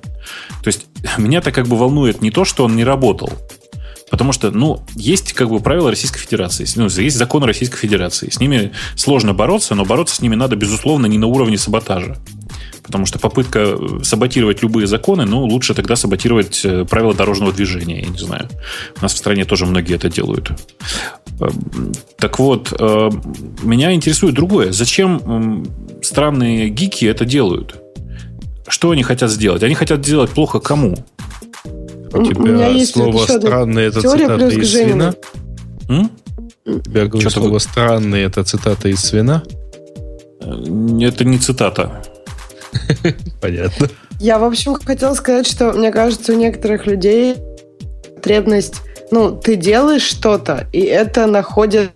То 0.64 0.68
есть 0.68 0.88
меня-то 1.18 1.52
как 1.52 1.68
бы 1.68 1.78
волнует 1.78 2.22
не 2.22 2.32
то, 2.32 2.46
что 2.46 2.66
он 2.66 2.76
не 2.76 2.84
работал, 2.84 3.32
Потому 4.18 4.32
что, 4.32 4.50
ну, 4.50 4.82
есть 4.96 5.34
как 5.34 5.48
бы 5.48 5.60
правила 5.60 5.92
Российской 5.92 6.18
Федерации, 6.18 6.66
ну, 6.76 6.88
есть 6.88 7.16
законы 7.16 7.46
Российской 7.46 7.78
Федерации. 7.78 8.32
С 8.32 8.40
ними 8.40 8.72
сложно 8.96 9.36
бороться, 9.36 9.76
но 9.76 9.86
бороться 9.86 10.16
с 10.16 10.22
ними 10.22 10.34
надо, 10.34 10.56
безусловно, 10.56 11.06
не 11.06 11.20
на 11.20 11.28
уровне 11.28 11.60
саботажа. 11.60 12.18
Потому 12.82 13.06
что 13.06 13.20
попытка 13.20 13.60
э, 13.60 14.00
саботировать 14.02 14.64
любые 14.64 14.88
законы, 14.88 15.26
ну, 15.26 15.44
лучше 15.46 15.76
тогда 15.76 15.96
саботировать 15.96 16.66
э, 16.66 16.84
правила 16.86 17.14
дорожного 17.14 17.54
движения, 17.54 18.02
я 18.02 18.08
не 18.08 18.18
знаю. 18.18 18.50
У 19.00 19.04
нас 19.04 19.14
в 19.14 19.18
стране 19.18 19.46
тоже 19.46 19.68
многие 19.68 19.94
это 19.94 20.10
делают. 20.10 20.50
Эм, 21.40 21.92
так 22.18 22.40
вот, 22.40 22.74
э, 22.80 23.10
меня 23.62 23.94
интересует 23.94 24.34
другое. 24.34 24.72
Зачем 24.72 25.64
странные 26.02 26.70
гики 26.70 27.06
это 27.06 27.24
делают? 27.24 27.76
Что 28.68 28.90
они 28.90 29.04
хотят 29.04 29.30
сделать? 29.30 29.62
Они 29.62 29.76
хотят 29.76 30.04
сделать 30.04 30.32
плохо 30.32 30.60
кому? 30.60 30.98
У 32.14 32.24
тебя 32.24 32.42
у 32.42 32.46
меня 32.46 32.68
есть 32.68 32.94
слово 32.94 33.26
«странный»— 33.26 33.84
это 33.88 34.02
цитата 34.02 34.48
из 34.48 34.72
«Свина»? 34.72 35.16
М? 35.90 36.12
У 36.66 36.80
тебя, 36.80 37.08
говорю, 37.08 37.30
слово 37.30 37.50
вы... 37.50 37.60
«странный»— 37.60 38.22
это 38.24 38.44
цитата 38.44 38.88
из 38.90 39.00
«Свина»? 39.00 39.44
Это 40.42 41.26
не 41.26 41.38
цитата. 41.38 42.02
Понятно. 43.42 43.90
Я, 44.20 44.40
в 44.40 44.44
общем, 44.44 44.76
хотела 44.76 45.14
сказать, 45.14 45.48
что, 45.48 45.74
мне 45.74 45.92
кажется, 45.92 46.34
у 46.34 46.36
некоторых 46.36 46.86
людей 46.86 47.36
потребность... 48.28 48.82
Ну, 49.10 49.32
ты 49.32 49.56
делаешь 49.56 50.02
что-то, 50.02 50.68
и 50.74 50.82
это 50.82 51.28
находит 51.28 51.92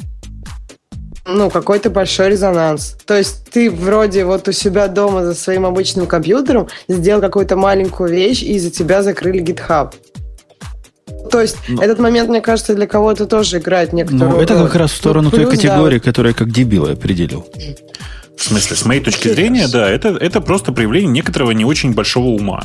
ну, 1.25 1.49
какой-то 1.49 1.89
большой 1.89 2.29
резонанс. 2.29 2.97
То 3.05 3.17
есть 3.17 3.45
ты 3.51 3.69
вроде 3.69 4.25
вот 4.25 4.47
у 4.47 4.51
себя 4.51 4.87
дома 4.87 5.23
за 5.23 5.35
своим 5.35 5.65
обычным 5.65 6.07
компьютером 6.07 6.67
сделал 6.87 7.21
какую-то 7.21 7.55
маленькую 7.55 8.09
вещь, 8.09 8.41
и 8.41 8.57
за 8.59 8.71
тебя 8.71 9.03
закрыли 9.03 9.41
GitHub. 9.41 9.93
То 11.31 11.41
есть. 11.41 11.57
Ну. 11.67 11.81
этот 11.81 11.99
момент, 11.99 12.29
мне 12.29 12.41
кажется, 12.41 12.73
для 12.75 12.87
кого-то 12.87 13.25
тоже 13.25 13.59
играет 13.59 13.93
некоторую 13.93 14.31
Ну, 14.31 14.41
это 14.41 14.55
как 14.55 14.75
раз 14.75 14.91
в 14.91 14.95
сторону 14.95 15.29
ну, 15.31 15.37
плюс, 15.37 15.49
той 15.49 15.57
категории, 15.57 15.99
да. 15.99 16.03
которая 16.03 16.33
как 16.33 16.51
дебила 16.51 16.91
определил. 16.91 17.45
В 18.35 18.43
смысле, 18.43 18.75
с 18.75 18.85
моей 18.85 19.01
точки 19.01 19.27
зрения, 19.27 19.67
да, 19.67 19.89
это, 19.89 20.09
это 20.09 20.41
просто 20.41 20.71
проявление 20.71 21.11
некоторого 21.11 21.51
не 21.51 21.63
очень 21.63 21.93
большого 21.93 22.29
ума. 22.29 22.63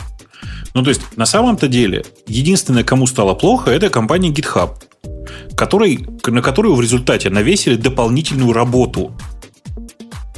Ну, 0.75 0.83
то 0.83 0.91
есть, 0.91 1.03
на 1.17 1.27
самом-то 1.27 1.69
деле, 1.69 2.05
единственное, 2.27 2.85
кому 2.85 3.07
стало 3.07 3.35
плохо, 3.35 3.71
это 3.71 3.91
компания 3.91 4.31
GitHub 4.31 4.71
который, 5.57 6.07
на 6.27 6.43
которую 6.43 6.75
в 6.75 6.81
результате 6.81 7.31
навесили 7.31 7.77
дополнительную 7.77 8.53
работу. 8.53 9.13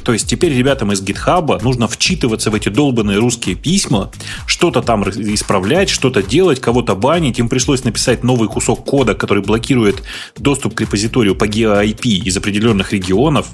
То 0.03 0.13
есть 0.13 0.27
теперь 0.27 0.53
ребятам 0.53 0.91
из 0.91 1.03
GitHub 1.03 1.61
нужно 1.61 1.87
вчитываться 1.87 2.49
в 2.49 2.55
эти 2.55 2.69
долбанные 2.69 3.19
русские 3.19 3.55
письма, 3.55 4.11
что-то 4.47 4.81
там 4.81 5.07
исправлять, 5.07 5.89
что-то 5.89 6.23
делать, 6.23 6.59
кого-то 6.59 6.95
банить. 6.95 7.37
Им 7.37 7.47
пришлось 7.47 7.83
написать 7.83 8.23
новый 8.23 8.49
кусок 8.49 8.85
кода, 8.85 9.13
который 9.13 9.43
блокирует 9.43 10.01
доступ 10.37 10.73
к 10.73 10.81
репозиторию 10.81 11.35
по 11.35 11.45
GeoIP 11.47 12.23
из 12.25 12.35
определенных 12.37 12.93
регионов. 12.93 13.49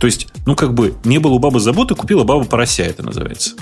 То 0.00 0.06
есть, 0.06 0.28
ну, 0.44 0.54
как 0.54 0.74
бы, 0.74 0.94
не 1.04 1.18
было 1.18 1.32
у 1.32 1.38
бабы 1.38 1.60
заботы, 1.60 1.94
купила 1.94 2.24
баба 2.24 2.44
порося, 2.44 2.82
это 2.82 3.02
называется. 3.02 3.52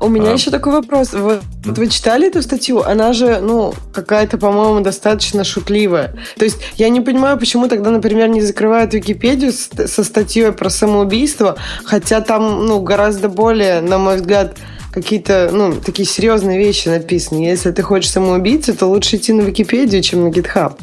У 0.00 0.08
меня 0.08 0.30
а... 0.30 0.32
еще 0.34 0.50
такой 0.50 0.72
вопрос. 0.72 1.12
Вот, 1.12 1.40
вот 1.64 1.78
вы 1.78 1.88
читали 1.88 2.28
эту 2.28 2.42
статью? 2.42 2.82
Она 2.82 3.12
же, 3.12 3.40
ну, 3.40 3.74
какая-то, 3.92 4.38
по-моему, 4.38 4.80
достаточно 4.80 5.44
шутливая. 5.44 6.14
То 6.36 6.44
есть, 6.44 6.58
я 6.76 6.88
не 6.88 7.00
понимаю, 7.00 7.38
почему 7.38 7.68
тогда, 7.68 7.90
например, 7.90 8.28
не 8.28 8.42
закрывают 8.42 8.94
Википедию 8.94 9.52
со 9.52 10.04
статьей 10.04 10.52
про 10.52 10.70
самоубийство, 10.70 11.56
хотя 11.84 12.20
там, 12.20 12.66
ну, 12.66 12.80
гораздо 12.80 13.28
более, 13.28 13.80
на 13.80 13.98
мой 13.98 14.16
взгляд, 14.16 14.56
какие-то, 14.92 15.50
ну, 15.52 15.74
такие 15.74 16.06
серьезные 16.06 16.58
вещи 16.58 16.88
написаны. 16.88 17.44
Если 17.44 17.70
ты 17.70 17.82
хочешь 17.82 18.10
самоубийца, 18.10 18.74
то 18.76 18.86
лучше 18.86 19.16
идти 19.16 19.32
на 19.32 19.42
Википедию, 19.42 20.02
чем 20.02 20.24
на 20.24 20.28
GitHub. 20.28 20.78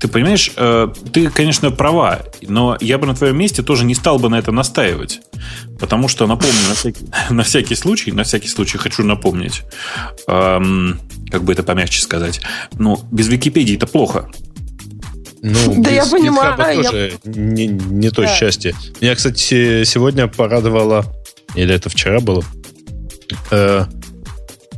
Ты 0.00 0.08
понимаешь, 0.08 0.52
э, 0.56 0.88
ты, 1.12 1.30
конечно, 1.30 1.70
права, 1.70 2.20
но 2.42 2.76
я 2.80 2.98
бы 2.98 3.06
на 3.06 3.14
твоем 3.14 3.38
месте 3.38 3.62
тоже 3.62 3.84
не 3.84 3.94
стал 3.94 4.18
бы 4.18 4.28
на 4.28 4.38
это 4.38 4.52
настаивать. 4.52 5.20
Потому 5.80 6.08
что, 6.08 6.26
напомню, 6.26 6.58
на 6.68 6.74
всякий, 6.74 7.06
на 7.30 7.42
всякий 7.42 7.74
случай, 7.74 8.12
на 8.12 8.24
всякий 8.24 8.48
случай 8.48 8.76
хочу 8.76 9.04
напомнить, 9.04 9.62
эм, 10.28 11.00
как 11.30 11.44
бы 11.44 11.52
это 11.52 11.62
помягче 11.62 12.02
сказать, 12.02 12.40
ну, 12.78 13.00
без 13.10 13.28
Википедии 13.28 13.76
это 13.76 13.86
плохо. 13.86 14.28
Ну, 15.42 15.82
да 15.82 15.90
я 15.90 16.04
понимаю. 16.04 16.56
Тоже 16.56 17.18
я... 17.24 17.32
не, 17.32 17.66
не 17.66 18.10
то 18.10 18.22
да. 18.22 18.28
счастье. 18.28 18.74
Меня, 19.00 19.14
кстати, 19.14 19.84
сегодня 19.84 20.26
порадовало, 20.26 21.06
или 21.54 21.74
это 21.74 21.88
вчера 21.88 22.20
было, 22.20 22.44
э, 23.50 23.86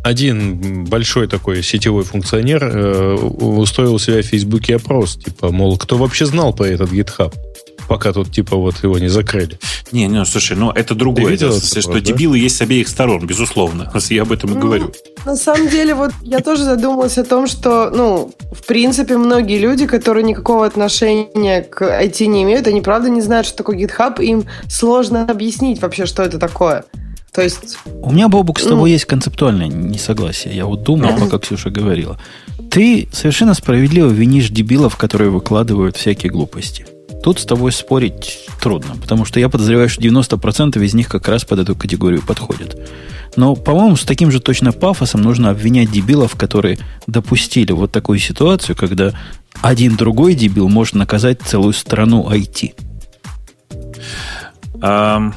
один 0.08 0.84
большой 0.84 1.28
такой 1.28 1.62
сетевой 1.62 2.02
функционер 2.02 2.64
э, 2.64 3.14
устроил 3.14 3.94
у 3.94 3.98
себя 3.98 4.22
в 4.22 4.26
Фейсбуке 4.26 4.76
опрос, 4.76 5.16
типа, 5.16 5.50
мол, 5.50 5.76
кто 5.76 5.96
вообще 5.96 6.24
знал 6.26 6.52
про 6.54 6.66
этот 6.66 6.90
GitHub? 6.92 7.34
пока 7.88 8.12
тут 8.12 8.30
типа 8.30 8.54
вот 8.54 8.82
его 8.82 8.98
не 8.98 9.08
закрыли. 9.08 9.58
Не, 9.92 10.08
не, 10.08 10.22
слушай, 10.26 10.54
ну 10.54 10.70
это 10.70 10.94
другое. 10.94 11.24
Ты 11.24 11.30
видел 11.30 11.48
это, 11.48 11.80
что 11.80 11.94
да? 11.94 12.00
дебилы 12.00 12.38
есть 12.38 12.58
с 12.58 12.60
обеих 12.60 12.86
сторон, 12.86 13.26
безусловно. 13.26 13.90
Я 14.10 14.22
об 14.22 14.32
этом 14.32 14.50
и 14.50 14.54
ну, 14.54 14.60
говорю. 14.60 14.92
На 15.24 15.36
самом 15.36 15.68
деле, 15.68 15.94
вот 15.94 16.12
я 16.22 16.40
тоже 16.40 16.64
задумалась 16.64 17.16
о 17.16 17.24
том, 17.24 17.46
что, 17.46 17.90
ну, 17.90 18.30
в 18.52 18.66
принципе, 18.66 19.16
многие 19.16 19.58
люди, 19.58 19.86
которые 19.86 20.22
никакого 20.22 20.66
отношения 20.66 21.62
к 21.62 21.82
IT 21.82 22.26
не 22.26 22.42
имеют, 22.42 22.66
они 22.66 22.82
правда 22.82 23.08
не 23.08 23.22
знают, 23.22 23.46
что 23.46 23.56
такое 23.56 23.78
GitHub, 23.78 24.22
им 24.22 24.44
сложно 24.68 25.24
объяснить 25.24 25.80
вообще, 25.80 26.04
что 26.04 26.22
это 26.22 26.38
такое. 26.38 26.84
То 27.38 27.44
есть... 27.44 27.78
У 28.02 28.10
меня, 28.10 28.26
Бобук, 28.28 28.58
с 28.58 28.64
тобой 28.64 28.90
ну... 28.90 28.94
есть 28.94 29.04
концептуальное 29.04 29.68
несогласие. 29.68 30.56
Я 30.56 30.66
вот 30.66 30.82
думал, 30.82 31.16
пока 31.16 31.38
Ксюша 31.38 31.70
говорила. 31.70 32.18
Ты 32.68 33.08
совершенно 33.12 33.54
справедливо 33.54 34.08
винишь 34.08 34.48
дебилов, 34.48 34.96
которые 34.96 35.30
выкладывают 35.30 35.96
всякие 35.96 36.32
глупости. 36.32 36.84
Тут 37.22 37.38
с 37.38 37.44
тобой 37.44 37.70
спорить 37.70 38.48
трудно, 38.60 38.96
потому 39.00 39.24
что 39.24 39.38
я 39.38 39.48
подозреваю, 39.48 39.88
что 39.88 40.02
90% 40.02 40.84
из 40.84 40.94
них 40.94 41.08
как 41.08 41.28
раз 41.28 41.44
под 41.44 41.60
эту 41.60 41.76
категорию 41.76 42.22
подходят. 42.22 42.76
Но, 43.36 43.54
по-моему, 43.54 43.94
с 43.94 44.02
таким 44.02 44.32
же 44.32 44.40
точно 44.40 44.72
пафосом 44.72 45.22
нужно 45.22 45.50
обвинять 45.50 45.92
дебилов, 45.92 46.34
которые 46.34 46.80
допустили 47.06 47.70
вот 47.70 47.92
такую 47.92 48.18
ситуацию, 48.18 48.74
когда 48.74 49.12
один 49.62 49.94
другой 49.94 50.34
дебил 50.34 50.68
может 50.68 50.96
наказать 50.96 51.40
целую 51.42 51.72
страну 51.72 52.28
IT. 52.28 52.74
Um, 54.80 55.34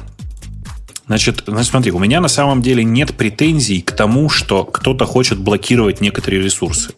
Значит, 1.06 1.44
значит, 1.46 1.70
смотри, 1.70 1.90
у 1.90 1.98
меня 1.98 2.20
на 2.20 2.28
самом 2.28 2.62
деле 2.62 2.84
нет 2.84 3.14
претензий 3.16 3.80
к 3.80 3.92
тому, 3.92 4.28
что 4.28 4.64
кто-то 4.64 5.04
хочет 5.04 5.38
блокировать 5.38 6.00
некоторые 6.00 6.42
ресурсы. 6.42 6.94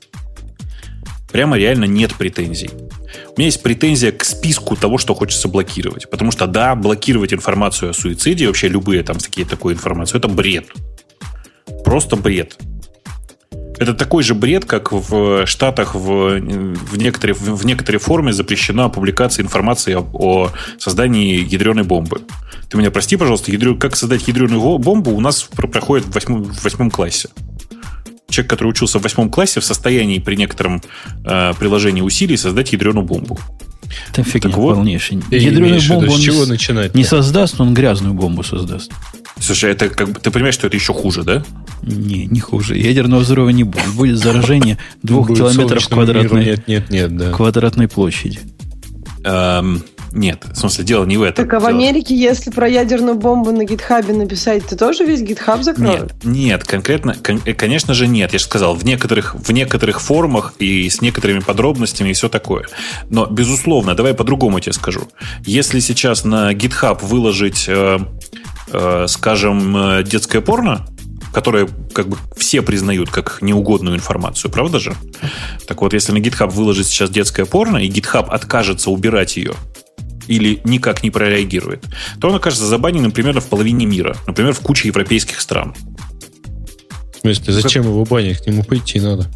Прямо 1.33 1.57
реально 1.57 1.87
нет 1.87 2.15
претензий. 2.15 2.71
У 3.37 3.41
меня 3.41 3.47
есть 3.47 3.63
претензия 3.63 4.13
к 4.13 4.25
списку 4.25 4.77
того, 4.77 4.99
что 4.99 5.15
хочется 5.15 5.49
блокировать. 5.49 6.09
Потому 6.09 6.31
что, 6.31 6.47
да, 6.47 6.77
блокировать 6.77 7.33
информацию 7.33 7.91
о 7.91 7.93
суициде, 7.93 8.47
вообще 8.47 8.69
любые 8.69 9.03
там 9.03 9.19
такие 9.19 9.47
такую 9.47 9.75
информацию, 9.75 10.19
это 10.19 10.29
бред. 10.29 10.67
Просто 11.85 12.15
бред. 12.15 12.57
Это 13.79 13.93
такой 13.95 14.23
же 14.23 14.35
бред, 14.35 14.65
как 14.65 14.93
в 14.93 15.47
Штатах 15.47 15.95
в, 15.95 16.39
в, 16.39 16.97
некоторой, 16.97 17.35
в 17.35 17.67
некоторой 17.67 17.99
форме 17.99 18.33
запрещена 18.33 18.89
публикация 18.89 19.43
информации 19.43 19.95
о, 19.95 20.07
о 20.13 20.51
создании 20.79 21.45
ядреной 21.45 21.85
бомбы. 21.85 22.23
Ты 22.69 22.79
меня 22.79 22.91
прости, 22.91 23.17
пожалуйста, 23.17 23.51
ядрё, 23.51 23.77
как 23.77 23.97
создать 23.97 24.29
ядреную 24.29 24.79
бомбу 24.79 25.11
у 25.11 25.21
нас 25.21 25.43
проходит 25.43 26.07
в 26.07 26.13
восьмом, 26.13 26.45
в 26.45 26.65
восьмом 26.65 26.91
классе. 26.91 27.31
Человек, 28.29 28.51
который 28.51 28.69
учился 28.69 28.99
в 28.99 29.03
восьмом 29.03 29.31
классе, 29.31 29.61
в 29.61 29.65
состоянии 29.65 30.19
при 30.19 30.37
некотором 30.37 30.83
э, 31.25 31.53
приложении 31.59 32.01
усилий 32.01 32.37
создать 32.37 32.73
ядреную 32.73 33.05
бомбу. 33.05 33.39
Это 34.11 34.25
фигня 34.25 34.51
так 34.51 34.59
вот, 34.59 34.75
полнейшая. 34.75 35.23
Ядреную 35.31 35.81
бомбу 35.89 36.13
он 36.13 36.21
чего 36.21 36.45
не, 36.45 36.51
начинать 36.51 36.95
не 36.95 37.05
создаст, 37.05 37.61
он 37.61 37.75
грязную 37.75 38.15
бомбу 38.15 38.43
создаст. 38.43 38.93
Слушай, 39.45 39.73
это 39.73 39.89
как 39.91 40.09
бы 40.09 40.21
ты 40.21 40.31
понимаешь, 40.31 40.55
что 40.55 40.67
это 40.67 40.77
еще 40.77 40.95
хуже, 40.95 41.23
да? 41.23 41.45
Не, 41.83 42.27
не 42.27 42.41
хуже. 42.41 42.77
Ядерного 42.79 43.21
взрыва 43.21 43.51
не 43.51 43.65
будет. 43.65 43.87
Будет 43.89 44.19
заражение 44.19 44.79
двух 45.03 45.29
километров 45.29 45.87
квадратной, 45.89 46.45
нет, 46.45 46.69
нет, 46.69 46.91
нет, 46.91 47.17
да. 47.17 47.31
квадратной 47.31 47.89
площади. 47.89 48.41
Эм, 49.25 49.83
Нет, 50.13 50.45
в 50.45 50.57
смысле, 50.57 50.85
дело 50.85 51.05
не 51.05 51.17
в 51.17 51.23
этом. 51.23 51.45
Так 51.45 51.55
а 51.55 51.61
в 51.61 51.67
Америке, 51.67 52.15
если 52.15 52.51
про 52.51 52.69
ядерную 52.69 53.17
бомбу 53.17 53.51
на 53.51 53.65
гитхабе 53.65 54.15
написать, 54.15 54.65
то 54.65 54.77
тоже 54.77 55.05
весь 55.05 55.23
гитхаб 55.23 55.63
закроют? 55.63 56.13
Нет, 56.23 56.25
нет, 56.25 56.65
конкретно, 56.65 57.15
кон- 57.15 57.43
э, 57.45 57.53
конечно 57.53 57.95
же 57.95 58.07
нет. 58.07 58.33
Я 58.33 58.39
же 58.39 58.45
сказал, 58.45 58.77
в 58.77 58.85
некоторых, 58.85 59.35
в 59.35 59.51
некоторых 59.51 60.01
формах 60.01 60.55
и 60.59 60.89
с 60.89 61.01
некоторыми 61.01 61.41
подробностями 61.41 62.11
и 62.11 62.13
все 62.13 62.29
такое. 62.29 62.67
Но, 63.11 63.27
безусловно, 63.27 63.95
давай 63.97 64.15
по-другому 64.15 64.61
тебе 64.61 64.73
скажу. 64.75 65.09
Если 65.45 65.81
сейчас 65.81 66.25
на 66.25 66.53
GitHub 66.53 67.05
выложить, 67.05 67.65
э, 67.67 67.99
э, 68.73 69.07
скажем, 69.09 69.77
э, 69.77 70.03
детское 70.05 70.41
порно, 70.41 70.87
которое 71.33 71.69
как 71.93 72.09
бы 72.09 72.17
все 72.37 72.63
признают 72.63 73.11
как 73.11 73.39
неугодную 73.43 73.97
информацию, 73.97 74.51
правда 74.51 74.79
же? 74.79 74.95
Так 75.67 75.83
вот, 75.83 75.93
если 75.93 76.13
на 76.13 76.19
GitHub 76.19 76.51
выложить 76.51 76.87
сейчас 76.87 77.11
детское 77.11 77.45
порно, 77.45 77.79
и 77.79 77.89
GitHub 77.89 78.29
откажется 78.29 78.91
убирать 78.91 79.37
ее, 79.37 79.55
или 80.27 80.61
никак 80.65 81.03
не 81.03 81.11
прореагирует, 81.11 81.85
то 82.21 82.29
он 82.29 82.37
окажется 82.37 82.67
забаненным 82.67 83.13
примерно 83.13 83.41
в 83.41 83.47
половине 83.47 83.87
мира, 83.87 84.17
например, 84.27 84.53
в 84.55 84.61
куче 84.61 84.89
европейских 84.89 85.41
стран. 85.41 85.75
В 87.15 87.21
смысле, 87.21 87.53
зачем 87.53 87.85
его 87.85 88.05
банить? 88.05 88.39
К 88.39 88.47
нему 88.47 88.63
пойти 88.63 89.01
надо. 89.01 89.31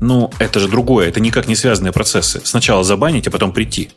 Ну, 0.00 0.30
это 0.38 0.60
же 0.60 0.68
другое, 0.68 1.08
это 1.08 1.20
никак 1.20 1.48
не 1.48 1.56
связанные 1.56 1.92
процессы. 1.92 2.40
Сначала 2.44 2.84
забанить, 2.84 3.26
а 3.28 3.30
потом 3.30 3.52
прийти. 3.52 3.90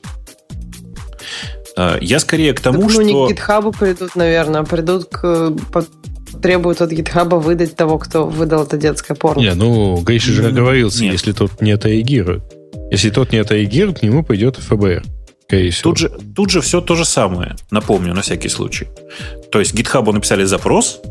Э, 1.80 1.98
Я 2.02 2.20
скорее 2.20 2.54
к 2.54 2.60
тому, 2.60 2.80
Так, 2.82 2.88
ну, 2.88 2.90
что... 2.90 3.02
не 3.04 3.28
к 3.28 3.30
гитхабу 3.30 3.72
придут, 3.72 4.16
наверное, 4.16 4.62
а 4.62 4.64
придут 4.66 5.06
к... 5.06 5.54
требуют 6.42 6.82
от 6.82 6.92
гитхаба 6.92 7.38
выдать 7.38 7.76
того, 7.76 7.98
кто 7.98 8.26
выдал 8.26 8.64
это 8.64 8.78
детское 8.78 9.16
порно. 9.16 9.40
Не, 9.40 9.54
ну, 9.54 9.98
Гриша 10.02 10.32
же 10.32 10.44
Ну, 10.44 10.50
оговорился, 10.50 11.04
нет. 11.04 11.14
если 11.14 11.32
тот 11.32 11.62
не 11.62 11.72
отреагирует. 11.72 12.44
Если 12.92 13.10
тот 13.10 13.32
не 13.32 13.38
отреагирует, 13.38 14.00
к 14.00 14.04
нему 14.04 14.24
пойдет 14.24 14.58
ФБР. 14.58 15.04
Тут 15.82 15.98
же, 15.98 16.12
тут 16.36 16.52
же 16.52 16.62
все 16.62 16.80
то 16.80 16.96
же 16.96 17.06
самое, 17.06 17.56
напомню, 17.72 18.14
на 18.14 18.22
всякий 18.22 18.50
случай. 18.50 18.88
То 19.52 19.60
есть 19.60 19.74
GitHub 19.74 20.12
написали 20.12 20.44
запрос. 20.44 21.02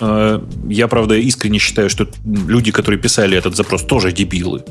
Э, 0.00 0.40
Я, 0.68 0.86
правда, 0.88 1.16
искренне 1.16 1.58
считаю, 1.58 1.90
что 1.90 2.06
люди, 2.24 2.70
которые 2.72 3.00
писали 3.00 3.36
этот 3.36 3.56
запрос, 3.56 3.82
тоже 3.82 4.12
дебилы. 4.12 4.62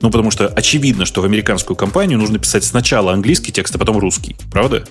Ну, 0.00 0.10
потому 0.10 0.30
что 0.30 0.46
очевидно, 0.48 1.06
что 1.06 1.22
в 1.22 1.24
американскую 1.24 1.76
компанию 1.76 2.18
нужно 2.18 2.38
писать 2.38 2.64
сначала 2.64 3.12
английский 3.12 3.52
текст, 3.52 3.74
а 3.74 3.78
потом 3.78 3.98
русский. 3.98 4.36
Правда? 4.52 4.84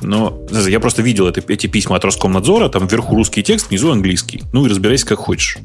Но 0.00 0.40
я 0.52 0.78
просто 0.80 1.02
видел 1.02 1.26
это- 1.26 1.42
эти 1.52 1.66
письма 1.66 1.96
от 1.96 2.04
Роскомнадзора, 2.04 2.68
там 2.68 2.86
вверху 2.86 3.16
русский 3.16 3.42
текст, 3.42 3.70
внизу 3.70 3.90
английский. 3.90 4.42
Ну, 4.52 4.66
и 4.66 4.68
разбирайся 4.68 5.06
как 5.06 5.18
хочешь. 5.18 5.58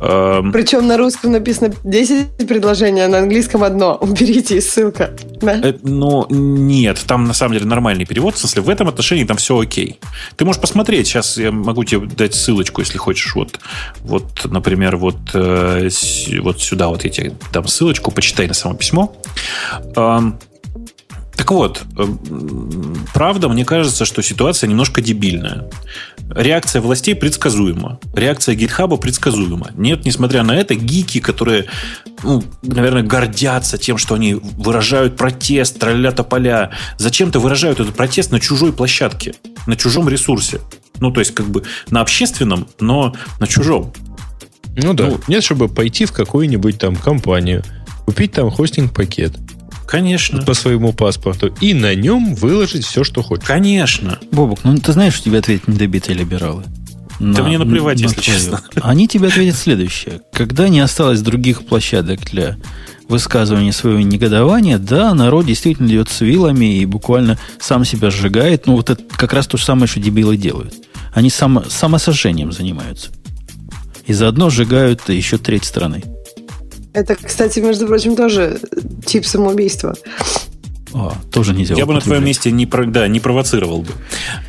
Эм, 0.00 0.52
Причем 0.52 0.86
на 0.86 0.96
русском 0.96 1.32
написано 1.32 1.74
10 1.84 2.46
предложений, 2.48 3.02
а 3.02 3.08
на 3.08 3.18
английском 3.18 3.62
одно. 3.64 3.96
Уберите 4.00 4.60
ссылка. 4.60 5.10
Да? 5.40 5.60
Э, 5.62 5.74
Ну, 5.82 6.26
нет, 6.30 7.02
там 7.06 7.24
на 7.24 7.34
самом 7.34 7.54
деле 7.54 7.66
нормальный 7.66 8.06
перевод. 8.06 8.34
В 8.34 8.38
смысле, 8.38 8.62
в 8.62 8.68
этом 8.70 8.88
отношении 8.88 9.24
там 9.24 9.36
все 9.36 9.58
окей. 9.58 9.98
Ты 10.36 10.44
можешь 10.44 10.60
посмотреть. 10.60 11.06
Сейчас 11.08 11.36
я 11.36 11.52
могу 11.52 11.84
тебе 11.84 12.06
дать 12.06 12.34
ссылочку, 12.52 12.82
если 12.82 12.98
хочешь. 12.98 13.34
Вот, 13.34 13.58
вот 14.02 14.44
например, 14.44 14.96
вот, 14.96 15.16
э, 15.34 15.88
вот 16.40 16.60
сюда 16.60 16.88
вот 16.88 17.04
я 17.04 17.10
тебе 17.10 17.32
дам 17.52 17.66
ссылочку, 17.66 18.10
почитай 18.10 18.46
на 18.46 18.54
само 18.54 18.74
письмо. 18.74 19.16
Так 19.94 21.50
вот, 21.50 21.82
правда, 23.14 23.48
мне 23.48 23.64
кажется, 23.64 24.04
что 24.04 24.22
ситуация 24.22 24.68
немножко 24.68 25.00
дебильная. 25.00 25.70
Реакция 26.30 26.80
властей 26.80 27.14
предсказуема. 27.14 28.00
Реакция 28.14 28.54
гитхаба 28.54 28.96
предсказуема. 28.96 29.70
Нет, 29.74 30.04
несмотря 30.04 30.42
на 30.42 30.52
это, 30.52 30.74
гики, 30.74 31.20
которые, 31.20 31.66
ну, 32.22 32.42
наверное, 32.62 33.02
гордятся 33.02 33.78
тем, 33.78 33.98
что 33.98 34.14
они 34.14 34.34
выражают 34.34 35.16
протест, 35.16 35.78
тролля 35.78 36.12
тополя, 36.12 36.70
зачем-то 36.98 37.38
выражают 37.38 37.80
этот 37.80 37.94
протест 37.94 38.32
на 38.32 38.40
чужой 38.40 38.72
площадке, 38.72 39.34
на 39.66 39.76
чужом 39.76 40.08
ресурсе. 40.08 40.60
Ну, 41.00 41.10
то 41.10 41.20
есть, 41.20 41.34
как 41.34 41.46
бы 41.46 41.64
на 41.90 42.00
общественном, 42.00 42.66
но 42.80 43.14
на 43.40 43.46
чужом. 43.46 43.92
Ну 44.76 44.94
да. 44.94 45.08
Ну, 45.08 45.20
Нет, 45.28 45.44
чтобы 45.44 45.68
пойти 45.68 46.06
в 46.06 46.12
какую-нибудь 46.12 46.78
там 46.78 46.96
компанию, 46.96 47.62
купить 48.06 48.32
там 48.32 48.50
хостинг-пакет 48.50 49.32
Конечно. 49.92 50.42
по 50.42 50.54
своему 50.54 50.94
паспорту 50.94 51.54
и 51.60 51.74
на 51.74 51.94
нем 51.94 52.34
выложить 52.34 52.86
все, 52.86 53.04
что 53.04 53.22
хочешь. 53.22 53.46
Конечно. 53.46 54.18
Бобок, 54.30 54.60
ну 54.64 54.74
ты 54.78 54.90
знаешь, 54.92 55.12
что 55.12 55.24
тебе 55.24 55.38
ответят 55.38 55.68
недобитые 55.68 56.16
либералы? 56.16 56.64
Да 57.20 57.42
мне 57.42 57.58
наплевать, 57.58 58.00
если 58.00 58.18
твою. 58.18 58.38
честно. 58.38 58.62
Они 58.80 59.06
тебе 59.06 59.28
ответят 59.28 59.54
следующее. 59.54 60.22
Когда 60.32 60.70
не 60.70 60.80
осталось 60.80 61.20
других 61.20 61.66
площадок 61.66 62.20
для 62.22 62.56
высказывания 63.06 63.72
своего 63.72 64.00
негодования, 64.00 64.78
да, 64.78 65.12
народ 65.12 65.44
действительно 65.44 65.88
идет 65.88 66.08
с 66.08 66.22
вилами 66.22 66.78
и 66.78 66.86
буквально 66.86 67.38
сам 67.60 67.84
себя 67.84 68.10
сжигает. 68.10 68.66
Ну, 68.66 68.76
вот 68.76 68.88
это 68.88 69.02
как 69.14 69.34
раз 69.34 69.46
то 69.46 69.58
же 69.58 69.64
самое, 69.64 69.88
что 69.88 70.00
дебилы 70.00 70.38
делают. 70.38 70.72
Они 71.12 71.28
само, 71.28 71.64
самосожжением 71.68 72.50
занимаются. 72.50 73.10
И 74.06 74.14
заодно 74.14 74.48
сжигают 74.48 75.06
еще 75.10 75.36
треть 75.36 75.66
страны. 75.66 76.02
Это, 76.92 77.16
кстати, 77.16 77.60
между 77.60 77.86
прочим, 77.86 78.16
тоже 78.16 78.60
тип 79.06 79.24
самоубийства. 79.24 79.94
А, 80.94 81.14
тоже 81.30 81.54
нельзя 81.54 81.74
Я 81.74 81.86
бы 81.86 81.94
на 81.94 82.00
твоем 82.00 82.24
месте 82.24 82.50
не, 82.50 82.66
про- 82.66 82.84
да, 82.86 83.08
не 83.08 83.18
провоцировал 83.20 83.82
бы. 83.82 83.92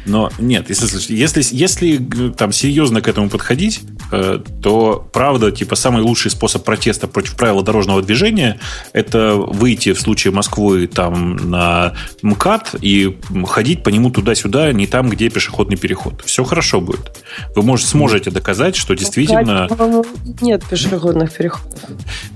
Но 0.06 0.30
нет, 0.40 0.70
если, 0.70 1.14
если, 1.14 1.44
если 1.52 1.98
г- 1.98 2.32
там 2.32 2.52
серьезно 2.52 3.02
к 3.02 3.08
этому 3.08 3.30
подходить, 3.30 3.82
э, 4.12 4.40
то 4.62 5.08
правда, 5.14 5.52
типа, 5.52 5.76
самый 5.76 6.04
лучший 6.04 6.32
способ 6.32 6.64
протеста 6.64 7.08
против 7.08 7.36
правил 7.36 7.62
дорожного 7.62 8.02
движения 8.02 8.60
это 8.92 9.36
выйти 9.36 9.94
в 9.94 10.00
случае 10.02 10.34
Москвы 10.34 10.88
там 10.88 11.50
на 11.50 11.94
МКАД 12.22 12.76
и 12.82 13.18
ходить 13.46 13.84
по 13.84 13.90
нему 13.90 14.10
туда-сюда, 14.10 14.74
не 14.74 14.88
там, 14.88 15.10
где 15.10 15.30
пешеходный 15.30 15.78
переход. 15.78 16.24
Все 16.26 16.44
хорошо 16.44 16.82
будет. 16.82 17.24
Вы 17.56 17.64
можете, 17.64 17.90
сможете 17.90 18.32
доказать, 18.32 18.76
что 18.76 18.96
действительно... 18.96 19.68
По-моему, 19.70 20.06
Нет 20.42 20.64
пешеходных 20.70 21.32
переходов. 21.32 21.80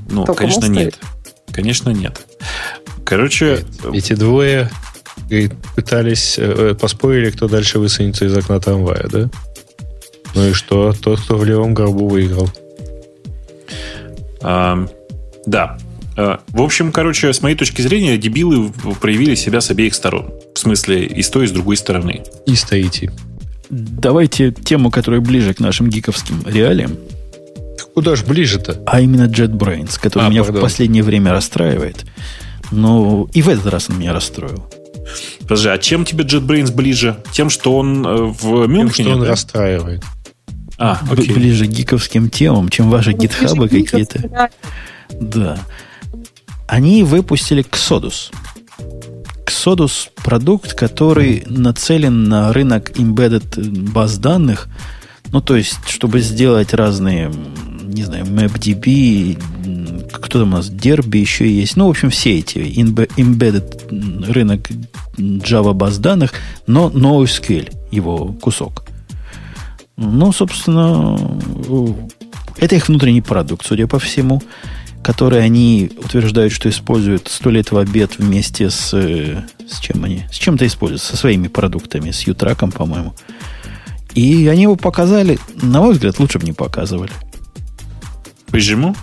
Ну, 0.10 0.24
Только 0.26 0.42
конечно, 0.44 0.66
нет. 0.68 0.98
Конечно, 1.58 1.90
нет. 1.90 2.24
Короче, 3.04 3.66
Эти 3.92 4.14
двое 4.14 4.70
говорит, 5.28 5.54
пытались, 5.76 6.38
э, 6.38 6.44
э, 6.44 6.76
поспорили, 6.76 7.32
кто 7.32 7.48
дальше 7.48 7.80
высунется 7.80 8.26
из 8.26 8.38
окна 8.38 8.60
трамвая, 8.60 9.08
да? 9.12 9.28
Ну 10.36 10.50
и 10.50 10.54
что? 10.54 10.94
Тот, 10.94 11.20
кто 11.20 11.36
в 11.36 11.44
левом 11.44 11.74
горбу 11.74 12.08
выиграл. 12.08 12.48
А, 14.44 14.86
да. 15.48 15.80
В 16.16 16.62
общем, 16.62 16.92
короче, 16.92 17.34
с 17.34 17.42
моей 17.42 17.56
точки 17.56 17.82
зрения, 17.82 18.20
дебилы 18.20 18.72
проявили 19.02 19.34
себя 19.34 19.60
с 19.60 19.72
обеих 19.72 19.96
сторон. 19.96 20.32
В 20.54 20.60
смысле, 20.60 21.08
и 21.08 21.24
с 21.24 21.30
той, 21.32 21.46
и 21.46 21.48
с 21.48 21.52
другой 21.52 21.78
стороны. 21.78 22.24
И 22.46 22.54
стоите. 22.54 23.12
Давайте 23.72 24.52
тему, 24.52 24.92
которая 24.92 25.22
ближе 25.22 25.56
к 25.56 25.60
нашим 25.60 25.90
гиковским 25.90 26.44
реалиям, 26.46 26.98
Куда 27.98 28.16
ж 28.16 28.24
ближе-то? 28.24 28.80
а 28.86 29.02
именно 29.02 29.24
JetBrains, 29.28 30.00
который 30.00 30.28
А, 30.28 30.30
меня 30.30 30.44
пардон. 30.44 30.62
в 30.62 30.64
последнее 30.64 31.02
время 31.02 31.32
расстраивает. 31.32 32.06
Но 32.70 33.28
и 33.34 33.42
в 33.42 33.50
этот 33.50 33.66
раз 33.66 33.90
он 33.90 33.98
меня 33.98 34.14
расстроил. 34.14 34.70
Подожди, 35.42 35.70
а 35.70 35.80
чем 35.80 36.06
тебе 36.06 36.24
JetBrains 36.24 36.72
ближе? 36.72 37.18
Тем, 37.32 37.50
что 37.50 37.76
он 37.76 38.06
э, 38.06 38.16
в 38.26 38.38
Тем, 38.40 38.72
Мюнхене? 38.72 39.08
что 39.10 39.16
он 39.18 39.22
да? 39.24 39.30
расстраивает. 39.30 40.04
А, 40.78 41.02
окей. 41.10 41.34
Ближе 41.34 41.66
к 41.66 41.70
гиковским 41.72 42.30
темам, 42.30 42.70
чем 42.70 42.92
ваши 42.92 43.14
Ну, 43.14 43.18
гитхабы 43.18 43.68
какие-то. 43.68 44.50
Да. 45.20 45.58
Они 46.68 47.02
выпустили 47.02 47.64
Xodus. 47.64 48.32
Xodus 49.48 50.10
продукт, 50.24 50.74
который 50.76 51.42
нацелен 51.48 52.26
на 52.26 52.54
рынок 52.54 52.92
embedded 52.92 53.90
баз 53.92 54.20
данных. 54.20 54.68
Ну, 55.32 55.42
то 55.42 55.56
есть, 55.56 55.80
чтобы 55.90 56.22
сделать 56.22 56.76
разные, 56.76 57.32
не 57.88 58.04
знаю, 58.04 58.26
MapDB, 58.26 59.42
кто 60.12 60.40
там 60.40 60.54
у 60.54 60.58
нас, 60.58 60.70
Derby 60.70 61.18
еще 61.18 61.50
есть. 61.50 61.76
Ну, 61.78 61.88
в 61.88 61.90
общем, 61.90 62.10
все 62.10 62.40
эти 62.40 62.58
embe- 62.58 63.10
embedded 63.18 64.32
рынок 64.32 64.70
Java 65.18 65.74
баз 65.74 65.98
данных, 65.98 66.34
но 66.68 66.90
NoSQL, 66.90 67.74
его 67.92 68.34
кусок. 68.42 68.84
Ну, 69.96 70.32
собственно, 70.32 71.18
это 72.58 72.76
их 72.76 72.88
внутренний 72.88 73.22
продукт, 73.22 73.66
судя 73.66 73.88
по 73.88 73.98
всему, 74.00 74.42
который 75.04 75.44
они 75.44 75.92
утверждают, 76.04 76.54
что 76.54 76.70
используют 76.70 77.28
сто 77.30 77.50
лет 77.50 77.72
в 77.72 77.78
обед 77.78 78.18
вместе 78.20 78.70
с... 78.70 78.94
э, 78.94 79.44
С 79.68 79.80
чем 79.80 80.04
они? 80.04 80.26
С 80.32 80.36
чем-то 80.36 80.68
используют, 80.68 81.02
со 81.02 81.16
своими 81.18 81.48
продуктами, 81.48 82.12
с 82.12 82.22
Ютраком, 82.28 82.72
по-моему. 82.72 83.16
И 84.14 84.48
они 84.48 84.64
его 84.64 84.76
показали, 84.76 85.40
на 85.62 85.80
мой 85.82 85.94
взгляд, 85.94 86.20
лучше 86.20 86.40
бы 86.40 86.46
не 86.46 86.54
показывали. 86.54 87.12
Почему? 88.58 88.96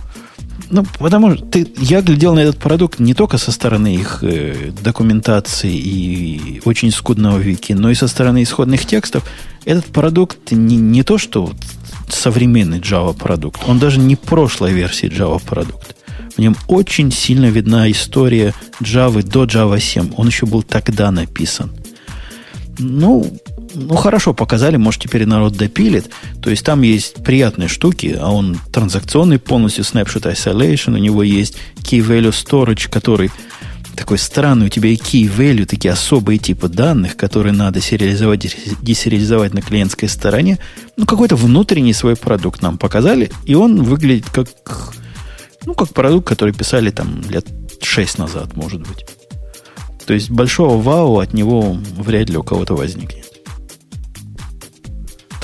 Ну, 0.69 0.83
потому 0.99 1.35
что 1.35 1.45
ты, 1.45 1.65
я 1.77 2.01
глядел 2.01 2.33
на 2.35 2.39
этот 2.39 2.57
продукт 2.57 2.99
не 2.99 3.13
только 3.13 3.37
со 3.37 3.53
стороны 3.53 3.95
их 3.95 4.19
э, 4.21 4.71
документации 4.83 5.73
и 5.73 6.61
очень 6.65 6.91
скудного 6.91 7.37
вики, 7.37 7.71
но 7.71 7.89
и 7.89 7.95
со 7.95 8.09
стороны 8.09 8.43
исходных 8.43 8.85
текстов. 8.85 9.23
Этот 9.63 9.85
продукт 9.85 10.51
не, 10.51 10.75
не 10.75 11.03
то, 11.03 11.17
что 11.17 11.53
современный 12.09 12.79
Java 12.79 13.17
продукт, 13.17 13.61
он 13.65 13.79
даже 13.79 13.97
не 13.97 14.17
прошлой 14.17 14.73
версии 14.73 15.09
Java 15.09 15.41
продукт. 15.41 15.95
В 16.35 16.39
нем 16.39 16.57
очень 16.67 17.13
сильно 17.13 17.45
видна 17.45 17.89
история 17.89 18.53
Java 18.81 19.23
до 19.23 19.45
Java 19.45 19.79
7. 19.79 20.15
Он 20.17 20.27
еще 20.27 20.47
был 20.47 20.63
тогда 20.63 21.11
написан. 21.11 21.71
Ну, 22.77 23.31
ну, 23.75 23.95
хорошо, 23.95 24.33
показали, 24.33 24.77
может, 24.77 25.01
теперь 25.01 25.25
народ 25.25 25.53
допилит. 25.53 26.09
То 26.41 26.49
есть 26.49 26.65
там 26.65 26.81
есть 26.81 27.23
приятные 27.23 27.67
штуки, 27.67 28.17
а 28.19 28.31
он 28.31 28.57
транзакционный 28.71 29.39
полностью, 29.39 29.83
snapshot 29.83 30.31
isolation, 30.33 30.93
у 30.93 30.97
него 30.97 31.23
есть 31.23 31.57
key 31.77 31.99
value 31.99 32.31
storage, 32.31 32.89
который 32.89 33.31
такой 33.95 34.17
странный, 34.17 34.67
у 34.67 34.69
тебя 34.69 34.89
и 34.89 34.95
key 34.95 35.23
value, 35.23 35.65
такие 35.65 35.91
особые 35.91 36.37
типы 36.37 36.67
данных, 36.67 37.15
которые 37.15 37.53
надо 37.53 37.81
сериализовать, 37.81 38.55
десериализовать 38.81 39.53
на 39.53 39.61
клиентской 39.61 40.09
стороне. 40.09 40.59
Ну, 40.97 41.05
какой-то 41.05 41.35
внутренний 41.35 41.93
свой 41.93 42.15
продукт 42.15 42.61
нам 42.61 42.77
показали, 42.77 43.31
и 43.45 43.55
он 43.55 43.83
выглядит 43.83 44.29
как, 44.29 44.49
ну, 45.65 45.73
как 45.73 45.93
продукт, 45.93 46.27
который 46.27 46.53
писали 46.53 46.89
там 46.91 47.21
лет 47.29 47.45
6 47.81 48.17
назад, 48.17 48.55
может 48.55 48.81
быть. 48.81 49.05
То 50.05 50.13
есть 50.13 50.29
большого 50.29 50.79
вау 50.81 51.19
от 51.19 51.33
него 51.33 51.77
вряд 51.97 52.29
ли 52.29 52.37
у 52.37 52.43
кого-то 52.43 52.75
возникнет. 52.75 53.34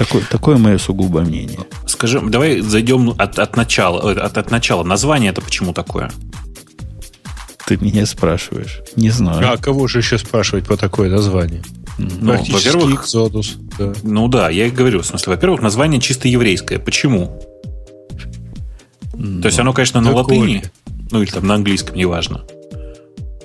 Такое, 0.02 0.23
такое 0.23 0.57
мое 0.57 0.80
сугубое 0.80 1.23
мнение. 1.23 1.60
Скажи, 1.86 2.19
давай 2.19 2.61
зайдем 2.61 3.14
от, 3.19 3.38
от 3.38 3.56
начала. 3.56 4.11
От, 4.11 4.36
от 4.36 4.49
начала. 4.49 4.84
Название 4.84 5.30
это 5.30 5.41
почему 5.41 5.73
такое? 5.73 6.11
Ты 7.68 7.78
меня 7.78 8.07
спрашиваешь. 8.07 8.82
Не 8.95 9.11
знаю. 9.11 9.53
А 9.53 9.57
кого 9.57 9.88
же 9.88 9.99
еще 9.99 10.18
спрашивать 10.18 10.65
по 10.65 10.76
такое 10.76 11.11
название? 11.11 11.61
Ну, 11.99 12.32
во-первых, 12.34 13.06
Exodus. 13.06 13.57
Да. 13.78 13.94
Ну 14.02 14.28
да, 14.28 14.49
я 14.49 14.65
и 14.65 14.72
говорю. 14.72 15.02
В 15.02 15.06
смысле, 15.06 15.34
во-первых, 15.34 15.61
название 15.61 16.02
чисто 16.02 16.28
еврейское. 16.28 16.80
Почему? 16.80 17.40
Ну, 19.14 19.41
То 19.44 19.49
есть 19.49 19.60
оно, 19.60 19.72
конечно, 19.72 20.02
на 20.02 20.11
латыни, 20.14 20.64
ну 21.11 21.22
или 21.22 21.30
там 21.30 21.45
на 21.45 21.53
английском, 21.53 21.95
неважно. 21.95 22.44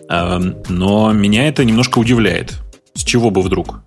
Но 0.09 1.13
меня 1.13 1.49
это 1.49 1.67
немножко 1.67 1.99
удивляет. 1.99 2.55
С 2.95 3.03
чего 3.03 3.31
бы 3.31 3.43
вдруг? 3.43 3.83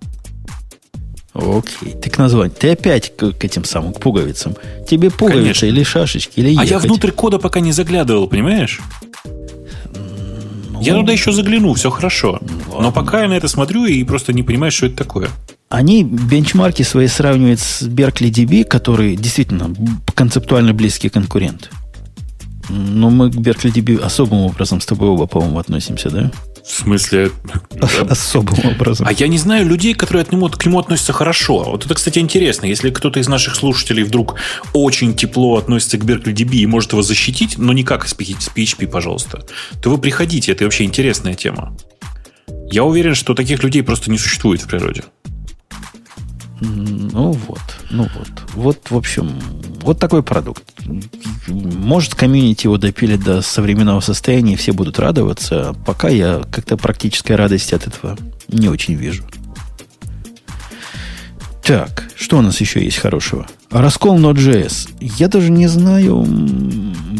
Окей. 1.34 1.94
Ты 1.94 2.10
к 2.10 2.18
названию. 2.18 2.54
Ты 2.58 2.72
опять 2.72 3.16
к, 3.16 3.32
к 3.32 3.44
этим 3.44 3.64
самым, 3.64 3.92
к 3.92 4.00
пуговицам. 4.00 4.56
Тебе 4.88 5.10
пуговицы 5.10 5.60
Конечно. 5.60 5.66
или 5.66 5.82
шашечки, 5.84 6.40
или 6.40 6.50
ехать. 6.50 6.70
А 6.70 6.74
я 6.74 6.78
внутрь 6.78 7.12
кода 7.12 7.38
пока 7.38 7.60
не 7.60 7.72
заглядывал, 7.72 8.26
понимаешь? 8.26 8.80
Ну, 9.24 10.80
я 10.80 10.94
туда 10.94 11.12
еще 11.12 11.32
загляну, 11.32 11.74
все 11.74 11.90
хорошо. 11.90 12.40
Ладно. 12.68 12.80
Но 12.80 12.92
пока 12.92 13.22
я 13.22 13.28
на 13.28 13.34
это 13.34 13.48
смотрю 13.48 13.84
и 13.84 14.02
просто 14.02 14.32
не 14.32 14.42
понимаю, 14.42 14.72
что 14.72 14.86
это 14.86 14.96
такое. 14.96 15.28
Они 15.68 16.02
бенчмарки 16.02 16.82
свои 16.82 17.06
сравнивают 17.06 17.60
с 17.60 17.82
Berkeley 17.82 18.30
DB, 18.30 18.64
который 18.64 19.14
действительно 19.14 19.72
концептуально 20.14 20.72
близкий 20.72 21.10
конкурент. 21.10 21.70
Но 22.68 23.10
мы 23.10 23.30
к 23.30 23.34
Berkeley 23.34 23.72
DB 23.72 24.00
особым 24.00 24.40
образом 24.40 24.80
с 24.80 24.86
тобой 24.86 25.08
оба, 25.08 25.26
по-моему, 25.26 25.58
относимся, 25.58 26.10
да? 26.10 26.32
В 26.64 26.70
смысле? 26.70 27.30
Особым 28.08 28.58
образом. 28.66 29.06
А 29.08 29.12
я 29.12 29.28
не 29.28 29.38
знаю 29.38 29.66
людей, 29.66 29.94
которые 29.94 30.24
к 30.24 30.32
нему, 30.32 30.48
к 30.48 30.64
нему 30.64 30.78
относятся 30.78 31.12
хорошо. 31.12 31.64
Вот 31.64 31.86
это, 31.86 31.94
кстати, 31.94 32.18
интересно. 32.18 32.66
Если 32.66 32.90
кто-то 32.90 33.20
из 33.20 33.28
наших 33.28 33.54
слушателей 33.54 34.02
вдруг 34.02 34.36
очень 34.72 35.14
тепло 35.14 35.56
относится 35.56 35.98
к 35.98 36.04
Berkeley 36.04 36.34
DB 36.34 36.56
и 36.56 36.66
может 36.66 36.92
его 36.92 37.02
защитить, 37.02 37.58
но 37.58 37.72
не 37.72 37.84
как 37.84 38.06
с 38.06 38.14
PHP, 38.14 38.86
пожалуйста, 38.86 39.46
то 39.82 39.90
вы 39.90 39.98
приходите. 39.98 40.52
Это 40.52 40.64
вообще 40.64 40.84
интересная 40.84 41.34
тема. 41.34 41.76
Я 42.70 42.84
уверен, 42.84 43.14
что 43.14 43.34
таких 43.34 43.62
людей 43.62 43.82
просто 43.82 44.10
не 44.10 44.18
существует 44.18 44.62
в 44.62 44.68
природе. 44.68 45.02
Ну 46.60 47.32
вот, 47.32 47.60
ну 47.90 48.06
вот. 48.14 48.28
Вот, 48.54 48.90
в 48.90 48.96
общем, 48.96 49.30
вот 49.82 49.98
такой 49.98 50.22
продукт. 50.22 50.62
Может, 51.48 52.14
комьюнити 52.14 52.66
его 52.66 52.76
допилит 52.76 53.22
до 53.22 53.40
современного 53.40 54.00
состояния, 54.00 54.54
и 54.54 54.56
все 54.56 54.72
будут 54.72 54.98
радоваться. 54.98 55.74
Пока 55.86 56.08
я 56.08 56.42
как-то 56.50 56.76
практической 56.76 57.32
радости 57.32 57.74
от 57.74 57.86
этого 57.86 58.18
не 58.48 58.68
очень 58.68 58.94
вижу. 58.94 59.24
Так, 61.64 62.08
что 62.16 62.38
у 62.38 62.42
нас 62.42 62.60
еще 62.60 62.84
есть 62.84 62.98
хорошего? 62.98 63.46
Раскол 63.70 64.18
Node.js. 64.18 64.90
Я 65.00 65.28
даже 65.28 65.50
не 65.50 65.68
знаю... 65.68 66.26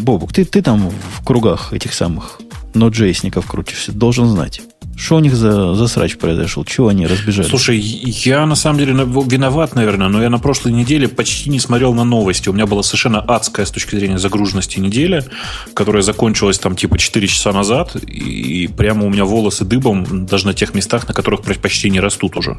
Бобук, 0.02 0.32
ты, 0.32 0.44
ты 0.44 0.60
там 0.60 0.90
в 0.90 1.24
кругах 1.24 1.72
этих 1.72 1.94
самых 1.94 2.40
Node.js-ников 2.74 3.46
крутишься, 3.46 3.92
должен 3.92 4.28
знать. 4.28 4.62
Что 5.00 5.16
у 5.16 5.20
них 5.20 5.34
за, 5.34 5.74
за 5.74 5.88
срач 5.88 6.18
произошел? 6.18 6.62
Чего 6.64 6.88
они 6.88 7.06
разбежались? 7.06 7.48
Слушай, 7.48 7.78
я 7.78 8.44
на 8.44 8.54
самом 8.54 8.80
деле 8.80 8.92
виноват, 8.92 9.74
наверное, 9.74 10.08
но 10.08 10.22
я 10.22 10.28
на 10.28 10.38
прошлой 10.38 10.72
неделе 10.72 11.08
почти 11.08 11.48
не 11.48 11.58
смотрел 11.58 11.94
на 11.94 12.04
новости. 12.04 12.50
У 12.50 12.52
меня 12.52 12.66
была 12.66 12.82
совершенно 12.82 13.20
адская 13.20 13.64
с 13.64 13.70
точки 13.70 13.96
зрения 13.96 14.18
загруженности 14.18 14.78
неделя, 14.78 15.24
которая 15.72 16.02
закончилась 16.02 16.58
там 16.58 16.76
типа 16.76 16.98
4 16.98 17.26
часа 17.28 17.52
назад, 17.52 17.96
и 17.96 18.68
прямо 18.68 19.06
у 19.06 19.08
меня 19.08 19.24
волосы 19.24 19.64
дыбом 19.64 20.26
даже 20.26 20.46
на 20.46 20.52
тех 20.52 20.74
местах, 20.74 21.08
на 21.08 21.14
которых 21.14 21.40
почти 21.40 21.88
не 21.88 21.98
растут 21.98 22.36
уже. 22.36 22.58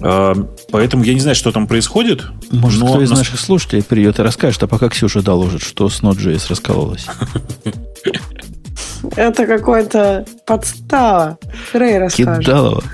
А, 0.00 0.34
поэтому 0.72 1.04
я 1.04 1.14
не 1.14 1.20
знаю, 1.20 1.36
что 1.36 1.52
там 1.52 1.68
происходит. 1.68 2.24
Может, 2.50 2.80
но 2.80 2.88
кто 2.88 3.02
из 3.02 3.10
наших 3.10 3.38
слушателей 3.38 3.84
придет 3.84 4.18
и 4.18 4.22
расскажет, 4.22 4.64
а 4.64 4.66
пока 4.66 4.88
Ксюша 4.88 5.22
доложит, 5.22 5.62
что 5.62 5.88
с 5.88 6.02
Node.js 6.02 6.46
раскололось. 6.48 7.06
Это 9.16 9.46
какой-то 9.46 10.24
подстава. 10.46 11.38
Рэй 11.72 11.98
расскажет. 11.98 12.44
Кидалово. 12.44 12.84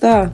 Да. 0.00 0.32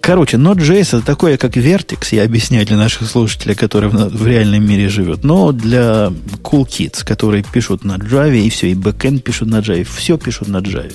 Короче, 0.00 0.36
Node.js 0.36 0.98
это 0.98 1.02
такое, 1.02 1.36
как 1.36 1.56
Vertex, 1.56 2.08
я 2.10 2.24
объясняю 2.24 2.66
для 2.66 2.76
наших 2.76 3.08
слушателей, 3.08 3.54
которые 3.54 3.88
в, 3.88 4.08
в 4.08 4.26
реальном 4.26 4.68
мире 4.68 4.88
живут, 4.88 5.22
но 5.22 5.52
для 5.52 6.12
cool 6.42 6.66
kids, 6.66 7.04
которые 7.04 7.44
пишут 7.44 7.84
на 7.84 7.98
Java, 7.98 8.36
и 8.36 8.50
все, 8.50 8.72
и 8.72 8.74
backend 8.74 9.20
пишут 9.20 9.48
на 9.48 9.60
Java, 9.60 9.84
все 9.84 10.18
пишут 10.18 10.48
на 10.48 10.56
Java. 10.56 10.92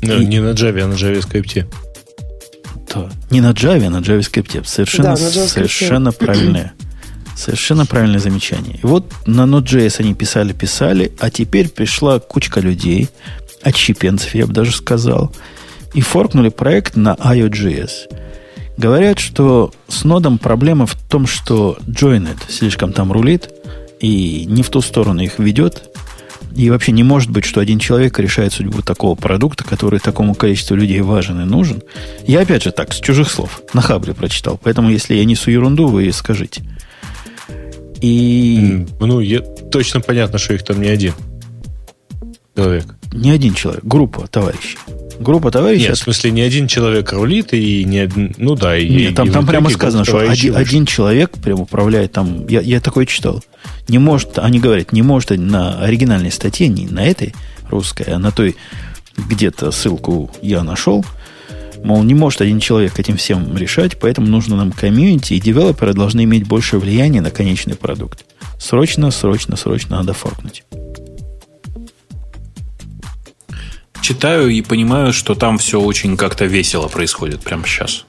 Ну, 0.00 0.18
и... 0.18 0.24
не 0.24 0.40
на 0.40 0.52
Java, 0.52 0.80
а 0.80 0.86
на 0.86 0.94
JavaScript. 0.94 1.66
Да, 2.94 3.10
не 3.30 3.42
на 3.42 3.50
Java, 3.52 3.86
а 3.86 3.90
на 3.90 3.98
JavaScript. 3.98 4.64
Совершенно, 4.64 5.14
да, 5.14 5.20
на 5.20 5.26
JavaScript. 5.26 5.48
совершенно 5.48 6.12
правильное 6.12 6.72
Совершенно 7.36 7.86
правильное 7.86 8.20
замечание. 8.20 8.78
И 8.82 8.86
вот 8.86 9.12
на 9.26 9.42
Node.js 9.42 9.96
они 10.00 10.14
писали-писали, 10.14 11.12
а 11.18 11.30
теперь 11.30 11.68
пришла 11.68 12.20
кучка 12.20 12.60
людей, 12.60 13.08
отщепенцев, 13.62 14.34
я 14.34 14.46
бы 14.46 14.52
даже 14.52 14.72
сказал, 14.72 15.34
и 15.94 16.00
форкнули 16.00 16.50
проект 16.50 16.96
на 16.96 17.14
IO.js. 17.14 17.90
Говорят, 18.76 19.18
что 19.18 19.72
с 19.88 20.04
нодом 20.04 20.38
проблема 20.38 20.86
в 20.86 20.94
том, 20.94 21.26
что 21.26 21.78
Joined 21.86 22.38
слишком 22.48 22.92
там 22.92 23.12
рулит 23.12 23.50
и 24.00 24.44
не 24.46 24.62
в 24.62 24.70
ту 24.70 24.80
сторону 24.80 25.22
их 25.22 25.38
ведет. 25.38 25.90
И 26.56 26.70
вообще 26.70 26.92
не 26.92 27.02
может 27.02 27.30
быть, 27.30 27.44
что 27.44 27.60
один 27.60 27.80
человек 27.80 28.18
решает 28.18 28.52
судьбу 28.52 28.80
такого 28.82 29.16
продукта, 29.16 29.64
который 29.64 29.98
такому 29.98 30.34
количеству 30.34 30.76
людей 30.76 31.00
важен 31.00 31.40
и 31.40 31.44
нужен. 31.44 31.82
Я 32.26 32.42
опять 32.42 32.62
же 32.62 32.70
так, 32.70 32.92
с 32.92 33.00
чужих 33.00 33.28
слов, 33.30 33.60
на 33.72 33.80
хабре 33.80 34.14
прочитал. 34.14 34.58
Поэтому, 34.62 34.90
если 34.90 35.14
я 35.14 35.24
несу 35.24 35.50
ерунду, 35.50 35.88
вы 35.88 36.12
скажите. 36.12 36.62
И... 38.04 38.86
Ну, 39.00 39.20
я, 39.20 39.40
точно 39.40 40.00
понятно, 40.00 40.38
что 40.38 40.52
их 40.52 40.62
там 40.62 40.80
не 40.82 40.88
один 40.88 41.14
человек. 42.54 42.84
Не 43.12 43.30
один 43.30 43.54
человек, 43.54 43.82
группа 43.82 44.26
товарищей. 44.26 44.76
Группа 45.18 45.50
товарищей. 45.50 45.88
Нет, 45.88 45.96
в 45.96 46.02
смысле, 46.02 46.30
не 46.32 46.42
один 46.42 46.66
человек 46.66 47.12
рулит, 47.12 47.54
и 47.54 47.84
не 47.84 48.00
один. 48.00 48.34
Ну 48.36 48.56
да, 48.56 48.76
и. 48.76 48.88
Нет, 48.88 49.14
там, 49.14 49.28
и 49.28 49.30
там 49.30 49.46
прямо 49.46 49.70
сказано, 49.70 50.04
что 50.04 50.18
один, 50.18 50.54
один 50.54 50.84
человек 50.84 51.30
прям 51.38 51.60
управляет 51.60 52.12
там. 52.12 52.46
Я, 52.46 52.60
я 52.60 52.80
такое 52.80 53.06
читал. 53.06 53.42
Не 53.88 53.98
может, 53.98 54.38
они 54.38 54.60
говорят, 54.60 54.92
не 54.92 55.02
может 55.02 55.30
на 55.30 55.80
оригинальной 55.80 56.30
статье, 56.30 56.68
не 56.68 56.86
на 56.86 57.06
этой 57.06 57.34
русской, 57.70 58.06
а 58.08 58.18
на 58.18 58.32
той, 58.32 58.56
где-то 59.16 59.70
ссылку 59.70 60.30
я 60.42 60.62
нашел, 60.62 61.04
Мол, 61.84 62.02
не 62.02 62.14
может 62.14 62.40
один 62.40 62.60
человек 62.60 62.98
этим 62.98 63.18
всем 63.18 63.54
решать, 63.58 63.98
поэтому 64.00 64.26
нужно 64.26 64.56
нам 64.56 64.72
комьюнити, 64.72 65.34
и 65.34 65.40
девелоперы 65.40 65.92
должны 65.92 66.24
иметь 66.24 66.48
больше 66.48 66.78
влияния 66.78 67.20
на 67.20 67.30
конечный 67.30 67.76
продукт. 67.76 68.24
Срочно, 68.58 69.10
срочно, 69.10 69.54
срочно 69.56 69.98
надо 69.98 70.14
форкнуть. 70.14 70.64
Читаю 74.00 74.48
и 74.48 74.62
понимаю, 74.62 75.12
что 75.12 75.34
там 75.34 75.58
все 75.58 75.78
очень 75.78 76.16
как-то 76.16 76.46
весело 76.46 76.88
происходит 76.88 77.42
прямо 77.42 77.66
сейчас. 77.66 78.06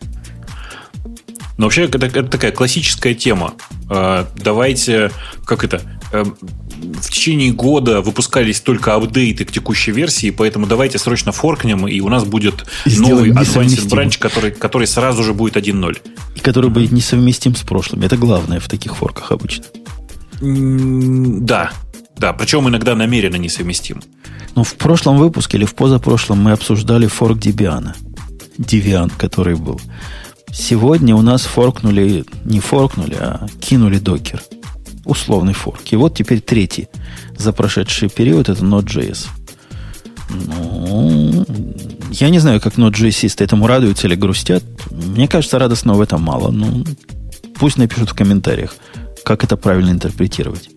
Но 1.57 1.65
вообще 1.65 1.83
это, 1.83 1.97
это 1.97 2.23
такая 2.23 2.53
классическая 2.53 3.13
тема. 3.13 3.55
А, 3.89 4.25
давайте, 4.37 5.11
как 5.43 5.65
это, 5.65 5.81
эм, 6.13 6.37
в 6.77 7.09
течение 7.09 7.51
года 7.51 8.01
выпускались 8.01 8.61
только 8.61 8.95
апдейты 8.95 9.45
к 9.45 9.51
текущей 9.51 9.91
версии, 9.91 10.29
поэтому 10.29 10.67
давайте 10.67 10.97
срочно 10.97 11.31
форкнем, 11.31 11.87
и 11.87 11.99
у 11.99 12.09
нас 12.09 12.25
будет 12.25 12.65
новый 12.85 13.31
Advanced 13.31 13.87
Branch, 13.87 14.17
который, 14.19 14.51
который 14.51 14.87
сразу 14.87 15.23
же 15.23 15.33
будет 15.33 15.55
1.0. 15.57 15.97
И 16.35 16.39
который 16.39 16.69
будет 16.69 16.91
несовместим 16.91 17.55
с 17.55 17.61
прошлым. 17.61 18.01
Это 18.03 18.17
главное 18.17 18.59
в 18.59 18.67
таких 18.67 18.95
форках 18.95 19.31
обычно. 19.31 19.65
Да, 20.41 21.71
да, 22.17 22.33
причем 22.33 22.67
иногда 22.67 22.95
намеренно 22.95 23.37
несовместим. 23.37 24.01
Но 24.55 24.63
в 24.63 24.75
прошлом 24.75 25.17
выпуске 25.17 25.57
или 25.57 25.65
в 25.65 25.75
позапрошлом 25.75 26.41
мы 26.41 26.51
обсуждали 26.51 27.07
форк 27.07 27.37
Debian. 27.37 27.93
Debian, 28.57 29.11
который 29.17 29.55
был. 29.55 29.81
Сегодня 30.51 31.15
у 31.15 31.21
нас 31.21 31.41
форкнули, 31.43 32.23
не 32.45 32.61
форкнули, 32.61 33.15
а 33.19 33.47
кинули 33.59 33.99
докер. 33.99 34.41
Условный 35.05 35.53
форк. 35.53 35.81
И 35.91 35.95
вот 35.95 36.15
теперь 36.15 36.41
третий 36.41 36.87
за 37.37 37.53
прошедший 37.53 38.09
период 38.09 38.49
это 38.49 38.63
Node.js. 38.63 39.27
Ну, 40.29 41.45
я 42.11 42.29
не 42.29 42.39
знаю, 42.39 42.59
как 42.59 42.75
Node.js 42.75 43.43
этому 43.43 43.67
радуются 43.67 44.07
или 44.07 44.15
грустят. 44.15 44.63
Мне 44.91 45.27
кажется, 45.27 45.59
радостного 45.59 45.97
в 45.97 46.01
этом 46.01 46.21
мало. 46.21 46.51
Ну, 46.51 46.83
пусть 47.55 47.77
напишут 47.77 48.09
в 48.09 48.15
комментариях, 48.15 48.75
как 49.23 49.43
это 49.43 49.57
правильно 49.57 49.91
интерпретировать. 49.91 50.69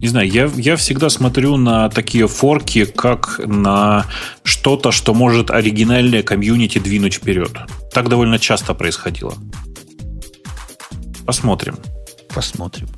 Не 0.00 0.08
знаю, 0.08 0.30
я, 0.30 0.50
я 0.56 0.76
всегда 0.76 1.10
смотрю 1.10 1.56
на 1.56 1.88
такие 1.88 2.28
форки, 2.28 2.84
как 2.84 3.40
на 3.44 4.06
что-то, 4.44 4.92
что 4.92 5.14
может 5.14 5.50
оригинальное 5.50 6.22
комьюнити 6.22 6.78
двинуть 6.78 7.14
вперед. 7.14 7.50
Так 7.92 8.08
довольно 8.08 8.38
часто 8.38 8.74
происходило. 8.74 9.34
Посмотрим. 11.26 11.76
Посмотрим. 12.32 12.88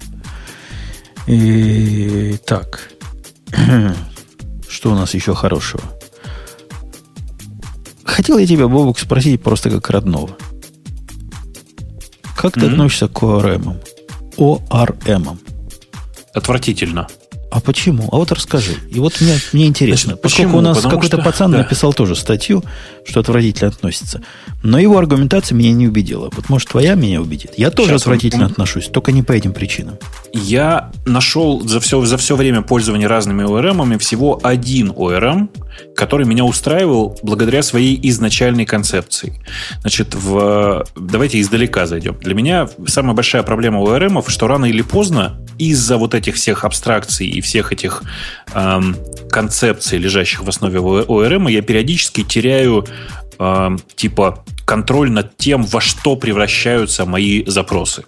И, 1.27 2.37
так. 2.47 2.91
Что 4.69 4.93
у 4.93 4.95
нас 4.95 5.15
еще 5.15 5.35
хорошего? 5.35 5.83
Хотел 8.05 8.39
я 8.39 8.47
тебя, 8.47 8.69
Бобук, 8.69 8.99
спросить 8.99 9.43
просто 9.43 9.71
как 9.71 9.89
родного. 9.91 10.31
Как 12.37 12.55
ты 12.55 12.61
mm-hmm. 12.61 12.73
относишься 12.73 13.09
к 13.09 13.23
ORM? 13.23 13.83
ORM. 14.37 15.39
Отвратительно. 16.35 17.07
А 17.51 17.61
почему? 17.61 18.09
А 18.13 18.17
вот 18.17 18.31
расскажи. 18.31 18.75
И 18.91 19.01
вот 19.01 19.21
мне, 19.21 19.37
мне 19.53 19.67
интересно. 19.67 20.11
Значит, 20.11 20.23
Поскольку 20.23 20.59
у 20.59 20.61
нас 20.61 20.81
какой-то 20.81 21.17
что... 21.17 21.25
пацан 21.25 21.51
да. 21.51 21.59
написал 21.59 21.93
тоже 21.93 22.15
статью, 22.15 22.63
что 23.05 23.21
отвратительно 23.21 23.71
относится. 23.71 24.23
Но 24.63 24.79
его 24.79 24.97
аргументация 24.99 25.57
меня 25.57 25.73
не 25.73 25.89
убедила. 25.89 26.31
Вот 26.33 26.49
может 26.49 26.69
твоя 26.69 26.95
меня 26.95 27.21
убедит. 27.21 27.53
Я 27.57 27.71
тоже 27.71 27.91
Сейчас 27.91 28.03
отвратительно 28.03 28.45
он... 28.45 28.53
отношусь, 28.53 28.87
только 28.87 29.11
не 29.11 29.25
по 29.25 29.33
этим 29.33 29.53
причинам. 29.53 29.99
Я 30.33 30.93
нашел 31.07 31.61
за 31.67 31.81
все, 31.81 32.05
за 32.05 32.17
все 32.19 32.37
время 32.37 32.63
пользования 32.63 33.09
разными 33.09 33.43
ORM 33.43 33.99
всего 33.99 34.39
один 34.43 34.91
ORM, 34.91 35.49
который 35.95 36.27
меня 36.27 36.45
устраивал 36.45 37.19
благодаря 37.23 37.63
своей 37.63 37.99
изначальной 38.09 38.65
концепции. 38.65 39.35
Значит, 39.81 40.15
в... 40.15 40.85
давайте 40.97 41.41
издалека 41.41 41.87
зайдем. 41.87 42.17
Для 42.21 42.35
меня 42.35 42.69
самая 42.87 43.15
большая 43.15 43.43
проблема 43.43 43.81
ORM, 43.81 44.29
что 44.29 44.47
рано 44.47 44.67
или 44.67 44.83
поздно 44.83 45.41
из-за 45.59 45.97
вот 45.97 46.15
этих 46.15 46.37
всех 46.37 46.65
абстракций 46.65 47.27
и 47.27 47.41
всех 47.41 47.73
этих 47.73 48.03
эм, 48.55 48.97
концепций, 49.31 49.99
лежащих 49.99 50.43
в 50.43 50.49
основе 50.49 50.79
ORM, 50.79 51.51
я 51.51 51.63
периодически 51.63 52.23
теряю 52.23 52.87
эм, 53.39 53.79
типа 53.95 54.45
контроль 54.65 55.11
над 55.11 55.37
тем, 55.37 55.65
во 55.65 55.81
что 55.81 56.17
превращаются 56.17 57.05
мои 57.05 57.45
запросы. 57.47 58.05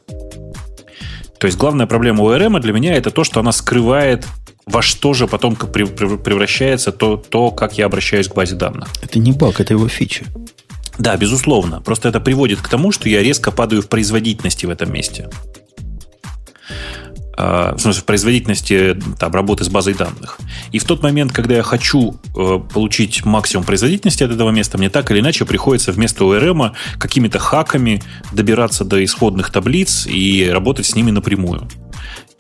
То 1.42 1.46
есть 1.46 1.58
главная 1.58 1.86
проблема 1.88 2.22
ORM 2.22 2.60
для 2.60 2.72
меня 2.72 2.94
это 2.94 3.10
то, 3.10 3.24
что 3.24 3.40
она 3.40 3.50
скрывает 3.50 4.26
во 4.66 4.82
что 4.82 5.14
же 5.14 5.26
потом 5.26 5.56
превращается 5.56 6.92
то, 6.92 7.16
то, 7.16 7.50
как 7.50 7.78
я 7.78 7.86
обращаюсь 7.86 8.28
к 8.28 8.34
базе 8.34 8.54
данных. 8.54 8.88
Это 9.02 9.18
не 9.18 9.32
баг, 9.32 9.60
это 9.60 9.74
его 9.74 9.88
фича. 9.88 10.24
Да, 10.98 11.16
безусловно. 11.16 11.80
Просто 11.80 12.08
это 12.08 12.20
приводит 12.20 12.60
к 12.60 12.68
тому, 12.68 12.92
что 12.92 13.08
я 13.08 13.22
резко 13.22 13.50
падаю 13.50 13.82
в 13.82 13.88
производительности 13.88 14.66
в 14.66 14.70
этом 14.70 14.92
месте. 14.92 15.28
А, 17.34 17.74
в 17.74 17.80
смысле, 17.80 18.02
в 18.02 18.04
производительности 18.04 18.96
там, 19.18 19.32
работы 19.32 19.64
с 19.64 19.68
базой 19.68 19.94
данных. 19.94 20.38
И 20.70 20.78
в 20.78 20.84
тот 20.84 21.02
момент, 21.02 21.32
когда 21.32 21.56
я 21.56 21.62
хочу 21.62 22.20
э, 22.36 22.58
получить 22.72 23.24
максимум 23.24 23.64
производительности 23.64 24.22
от 24.22 24.30
этого 24.30 24.50
места, 24.50 24.76
мне 24.76 24.90
так 24.90 25.10
или 25.10 25.20
иначе 25.20 25.44
приходится 25.46 25.92
вместо 25.92 26.24
ORM 26.24 26.72
какими-то 26.98 27.38
хаками 27.38 28.02
добираться 28.32 28.84
до 28.84 29.02
исходных 29.02 29.50
таблиц 29.50 30.06
и 30.06 30.48
работать 30.52 30.86
с 30.86 30.94
ними 30.94 31.10
напрямую. 31.10 31.68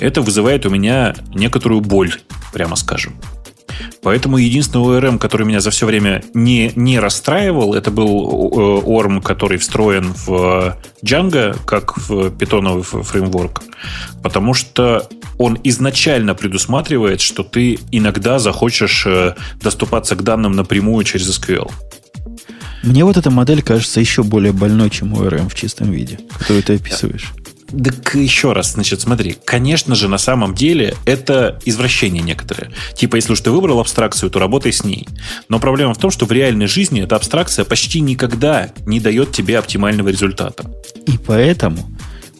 Это 0.02 0.20
вызывает 0.20 0.66
у 0.66 0.70
меня 0.70 1.14
некоторую 1.32 1.80
боль, 1.80 2.12
прямо 2.52 2.74
скажем. 2.74 3.14
Поэтому 4.02 4.36
единственный 4.36 4.98
ORM, 4.98 5.18
который 5.18 5.46
меня 5.46 5.60
за 5.60 5.70
все 5.70 5.86
время 5.86 6.24
не, 6.34 6.72
не 6.74 6.98
расстраивал, 6.98 7.72
это 7.74 7.92
был 7.92 8.82
ORM, 8.84 9.22
который 9.22 9.58
встроен 9.58 10.12
в 10.26 10.76
Django, 11.04 11.56
как 11.64 11.96
в 11.96 12.30
питоновый 12.30 12.82
фреймворк. 12.82 13.62
Потому 14.24 14.54
что 14.54 15.08
он 15.38 15.56
изначально 15.62 16.34
предусматривает, 16.34 17.20
что 17.20 17.44
ты 17.44 17.78
иногда 17.92 18.40
захочешь 18.40 19.06
э, 19.06 19.36
доступаться 19.62 20.16
к 20.16 20.22
данным 20.24 20.52
напрямую 20.52 21.04
через 21.04 21.30
SQL. 21.38 21.70
Мне 22.82 23.04
вот 23.04 23.16
эта 23.16 23.30
модель 23.30 23.62
кажется 23.62 24.00
еще 24.00 24.24
более 24.24 24.52
больной, 24.52 24.90
чем 24.90 25.14
ORM 25.14 25.48
в 25.48 25.54
чистом 25.54 25.92
виде, 25.92 26.18
которую 26.36 26.64
ты 26.64 26.74
описываешь. 26.74 27.32
Так 27.72 28.14
еще 28.14 28.52
раз, 28.52 28.72
значит, 28.72 29.00
смотри, 29.00 29.36
конечно 29.44 29.94
же, 29.94 30.08
на 30.08 30.18
самом 30.18 30.54
деле 30.54 30.94
это 31.06 31.58
извращение 31.64 32.22
некоторое. 32.22 32.70
Типа, 32.94 33.16
если 33.16 33.32
уж 33.32 33.40
ты 33.40 33.50
выбрал 33.50 33.80
абстракцию, 33.80 34.30
то 34.30 34.38
работай 34.38 34.72
с 34.72 34.84
ней. 34.84 35.08
Но 35.48 35.58
проблема 35.58 35.94
в 35.94 35.98
том, 35.98 36.10
что 36.10 36.26
в 36.26 36.32
реальной 36.32 36.66
жизни 36.66 37.02
эта 37.02 37.16
абстракция 37.16 37.64
почти 37.64 38.00
никогда 38.00 38.70
не 38.86 39.00
дает 39.00 39.32
тебе 39.32 39.58
оптимального 39.58 40.10
результата. 40.10 40.70
И 41.06 41.16
поэтому 41.16 41.90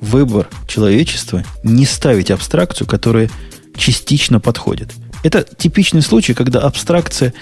выбор 0.01 0.49
человечества 0.69 1.45
не 1.63 1.87
ставить 1.87 2.31
абстракцию, 2.31 2.87
которая 2.87 3.31
частично 3.77 4.39
подходит. 4.39 4.91
Это 5.23 5.47
типичный 5.57 6.03
случай, 6.03 6.35
когда 6.35 6.61
абстракция 6.61 7.33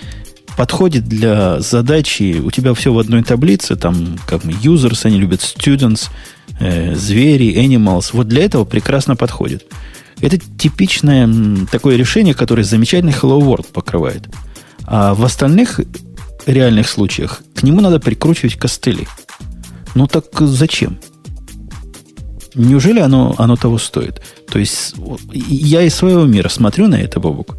подходит 0.57 1.07
для 1.09 1.61
задачи, 1.61 2.41
у 2.45 2.51
тебя 2.51 2.75
все 2.75 2.93
в 2.93 2.99
одной 2.99 3.23
таблице, 3.23 3.77
там, 3.77 4.19
как 4.27 4.45
мы, 4.45 4.53
users, 4.53 5.01
они 5.05 5.19
любят 5.19 5.41
students, 5.41 6.09
э, 6.61 6.95
звери, 6.95 7.57
animals. 7.57 8.11
Вот 8.13 8.29
для 8.29 8.45
этого 8.45 8.65
прекрасно 8.65 9.17
подходит. 9.17 9.67
Это 10.21 10.39
типичное 10.39 11.29
такое 11.71 11.97
решение, 11.97 12.35
которое 12.35 12.63
замечательный 12.63 13.13
Hello 13.13 13.41
World 13.41 13.67
покрывает. 13.73 14.29
А 14.85 15.15
в 15.15 15.25
остальных 15.25 15.81
реальных 16.47 16.89
случаях 16.89 17.43
к 17.55 17.63
нему 17.63 17.81
надо 17.81 18.01
прикручивать 18.01 18.57
костыли. 18.57 19.09
Ну 19.95 20.07
так 20.07 20.25
зачем? 20.41 20.99
Неужели 22.55 23.01
оно, 23.01 23.35
оно 23.39 23.57
того 23.57 23.79
стоит? 23.79 24.21
То 24.51 24.59
есть 24.59 24.95
я 25.33 25.83
из 25.83 25.95
своего 25.95 26.25
мира 26.25 26.49
смотрю 26.49 26.89
на 26.89 26.97
это, 26.97 27.21
Бобук. 27.21 27.57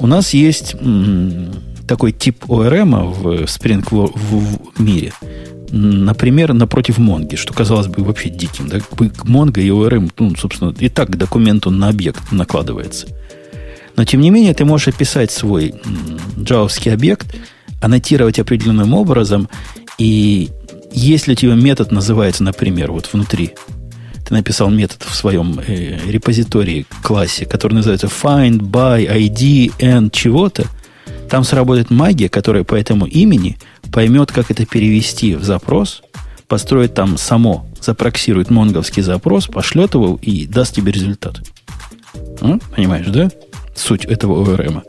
У 0.00 0.06
нас 0.06 0.34
есть 0.34 0.74
м, 0.74 1.52
такой 1.86 2.12
тип 2.12 2.44
ORM 2.46 3.12
в 3.12 3.44
Spring 3.44 3.84
в, 3.88 4.12
в, 4.18 4.72
в 4.74 4.80
мире– 4.80 5.12
например, 5.74 6.52
напротив 6.52 6.98
Монги, 6.98 7.34
что 7.34 7.52
казалось 7.52 7.88
бы 7.88 8.04
вообще 8.04 8.30
диким. 8.30 8.68
Да? 8.68 8.78
Монго 9.24 9.60
и 9.60 9.68
ORM, 9.68 10.10
ну, 10.18 10.36
собственно, 10.36 10.74
и 10.78 10.88
так 10.88 11.10
к 11.10 11.16
документу 11.16 11.70
на 11.70 11.88
объект 11.88 12.30
накладывается. 12.30 13.08
Но, 13.96 14.04
тем 14.04 14.20
не 14.20 14.30
менее, 14.30 14.54
ты 14.54 14.64
можешь 14.64 14.88
описать 14.88 15.30
свой 15.30 15.74
джавовский 16.38 16.92
объект, 16.92 17.34
аннотировать 17.80 18.38
определенным 18.38 18.94
образом, 18.94 19.48
и 19.98 20.50
если 20.92 21.32
у 21.32 21.36
тебя 21.36 21.54
метод 21.54 21.90
называется, 21.90 22.44
например, 22.44 22.92
вот 22.92 23.08
внутри, 23.12 23.50
ты 24.26 24.34
написал 24.34 24.70
метод 24.70 25.02
в 25.02 25.14
своем 25.14 25.60
э, 25.66 25.98
репозитории 26.06 26.86
классе, 27.02 27.46
который 27.46 27.74
называется 27.74 28.06
find 28.06 28.58
by 28.58 29.06
id 29.06 29.72
and 29.78 30.10
чего-то, 30.12 30.66
там 31.28 31.42
сработает 31.42 31.90
магия, 31.90 32.28
которая 32.28 32.62
по 32.62 32.76
этому 32.76 33.06
имени– 33.06 33.58
поймет, 33.94 34.32
как 34.32 34.50
это 34.50 34.66
перевести 34.66 35.36
в 35.36 35.44
запрос, 35.44 36.02
построит 36.48 36.94
там 36.94 37.16
само, 37.16 37.64
запроксирует 37.80 38.50
монговский 38.50 39.02
запрос, 39.02 39.46
пошлет 39.46 39.94
его 39.94 40.18
и 40.20 40.46
даст 40.46 40.74
тебе 40.74 40.90
результат. 40.90 41.40
Ну, 42.40 42.60
понимаешь, 42.74 43.06
да? 43.06 43.30
Суть 43.76 44.04
этого 44.04 44.44
ORM. 44.44 44.82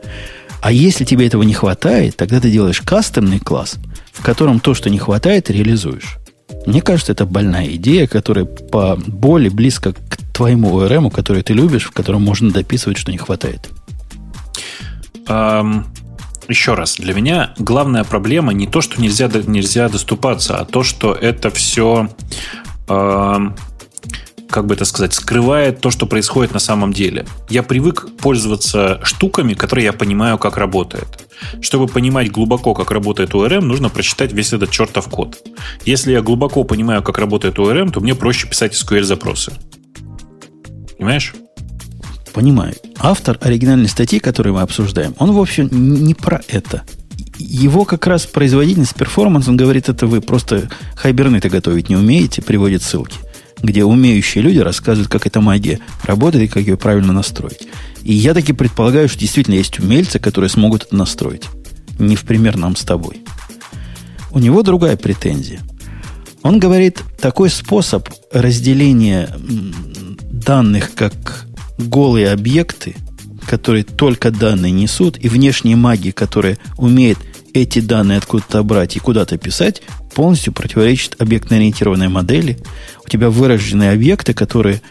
А 0.60 0.72
если 0.72 1.04
тебе 1.04 1.28
этого 1.28 1.44
не 1.44 1.54
хватает, 1.54 2.16
тогда 2.16 2.40
ты 2.40 2.50
делаешь 2.50 2.80
кастомный 2.80 3.38
класс, 3.38 3.76
в 4.12 4.24
котором 4.24 4.58
то, 4.58 4.74
что 4.74 4.90
не 4.90 4.98
хватает, 4.98 5.50
реализуешь. 5.50 6.16
Мне 6.66 6.82
кажется, 6.82 7.12
это 7.12 7.26
больная 7.26 7.68
идея, 7.76 8.08
которая 8.08 8.44
по 8.44 8.96
более 9.06 9.50
близко 9.50 9.92
к 9.92 10.16
твоему 10.34 10.80
ORM, 10.80 11.12
который 11.12 11.44
ты 11.44 11.52
любишь, 11.52 11.84
в 11.84 11.92
котором 11.92 12.22
можно 12.22 12.50
дописывать, 12.50 12.98
что 12.98 13.12
не 13.12 13.18
хватает. 13.18 13.68
Um, 15.28 15.84
еще 16.48 16.74
раз, 16.74 16.96
для 16.96 17.14
меня 17.14 17.54
главная 17.58 18.04
проблема 18.04 18.52
не 18.52 18.66
то, 18.66 18.80
что 18.80 19.00
нельзя, 19.00 19.30
нельзя 19.46 19.88
доступаться, 19.88 20.58
а 20.58 20.64
то, 20.64 20.82
что 20.82 21.12
это 21.12 21.50
все, 21.50 22.08
э, 22.88 23.38
как 24.48 24.66
бы 24.66 24.74
это 24.74 24.84
сказать, 24.84 25.12
скрывает 25.12 25.80
то, 25.80 25.90
что 25.90 26.06
происходит 26.06 26.52
на 26.52 26.60
самом 26.60 26.92
деле. 26.92 27.26
Я 27.48 27.62
привык 27.62 28.06
пользоваться 28.18 29.00
штуками, 29.02 29.54
которые 29.54 29.86
я 29.86 29.92
понимаю, 29.92 30.38
как 30.38 30.56
работает. 30.56 31.28
Чтобы 31.60 31.86
понимать 31.86 32.30
глубоко, 32.30 32.74
как 32.74 32.90
работает 32.90 33.30
ORM, 33.30 33.60
нужно 33.60 33.88
прочитать 33.88 34.32
весь 34.32 34.52
этот 34.52 34.70
чертов 34.70 35.08
код. 35.08 35.38
Если 35.84 36.12
я 36.12 36.22
глубоко 36.22 36.64
понимаю, 36.64 37.02
как 37.02 37.18
работает 37.18 37.58
ORM, 37.58 37.90
то 37.90 38.00
мне 38.00 38.14
проще 38.14 38.48
писать 38.48 38.74
SQL-запросы. 38.74 39.52
Понимаешь? 40.96 41.34
Понимаю. 42.36 42.74
Автор 42.98 43.38
оригинальной 43.40 43.88
статьи, 43.88 44.18
которую 44.18 44.56
мы 44.56 44.60
обсуждаем, 44.60 45.14
он, 45.18 45.32
в 45.32 45.40
общем, 45.40 45.70
не 45.72 46.12
про 46.12 46.42
это. 46.48 46.82
Его 47.38 47.86
как 47.86 48.06
раз 48.06 48.26
производительность, 48.26 48.94
перформанс, 48.94 49.48
он 49.48 49.56
говорит, 49.56 49.88
это 49.88 50.06
вы 50.06 50.20
просто 50.20 50.68
хайбернеты 50.96 51.48
готовить 51.48 51.88
не 51.88 51.96
умеете, 51.96 52.42
приводит 52.42 52.82
ссылки. 52.82 53.16
где 53.62 53.84
умеющие 53.84 54.42
люди 54.42 54.58
рассказывают, 54.58 55.10
как 55.10 55.26
эта 55.26 55.40
магия 55.40 55.80
работает 56.04 56.44
и 56.44 56.48
как 56.48 56.62
ее 56.62 56.76
правильно 56.76 57.12
настроить. 57.12 57.68
И 58.02 58.12
я 58.12 58.34
таки 58.34 58.52
предполагаю, 58.52 59.08
что 59.08 59.18
действительно 59.18 59.54
есть 59.54 59.78
умельцы, 59.78 60.18
которые 60.18 60.50
смогут 60.50 60.84
это 60.84 60.96
настроить. 60.96 61.44
Не 61.98 62.16
в 62.16 62.22
пример 62.22 62.56
нам 62.56 62.76
с 62.76 62.82
тобой. 62.82 63.22
У 64.30 64.38
него 64.38 64.62
другая 64.62 64.96
претензия. 64.96 65.60
Он 66.42 66.58
говорит, 66.58 67.02
такой 67.20 67.50
способ 67.50 68.08
разделения 68.30 69.28
данных 70.30 70.94
как 70.94 71.45
голые 71.78 72.30
объекты, 72.30 72.96
которые 73.46 73.84
только 73.84 74.30
данные 74.30 74.72
несут, 74.72 75.18
и 75.18 75.28
внешние 75.28 75.76
маги, 75.76 76.10
которые 76.10 76.58
умеют 76.76 77.18
эти 77.54 77.80
данные 77.80 78.18
откуда-то 78.18 78.62
брать 78.62 78.96
и 78.96 79.00
куда-то 79.00 79.38
писать, 79.38 79.82
полностью 80.14 80.52
противоречит 80.52 81.20
объектно-ориентированной 81.20 82.08
модели. 82.08 82.58
У 83.04 83.08
тебя 83.08 83.30
вырожденные 83.30 83.92
объекты, 83.92 84.34
которые, 84.34 84.82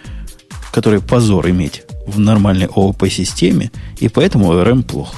которые 0.71 1.01
позор 1.01 1.49
иметь 1.49 1.83
в 2.07 2.19
нормальной 2.19 2.67
ООП-системе, 2.67 3.71
и 3.99 4.09
поэтому 4.09 4.53
ORM 4.53 4.83
плохо. 4.83 5.17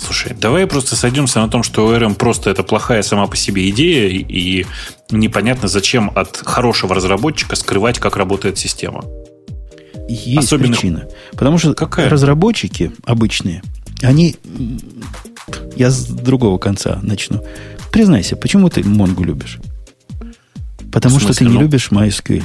Слушай, 0.00 0.34
давай 0.40 0.66
просто 0.66 0.96
сойдемся 0.96 1.40
на 1.40 1.48
том, 1.48 1.62
что 1.62 1.94
ORM 1.94 2.14
просто 2.14 2.50
это 2.50 2.62
плохая 2.62 3.02
сама 3.02 3.26
по 3.26 3.36
себе 3.36 3.68
идея, 3.70 4.08
и 4.08 4.66
непонятно, 5.10 5.68
зачем 5.68 6.10
от 6.14 6.36
хорошего 6.36 6.94
разработчика 6.94 7.54
скрывать, 7.54 7.98
как 7.98 8.16
работает 8.16 8.58
система. 8.58 9.04
Есть 10.10 10.46
Особенно... 10.46 10.72
причина. 10.72 11.08
Потому 11.32 11.58
что 11.58 11.74
Какая? 11.74 12.08
разработчики 12.08 12.92
обычные, 13.04 13.62
они... 14.02 14.36
Я 15.76 15.90
с 15.90 16.06
другого 16.06 16.58
конца 16.58 16.98
начну. 17.02 17.44
Признайся, 17.92 18.36
почему 18.36 18.68
ты 18.68 18.84
Монгу 18.84 19.24
любишь? 19.24 19.58
Потому 20.92 21.20
что 21.20 21.32
ты 21.32 21.44
не 21.44 21.54
ну? 21.54 21.60
любишь 21.60 21.88
MySQL. 21.90 22.44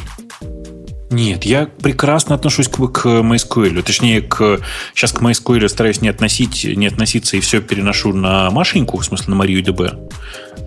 Нет, 1.16 1.46
я 1.46 1.68
прекрасно 1.68 2.36
отношусь 2.36 2.68
к, 2.68 2.76
к 2.88 3.06
MySQL. 3.06 3.82
Точнее, 3.84 4.22
к, 4.22 4.60
сейчас 4.94 5.14
к 5.14 5.22
MySQL 5.22 5.70
стараюсь 5.70 6.02
не, 6.02 6.10
относить, 6.10 6.66
не 6.66 6.88
относиться 6.88 7.38
и 7.38 7.40
все 7.40 7.62
переношу 7.62 8.14
на 8.14 8.52
Машеньку, 8.52 8.98
в 8.98 9.06
смысле 9.06 9.34
на 9.34 9.42
MariaDB. 9.42 10.12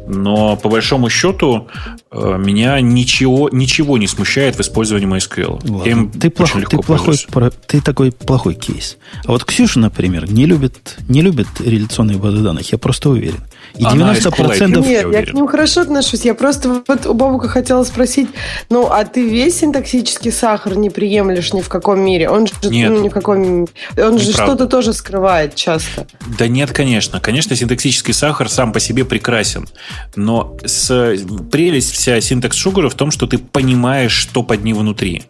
Но 0.09 0.57
по 0.57 0.71
большому 0.71 1.11
счету 1.11 1.69
э, 2.11 2.39
меня 2.39 2.81
ничего, 2.81 3.51
ничего 3.53 3.99
не 3.99 4.07
смущает 4.07 4.57
в 4.57 4.61
использовании 4.61 5.07
MySQL. 5.07 5.71
Ладно. 5.71 6.11
ты, 6.19 6.31
плох, 6.31 6.51
ты, 6.53 6.79
плохой, 6.79 7.19
ты 7.67 7.83
такой 7.83 8.11
плохой 8.11 8.55
кейс. 8.55 8.97
А 9.27 9.33
вот 9.33 9.45
Ксюша, 9.45 9.81
например, 9.81 10.33
не 10.33 10.47
любит, 10.47 10.97
не 11.09 11.21
любит 11.21 11.49
реляционные 11.61 12.17
базы 12.17 12.39
данных, 12.39 12.73
я 12.73 12.79
просто 12.79 13.11
уверен. 13.11 13.45
И 13.77 13.85
90%... 13.85 14.81
Нет, 14.81 14.87
я, 14.87 15.21
я 15.21 15.27
к 15.27 15.33
ним 15.33 15.47
хорошо 15.47 15.83
отношусь. 15.83 16.25
Я 16.25 16.35
просто 16.35 16.83
вот 16.87 17.07
у 17.07 17.15
Бабука 17.15 17.49
хотела 17.49 17.85
спросить, 17.85 18.29
ну, 18.71 18.89
а 18.91 19.05
ты 19.05 19.29
весь 19.29 19.59
синтаксический 19.59 20.33
сахар 20.33 20.77
не 20.77 20.91
приемлешь 20.91 21.53
ни 21.53 21.61
в 21.61 21.69
каком 21.69 22.01
мире? 22.01 22.29
Он 22.29 22.47
же, 22.47 22.53
нет. 22.65 22.91
Ну, 22.91 23.03
ни 23.03 23.09
в 23.09 23.13
каком... 23.13 23.67
Он 23.97 24.19
же 24.19 24.33
что-то 24.33 24.67
тоже 24.67 24.93
скрывает 24.93 25.55
часто. 25.55 26.07
Да 26.39 26.49
нет, 26.49 26.73
конечно. 26.73 27.21
Конечно, 27.21 27.57
синтаксический 27.57 28.15
сахар 28.15 28.49
сам 28.49 28.73
по 28.73 28.81
себе 28.81 29.05
прекрасен. 29.05 29.69
Но 30.17 30.57
с... 30.65 31.17
прелесть 31.51 31.93
вся 31.93 32.21
синтакс 32.21 32.57
шугара 32.57 32.89
в 32.89 32.95
том, 32.95 33.11
что 33.11 33.27
ты 33.27 33.39
понимаешь, 33.39 34.13
что 34.13 34.43
под 34.43 34.65
ним 34.65 34.79
внутри 34.79 35.25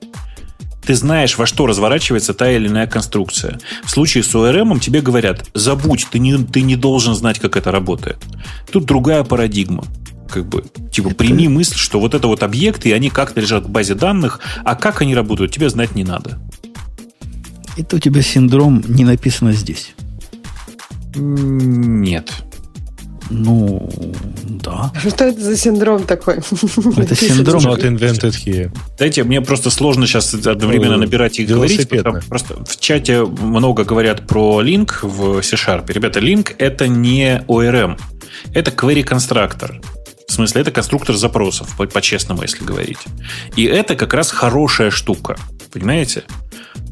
ты 0.84 0.94
знаешь, 0.94 1.36
во 1.36 1.46
что 1.46 1.66
разворачивается 1.66 2.34
та 2.34 2.50
или 2.50 2.68
иная 2.68 2.86
конструкция. 2.86 3.59
В 3.84 3.90
случае 3.90 4.22
с 4.22 4.34
ORM 4.34 4.78
тебе 4.80 5.00
говорят, 5.00 5.46
забудь, 5.55 6.06
ты 6.10 6.18
не, 6.18 6.36
ты 6.38 6.62
не 6.62 6.76
должен 6.76 7.14
знать, 7.14 7.38
как 7.38 7.56
это 7.56 7.70
работает. 7.70 8.18
Тут 8.70 8.84
другая 8.86 9.24
парадигма 9.24 9.84
как 10.28 10.46
бы, 10.46 10.64
типа, 10.92 11.10
прими 11.10 11.48
мысль, 11.48 11.76
что 11.76 11.98
вот 12.00 12.14
это 12.14 12.28
вот 12.28 12.42
объекты, 12.42 12.90
и 12.90 12.92
они 12.92 13.09
как-то 13.09 13.40
лежат 13.40 13.64
в 13.64 13.70
базе 13.70 13.94
данных, 13.94 14.40
а 14.64 14.76
как 14.76 15.00
они 15.00 15.14
работают, 15.14 15.52
тебе 15.52 15.70
знать 15.70 15.94
не 15.94 16.05
надо. 16.05 16.38
Это 17.76 17.96
у 17.96 17.98
тебя 17.98 18.22
синдром 18.22 18.84
не 18.86 19.05
написано 19.05 19.52
здесь. 19.52 19.94
Нет. 21.14 22.32
Ну, 23.30 23.88
да. 24.62 24.92
Что 24.98 25.24
это 25.24 25.40
за 25.40 25.56
синдром 25.56 26.05
такой? 26.05 26.36
Это 26.38 27.14
синдром 27.14 27.62
Not 27.62 27.82
invented 27.82 28.34
here. 28.44 28.70
Знаете, 28.96 29.24
мне 29.24 29.40
просто 29.40 29.70
сложно 29.70 30.06
сейчас 30.06 30.32
одновременно 30.34 30.96
набирать 30.96 31.38
и 31.38 31.44
говорить. 31.44 31.88
Просто 32.28 32.64
в 32.64 32.78
чате 32.80 33.24
много 33.24 33.84
говорят 33.84 34.26
про 34.26 34.62
link 34.62 34.92
в 35.02 35.42
C-Sharp. 35.42 35.92
Ребята, 35.92 36.20
link 36.20 36.55
это 36.59 36.88
не 36.88 37.42
ORM. 37.48 37.98
Это 38.55 38.70
query 38.70 39.02
конструктор. 39.02 39.80
В 40.26 40.32
смысле, 40.32 40.60
это 40.60 40.70
конструктор 40.70 41.16
запросов, 41.16 41.76
по-честному, 41.76 42.42
если 42.42 42.64
говорить. 42.64 42.98
И 43.56 43.64
это 43.64 43.96
как 43.96 44.12
раз 44.14 44.30
хорошая 44.30 44.90
штука. 44.90 45.36
Понимаете? 45.72 46.24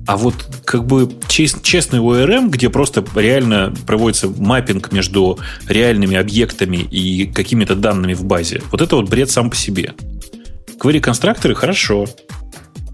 А 0.07 0.17
вот 0.17 0.35
как 0.65 0.87
бы 0.87 1.11
честный 1.29 1.99
ORM, 1.99 2.49
где 2.49 2.71
просто 2.71 3.05
реально 3.15 3.75
проводится 3.87 4.29
маппинг 4.29 4.93
между 4.93 5.39
реальными 5.69 6.17
объектами 6.17 6.77
и 6.77 7.27
какими-то 7.27 7.75
данными 7.75 8.15
в 8.15 8.25
базе, 8.25 8.63
вот 8.71 8.81
это 8.81 8.97
вот 8.97 9.09
бред 9.09 9.31
сам 9.31 9.51
по 9.51 9.57
себе. 9.57 9.95
Query-конструкторы 10.79 11.55
хорошо. 11.55 12.07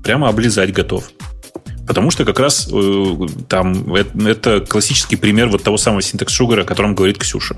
Прямо 0.03 0.29
облизать 0.29 0.73
готов. 0.73 1.11
Потому 1.87 2.11
что 2.11 2.25
как 2.25 2.39
раз 2.39 2.69
э, 2.73 3.17
там 3.49 3.95
это, 3.95 4.29
это 4.29 4.61
классический 4.61 5.17
пример 5.17 5.49
вот 5.49 5.63
того 5.63 5.77
самого 5.77 6.01
синтекс-шугара, 6.01 6.63
о 6.63 6.65
котором 6.65 6.95
говорит 6.95 7.19
Ксюша. 7.19 7.57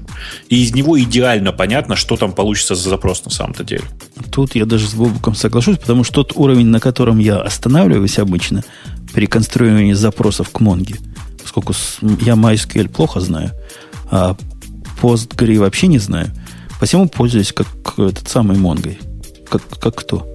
И 0.49 0.63
из 0.63 0.75
него 0.75 0.99
идеально 0.99 1.53
понятно, 1.53 1.95
что 1.95 2.17
там 2.17 2.33
получится 2.33 2.75
за 2.75 2.89
запрос 2.89 3.25
на 3.25 3.31
самом-то 3.31 3.65
деле. 3.65 3.85
Тут 4.33 4.55
я 4.55 4.65
даже 4.65 4.89
с 4.89 4.95
Бобуком 4.95 5.35
соглашусь, 5.35 5.79
потому 5.79 6.05
что 6.05 6.25
тот 6.25 6.33
уровень, 6.37 6.67
на 6.67 6.81
котором 6.81 7.19
я 7.19 7.39
останавливаюсь 7.39 8.19
обычно 8.19 8.65
при 9.15 9.27
конструировании 9.27 9.93
запросов 9.93 10.51
к 10.51 10.61
Монге, 10.61 10.97
поскольку 11.41 11.73
я 12.21 12.35
MySQL 12.35 12.89
плохо 12.89 13.21
знаю, 13.21 13.53
а 14.11 14.37
PostgreSQL 15.01 15.61
вообще 15.61 15.87
не 15.87 15.99
знаю, 15.99 16.31
посему 16.81 17.09
пользуюсь 17.09 17.53
как 17.53 17.69
этот 17.99 18.29
самый 18.29 18.59
Монгой. 18.59 18.99
Как, 19.49 19.63
как 19.81 19.95
кто? 19.95 20.34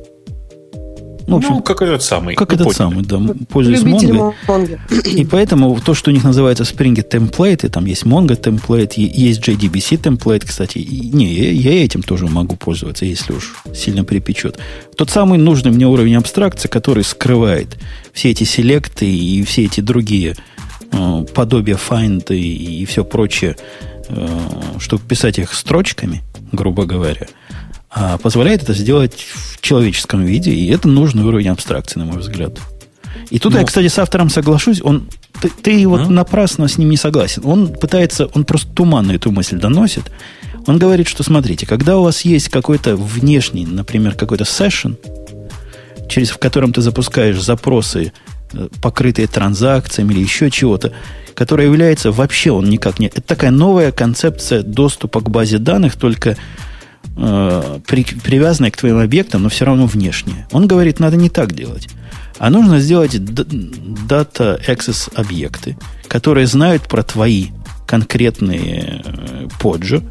Ну, 1.29 1.35
в 1.35 1.37
общем, 1.39 1.55
ну, 1.55 1.61
как 1.61 1.81
этот 1.81 2.01
самый. 2.01 2.35
Как 2.35 2.53
этот 2.53 2.73
самый, 2.73 3.03
да. 3.03 3.21
Пользуюсь 3.49 3.81
Mongo. 3.81 4.33
И 5.05 5.25
поэтому 5.25 5.79
то, 5.79 5.93
что 5.93 6.09
у 6.09 6.13
них 6.13 6.23
называется 6.23 6.63
Spring 6.63 6.95
Template, 6.95 7.67
и 7.67 7.69
там 7.69 7.85
есть 7.85 8.03
Mongo 8.03 8.39
Template, 8.39 8.93
есть 8.95 9.47
JDBC 9.47 10.01
Template, 10.01 10.45
кстати. 10.45 10.79
И, 10.79 11.09
не, 11.09 11.31
я, 11.31 11.51
я 11.51 11.85
этим 11.85 12.01
тоже 12.01 12.27
могу 12.27 12.55
пользоваться, 12.55 13.05
если 13.05 13.33
уж 13.33 13.55
сильно 13.75 14.03
припечет. 14.03 14.57
Тот 14.97 15.09
самый 15.09 15.37
нужный 15.37 15.71
мне 15.71 15.85
уровень 15.85 16.15
абстракции, 16.15 16.67
который 16.67 17.03
скрывает 17.03 17.77
все 18.11 18.31
эти 18.31 18.43
селекты 18.43 19.05
и 19.05 19.43
все 19.43 19.65
эти 19.65 19.81
другие 19.81 20.35
э, 20.91 21.25
подобия 21.33 21.77
find 21.77 22.35
и, 22.35 22.81
и 22.81 22.85
все 22.85 23.05
прочее, 23.05 23.55
э, 24.07 24.27
чтобы 24.79 25.03
писать 25.03 25.37
их 25.37 25.53
строчками, 25.53 26.23
грубо 26.51 26.85
говоря– 26.85 27.27
а 27.89 28.17
позволяет 28.17 28.63
это 28.63 28.73
сделать 28.73 29.25
в 29.33 29.61
человеческом 29.61 30.23
виде, 30.23 30.51
и 30.51 30.67
это 30.71 30.87
нужный 30.87 31.23
уровень 31.23 31.49
абстракции, 31.49 31.99
на 31.99 32.05
мой 32.05 32.19
взгляд. 32.19 32.59
И 33.29 33.39
тут 33.39 33.53
Но... 33.53 33.59
я, 33.59 33.61
ну. 33.61 33.67
кстати, 33.67 33.87
с 33.87 33.97
автором 33.97 34.29
соглашусь, 34.29 34.81
он, 34.81 35.07
ты, 35.41 35.49
ты 35.49 35.87
вот 35.87 36.01
а? 36.01 36.09
напрасно 36.09 36.67
с 36.67 36.77
ним 36.77 36.89
не 36.89 36.97
согласен. 36.97 37.41
Он 37.45 37.67
пытается, 37.73 38.27
он 38.27 38.45
просто 38.45 38.71
туманно 38.73 39.13
эту 39.13 39.31
мысль 39.31 39.57
доносит. 39.57 40.11
Он 40.67 40.77
говорит, 40.77 41.07
что 41.07 41.23
смотрите, 41.23 41.65
когда 41.65 41.97
у 41.97 42.03
вас 42.03 42.21
есть 42.21 42.49
какой-то 42.49 42.95
внешний, 42.95 43.65
например, 43.65 44.15
какой-то 44.15 44.45
сессион, 44.45 44.97
через 46.07 46.29
в 46.29 46.37
котором 46.37 46.73
ты 46.73 46.81
запускаешь 46.81 47.41
запросы, 47.41 48.13
э, 48.53 48.67
покрытые 48.81 49.27
транзакциями 49.27 50.13
или 50.13 50.21
еще 50.21 50.51
чего-то, 50.51 50.91
которое 51.33 51.65
является 51.65 52.11
вообще 52.11 52.51
он 52.51 52.69
никак 52.69 52.99
не... 52.99 53.07
Это 53.07 53.21
такая 53.21 53.51
новая 53.51 53.91
концепция 53.91 54.61
доступа 54.61 55.21
к 55.21 55.29
базе 55.29 55.57
данных, 55.57 55.95
только 55.95 56.35
э, 57.17 57.79
при, 57.85 58.03
привязанная 58.03 58.71
к 58.71 58.77
твоим 58.77 58.97
объектам, 58.97 59.43
но 59.43 59.49
все 59.49 59.65
равно 59.65 59.85
внешняя. 59.85 60.47
Он 60.51 60.67
говорит, 60.67 60.99
надо 60.99 61.17
не 61.17 61.29
так 61.29 61.53
делать. 61.53 61.89
А 62.37 62.49
нужно 62.49 62.79
сделать 62.79 63.15
Data 63.15 64.59
Access 64.65 65.13
объекты, 65.13 65.77
которые 66.07 66.47
знают 66.47 66.83
про 66.83 67.03
твои 67.03 67.47
конкретные 67.85 69.01
э, 69.03 69.47
поджи 69.59 70.03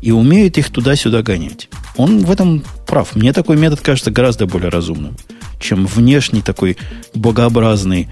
и 0.00 0.12
умеют 0.12 0.56
их 0.56 0.70
туда-сюда 0.70 1.22
гонять. 1.22 1.68
Он 1.96 2.24
в 2.24 2.30
этом 2.30 2.64
прав. 2.86 3.14
Мне 3.14 3.32
такой 3.32 3.56
метод 3.56 3.80
кажется 3.80 4.10
гораздо 4.10 4.46
более 4.46 4.70
разумным, 4.70 5.16
чем 5.60 5.86
внешний 5.86 6.42
такой 6.42 6.76
богообразный 7.14 8.08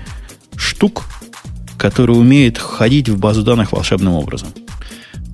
штук, 0.56 1.04
который 1.78 2.12
умеет 2.12 2.58
ходить 2.58 3.08
в 3.08 3.18
базу 3.18 3.42
данных 3.42 3.72
волшебным 3.72 4.14
образом. 4.14 4.50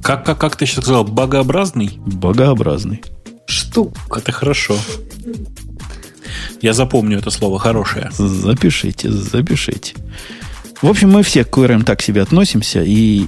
Как, 0.03 0.25
как, 0.25 0.39
как 0.39 0.57
ты 0.57 0.67
сейчас 0.67 0.85
сказал, 0.85 1.05
богообразный? 1.05 1.99
Богообразный. 2.07 3.03
Штук. 3.47 3.95
Это 4.17 4.33
хорошо. 4.33 4.77
Я 6.61 6.73
запомню 6.73 7.19
это 7.19 7.31
слово 7.31 7.59
хорошее. 7.59 8.11
Запишите, 8.17 9.11
запишите. 9.11 9.95
В 10.83 10.89
общем, 10.89 11.11
мы 11.11 11.23
все 11.23 11.45
к 11.45 11.57
QRM 11.57 11.85
так 11.85 12.03
себе 12.03 12.23
относимся, 12.23 12.83
и 12.83 13.27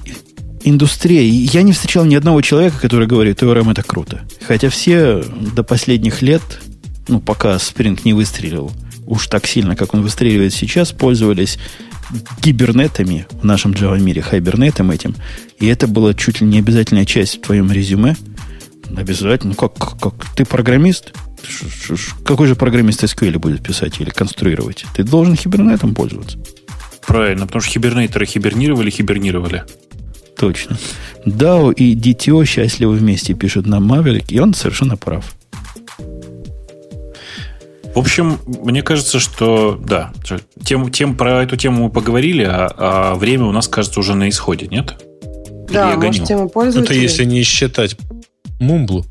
индустрия... 0.63 1.21
Я 1.21 1.63
не 1.63 1.73
встречал 1.73 2.05
ни 2.05 2.15
одного 2.15 2.41
человека, 2.41 2.79
который 2.79 3.07
говорит, 3.07 3.41
QRM 3.41 3.71
это 3.71 3.83
круто. 3.83 4.21
Хотя 4.47 4.69
все 4.69 5.23
до 5.55 5.63
последних 5.63 6.21
лет 6.21 6.41
ну, 7.07 7.19
пока 7.19 7.55
Spring 7.55 7.99
не 8.03 8.13
выстрелил 8.13 8.71
уж 9.11 9.27
так 9.27 9.45
сильно, 9.45 9.75
как 9.75 9.93
он 9.93 10.01
выстреливает 10.01 10.53
сейчас, 10.53 10.93
пользовались 10.93 11.59
гибернетами 12.41 13.27
в 13.29 13.45
нашем 13.45 13.73
Java 13.73 13.99
мире, 13.99 14.21
хайбернетом 14.21 14.89
этим. 14.89 15.15
И 15.59 15.67
это 15.67 15.87
была 15.87 16.13
чуть 16.13 16.39
ли 16.39 16.47
не 16.47 16.59
обязательная 16.59 17.05
часть 17.05 17.37
в 17.37 17.41
твоем 17.41 17.71
резюме. 17.71 18.15
Обязательно. 18.95 19.53
Ну, 19.59 19.69
как, 19.69 19.99
как 19.99 20.13
ты 20.35 20.45
программист? 20.45 21.13
Какой 22.25 22.47
же 22.47 22.55
программист 22.55 23.03
SQL 23.03 23.37
будет 23.37 23.61
писать 23.61 23.99
или 23.99 24.09
конструировать? 24.09 24.85
Ты 24.95 25.03
должен 25.03 25.35
хибернетом 25.35 25.93
пользоваться. 25.93 26.37
Правильно, 27.05 27.47
потому 27.47 27.61
что 27.61 27.71
хибернейтеры 27.71 28.25
хибернировали, 28.25 28.89
хибернировали. 28.89 29.63
Точно. 30.37 30.77
DAO 31.25 31.73
и 31.73 31.95
DTO 31.95 32.45
счастливы 32.45 32.95
вместе, 32.95 33.33
пишет 33.33 33.65
нам 33.65 33.91
Maverick, 33.91 34.25
и 34.29 34.39
он 34.39 34.53
совершенно 34.53 34.95
прав. 34.95 35.35
В 37.93 37.99
общем, 37.99 38.39
мне 38.45 38.83
кажется, 38.83 39.19
что 39.19 39.79
да, 39.83 40.13
тем, 40.63 40.91
тем 40.91 41.15
про 41.15 41.43
эту 41.43 41.57
тему 41.57 41.83
мы 41.83 41.89
поговорили, 41.89 42.43
а, 42.43 42.73
а 42.77 43.15
время 43.15 43.45
у 43.45 43.51
нас, 43.51 43.67
кажется, 43.67 43.99
уже 43.99 44.15
на 44.15 44.29
исходе, 44.29 44.67
нет? 44.67 45.03
Да, 45.69 45.95
может, 45.97 46.25
тема 46.25 46.47
пользователей. 46.47 46.97
Это 46.97 47.03
если 47.03 47.25
не 47.25 47.43
считать 47.43 47.97
Мумблу. 48.59 49.05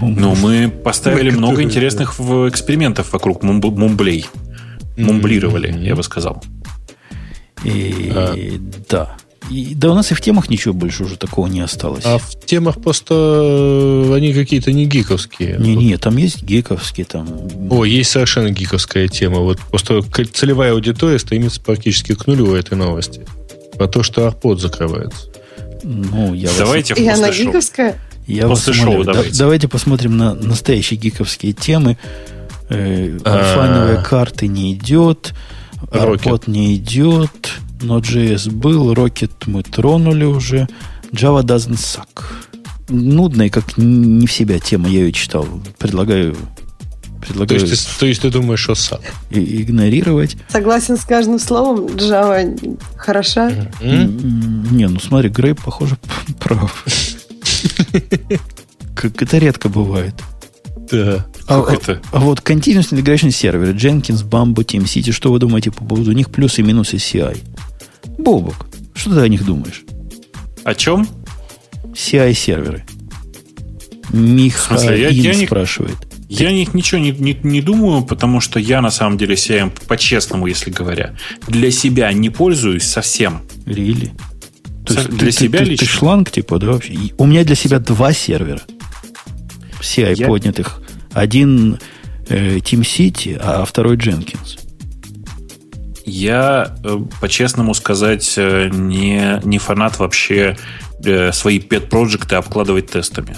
Ну, 0.00 0.34
мы 0.34 0.68
поставили 0.68 1.30
много 1.30 1.62
интересных 1.62 2.18
экспериментов 2.18 3.12
вокруг 3.12 3.42
мумблей. 3.42 4.26
Мумблировали, 4.96 5.72
я 5.84 5.94
бы 5.94 6.02
сказал. 6.02 6.42
И, 7.64 8.10
а. 8.14 8.34
Да. 8.88 9.16
И, 9.50 9.74
да 9.74 9.90
у 9.90 9.94
нас 9.94 10.12
и 10.12 10.14
в 10.14 10.20
темах 10.20 10.48
ничего 10.48 10.72
больше 10.72 11.02
уже 11.02 11.16
такого 11.16 11.48
не 11.48 11.60
осталось. 11.60 12.04
А 12.06 12.18
в 12.18 12.46
темах 12.46 12.80
просто 12.80 13.14
э, 13.14 14.14
они 14.14 14.32
какие-то 14.32 14.72
не 14.72 14.86
гиковские. 14.86 15.56
Не-не, 15.58 15.96
там 15.96 16.16
есть 16.18 16.42
гиковские. 16.42 17.04
Там... 17.04 17.26
О, 17.68 17.84
есть 17.84 18.10
совершенно 18.10 18.50
гиковская 18.50 19.08
тема. 19.08 19.40
Вот 19.40 19.58
просто 19.58 20.02
целевая 20.32 20.72
аудитория 20.72 21.18
стремится 21.18 21.60
практически 21.60 22.14
к 22.14 22.28
нулю 22.28 22.54
этой 22.54 22.76
новости. 22.76 23.26
Про 23.76 23.88
то, 23.88 24.04
что 24.04 24.26
арпод 24.26 24.60
закрывается. 24.60 25.26
Ну, 25.82 26.32
я 26.32 26.50
Давайте 26.56 26.94
вас... 26.94 27.02
И 27.02 27.08
она 27.08 27.32
гиковская? 27.32 27.98
Я 28.28 28.46
после 28.46 28.72
шоу 28.72 29.02
давайте. 29.02 29.32
Да, 29.32 29.38
давайте 29.38 29.66
посмотрим 29.66 30.16
на 30.16 30.34
настоящие 30.34 31.00
гиковские 31.00 31.54
темы. 31.54 31.96
Э, 32.68 33.18
а. 33.24 34.02
карты 34.02 34.46
не 34.46 34.74
идет. 34.74 35.34
Арпод 35.90 36.46
не 36.46 36.76
идет. 36.76 37.50
Node.js 37.80 38.50
был, 38.50 38.92
Rocket 38.92 39.32
мы 39.46 39.62
тронули 39.62 40.24
уже. 40.24 40.68
Java 41.12 41.42
doesn't 41.42 41.76
suck. 41.76 42.24
Нудная, 42.88 43.48
как 43.48 43.76
не 43.76 44.26
в 44.26 44.32
себя 44.32 44.58
тема, 44.58 44.88
я 44.88 45.00
ее 45.00 45.12
читал. 45.12 45.46
Предлагаю 45.78 46.36
Предлагаю 47.20 47.60
то, 47.60 47.66
есть 47.66 47.86
ты, 47.86 48.00
то 48.00 48.06
есть 48.06 48.22
ты 48.22 48.30
думаешь, 48.30 48.60
что 48.60 48.74
сам? 48.74 49.00
И, 49.30 49.62
игнорировать. 49.62 50.36
Согласен 50.48 50.96
с 50.96 51.04
каждым 51.04 51.38
словом. 51.38 51.86
Java 51.86 52.78
хороша. 52.96 53.50
Mm-hmm. 53.50 54.72
Не, 54.72 54.88
ну 54.88 54.98
смотри, 55.00 55.28
Грей, 55.28 55.54
похоже, 55.54 55.98
прав. 56.40 56.84
Как 58.94 59.20
это 59.22 59.38
редко 59.38 59.68
бывает. 59.68 60.14
Да. 60.90 61.26
А, 61.46 61.62
это? 61.72 62.00
а 62.10 62.20
вот 62.20 62.40
Continuous 62.40 62.92
Integration 62.92 63.28
Server, 63.28 63.74
Jenkins, 63.74 64.24
Bamboo, 64.24 64.64
TeamCity, 64.64 65.12
что 65.12 65.30
вы 65.30 65.38
думаете 65.38 65.70
по 65.70 65.84
поводу 65.84 66.12
них 66.12 66.30
плюсы 66.30 66.62
и 66.62 66.64
минусы 66.64 66.96
CI? 66.96 67.38
Бобок, 68.22 68.66
что 68.94 69.14
ты 69.14 69.20
о 69.20 69.28
них 69.28 69.44
думаешь? 69.44 69.84
О 70.64 70.74
чем? 70.74 71.06
CI-серверы. 71.94 72.84
Миха 74.12 74.78
смысле, 74.78 75.00
я, 75.00 75.08
я 75.08 75.46
спрашивает. 75.46 75.96
Я 76.28 76.48
о 76.48 76.52
них 76.52 76.74
ничего 76.74 77.00
не, 77.00 77.10
не, 77.10 77.36
не 77.42 77.60
думаю, 77.60 78.04
потому 78.04 78.40
что 78.40 78.60
я 78.60 78.80
на 78.80 78.90
самом 78.90 79.18
деле 79.18 79.34
CI, 79.34 79.70
по-честному, 79.88 80.46
если 80.46 80.70
говоря, 80.70 81.16
для 81.48 81.72
себя 81.72 82.12
не 82.12 82.30
пользуюсь 82.30 82.84
совсем. 82.84 83.42
Рили? 83.66 84.12
То 84.86 84.94
есть 84.94 85.08
для 85.08 85.26
ты, 85.26 85.32
себя 85.32 85.58
ты, 85.58 85.64
лично? 85.64 85.86
Ты 85.86 85.92
шланг, 85.92 86.30
типа, 86.30 86.58
да, 86.58 86.68
вообще? 86.68 86.94
У 87.18 87.26
меня 87.26 87.44
для 87.44 87.56
себя 87.56 87.80
два 87.80 88.12
сервера. 88.12 88.60
CI 89.80 90.14
я... 90.14 90.26
поднятых. 90.28 90.80
Один 91.12 91.78
э, 92.28 92.58
Team 92.58 92.82
City, 92.82 93.36
а 93.36 93.64
второй 93.64 93.96
Jenkins. 93.96 94.59
Я, 96.04 96.76
э, 96.84 96.98
по-честному 97.20 97.74
сказать, 97.74 98.34
э, 98.36 98.68
не, 98.72 99.40
не 99.44 99.58
фанат 99.58 99.98
вообще 99.98 100.56
э, 101.04 101.32
свои 101.32 101.58
pet-проекты 101.58 102.36
обкладывать 102.36 102.90
тестами. 102.90 103.36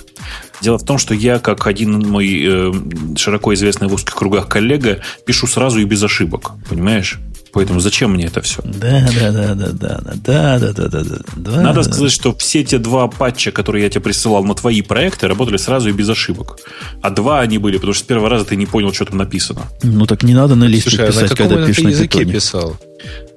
Дело 0.60 0.78
в 0.78 0.84
том, 0.84 0.98
что 0.98 1.14
я, 1.14 1.38
как 1.38 1.66
один 1.66 2.08
мой 2.08 2.72
широко 3.16 3.52
известный 3.54 3.88
в 3.88 3.94
узких 3.94 4.14
кругах 4.14 4.48
коллега, 4.48 5.00
пишу 5.26 5.48
сразу 5.48 5.80
и 5.80 5.84
без 5.84 6.02
ошибок. 6.02 6.52
Понимаешь? 6.68 7.18
Поэтому 7.52 7.80
зачем 7.80 8.12
мне 8.12 8.26
это 8.26 8.40
все? 8.40 8.62
Да, 8.64 9.06
да, 9.20 9.30
да, 9.30 9.54
да, 9.54 9.72
да, 9.72 10.00
да, 10.14 10.58
да, 10.58 10.72
да, 10.72 10.88
да, 10.88 11.16
да. 11.36 11.60
Надо 11.60 11.82
сказать, 11.82 12.10
что 12.10 12.34
все 12.34 12.64
те 12.64 12.78
два 12.78 13.08
патча, 13.08 13.52
которые 13.52 13.84
я 13.84 13.90
тебе 13.90 14.00
присылал 14.00 14.42
на 14.44 14.54
твои 14.54 14.80
проекты, 14.80 15.28
работали 15.28 15.58
сразу 15.58 15.90
и 15.90 15.92
без 15.92 16.08
ошибок. 16.08 16.58
А 17.02 17.10
два 17.10 17.40
они 17.40 17.58
были, 17.58 17.76
потому 17.76 17.92
что 17.92 18.04
с 18.04 18.06
первого 18.06 18.30
раза 18.30 18.46
ты 18.46 18.56
не 18.56 18.64
понял, 18.64 18.92
что 18.92 19.04
там 19.04 19.18
написано. 19.18 19.62
Ну 19.82 20.06
так 20.06 20.22
не 20.22 20.32
надо 20.32 20.54
на 20.54 20.64
листе 20.64 20.90
Слушай, 20.90 21.08
писать, 21.08 21.24
а 21.24 21.28
на 21.30 21.36
когда 21.36 21.66
пишешь 21.66 21.84
на 21.84 21.88
языке 21.88 22.24
писал? 22.24 22.76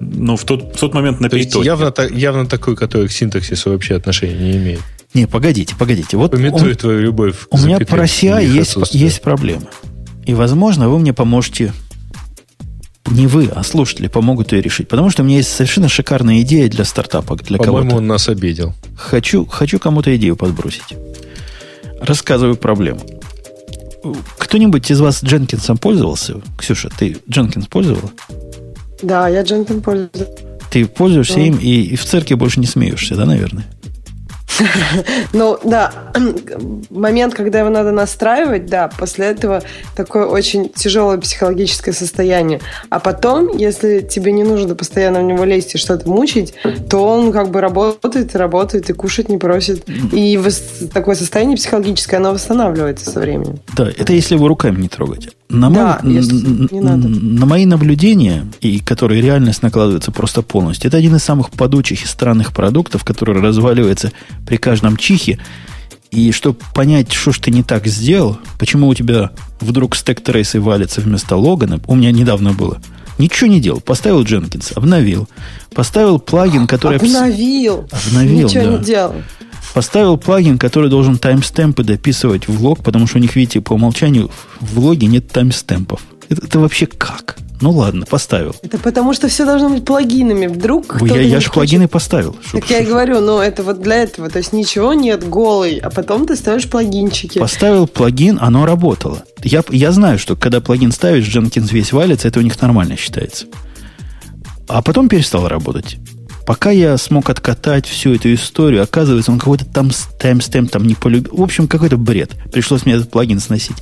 Ну, 0.00 0.36
в 0.36 0.44
тот, 0.44 0.76
в 0.76 0.78
тот 0.78 0.94
момент 0.94 1.20
на 1.20 1.28
питоне. 1.28 1.66
Явно, 1.66 1.92
явно 2.10 2.46
такой, 2.46 2.76
который 2.76 3.08
к 3.08 3.12
синтаксису 3.12 3.70
вообще 3.70 3.96
отношения 3.96 4.52
не 4.52 4.56
имеет. 4.56 4.80
Не, 5.12 5.26
погодите, 5.26 5.74
погодите. 5.78 6.16
Вот 6.16 6.30
Пометую 6.30 6.70
он, 6.70 6.76
твою 6.76 7.00
любовь. 7.00 7.46
У 7.50 7.58
меня 7.58 7.78
про 7.78 8.04
CI 8.04 8.46
есть, 8.46 8.76
есть 8.92 9.22
проблема. 9.22 9.66
И, 10.24 10.34
возможно, 10.34 10.88
вы 10.88 10.98
мне 10.98 11.12
поможете 11.12 11.72
не 13.08 13.26
вы, 13.26 13.50
а 13.54 13.62
слушатели 13.62 14.08
помогут 14.08 14.52
ее 14.52 14.62
решить. 14.62 14.88
Потому 14.88 15.10
что 15.10 15.22
у 15.22 15.26
меня 15.26 15.38
есть 15.38 15.52
совершенно 15.52 15.88
шикарная 15.88 16.40
идея 16.40 16.68
для 16.68 16.84
стартапа, 16.84 17.36
для 17.36 17.58
кого-то. 17.58 17.82
По-моему, 17.82 17.96
он 17.96 18.06
нас 18.06 18.28
обидел. 18.28 18.74
Хочу, 18.96 19.46
хочу 19.46 19.78
кому-то 19.78 20.14
идею 20.16 20.36
подбросить. 20.36 20.96
Рассказываю 22.00 22.56
проблему. 22.56 23.00
Кто-нибудь 24.38 24.90
из 24.90 25.00
вас 25.00 25.22
Дженкинсом 25.22 25.78
пользовался? 25.78 26.40
Ксюша, 26.58 26.90
ты 26.96 27.18
Дженкинс 27.28 27.66
пользовала? 27.66 28.10
Да, 29.02 29.28
я 29.28 29.42
Дженкинс 29.42 29.82
пользуюсь. 29.82 30.10
Ты 30.70 30.86
пользуешься 30.86 31.36
да. 31.36 31.40
им 31.42 31.56
и, 31.56 31.82
и 31.82 31.96
в 31.96 32.04
церкви 32.04 32.34
больше 32.34 32.60
не 32.60 32.66
смеешься, 32.66 33.14
да, 33.16 33.24
наверное? 33.24 33.66
Ну, 35.32 35.58
да, 35.64 35.92
момент, 36.90 37.34
когда 37.34 37.60
его 37.60 37.68
надо 37.68 37.92
настраивать, 37.92 38.66
да, 38.66 38.88
после 38.98 39.26
этого 39.26 39.62
такое 39.94 40.26
очень 40.26 40.70
тяжелое 40.70 41.18
психологическое 41.18 41.92
состояние. 41.92 42.60
А 42.88 43.00
потом, 43.00 43.56
если 43.56 44.00
тебе 44.00 44.32
не 44.32 44.44
нужно 44.44 44.74
постоянно 44.74 45.20
в 45.20 45.24
него 45.24 45.44
лезть 45.44 45.74
и 45.74 45.78
что-то 45.78 46.08
мучить, 46.08 46.54
то 46.88 47.06
он 47.06 47.32
как 47.32 47.50
бы 47.50 47.60
работает 47.60 48.34
работает, 48.34 48.90
и 48.90 48.92
кушать 48.92 49.28
не 49.28 49.38
просит. 49.38 49.84
И 50.12 50.40
такое 50.92 51.14
состояние 51.14 51.56
психологическое, 51.56 52.16
оно 52.16 52.32
восстанавливается 52.32 53.10
со 53.10 53.20
временем. 53.20 53.58
Да, 53.76 53.88
это 53.88 54.12
если 54.12 54.34
его 54.34 54.48
руками 54.48 54.80
не 54.80 54.88
трогать. 54.88 55.28
На, 55.48 55.70
да, 55.70 56.00
мой, 56.02 56.14
не 56.14 56.80
надо. 56.80 57.08
на 57.08 57.46
мои 57.46 57.66
наблюдения, 57.66 58.46
и 58.60 58.80
которые 58.80 59.22
реальность 59.22 59.62
накладывается 59.62 60.10
просто 60.10 60.42
полностью, 60.42 60.88
это 60.88 60.96
один 60.96 61.14
из 61.14 61.22
самых 61.22 61.50
подучих 61.50 62.04
и 62.04 62.06
странных 62.06 62.52
продуктов, 62.52 63.04
который 63.04 63.40
разваливается 63.40 64.12
при 64.44 64.56
каждом 64.56 64.96
чихе. 64.96 65.38
И 66.10 66.32
чтобы 66.32 66.58
понять, 66.74 67.12
что 67.12 67.32
ж 67.32 67.38
ты 67.38 67.50
не 67.50 67.62
так 67.62 67.86
сделал, 67.86 68.38
почему 68.58 68.88
у 68.88 68.94
тебя 68.94 69.30
вдруг 69.60 69.94
стек 69.94 70.20
трейсы 70.20 70.60
валится 70.60 71.00
вместо 71.00 71.36
Логана, 71.36 71.80
у 71.86 71.94
меня 71.94 72.10
недавно 72.10 72.52
было. 72.52 72.80
Ничего 73.18 73.48
не 73.48 73.60
делал. 73.60 73.80
Поставил 73.80 74.22
Jenkins, 74.24 74.72
обновил. 74.74 75.28
Поставил 75.74 76.18
плагин, 76.18 76.66
который... 76.66 76.98
Обновил. 76.98 77.88
Обновил, 77.90 78.48
Ничего 78.48 78.64
да. 78.64 78.70
не 78.78 78.84
делал. 78.84 79.14
Поставил 79.74 80.16
плагин, 80.16 80.58
который 80.58 80.90
должен 80.90 81.18
таймстемпы 81.18 81.84
дописывать 81.84 82.48
в 82.48 82.62
лог, 82.62 82.82
потому 82.82 83.06
что 83.06 83.18
у 83.18 83.20
них, 83.20 83.36
видите, 83.36 83.60
по 83.60 83.74
умолчанию 83.74 84.30
в 84.60 84.78
логе 84.78 85.06
нет 85.06 85.28
таймстемпов. 85.28 86.00
Это, 86.28 86.46
это 86.46 86.58
вообще 86.58 86.86
как? 86.86 87.36
Ну 87.60 87.70
ладно, 87.70 88.04
поставил. 88.04 88.54
Это 88.62 88.78
потому 88.78 89.14
что 89.14 89.28
все 89.28 89.46
должно 89.46 89.70
быть 89.70 89.84
плагинами. 89.84 90.46
Вдруг 90.46 91.00
Я, 91.02 91.20
я 91.20 91.40
же 91.40 91.50
плагины 91.50 91.88
поставил. 91.88 92.36
Так 92.52 92.66
шо, 92.66 92.74
я 92.74 92.80
и 92.80 92.86
говорю, 92.86 93.20
ну 93.20 93.38
это 93.38 93.62
вот 93.62 93.80
для 93.80 93.96
этого. 93.96 94.28
То 94.28 94.38
есть 94.38 94.52
ничего 94.52 94.92
нет 94.92 95.26
голый, 95.26 95.78
а 95.78 95.88
потом 95.90 96.26
ты 96.26 96.36
ставишь 96.36 96.68
плагинчики. 96.68 97.38
Поставил 97.38 97.86
плагин, 97.86 98.38
оно 98.40 98.66
работало. 98.66 99.22
Я, 99.42 99.64
я 99.70 99.92
знаю, 99.92 100.18
что 100.18 100.36
когда 100.36 100.60
плагин 100.60 100.92
ставишь, 100.92 101.34
Jenkins 101.34 101.72
весь 101.72 101.92
валится, 101.92 102.28
это 102.28 102.40
у 102.40 102.42
них 102.42 102.60
нормально 102.60 102.96
считается. 102.96 103.46
А 104.68 104.82
потом 104.82 105.08
перестал 105.08 105.48
работать. 105.48 105.96
Пока 106.46 106.70
я 106.70 106.96
смог 106.96 107.28
откатать 107.28 107.86
всю 107.86 108.14
эту 108.14 108.32
историю, 108.32 108.84
оказывается, 108.84 109.32
он 109.32 109.38
какой-то 109.40 109.64
там 109.64 109.90
таймстемп 110.20 110.70
там 110.70 110.86
не 110.86 110.94
полюбил. 110.94 111.36
В 111.36 111.42
общем, 111.42 111.66
какой-то 111.66 111.96
бред. 111.96 112.36
Пришлось 112.52 112.86
мне 112.86 112.94
этот 112.94 113.10
плагин 113.10 113.40
сносить. 113.40 113.76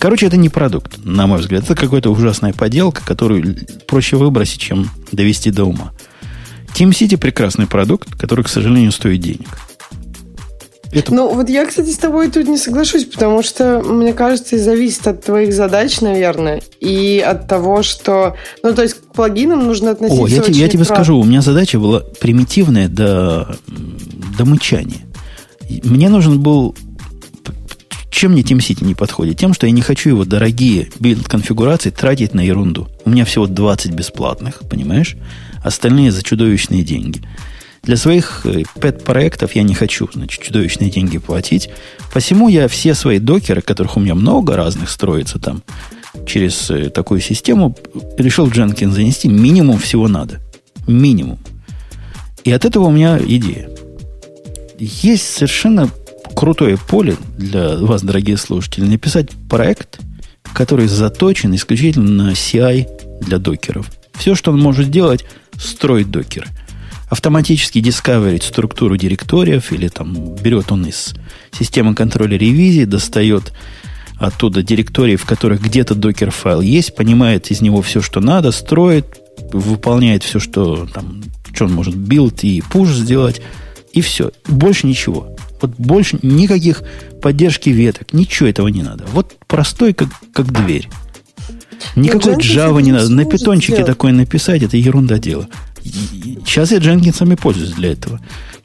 Короче, 0.00 0.26
это 0.26 0.38
не 0.38 0.48
продукт, 0.48 1.04
на 1.04 1.26
мой 1.26 1.38
взгляд. 1.38 1.64
Это 1.64 1.74
какая-то 1.74 2.10
ужасная 2.10 2.54
поделка, 2.54 3.04
которую 3.04 3.58
проще 3.86 4.16
выбросить, 4.16 4.58
чем 4.58 4.90
довести 5.12 5.50
до 5.50 5.64
ума. 5.64 5.92
TeamCity 6.74 7.18
прекрасный 7.18 7.66
продукт, 7.66 8.14
который, 8.16 8.44
к 8.44 8.48
сожалению, 8.48 8.92
стоит 8.92 9.20
денег. 9.20 9.58
Это... 10.90 11.12
Ну, 11.12 11.34
вот 11.34 11.48
я, 11.50 11.66
кстати, 11.66 11.90
с 11.90 11.98
тобой 11.98 12.30
тут 12.30 12.48
не 12.48 12.56
соглашусь, 12.56 13.04
потому 13.04 13.42
что, 13.42 13.80
мне 13.80 14.12
кажется, 14.12 14.56
и 14.56 14.58
зависит 14.58 15.06
от 15.06 15.22
твоих 15.22 15.52
задач, 15.52 16.00
наверное, 16.00 16.62
и 16.80 17.20
от 17.20 17.46
того, 17.46 17.82
что... 17.82 18.36
Ну, 18.62 18.74
то 18.74 18.82
есть 18.82 18.94
к 18.94 19.12
плагинам 19.12 19.66
нужно 19.66 19.90
относиться 19.90 20.22
О, 20.22 20.26
я, 20.26 20.40
очень 20.40 20.54
я 20.54 20.68
тебе 20.68 20.84
прав... 20.84 20.98
скажу, 20.98 21.18
у 21.18 21.24
меня 21.24 21.42
задача 21.42 21.78
была 21.78 22.00
примитивная 22.20 22.88
до, 22.88 23.56
до 24.38 24.44
мычания. 24.44 25.02
Мне 25.84 26.08
нужен 26.08 26.40
был... 26.40 26.74
Чем 28.10 28.32
мне 28.32 28.42
TeamCity 28.42 28.84
не 28.84 28.94
подходит? 28.94 29.38
Тем, 29.38 29.52
что 29.52 29.66
я 29.66 29.72
не 29.72 29.82
хочу 29.82 30.08
его 30.08 30.24
дорогие 30.24 30.88
билд-конфигурации 30.98 31.90
тратить 31.90 32.34
на 32.34 32.40
ерунду. 32.40 32.88
У 33.04 33.10
меня 33.10 33.24
всего 33.24 33.46
20 33.46 33.92
бесплатных, 33.92 34.60
понимаешь? 34.68 35.16
Остальные 35.62 36.10
за 36.10 36.22
чудовищные 36.22 36.82
деньги. 36.82 37.20
Для 37.82 37.96
своих 37.96 38.44
пэт-проектов 38.80 39.54
я 39.54 39.62
не 39.62 39.74
хочу, 39.74 40.08
значит, 40.12 40.42
чудовищные 40.42 40.90
деньги 40.90 41.18
платить. 41.18 41.70
Посему 42.12 42.48
я 42.48 42.68
все 42.68 42.94
свои 42.94 43.18
докеры, 43.18 43.62
которых 43.62 43.96
у 43.96 44.00
меня 44.00 44.14
много 44.14 44.56
разных 44.56 44.90
строится 44.90 45.38
там, 45.38 45.62
через 46.26 46.70
э, 46.70 46.90
такую 46.90 47.20
систему, 47.20 47.76
решил 48.16 48.46
в 48.46 48.52
Jenkins 48.52 48.90
занести 48.90 49.28
минимум 49.28 49.78
всего 49.78 50.08
надо. 50.08 50.40
Минимум. 50.86 51.38
И 52.44 52.52
от 52.52 52.64
этого 52.64 52.84
у 52.84 52.90
меня 52.90 53.18
идея. 53.18 53.70
Есть 54.78 55.34
совершенно 55.34 55.88
крутое 56.34 56.78
поле 56.78 57.16
для 57.36 57.76
вас, 57.76 58.02
дорогие 58.02 58.36
слушатели, 58.36 58.84
написать 58.84 59.30
проект, 59.48 60.00
который 60.52 60.88
заточен 60.88 61.54
исключительно 61.54 62.24
на 62.24 62.32
CI 62.32 62.86
для 63.20 63.38
докеров. 63.38 63.86
Все, 64.14 64.34
что 64.34 64.52
он 64.52 64.60
может 64.60 64.86
сделать, 64.86 65.24
строить 65.56 66.10
докеры 66.10 66.48
автоматически 67.08 67.80
дискаверить 67.80 68.42
структуру 68.42 68.96
директориев, 68.96 69.72
или 69.72 69.88
там 69.88 70.34
берет 70.36 70.70
он 70.72 70.86
из 70.86 71.14
системы 71.52 71.94
контроля 71.94 72.36
ревизии, 72.36 72.84
достает 72.84 73.52
оттуда 74.18 74.62
директории, 74.62 75.16
в 75.16 75.24
которых 75.24 75.62
где-то 75.62 75.94
Dockerfile 75.94 76.60
есть, 76.60 76.94
понимает 76.94 77.50
из 77.50 77.60
него 77.60 77.82
все, 77.82 78.02
что 78.02 78.20
надо, 78.20 78.52
строит, 78.52 79.06
выполняет 79.52 80.24
все, 80.24 80.40
что 80.40 80.86
там, 80.92 81.22
что 81.54 81.66
он 81.66 81.72
может 81.72 81.94
build 81.94 82.42
и 82.44 82.62
push 82.68 82.90
сделать, 82.90 83.40
и 83.92 84.00
все. 84.00 84.32
Больше 84.46 84.86
ничего. 84.86 85.36
Вот 85.60 85.72
больше 85.76 86.18
никаких 86.22 86.82
поддержки 87.22 87.70
веток, 87.70 88.12
ничего 88.12 88.48
этого 88.48 88.68
не 88.68 88.82
надо. 88.82 89.04
Вот 89.12 89.34
простой, 89.46 89.92
как, 89.92 90.08
как 90.32 90.52
дверь. 90.52 90.88
Никакой 91.96 92.34
Java 92.34 92.82
не 92.82 92.92
надо. 92.92 93.08
На 93.08 93.24
питончике 93.24 93.84
такое 93.84 94.12
написать, 94.12 94.62
это 94.62 94.76
ерунда 94.76 95.18
дело. 95.18 95.48
Сейчас 95.82 96.72
я 96.72 96.78
Дженкинсами 96.78 97.34
пользуюсь 97.34 97.72
для 97.72 97.92
этого. 97.92 98.20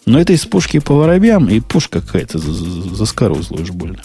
Но 0.06 0.20
это 0.20 0.34
из 0.34 0.46
пушки 0.46 0.80
по 0.80 0.96
воробьям, 0.96 1.48
и 1.50 1.60
пушка 1.60 2.02
какая-то 2.02 2.40
заскорузла 2.40 3.58
уж 3.58 3.72
больно. 3.72 4.04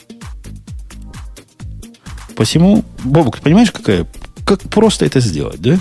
Посему, 2.36 2.84
Бобук, 3.02 3.36
ты 3.38 3.42
понимаешь, 3.42 3.72
какая, 3.72 4.06
как 4.44 4.60
просто 4.62 5.04
это 5.04 5.18
сделать, 5.18 5.60
да? 5.60 5.78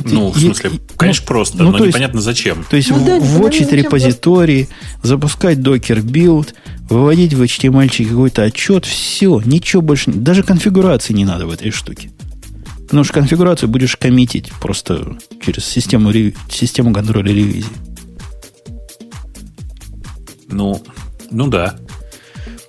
Ну, 0.00 0.30
в 0.30 0.38
смысле, 0.38 0.70
и, 0.70 0.80
конечно, 0.96 1.22
ну, 1.22 1.28
просто, 1.28 1.62
ну, 1.62 1.70
но 1.70 1.78
то 1.78 1.86
непонятно 1.86 2.16
есть, 2.16 2.24
зачем. 2.24 2.64
То 2.68 2.76
есть 2.76 2.90
ну, 2.90 3.04
да, 3.04 3.18
вводить 3.20 3.70
репозитории, 3.70 4.64
просто... 4.64 5.08
запускать 5.08 5.62
docker 5.62 6.00
build, 6.00 6.54
выводить 6.88 7.34
в 7.34 7.42
HTML 7.42 8.08
какой-то 8.08 8.42
отчет, 8.42 8.86
все, 8.86 9.40
ничего 9.44 9.82
больше, 9.82 10.10
даже 10.10 10.42
конфигурации 10.42 11.12
не 11.12 11.24
надо 11.24 11.46
в 11.46 11.52
этой 11.52 11.70
штуке. 11.70 12.10
Потому 12.94 13.06
что 13.06 13.14
конфигурацию 13.14 13.68
будешь 13.68 13.96
коммитить 13.96 14.52
просто 14.60 15.16
через 15.44 15.64
систему, 15.64 16.12
систему 16.48 16.94
контроля 16.94 17.32
ревизии. 17.32 17.66
Ну, 20.48 20.80
ну 21.32 21.48
да. 21.48 21.74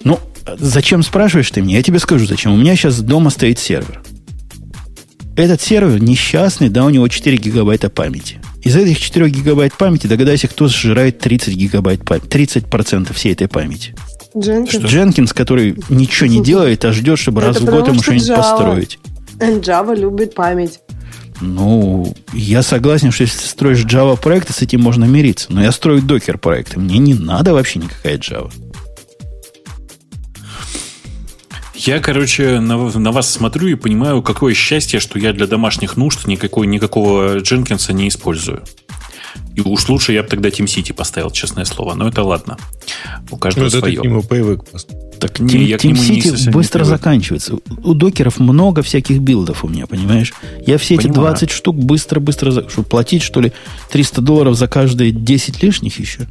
Ну, 0.03 0.19
зачем 0.57 1.03
спрашиваешь 1.03 1.51
ты 1.51 1.61
меня? 1.61 1.77
Я 1.77 1.83
тебе 1.83 1.99
скажу, 1.99 2.25
зачем. 2.25 2.53
У 2.53 2.57
меня 2.57 2.75
сейчас 2.75 3.01
дома 3.01 3.29
стоит 3.29 3.59
сервер. 3.59 4.01
Этот 5.35 5.61
сервер 5.61 6.01
несчастный, 6.01 6.69
да, 6.69 6.85
у 6.85 6.89
него 6.89 7.07
4 7.07 7.37
гигабайта 7.37 7.91
памяти. 7.91 8.41
Из 8.63 8.75
этих 8.75 8.99
4 8.99 9.29
гигабайт 9.29 9.75
памяти, 9.75 10.07
догадайся, 10.07 10.47
кто 10.47 10.67
сжирает 10.67 11.19
30 11.19 11.53
гигабайт 11.53 12.03
памяти, 12.03 12.25
30% 12.65 13.13
всей 13.13 13.33
этой 13.33 13.47
памяти. 13.47 13.93
Дженкинс. 14.35 14.85
Дженкинс, 14.85 15.33
который 15.33 15.77
ничего 15.89 16.25
не 16.25 16.41
делает, 16.41 16.83
а 16.83 16.91
ждет, 16.93 17.19
чтобы 17.19 17.41
Это 17.41 17.49
раз 17.49 17.61
в 17.61 17.65
год 17.65 17.87
ему 17.89 18.01
что-нибудь 18.01 18.35
построить. 18.35 18.97
Java 19.39 19.95
любит 19.95 20.35
память. 20.35 20.79
Ну, 21.41 22.13
я 22.33 22.63
согласен, 22.63 23.11
что 23.11 23.23
если 23.23 23.39
ты 23.39 23.45
строишь 23.45 23.83
Java 23.83 24.19
проекты, 24.19 24.53
с 24.53 24.61
этим 24.61 24.81
можно 24.81 25.05
мириться. 25.05 25.51
Но 25.51 25.61
я 25.61 25.71
строю 25.71 26.01
докер 26.01 26.37
проекты. 26.37 26.79
Мне 26.79 26.97
не 26.97 27.13
надо 27.13 27.53
вообще 27.53 27.79
никакая 27.79 28.17
Java. 28.17 28.51
Я, 31.73 31.99
короче, 31.99 32.61
на, 32.61 32.77
на 32.77 33.11
вас 33.11 33.29
смотрю 33.29 33.67
и 33.67 33.75
понимаю, 33.75 34.23
какое 34.23 34.53
счастье, 34.53 34.99
что 34.99 35.19
я 35.19 35.33
для 35.33 35.45
домашних 35.45 35.97
нужд 35.97 36.25
никакой, 36.25 36.67
никакого 36.67 37.37
Дженкинса 37.39 37.93
не 37.93 38.07
использую. 38.07 38.63
И 39.55 39.61
уж 39.61 39.87
лучше 39.89 40.13
я 40.13 40.23
бы 40.23 40.29
тогда 40.29 40.49
TeamCity 40.49 40.93
поставил, 40.93 41.31
честное 41.31 41.65
слово. 41.65 41.93
Но 41.93 42.07
это 42.07 42.23
ладно. 42.23 42.57
У 43.29 43.37
каждого 43.37 43.65
ну, 43.65 43.69
свое. 43.69 43.95
Ты 43.95 44.01
к 44.01 44.03
нему 44.05 44.23
привык 44.23 44.65
просто. 44.69 44.95
Так 45.19 45.39
не, 45.39 45.71
Team, 45.73 45.77
Team 45.77 45.93
City 45.93 46.51
быстро 46.51 46.83
заканчивается. 46.83 47.55
У 47.83 47.93
докеров 47.93 48.39
много 48.39 48.81
всяких 48.81 49.19
билдов 49.19 49.63
у 49.63 49.67
меня, 49.67 49.87
понимаешь? 49.87 50.33
Я 50.65 50.77
все 50.77 50.95
эти 50.95 51.07
Понимаю. 51.07 51.29
20 51.29 51.51
штук 51.51 51.77
быстро-быстро... 51.77 52.51
Что, 52.69 52.83
платить, 52.83 53.23
что 53.23 53.41
ли, 53.41 53.53
300 53.91 54.21
долларов 54.21 54.55
за 54.55 54.67
каждые 54.67 55.11
10 55.11 55.63
лишних 55.63 55.99
еще? 55.99 56.27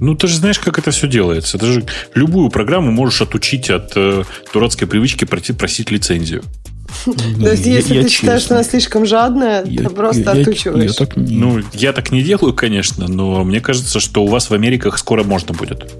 Ну, 0.00 0.14
ты 0.14 0.26
же 0.26 0.36
знаешь, 0.36 0.58
как 0.58 0.78
это 0.78 0.90
все 0.90 1.06
делается. 1.06 1.58
Ты 1.58 1.66
же 1.66 1.84
любую 2.14 2.50
программу 2.50 2.90
можешь 2.90 3.22
отучить 3.22 3.70
от 3.70 3.92
э, 3.94 4.24
дурацкой 4.52 4.88
привычки 4.88 5.24
просить, 5.24 5.56
просить 5.58 5.90
лицензию. 5.90 6.42
Ну, 7.06 7.44
То 7.44 7.52
есть, 7.52 7.64
если 7.64 8.02
ты 8.02 8.08
считаешь, 8.08 8.42
что 8.42 8.54
она 8.54 8.64
слишком 8.64 9.06
жадная, 9.06 9.64
ты 9.64 9.88
просто 9.88 10.32
отучиваешь. 10.32 10.92
Ну, 11.16 11.60
я 11.72 11.92
так 11.92 12.12
не 12.12 12.22
делаю, 12.22 12.52
конечно, 12.52 13.08
но 13.08 13.44
мне 13.44 13.60
кажется, 13.60 13.98
что 13.98 14.24
у 14.24 14.26
вас 14.26 14.50
в 14.50 14.54
Америках 14.54 14.98
скоро 14.98 15.24
можно 15.24 15.54
будет. 15.54 15.90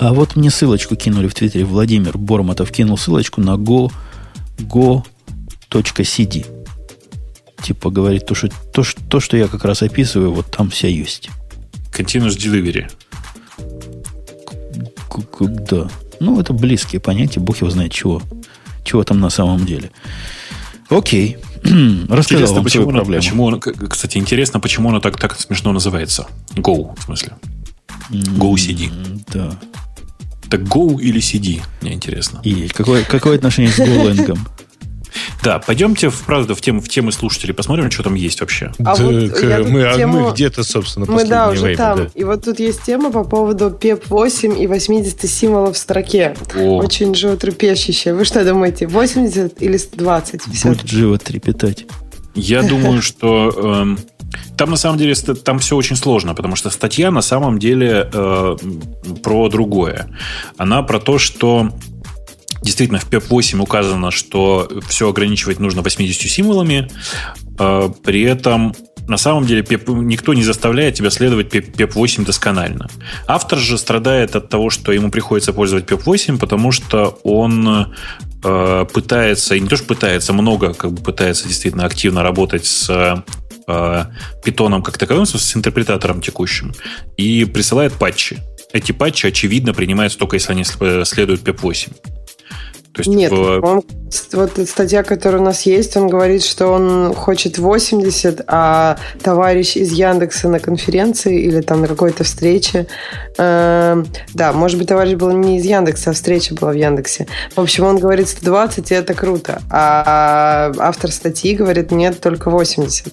А 0.00 0.12
вот 0.12 0.36
мне 0.36 0.50
ссылочку 0.50 0.96
кинули 0.96 1.28
в 1.28 1.34
Твиттере. 1.34 1.64
Владимир 1.64 2.16
Бормотов 2.18 2.70
кинул 2.70 2.98
ссылочку 2.98 3.40
на 3.40 3.56
go, 3.56 3.92
go.cd. 4.58 6.46
Типа 7.62 7.90
говорит, 7.90 8.26
то 8.26 8.34
что, 8.34 8.48
то, 8.72 8.82
то, 9.08 9.20
что 9.20 9.36
я 9.36 9.48
как 9.48 9.64
раз 9.64 9.82
описываю, 9.82 10.32
вот 10.32 10.46
там 10.50 10.70
вся 10.70 10.88
есть. 10.88 11.30
Continuous 11.96 12.36
Delivery. 12.36 12.90
Да. 15.40 15.88
Ну, 16.20 16.40
это 16.40 16.52
близкие 16.52 17.00
понятия, 17.00 17.40
бог 17.40 17.60
его 17.60 17.70
знает 17.70 17.92
чего. 17.92 18.22
Чего 18.84 19.04
там 19.04 19.20
на 19.20 19.30
самом 19.30 19.66
деле. 19.66 19.90
Окей. 20.88 21.38
Рассказал 21.64 22.08
интересно, 22.08 22.54
вам 22.54 22.64
почему, 22.64 22.84
свою 22.84 22.96
проблему. 22.96 23.22
Почему 23.22 23.44
он, 23.44 23.60
кстати, 23.60 24.18
интересно, 24.18 24.60
почему 24.60 24.90
оно 24.90 25.00
так, 25.00 25.18
так 25.18 25.38
смешно 25.38 25.72
называется. 25.72 26.26
Go, 26.54 26.96
в 26.98 27.02
смысле. 27.02 27.32
Go 28.10 28.54
CD. 28.54 28.90
Да. 29.32 29.58
Так 30.50 30.60
Go 30.62 30.98
или 31.00 31.20
CD? 31.20 31.62
Мне 31.82 31.92
интересно. 31.92 32.40
И 32.42 32.68
какое, 32.68 33.04
какое 33.04 33.36
отношение 33.36 33.70
с 33.70 33.78
GoLang? 33.78 34.38
Да, 35.42 35.58
пойдемте, 35.58 36.10
в, 36.10 36.20
правда, 36.22 36.54
в 36.54 36.60
тему, 36.60 36.80
в 36.80 36.88
темы 36.88 37.12
слушателей, 37.12 37.54
посмотрим, 37.54 37.90
что 37.90 38.02
там 38.02 38.14
есть 38.14 38.40
вообще. 38.40 38.72
А 38.78 38.96
да, 38.96 39.02
вот 39.02 39.12
мы, 39.68 39.84
а 39.86 39.96
тему... 39.96 40.20
мы 40.20 40.32
где-то, 40.32 40.64
собственно, 40.64 41.06
Мы, 41.06 41.24
да, 41.24 41.50
уже 41.50 41.62
время, 41.62 41.76
там. 41.76 41.98
Да. 41.98 42.10
И 42.14 42.24
вот 42.24 42.44
тут 42.44 42.58
есть 42.58 42.82
тема 42.82 43.10
по 43.10 43.24
поводу 43.24 43.70
PEP-8 43.70 44.58
и 44.58 44.66
80 44.66 45.30
символов 45.30 45.76
в 45.76 45.78
строке. 45.78 46.36
О. 46.54 46.78
Очень 46.78 47.14
животрепещущая. 47.14 48.14
Вы 48.14 48.24
что 48.24 48.44
думаете, 48.44 48.86
80 48.86 49.62
или 49.62 49.76
120? 49.76 50.44
50? 50.44 50.72
Будет 50.72 50.88
живо 50.88 51.18
трепетать. 51.18 51.86
Я 52.34 52.62
думаю, 52.62 53.02
что... 53.02 53.96
Там 54.56 54.70
на 54.70 54.76
самом 54.76 54.98
деле 54.98 55.14
там 55.14 55.58
все 55.58 55.76
очень 55.76 55.96
сложно, 55.96 56.34
потому 56.34 56.56
что 56.56 56.70
статья 56.70 57.10
на 57.10 57.22
самом 57.22 57.58
деле 57.58 58.08
э, 58.12 58.56
про 59.22 59.48
другое. 59.48 60.08
Она 60.56 60.82
про 60.82 61.00
то, 61.00 61.18
что 61.18 61.70
Действительно, 62.60 62.98
в 62.98 63.08
PEP8 63.08 63.60
указано, 63.60 64.10
что 64.10 64.68
все 64.88 65.08
ограничивать 65.08 65.60
нужно 65.60 65.82
80 65.82 66.30
символами. 66.30 66.90
Э, 67.58 67.88
при 68.04 68.22
этом 68.22 68.74
на 69.06 69.16
самом 69.16 69.46
деле 69.46 69.62
PEP, 69.62 70.02
никто 70.02 70.34
не 70.34 70.42
заставляет 70.42 70.94
тебя 70.94 71.10
следовать 71.10 71.54
PEP8 71.54 72.24
досконально. 72.24 72.88
Автор 73.26 73.58
же 73.58 73.78
страдает 73.78 74.36
от 74.36 74.48
того, 74.48 74.70
что 74.70 74.92
ему 74.92 75.10
приходится 75.10 75.52
пользовать 75.52 75.86
PEP8, 75.86 76.38
потому 76.38 76.72
что 76.72 77.18
он 77.22 77.94
э, 78.44 78.86
пытается, 78.92 79.54
и 79.54 79.60
не 79.60 79.68
то 79.68 79.76
что 79.76 79.86
пытается, 79.86 80.32
много 80.32 80.74
как 80.74 80.92
бы 80.92 81.02
пытается 81.02 81.48
действительно 81.48 81.86
активно 81.86 82.22
работать 82.22 82.66
с 82.66 83.24
э, 83.68 84.04
питоном 84.44 84.82
как 84.82 84.98
таковым, 84.98 85.26
с 85.26 85.56
интерпретатором 85.56 86.20
текущим, 86.20 86.74
и 87.16 87.44
присылает 87.44 87.92
патчи. 87.92 88.38
Эти 88.72 88.92
патчи, 88.92 89.26
очевидно, 89.26 89.72
принимаются 89.72 90.18
только 90.18 90.36
если 90.36 90.52
они 90.52 90.64
следуют 90.64 91.42
PEP8. 91.42 91.92
То 92.92 93.00
есть 93.00 93.10
Нет, 93.10 93.30
в... 93.30 93.84
вот 94.32 94.58
статья, 94.68 95.02
которая 95.02 95.40
у 95.40 95.44
нас 95.44 95.62
есть, 95.62 95.96
он 95.96 96.08
говорит, 96.08 96.44
что 96.44 96.68
он 96.68 97.14
хочет 97.14 97.58
80, 97.58 98.42
а 98.46 98.96
товарищ 99.22 99.76
из 99.76 99.92
Яндекса 99.92 100.48
на 100.48 100.60
конференции 100.60 101.42
или 101.42 101.60
там 101.60 101.82
на 101.82 101.88
какой-то 101.88 102.24
встрече, 102.24 102.86
э, 103.36 104.04
да, 104.34 104.52
может 104.52 104.78
быть, 104.78 104.88
товарищ 104.88 105.14
был 105.14 105.30
не 105.32 105.58
из 105.58 105.64
Яндекса, 105.64 106.10
а 106.10 106.12
встреча 106.12 106.54
была 106.54 106.72
в 106.72 106.76
Яндексе. 106.76 107.26
В 107.54 107.60
общем, 107.60 107.84
он 107.84 107.98
говорит 107.98 108.28
120, 108.28 108.90
и 108.90 108.94
это 108.94 109.14
круто. 109.14 109.62
А 109.70 110.72
автор 110.78 111.10
статьи 111.10 111.54
говорит, 111.54 111.90
нет, 111.90 112.20
только 112.20 112.50
80. 112.50 113.12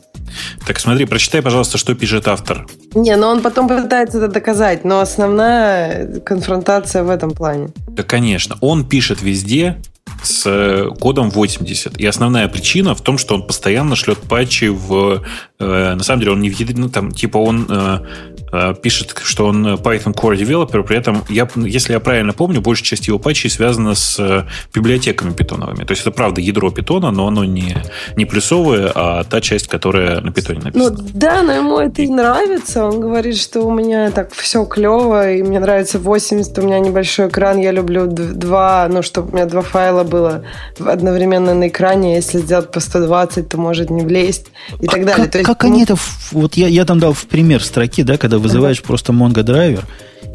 Так 0.65 0.79
смотри, 0.79 1.05
прочитай, 1.05 1.41
пожалуйста, 1.41 1.77
что 1.77 1.95
пишет 1.95 2.27
автор. 2.27 2.65
Не, 2.93 3.15
но 3.15 3.29
он 3.29 3.41
потом 3.41 3.67
пытается 3.67 4.17
это 4.17 4.27
доказать, 4.27 4.85
но 4.85 4.99
основная 4.99 6.19
конфронтация 6.21 7.03
в 7.03 7.09
этом 7.09 7.31
плане. 7.31 7.69
Да, 7.87 8.03
конечно. 8.03 8.57
Он 8.61 8.87
пишет 8.87 9.21
везде, 9.21 9.77
с 10.23 10.43
э, 10.45 10.89
кодом 10.99 11.29
80. 11.29 11.99
И 11.99 12.05
основная 12.05 12.47
причина 12.47 12.95
в 12.95 13.01
том, 13.01 13.17
что 13.17 13.35
он 13.35 13.45
постоянно 13.45 13.95
шлет 13.95 14.19
патчи 14.19 14.65
в... 14.65 15.23
Э, 15.59 15.95
на 15.95 16.03
самом 16.03 16.19
деле 16.19 16.31
он 16.33 16.41
не 16.41 16.49
в... 16.49 16.77
Ну, 16.77 16.89
там, 16.89 17.11
типа 17.11 17.37
он 17.37 17.65
э, 17.69 17.99
Э, 17.99 18.34
пишет, 18.81 19.15
что 19.23 19.47
он 19.47 19.65
Python 19.75 20.13
Core 20.13 20.35
Developer, 20.35 20.83
при 20.83 20.97
этом, 20.97 21.23
я, 21.29 21.47
если 21.55 21.93
я 21.93 21.99
правильно 21.99 22.33
помню, 22.33 22.61
большая 22.61 22.85
часть 22.85 23.07
его 23.07 23.19
патчей 23.19 23.49
связана 23.49 23.95
с 23.95 24.19
э, 24.19 24.43
библиотеками 24.73 25.33
питоновыми. 25.33 25.83
То 25.85 25.91
есть 25.91 26.01
это 26.01 26.11
правда 26.11 26.41
ядро 26.41 26.71
питона, 26.71 27.11
но 27.11 27.27
оно 27.27 27.45
не, 27.45 27.75
не 28.15 28.25
плюсовое, 28.25 28.91
а 28.93 29.23
та 29.23 29.41
часть, 29.41 29.67
которая 29.67 30.21
на 30.21 30.31
питоне 30.31 30.61
написана. 30.61 30.95
Ну 30.97 31.09
да, 31.13 31.43
но 31.43 31.53
ему 31.53 31.79
это 31.79 32.01
и 32.01 32.07
нравится. 32.07 32.85
Он 32.85 32.99
говорит, 32.99 33.37
что 33.37 33.61
у 33.61 33.73
меня 33.73 34.11
так 34.11 34.33
все 34.33 34.65
клево, 34.65 35.31
и 35.31 35.43
мне 35.43 35.59
нравится 35.59 35.99
80, 35.99 36.57
у 36.59 36.61
меня 36.61 36.79
небольшой 36.79 37.27
экран, 37.27 37.59
я 37.59 37.71
люблю 37.71 38.07
два, 38.07 38.87
ну, 38.89 39.01
чтобы 39.01 39.31
у 39.31 39.35
меня 39.35 39.45
два 39.45 39.61
файла 39.61 40.03
было 40.03 40.43
одновременно 40.79 41.53
на 41.53 41.67
экране, 41.67 42.15
если 42.15 42.39
сделать 42.39 42.71
по 42.71 42.79
120, 42.79 43.49
то 43.49 43.57
может 43.57 43.89
не 43.89 44.03
влезть 44.03 44.47
и 44.79 44.85
а 44.87 44.91
так 44.91 45.05
далее. 45.05 45.23
Как, 45.23 45.31
то 45.31 45.37
есть, 45.39 45.47
как 45.47 45.63
ну, 45.63 45.69
они 45.69 45.83
это, 45.83 45.95
вот 46.31 46.55
я, 46.55 46.67
я 46.67 46.85
там 46.85 46.99
дал 46.99 47.13
в 47.13 47.25
пример 47.25 47.63
строки, 47.63 48.03
да, 48.03 48.17
когда 48.17 48.37
вызываешь 48.47 48.81
просто 48.81 49.13
Mongo 49.13 49.43
драйвер 49.43 49.85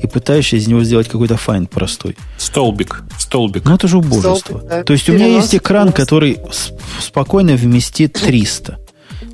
и 0.02 0.06
пытаешься 0.06 0.56
из 0.56 0.66
него 0.66 0.82
сделать 0.82 1.08
какой-то 1.08 1.36
find 1.36 1.66
простой. 1.66 2.16
Столбик. 2.38 3.02
Столбик. 3.18 3.64
Ну, 3.64 3.74
это 3.74 3.88
же 3.88 3.98
убожество. 3.98 4.58
Столбик, 4.58 4.68
да. 4.68 4.82
То 4.82 4.92
есть 4.92 5.08
у 5.08 5.12
меня 5.12 5.26
есть 5.26 5.54
экран, 5.54 5.92
который 5.92 6.38
спокойно 7.00 7.54
вместит 7.54 8.14
300. 8.14 8.78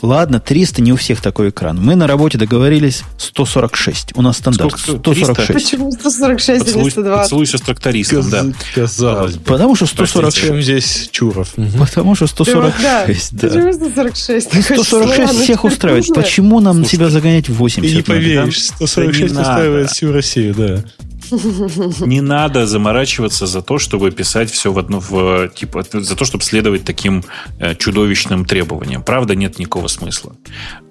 Ладно, 0.02 0.40
300 0.40 0.82
не 0.82 0.92
у 0.92 0.96
всех 0.96 1.20
такой 1.20 1.50
экран. 1.50 1.82
Мы 1.82 1.94
на 1.94 2.06
работе 2.06 2.38
договорились 2.38 3.02
146. 3.18 4.12
У 4.14 4.22
нас 4.22 4.38
стандарт 4.38 4.78
Сколько? 4.78 5.00
146. 5.00 5.52
Почему 5.52 5.92
146 5.92 6.64
Поцелуй, 6.64 6.82
вместо 6.82 7.02
20? 7.02 7.22
Поцелуйся 7.22 7.58
с 7.58 7.60
трактористом, 7.62 8.30
да. 8.30 8.44
Казалось 8.74 9.36
бы. 9.36 9.44
Потому 9.44 9.74
что 9.74 9.86
146. 9.86 10.46
Чем 10.46 10.62
здесь 10.62 11.08
Чуров? 11.10 11.54
Потому 11.78 12.14
что 12.14 12.26
146, 12.26 13.36
да. 13.36 13.48
Почему 13.48 13.72
146? 13.72 14.64
146 14.64 15.40
всех 15.40 15.64
устраивает. 15.64 16.06
Почему 16.14 16.60
нам 16.60 16.84
себя 16.84 17.10
загонять 17.10 17.48
в 17.48 17.54
80? 17.54 17.90
Ты 17.90 17.96
не 17.96 18.02
поверишь, 18.02 18.62
146 18.62 19.32
устраивает 19.32 19.90
всю 19.90 20.12
Россию, 20.12 20.54
да. 20.54 20.84
Не 21.30 22.20
надо 22.20 22.66
заморачиваться 22.66 23.46
за 23.46 23.62
то, 23.62 23.78
чтобы 23.78 24.10
писать 24.10 24.50
все 24.50 24.72
в 24.72 24.78
одну, 24.78 25.00
в, 25.00 25.48
типа, 25.48 25.84
за 25.92 26.16
то, 26.16 26.24
чтобы 26.24 26.44
следовать 26.44 26.84
таким 26.84 27.24
э, 27.58 27.74
чудовищным 27.74 28.44
требованиям. 28.44 29.02
Правда, 29.02 29.34
нет 29.34 29.58
никакого 29.58 29.88
смысла. 29.88 30.36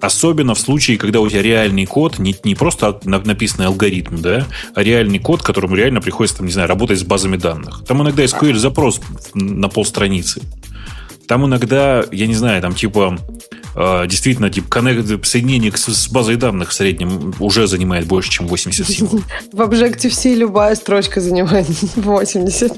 Особенно 0.00 0.54
в 0.54 0.58
случае, 0.58 0.98
когда 0.98 1.20
у 1.20 1.28
тебя 1.28 1.42
реальный 1.42 1.86
код, 1.86 2.18
не, 2.18 2.34
не 2.44 2.54
просто 2.54 3.00
написанный 3.04 3.66
алгоритм, 3.66 4.20
да, 4.20 4.46
а 4.74 4.82
реальный 4.82 5.18
код, 5.18 5.42
которому 5.42 5.74
реально 5.74 6.00
приходится, 6.00 6.38
там, 6.38 6.46
не 6.46 6.52
знаю, 6.52 6.68
работать 6.68 6.98
с 6.98 7.04
базами 7.04 7.36
данных. 7.36 7.84
Там 7.86 8.02
иногда 8.02 8.24
SQL 8.24 8.54
запрос 8.54 9.00
на 9.34 9.68
полстраницы. 9.68 10.42
Там 11.26 11.44
иногда, 11.44 12.04
я 12.12 12.26
не 12.26 12.34
знаю, 12.34 12.62
там 12.62 12.74
типа 12.74 13.18
действительно 14.06 14.50
типа 14.50 14.68
коннект, 14.68 15.26
соединение 15.26 15.72
с, 15.74 16.08
базой 16.08 16.36
данных 16.36 16.70
в 16.70 16.72
среднем 16.72 17.34
уже 17.40 17.66
занимает 17.66 18.06
больше, 18.06 18.30
чем 18.30 18.46
80 18.46 18.88
символов. 18.88 19.24
В 19.52 19.60
Objective-C 19.60 20.34
любая 20.34 20.74
строчка 20.74 21.20
занимает 21.20 21.66
80. 21.96 22.72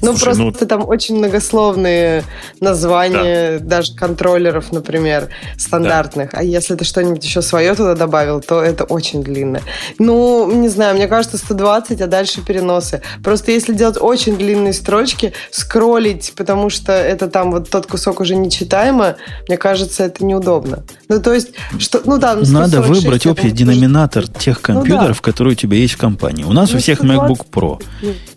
Ну, 0.00 0.16
просто 0.16 0.42
ну... 0.42 0.52
там 0.52 0.88
очень 0.88 1.16
многословные 1.16 2.24
названия 2.60 3.58
да. 3.58 3.78
даже 3.78 3.94
контроллеров, 3.94 4.72
например, 4.72 5.28
стандартных. 5.56 6.32
Да. 6.32 6.38
А 6.38 6.42
если 6.42 6.74
ты 6.74 6.84
что-нибудь 6.84 7.24
еще 7.24 7.42
свое 7.42 7.74
туда 7.74 7.94
добавил, 7.94 8.40
то 8.40 8.60
это 8.62 8.84
очень 8.84 9.22
длинно. 9.22 9.60
Ну, 9.98 10.50
не 10.50 10.68
знаю, 10.68 10.96
мне 10.96 11.08
кажется, 11.08 11.38
120, 11.38 12.00
а 12.00 12.06
дальше 12.06 12.40
переносы. 12.40 13.02
Просто 13.22 13.52
если 13.52 13.74
делать 13.74 13.98
очень 14.00 14.36
длинные 14.36 14.72
строчки, 14.72 15.32
скроллить, 15.50 16.32
потому 16.36 16.70
что 16.70 16.92
это 16.92 17.28
там 17.28 17.52
вот 17.52 17.70
тот 17.70 17.86
кусок 17.86 18.20
уже 18.20 18.34
нечитаемо, 18.34 19.16
мне 19.48 19.56
кажется, 19.56 20.04
это 20.04 20.21
неудобно. 20.22 20.84
Ну, 21.08 21.20
то 21.20 21.32
есть, 21.32 21.50
что, 21.78 22.02
ну 22.04 22.18
да, 22.18 22.34
ну, 22.34 22.44
Надо 22.46 22.82
выбрать 22.82 23.26
общий 23.26 23.50
динаминатор 23.50 24.26
тех 24.28 24.60
компьютеров, 24.60 25.08
ну, 25.08 25.14
да. 25.14 25.32
которые 25.32 25.52
у 25.52 25.56
тебя 25.56 25.76
есть 25.76 25.94
в 25.94 25.98
компании. 25.98 26.44
У 26.44 26.52
нас 26.52 26.70
ну, 26.70 26.78
у 26.78 26.80
всех 26.80 26.98
120... 26.98 27.22
MacBook 27.22 27.46
Pro. 27.50 27.82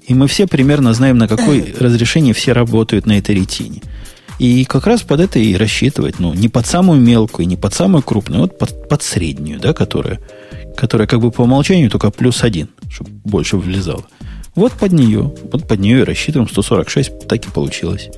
И 0.08 0.14
мы 0.14 0.28
все 0.28 0.48
примерно 0.48 0.94
знаем, 0.94 1.18
на 1.18 1.28
какой 1.28 1.76
разрешении 1.80 2.34
все 2.34 2.54
работают 2.54 3.06
на 3.06 3.18
этой 3.18 3.36
ретине. 3.36 3.82
И 4.38 4.66
как 4.66 4.86
раз 4.86 5.02
под 5.02 5.22
это 5.22 5.40
и 5.40 5.56
рассчитывать, 5.56 6.20
ну, 6.20 6.34
не 6.34 6.50
под 6.50 6.66
самую 6.66 7.00
мелкую, 7.00 7.48
не 7.48 7.56
под 7.56 7.74
самую 7.74 8.04
крупную, 8.04 8.42
вот 8.42 8.58
под, 8.58 8.90
под 8.90 9.02
среднюю, 9.02 9.60
да, 9.60 9.74
которая, 9.74 10.20
которая 10.76 11.08
как 11.08 11.22
бы 11.22 11.32
по 11.32 11.44
умолчанию 11.44 11.90
только 11.90 12.12
плюс 12.12 12.44
один, 12.44 12.70
чтобы 12.90 13.12
больше 13.24 13.58
влезало. 13.58 14.06
Вот 14.56 14.74
под 14.74 14.92
нее, 14.92 15.34
вот 15.52 15.68
под 15.68 15.80
нее 15.80 16.02
и 16.02 16.04
рассчитываем 16.04 16.50
146, 16.50 17.28
так 17.28 17.46
и 17.46 17.50
получилось. 17.50 18.10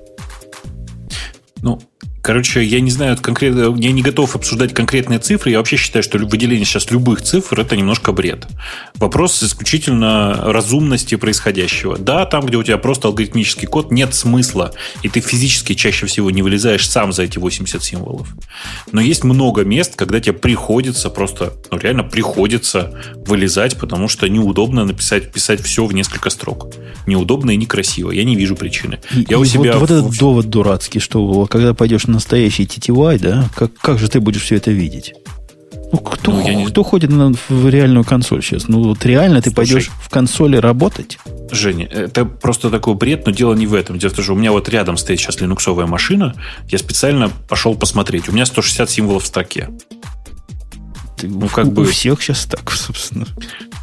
Ну, 1.61 1.81
Короче, 2.27 2.61
я 2.61 2.81
не 2.81 2.91
знаю 2.91 3.15
конкретно, 3.15 3.73
я 3.77 3.91
не 3.93 4.01
готов 4.01 4.35
обсуждать 4.35 4.73
конкретные 4.73 5.17
цифры. 5.19 5.51
Я 5.51 5.59
вообще 5.59 5.77
считаю, 5.77 6.03
что 6.03 6.17
выделение 6.17 6.65
сейчас 6.65 6.91
любых 6.91 7.21
цифр 7.21 7.61
это 7.61 7.77
немножко 7.77 8.11
бред. 8.11 8.45
Вопрос 8.95 9.41
исключительно 9.41 10.35
разумности 10.43 11.15
происходящего. 11.15 11.97
Да, 11.97 12.25
там, 12.25 12.45
где 12.45 12.57
у 12.57 12.63
тебя 12.63 12.77
просто 12.79 13.07
алгоритмический 13.07 13.65
код, 13.65 13.91
нет 13.91 14.13
смысла, 14.13 14.73
и 15.03 15.07
ты 15.07 15.21
физически 15.21 15.73
чаще 15.73 16.05
всего 16.05 16.29
не 16.29 16.41
вылезаешь 16.41 16.85
сам 16.89 17.13
за 17.13 17.23
эти 17.23 17.37
80 17.37 17.81
символов. 17.81 18.27
Но 18.91 18.99
есть 18.99 19.23
много 19.23 19.63
мест, 19.63 19.95
когда 19.95 20.19
тебе 20.19 20.33
приходится 20.33 21.09
просто, 21.09 21.53
ну 21.71 21.77
реально 21.77 22.03
приходится 22.03 22.93
вылезать, 23.25 23.77
потому 23.77 24.09
что 24.09 24.27
неудобно 24.27 24.83
написать, 24.83 25.31
писать 25.31 25.63
все 25.63 25.85
в 25.85 25.93
несколько 25.93 26.29
строк. 26.29 26.73
Неудобно 27.05 27.51
и 27.51 27.55
некрасиво. 27.55 28.11
Я 28.11 28.25
не 28.25 28.35
вижу 28.35 28.57
причины. 28.57 28.99
И, 29.15 29.25
я 29.29 29.39
у 29.39 29.45
себя 29.45 29.77
вот, 29.77 29.89
вот 29.89 29.91
этот 29.91 30.17
довод 30.17 30.49
дурацкий, 30.49 30.99
что 30.99 31.45
когда 31.45 31.73
пойдешь 31.73 32.05
на 32.07 32.16
настоящий 32.17 32.63
TTY, 32.63 33.19
да, 33.19 33.49
как, 33.55 33.73
как 33.73 33.99
же 33.99 34.09
ты 34.09 34.19
будешь 34.19 34.43
все 34.43 34.55
это 34.55 34.71
видеть? 34.71 35.13
Ну, 35.91 35.99
кто, 35.99 36.31
ну, 36.31 36.41
не... 36.41 36.65
кто 36.65 36.83
ходит 36.83 37.11
на, 37.11 37.31
в 37.47 37.69
реальную 37.69 38.03
консоль 38.03 38.43
сейчас? 38.43 38.67
Ну, 38.67 38.83
вот 38.83 39.05
реально 39.05 39.41
ты 39.41 39.51
Слушай, 39.51 39.55
пойдешь 39.55 39.91
в 40.01 40.09
консоли 40.09 40.57
работать? 40.57 41.17
Женя, 41.49 41.85
это 41.85 42.25
просто 42.25 42.69
такой 42.69 42.95
бред, 42.95 43.25
но 43.25 43.31
дело 43.31 43.53
не 43.53 43.67
в 43.67 43.73
этом. 43.73 43.97
Дело 43.97 44.11
в 44.11 44.15
том, 44.15 44.23
что 44.23 44.33
у 44.33 44.37
меня 44.37 44.51
вот 44.51 44.67
рядом 44.67 44.97
стоит 44.97 45.19
сейчас 45.19 45.39
линуксовая 45.39 45.85
машина. 45.85 46.35
Я 46.67 46.77
специально 46.77 47.29
пошел 47.47 47.73
посмотреть. 47.73 48.27
У 48.27 48.33
меня 48.33 48.45
160 48.45 48.89
символов 48.89 49.23
в 49.23 49.27
строке. 49.27 49.69
Ты, 51.17 51.29
ну, 51.29 51.47
как 51.47 51.67
у, 51.67 51.71
бы... 51.71 51.81
у 51.83 51.85
всех 51.85 52.21
сейчас 52.21 52.45
так, 52.45 52.69
собственно. 52.75 53.25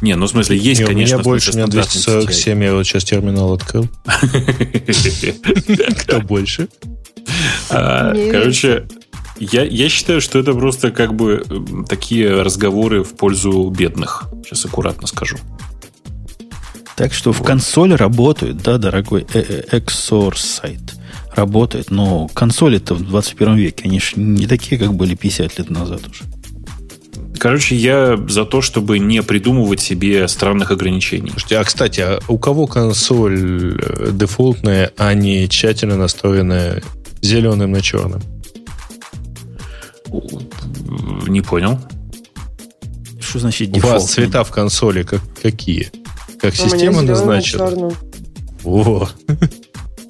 Не, 0.01 0.15
ну, 0.15 0.27
в 0.27 0.29
смысле, 0.29 0.57
есть, 0.57 0.81
не, 0.81 0.87
конечно. 0.87 1.15
У 1.15 1.19
меня 1.19 1.23
больше, 1.23 1.51
у 1.51 1.55
меня 1.55 1.67
247, 1.67 2.63
я 2.63 2.73
вот 2.73 2.83
сейчас 2.83 3.03
терминал 3.03 3.53
открыл. 3.53 3.89
Кто 6.01 6.21
больше? 6.21 6.69
А, 7.69 8.13
короче, 8.31 8.87
я, 9.37 9.63
я 9.63 9.89
считаю, 9.89 10.21
что 10.21 10.39
это 10.39 10.53
просто 10.53 10.91
как 10.91 11.13
бы 11.13 11.43
такие 11.87 12.41
разговоры 12.41 13.03
в 13.03 13.15
пользу 13.15 13.69
бедных. 13.69 14.25
Сейчас 14.45 14.65
аккуратно 14.65 15.07
скажу. 15.07 15.37
Так 16.95 17.13
что 17.13 17.33
в 17.33 17.43
консоли 17.43 17.93
работают, 17.93 18.57
да, 18.57 18.77
дорогой 18.77 19.23
Exor 19.23 20.37
сайт. 20.37 20.95
Работает, 21.35 21.91
но 21.91 22.29
консоли-то 22.29 22.95
в 22.95 23.03
21 23.03 23.55
веке, 23.55 23.83
они 23.85 23.99
же 23.99 24.13
не 24.15 24.47
такие, 24.47 24.79
как 24.79 24.93
были 24.93 25.15
50 25.15 25.57
лет 25.57 25.69
назад 25.69 26.01
уже. 26.09 26.23
Короче, 27.37 27.75
я 27.75 28.17
за 28.29 28.45
то, 28.45 28.61
чтобы 28.61 28.99
не 28.99 29.21
придумывать 29.21 29.81
себе 29.81 30.27
странных 30.29 30.71
ограничений. 30.71 31.31
Слушайте, 31.31 31.57
а 31.57 31.63
кстати, 31.65 31.99
а 31.99 32.19
у 32.29 32.37
кого 32.37 32.65
консоль 32.65 33.77
э, 33.77 34.11
дефолтная, 34.13 34.91
а 34.97 35.13
не 35.13 35.49
тщательно 35.49 35.97
настроенная 35.97 36.81
зеленым 37.25 37.71
на 37.71 37.81
черном? 37.81 38.21
Не 41.27 41.41
понял. 41.41 41.79
Что 43.19 43.39
значит 43.39 43.71
дефолт? 43.71 43.93
У 43.93 43.97
вас 43.97 44.11
цвета 44.11 44.43
в 44.43 44.51
консоли 44.51 45.03
как, 45.03 45.21
какие? 45.41 45.91
Как 46.39 46.53
У 46.53 46.55
система 46.55 47.01
назначена? 47.01 47.91
О. 48.63 49.09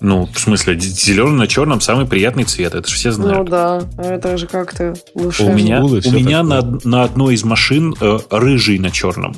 Ну, 0.01 0.29
в 0.31 0.39
смысле, 0.39 0.79
зеленый 0.79 1.37
на 1.37 1.47
черном 1.47 1.81
самый 1.81 2.05
приятный 2.05 2.43
цвет, 2.43 2.75
это 2.75 2.87
же 2.87 2.95
все 2.95 3.11
знают. 3.11 3.37
Ну 3.37 3.43
да, 3.45 3.83
это 3.97 4.37
же 4.37 4.45
как-то 4.45 4.93
душевно. 5.15 5.53
У 5.53 5.55
меня, 5.55 5.83
у 5.83 6.11
меня 6.11 6.43
на, 6.43 6.61
на 6.83 7.03
одной 7.03 7.35
из 7.35 7.43
машин 7.43 7.95
э, 7.99 8.19
рыжий 8.29 8.77
на 8.77 8.91
черном. 8.91 9.35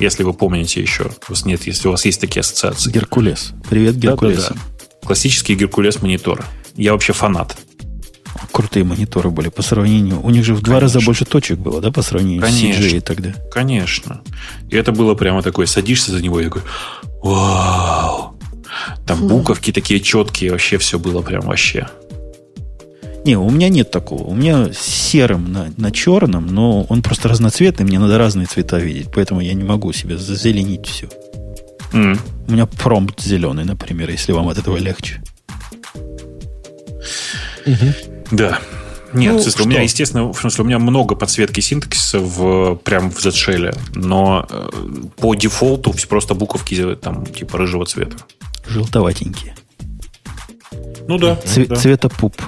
Если 0.00 0.22
вы 0.22 0.32
помните 0.34 0.80
еще. 0.80 1.04
У 1.04 1.32
вас 1.32 1.44
нет, 1.44 1.66
если 1.66 1.88
у 1.88 1.92
вас 1.92 2.04
есть 2.04 2.20
такие 2.20 2.40
ассоциации. 2.40 2.90
Геркулес. 2.90 3.52
Привет, 3.68 3.96
Геркулес. 3.96 4.48
Да, 4.48 4.48
да, 4.48 4.54
да. 4.54 5.06
Классический 5.06 5.54
Геркулес 5.54 6.02
монитор. 6.02 6.44
Я 6.80 6.92
вообще 6.92 7.12
фанат. 7.12 7.58
Крутые 8.52 8.84
мониторы 8.84 9.28
были 9.28 9.50
по 9.50 9.60
сравнению. 9.60 10.24
У 10.24 10.30
них 10.30 10.44
же 10.44 10.54
в 10.54 10.62
два 10.62 10.80
раза 10.80 10.98
больше 11.00 11.26
точек 11.26 11.58
было, 11.58 11.82
да, 11.82 11.90
по 11.90 12.00
сравнению 12.00 12.40
Конечно. 12.40 12.82
с 12.82 12.86
CGI 12.86 13.00
тогда. 13.02 13.34
Конечно. 13.52 14.22
И 14.70 14.76
это 14.76 14.90
было 14.90 15.14
прямо 15.14 15.42
такое, 15.42 15.66
садишься 15.66 16.10
за 16.10 16.22
него 16.22 16.40
и 16.40 16.44
такой, 16.44 16.62
вау. 17.22 18.34
Там 19.06 19.28
буковки 19.28 19.72
такие 19.72 20.00
четкие, 20.00 20.52
вообще 20.52 20.78
все 20.78 20.98
было 20.98 21.20
прям 21.20 21.42
вообще. 21.42 21.86
Не, 23.26 23.36
у 23.36 23.50
меня 23.50 23.68
нет 23.68 23.90
такого. 23.90 24.22
У 24.22 24.34
меня 24.34 24.70
серым 24.72 25.52
на, 25.52 25.70
на 25.76 25.92
черном, 25.92 26.46
но 26.46 26.84
он 26.84 27.02
просто 27.02 27.28
разноцветный, 27.28 27.84
мне 27.84 27.98
надо 27.98 28.16
разные 28.16 28.46
цвета 28.46 28.78
видеть, 28.78 29.08
поэтому 29.14 29.42
я 29.42 29.52
не 29.52 29.64
могу 29.64 29.92
себе 29.92 30.16
зазеленить 30.16 30.86
все. 30.86 31.10
М. 31.92 32.18
У 32.48 32.52
меня 32.52 32.64
промпт 32.64 33.20
зеленый, 33.20 33.64
например, 33.64 34.08
если 34.08 34.32
вам 34.32 34.48
от 34.48 34.56
этого 34.56 34.78
легче. 34.78 35.22
Да. 38.30 38.58
Нет, 39.12 39.32
Ну, 39.34 39.40
смысле, 39.40 39.64
у 39.64 39.68
меня, 39.68 39.82
естественно, 39.82 40.32
в 40.32 40.38
смысле, 40.38 40.62
у 40.62 40.66
меня 40.68 40.78
много 40.78 41.16
подсветки 41.16 41.58
синтаксиса 41.60 42.20
в, 42.20 42.76
прям 42.76 43.10
в 43.10 43.18
Z-Shell, 43.20 43.76
но 43.96 44.46
э, 44.48 44.68
по 45.16 45.34
дефолту 45.34 45.90
вс- 45.90 46.06
просто 46.06 46.34
буковки 46.34 46.94
там 46.94 47.26
типа 47.26 47.58
рыжего 47.58 47.84
цвета. 47.86 48.16
Желтоватенькие. 48.68 49.56
Ну 51.08 51.18
да, 51.18 51.36
Цве- 51.44 51.66
да. 51.66 51.74
Цвета 51.74 52.08
пуп. 52.08 52.40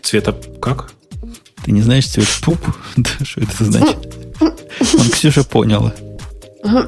цвета 0.00 0.34
как? 0.62 0.90
Ты 1.64 1.72
не 1.72 1.82
знаешь 1.82 2.06
цвет 2.06 2.28
пуп? 2.42 2.58
Да, 2.96 3.10
что 3.24 3.42
это 3.42 3.64
значит? 3.64 3.98
Он 4.40 5.10
Ксюша 5.10 5.44
поняла. 5.44 5.92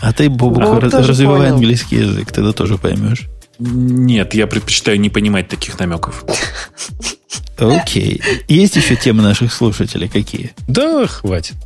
А 0.00 0.12
ты, 0.12 0.28
Бобук, 0.30 0.90
тоже 0.90 1.08
развивай 1.08 1.48
английский 1.50 1.96
язык, 1.96 2.30
тогда 2.30 2.52
тоже 2.52 2.78
поймешь. 2.78 3.26
Нет, 3.58 4.34
я 4.34 4.46
предпочитаю 4.46 5.00
не 5.00 5.10
понимать 5.10 5.48
таких 5.48 5.78
намеков. 5.78 6.24
Окей. 7.58 8.22
Есть 8.46 8.76
еще 8.76 8.94
темы 8.96 9.22
наших 9.22 9.52
слушателей 9.52 10.08
какие? 10.08 10.52
Да, 10.68 11.06
хватит. 11.06 11.56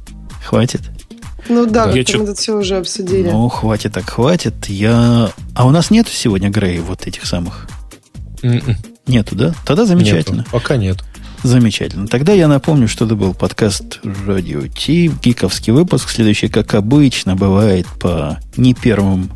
Хватит? 0.45 0.81
Ну 1.49 1.67
да, 1.67 1.87
Я 1.91 1.93
как-то 1.97 2.05
чё- 2.13 2.19
мы 2.21 2.27
тут 2.27 2.39
все 2.39 2.57
уже 2.57 2.77
обсудили. 2.77 3.29
Ну, 3.29 3.49
хватит 3.49 3.93
так 3.93 4.09
хватит. 4.09 4.55
Я... 4.69 5.31
А 5.55 5.67
у 5.67 5.71
нас 5.71 5.91
нету 5.91 6.11
сегодня 6.13 6.49
Грей 6.51 6.79
вот 6.79 7.07
этих 7.07 7.27
самых? 7.27 7.69
М-м. 8.43 8.77
Нету, 9.07 9.35
да? 9.35 9.55
Тогда 9.67 9.85
замечательно. 9.85 10.39
Нету. 10.39 10.51
Пока 10.51 10.77
нет. 10.77 10.99
Замечательно. 11.43 12.07
Тогда 12.07 12.33
я 12.33 12.47
напомню, 12.47 12.87
что 12.87 13.05
это 13.05 13.17
был 13.17 13.35
подкаст 13.35 13.99
Радио 14.27 14.67
Ти, 14.69 15.11
гиковский 15.23 15.73
выпуск. 15.73 16.09
Следующий, 16.09 16.49
как 16.49 16.75
обычно, 16.75 17.35
бывает 17.35 17.87
по 18.01 18.39
не 18.57 18.75
первым 18.75 19.31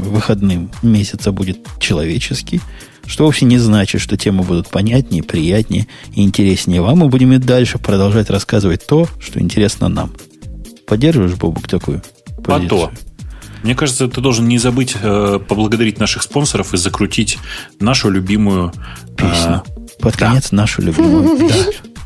выходным 0.00 0.70
месяца 0.82 1.32
будет 1.32 1.58
человеческий. 1.80 2.60
Что 3.06 3.24
вовсе 3.24 3.44
не 3.44 3.58
значит, 3.58 4.00
что 4.00 4.16
темы 4.16 4.44
будут 4.44 4.68
понятнее, 4.70 5.22
приятнее 5.22 5.86
и 6.14 6.22
интереснее 6.22 6.80
вам. 6.80 6.98
Мы 6.98 7.08
будем 7.08 7.32
и 7.32 7.38
дальше 7.38 7.78
продолжать 7.78 8.30
рассказывать 8.30 8.86
то, 8.86 9.06
что 9.20 9.40
интересно 9.40 9.88
нам. 9.88 10.12
Поддерживаешь, 10.86 11.34
Бобук, 11.34 11.68
такую 11.68 12.02
А 12.38 12.40
позицию? 12.40 12.68
то. 12.68 12.90
Мне 13.62 13.74
кажется, 13.74 14.08
ты 14.08 14.20
должен 14.20 14.46
не 14.48 14.58
забыть 14.58 14.94
э, 15.00 15.38
поблагодарить 15.46 15.98
наших 15.98 16.22
спонсоров 16.22 16.74
и 16.74 16.76
закрутить 16.76 17.38
нашу 17.80 18.10
любимую 18.10 18.72
Песню. 19.16 19.62
э, 19.66 20.00
Под 20.00 20.16
конец 20.16 20.52
нашу 20.52 20.82
любимую. 20.82 21.38
Да. 21.48 21.93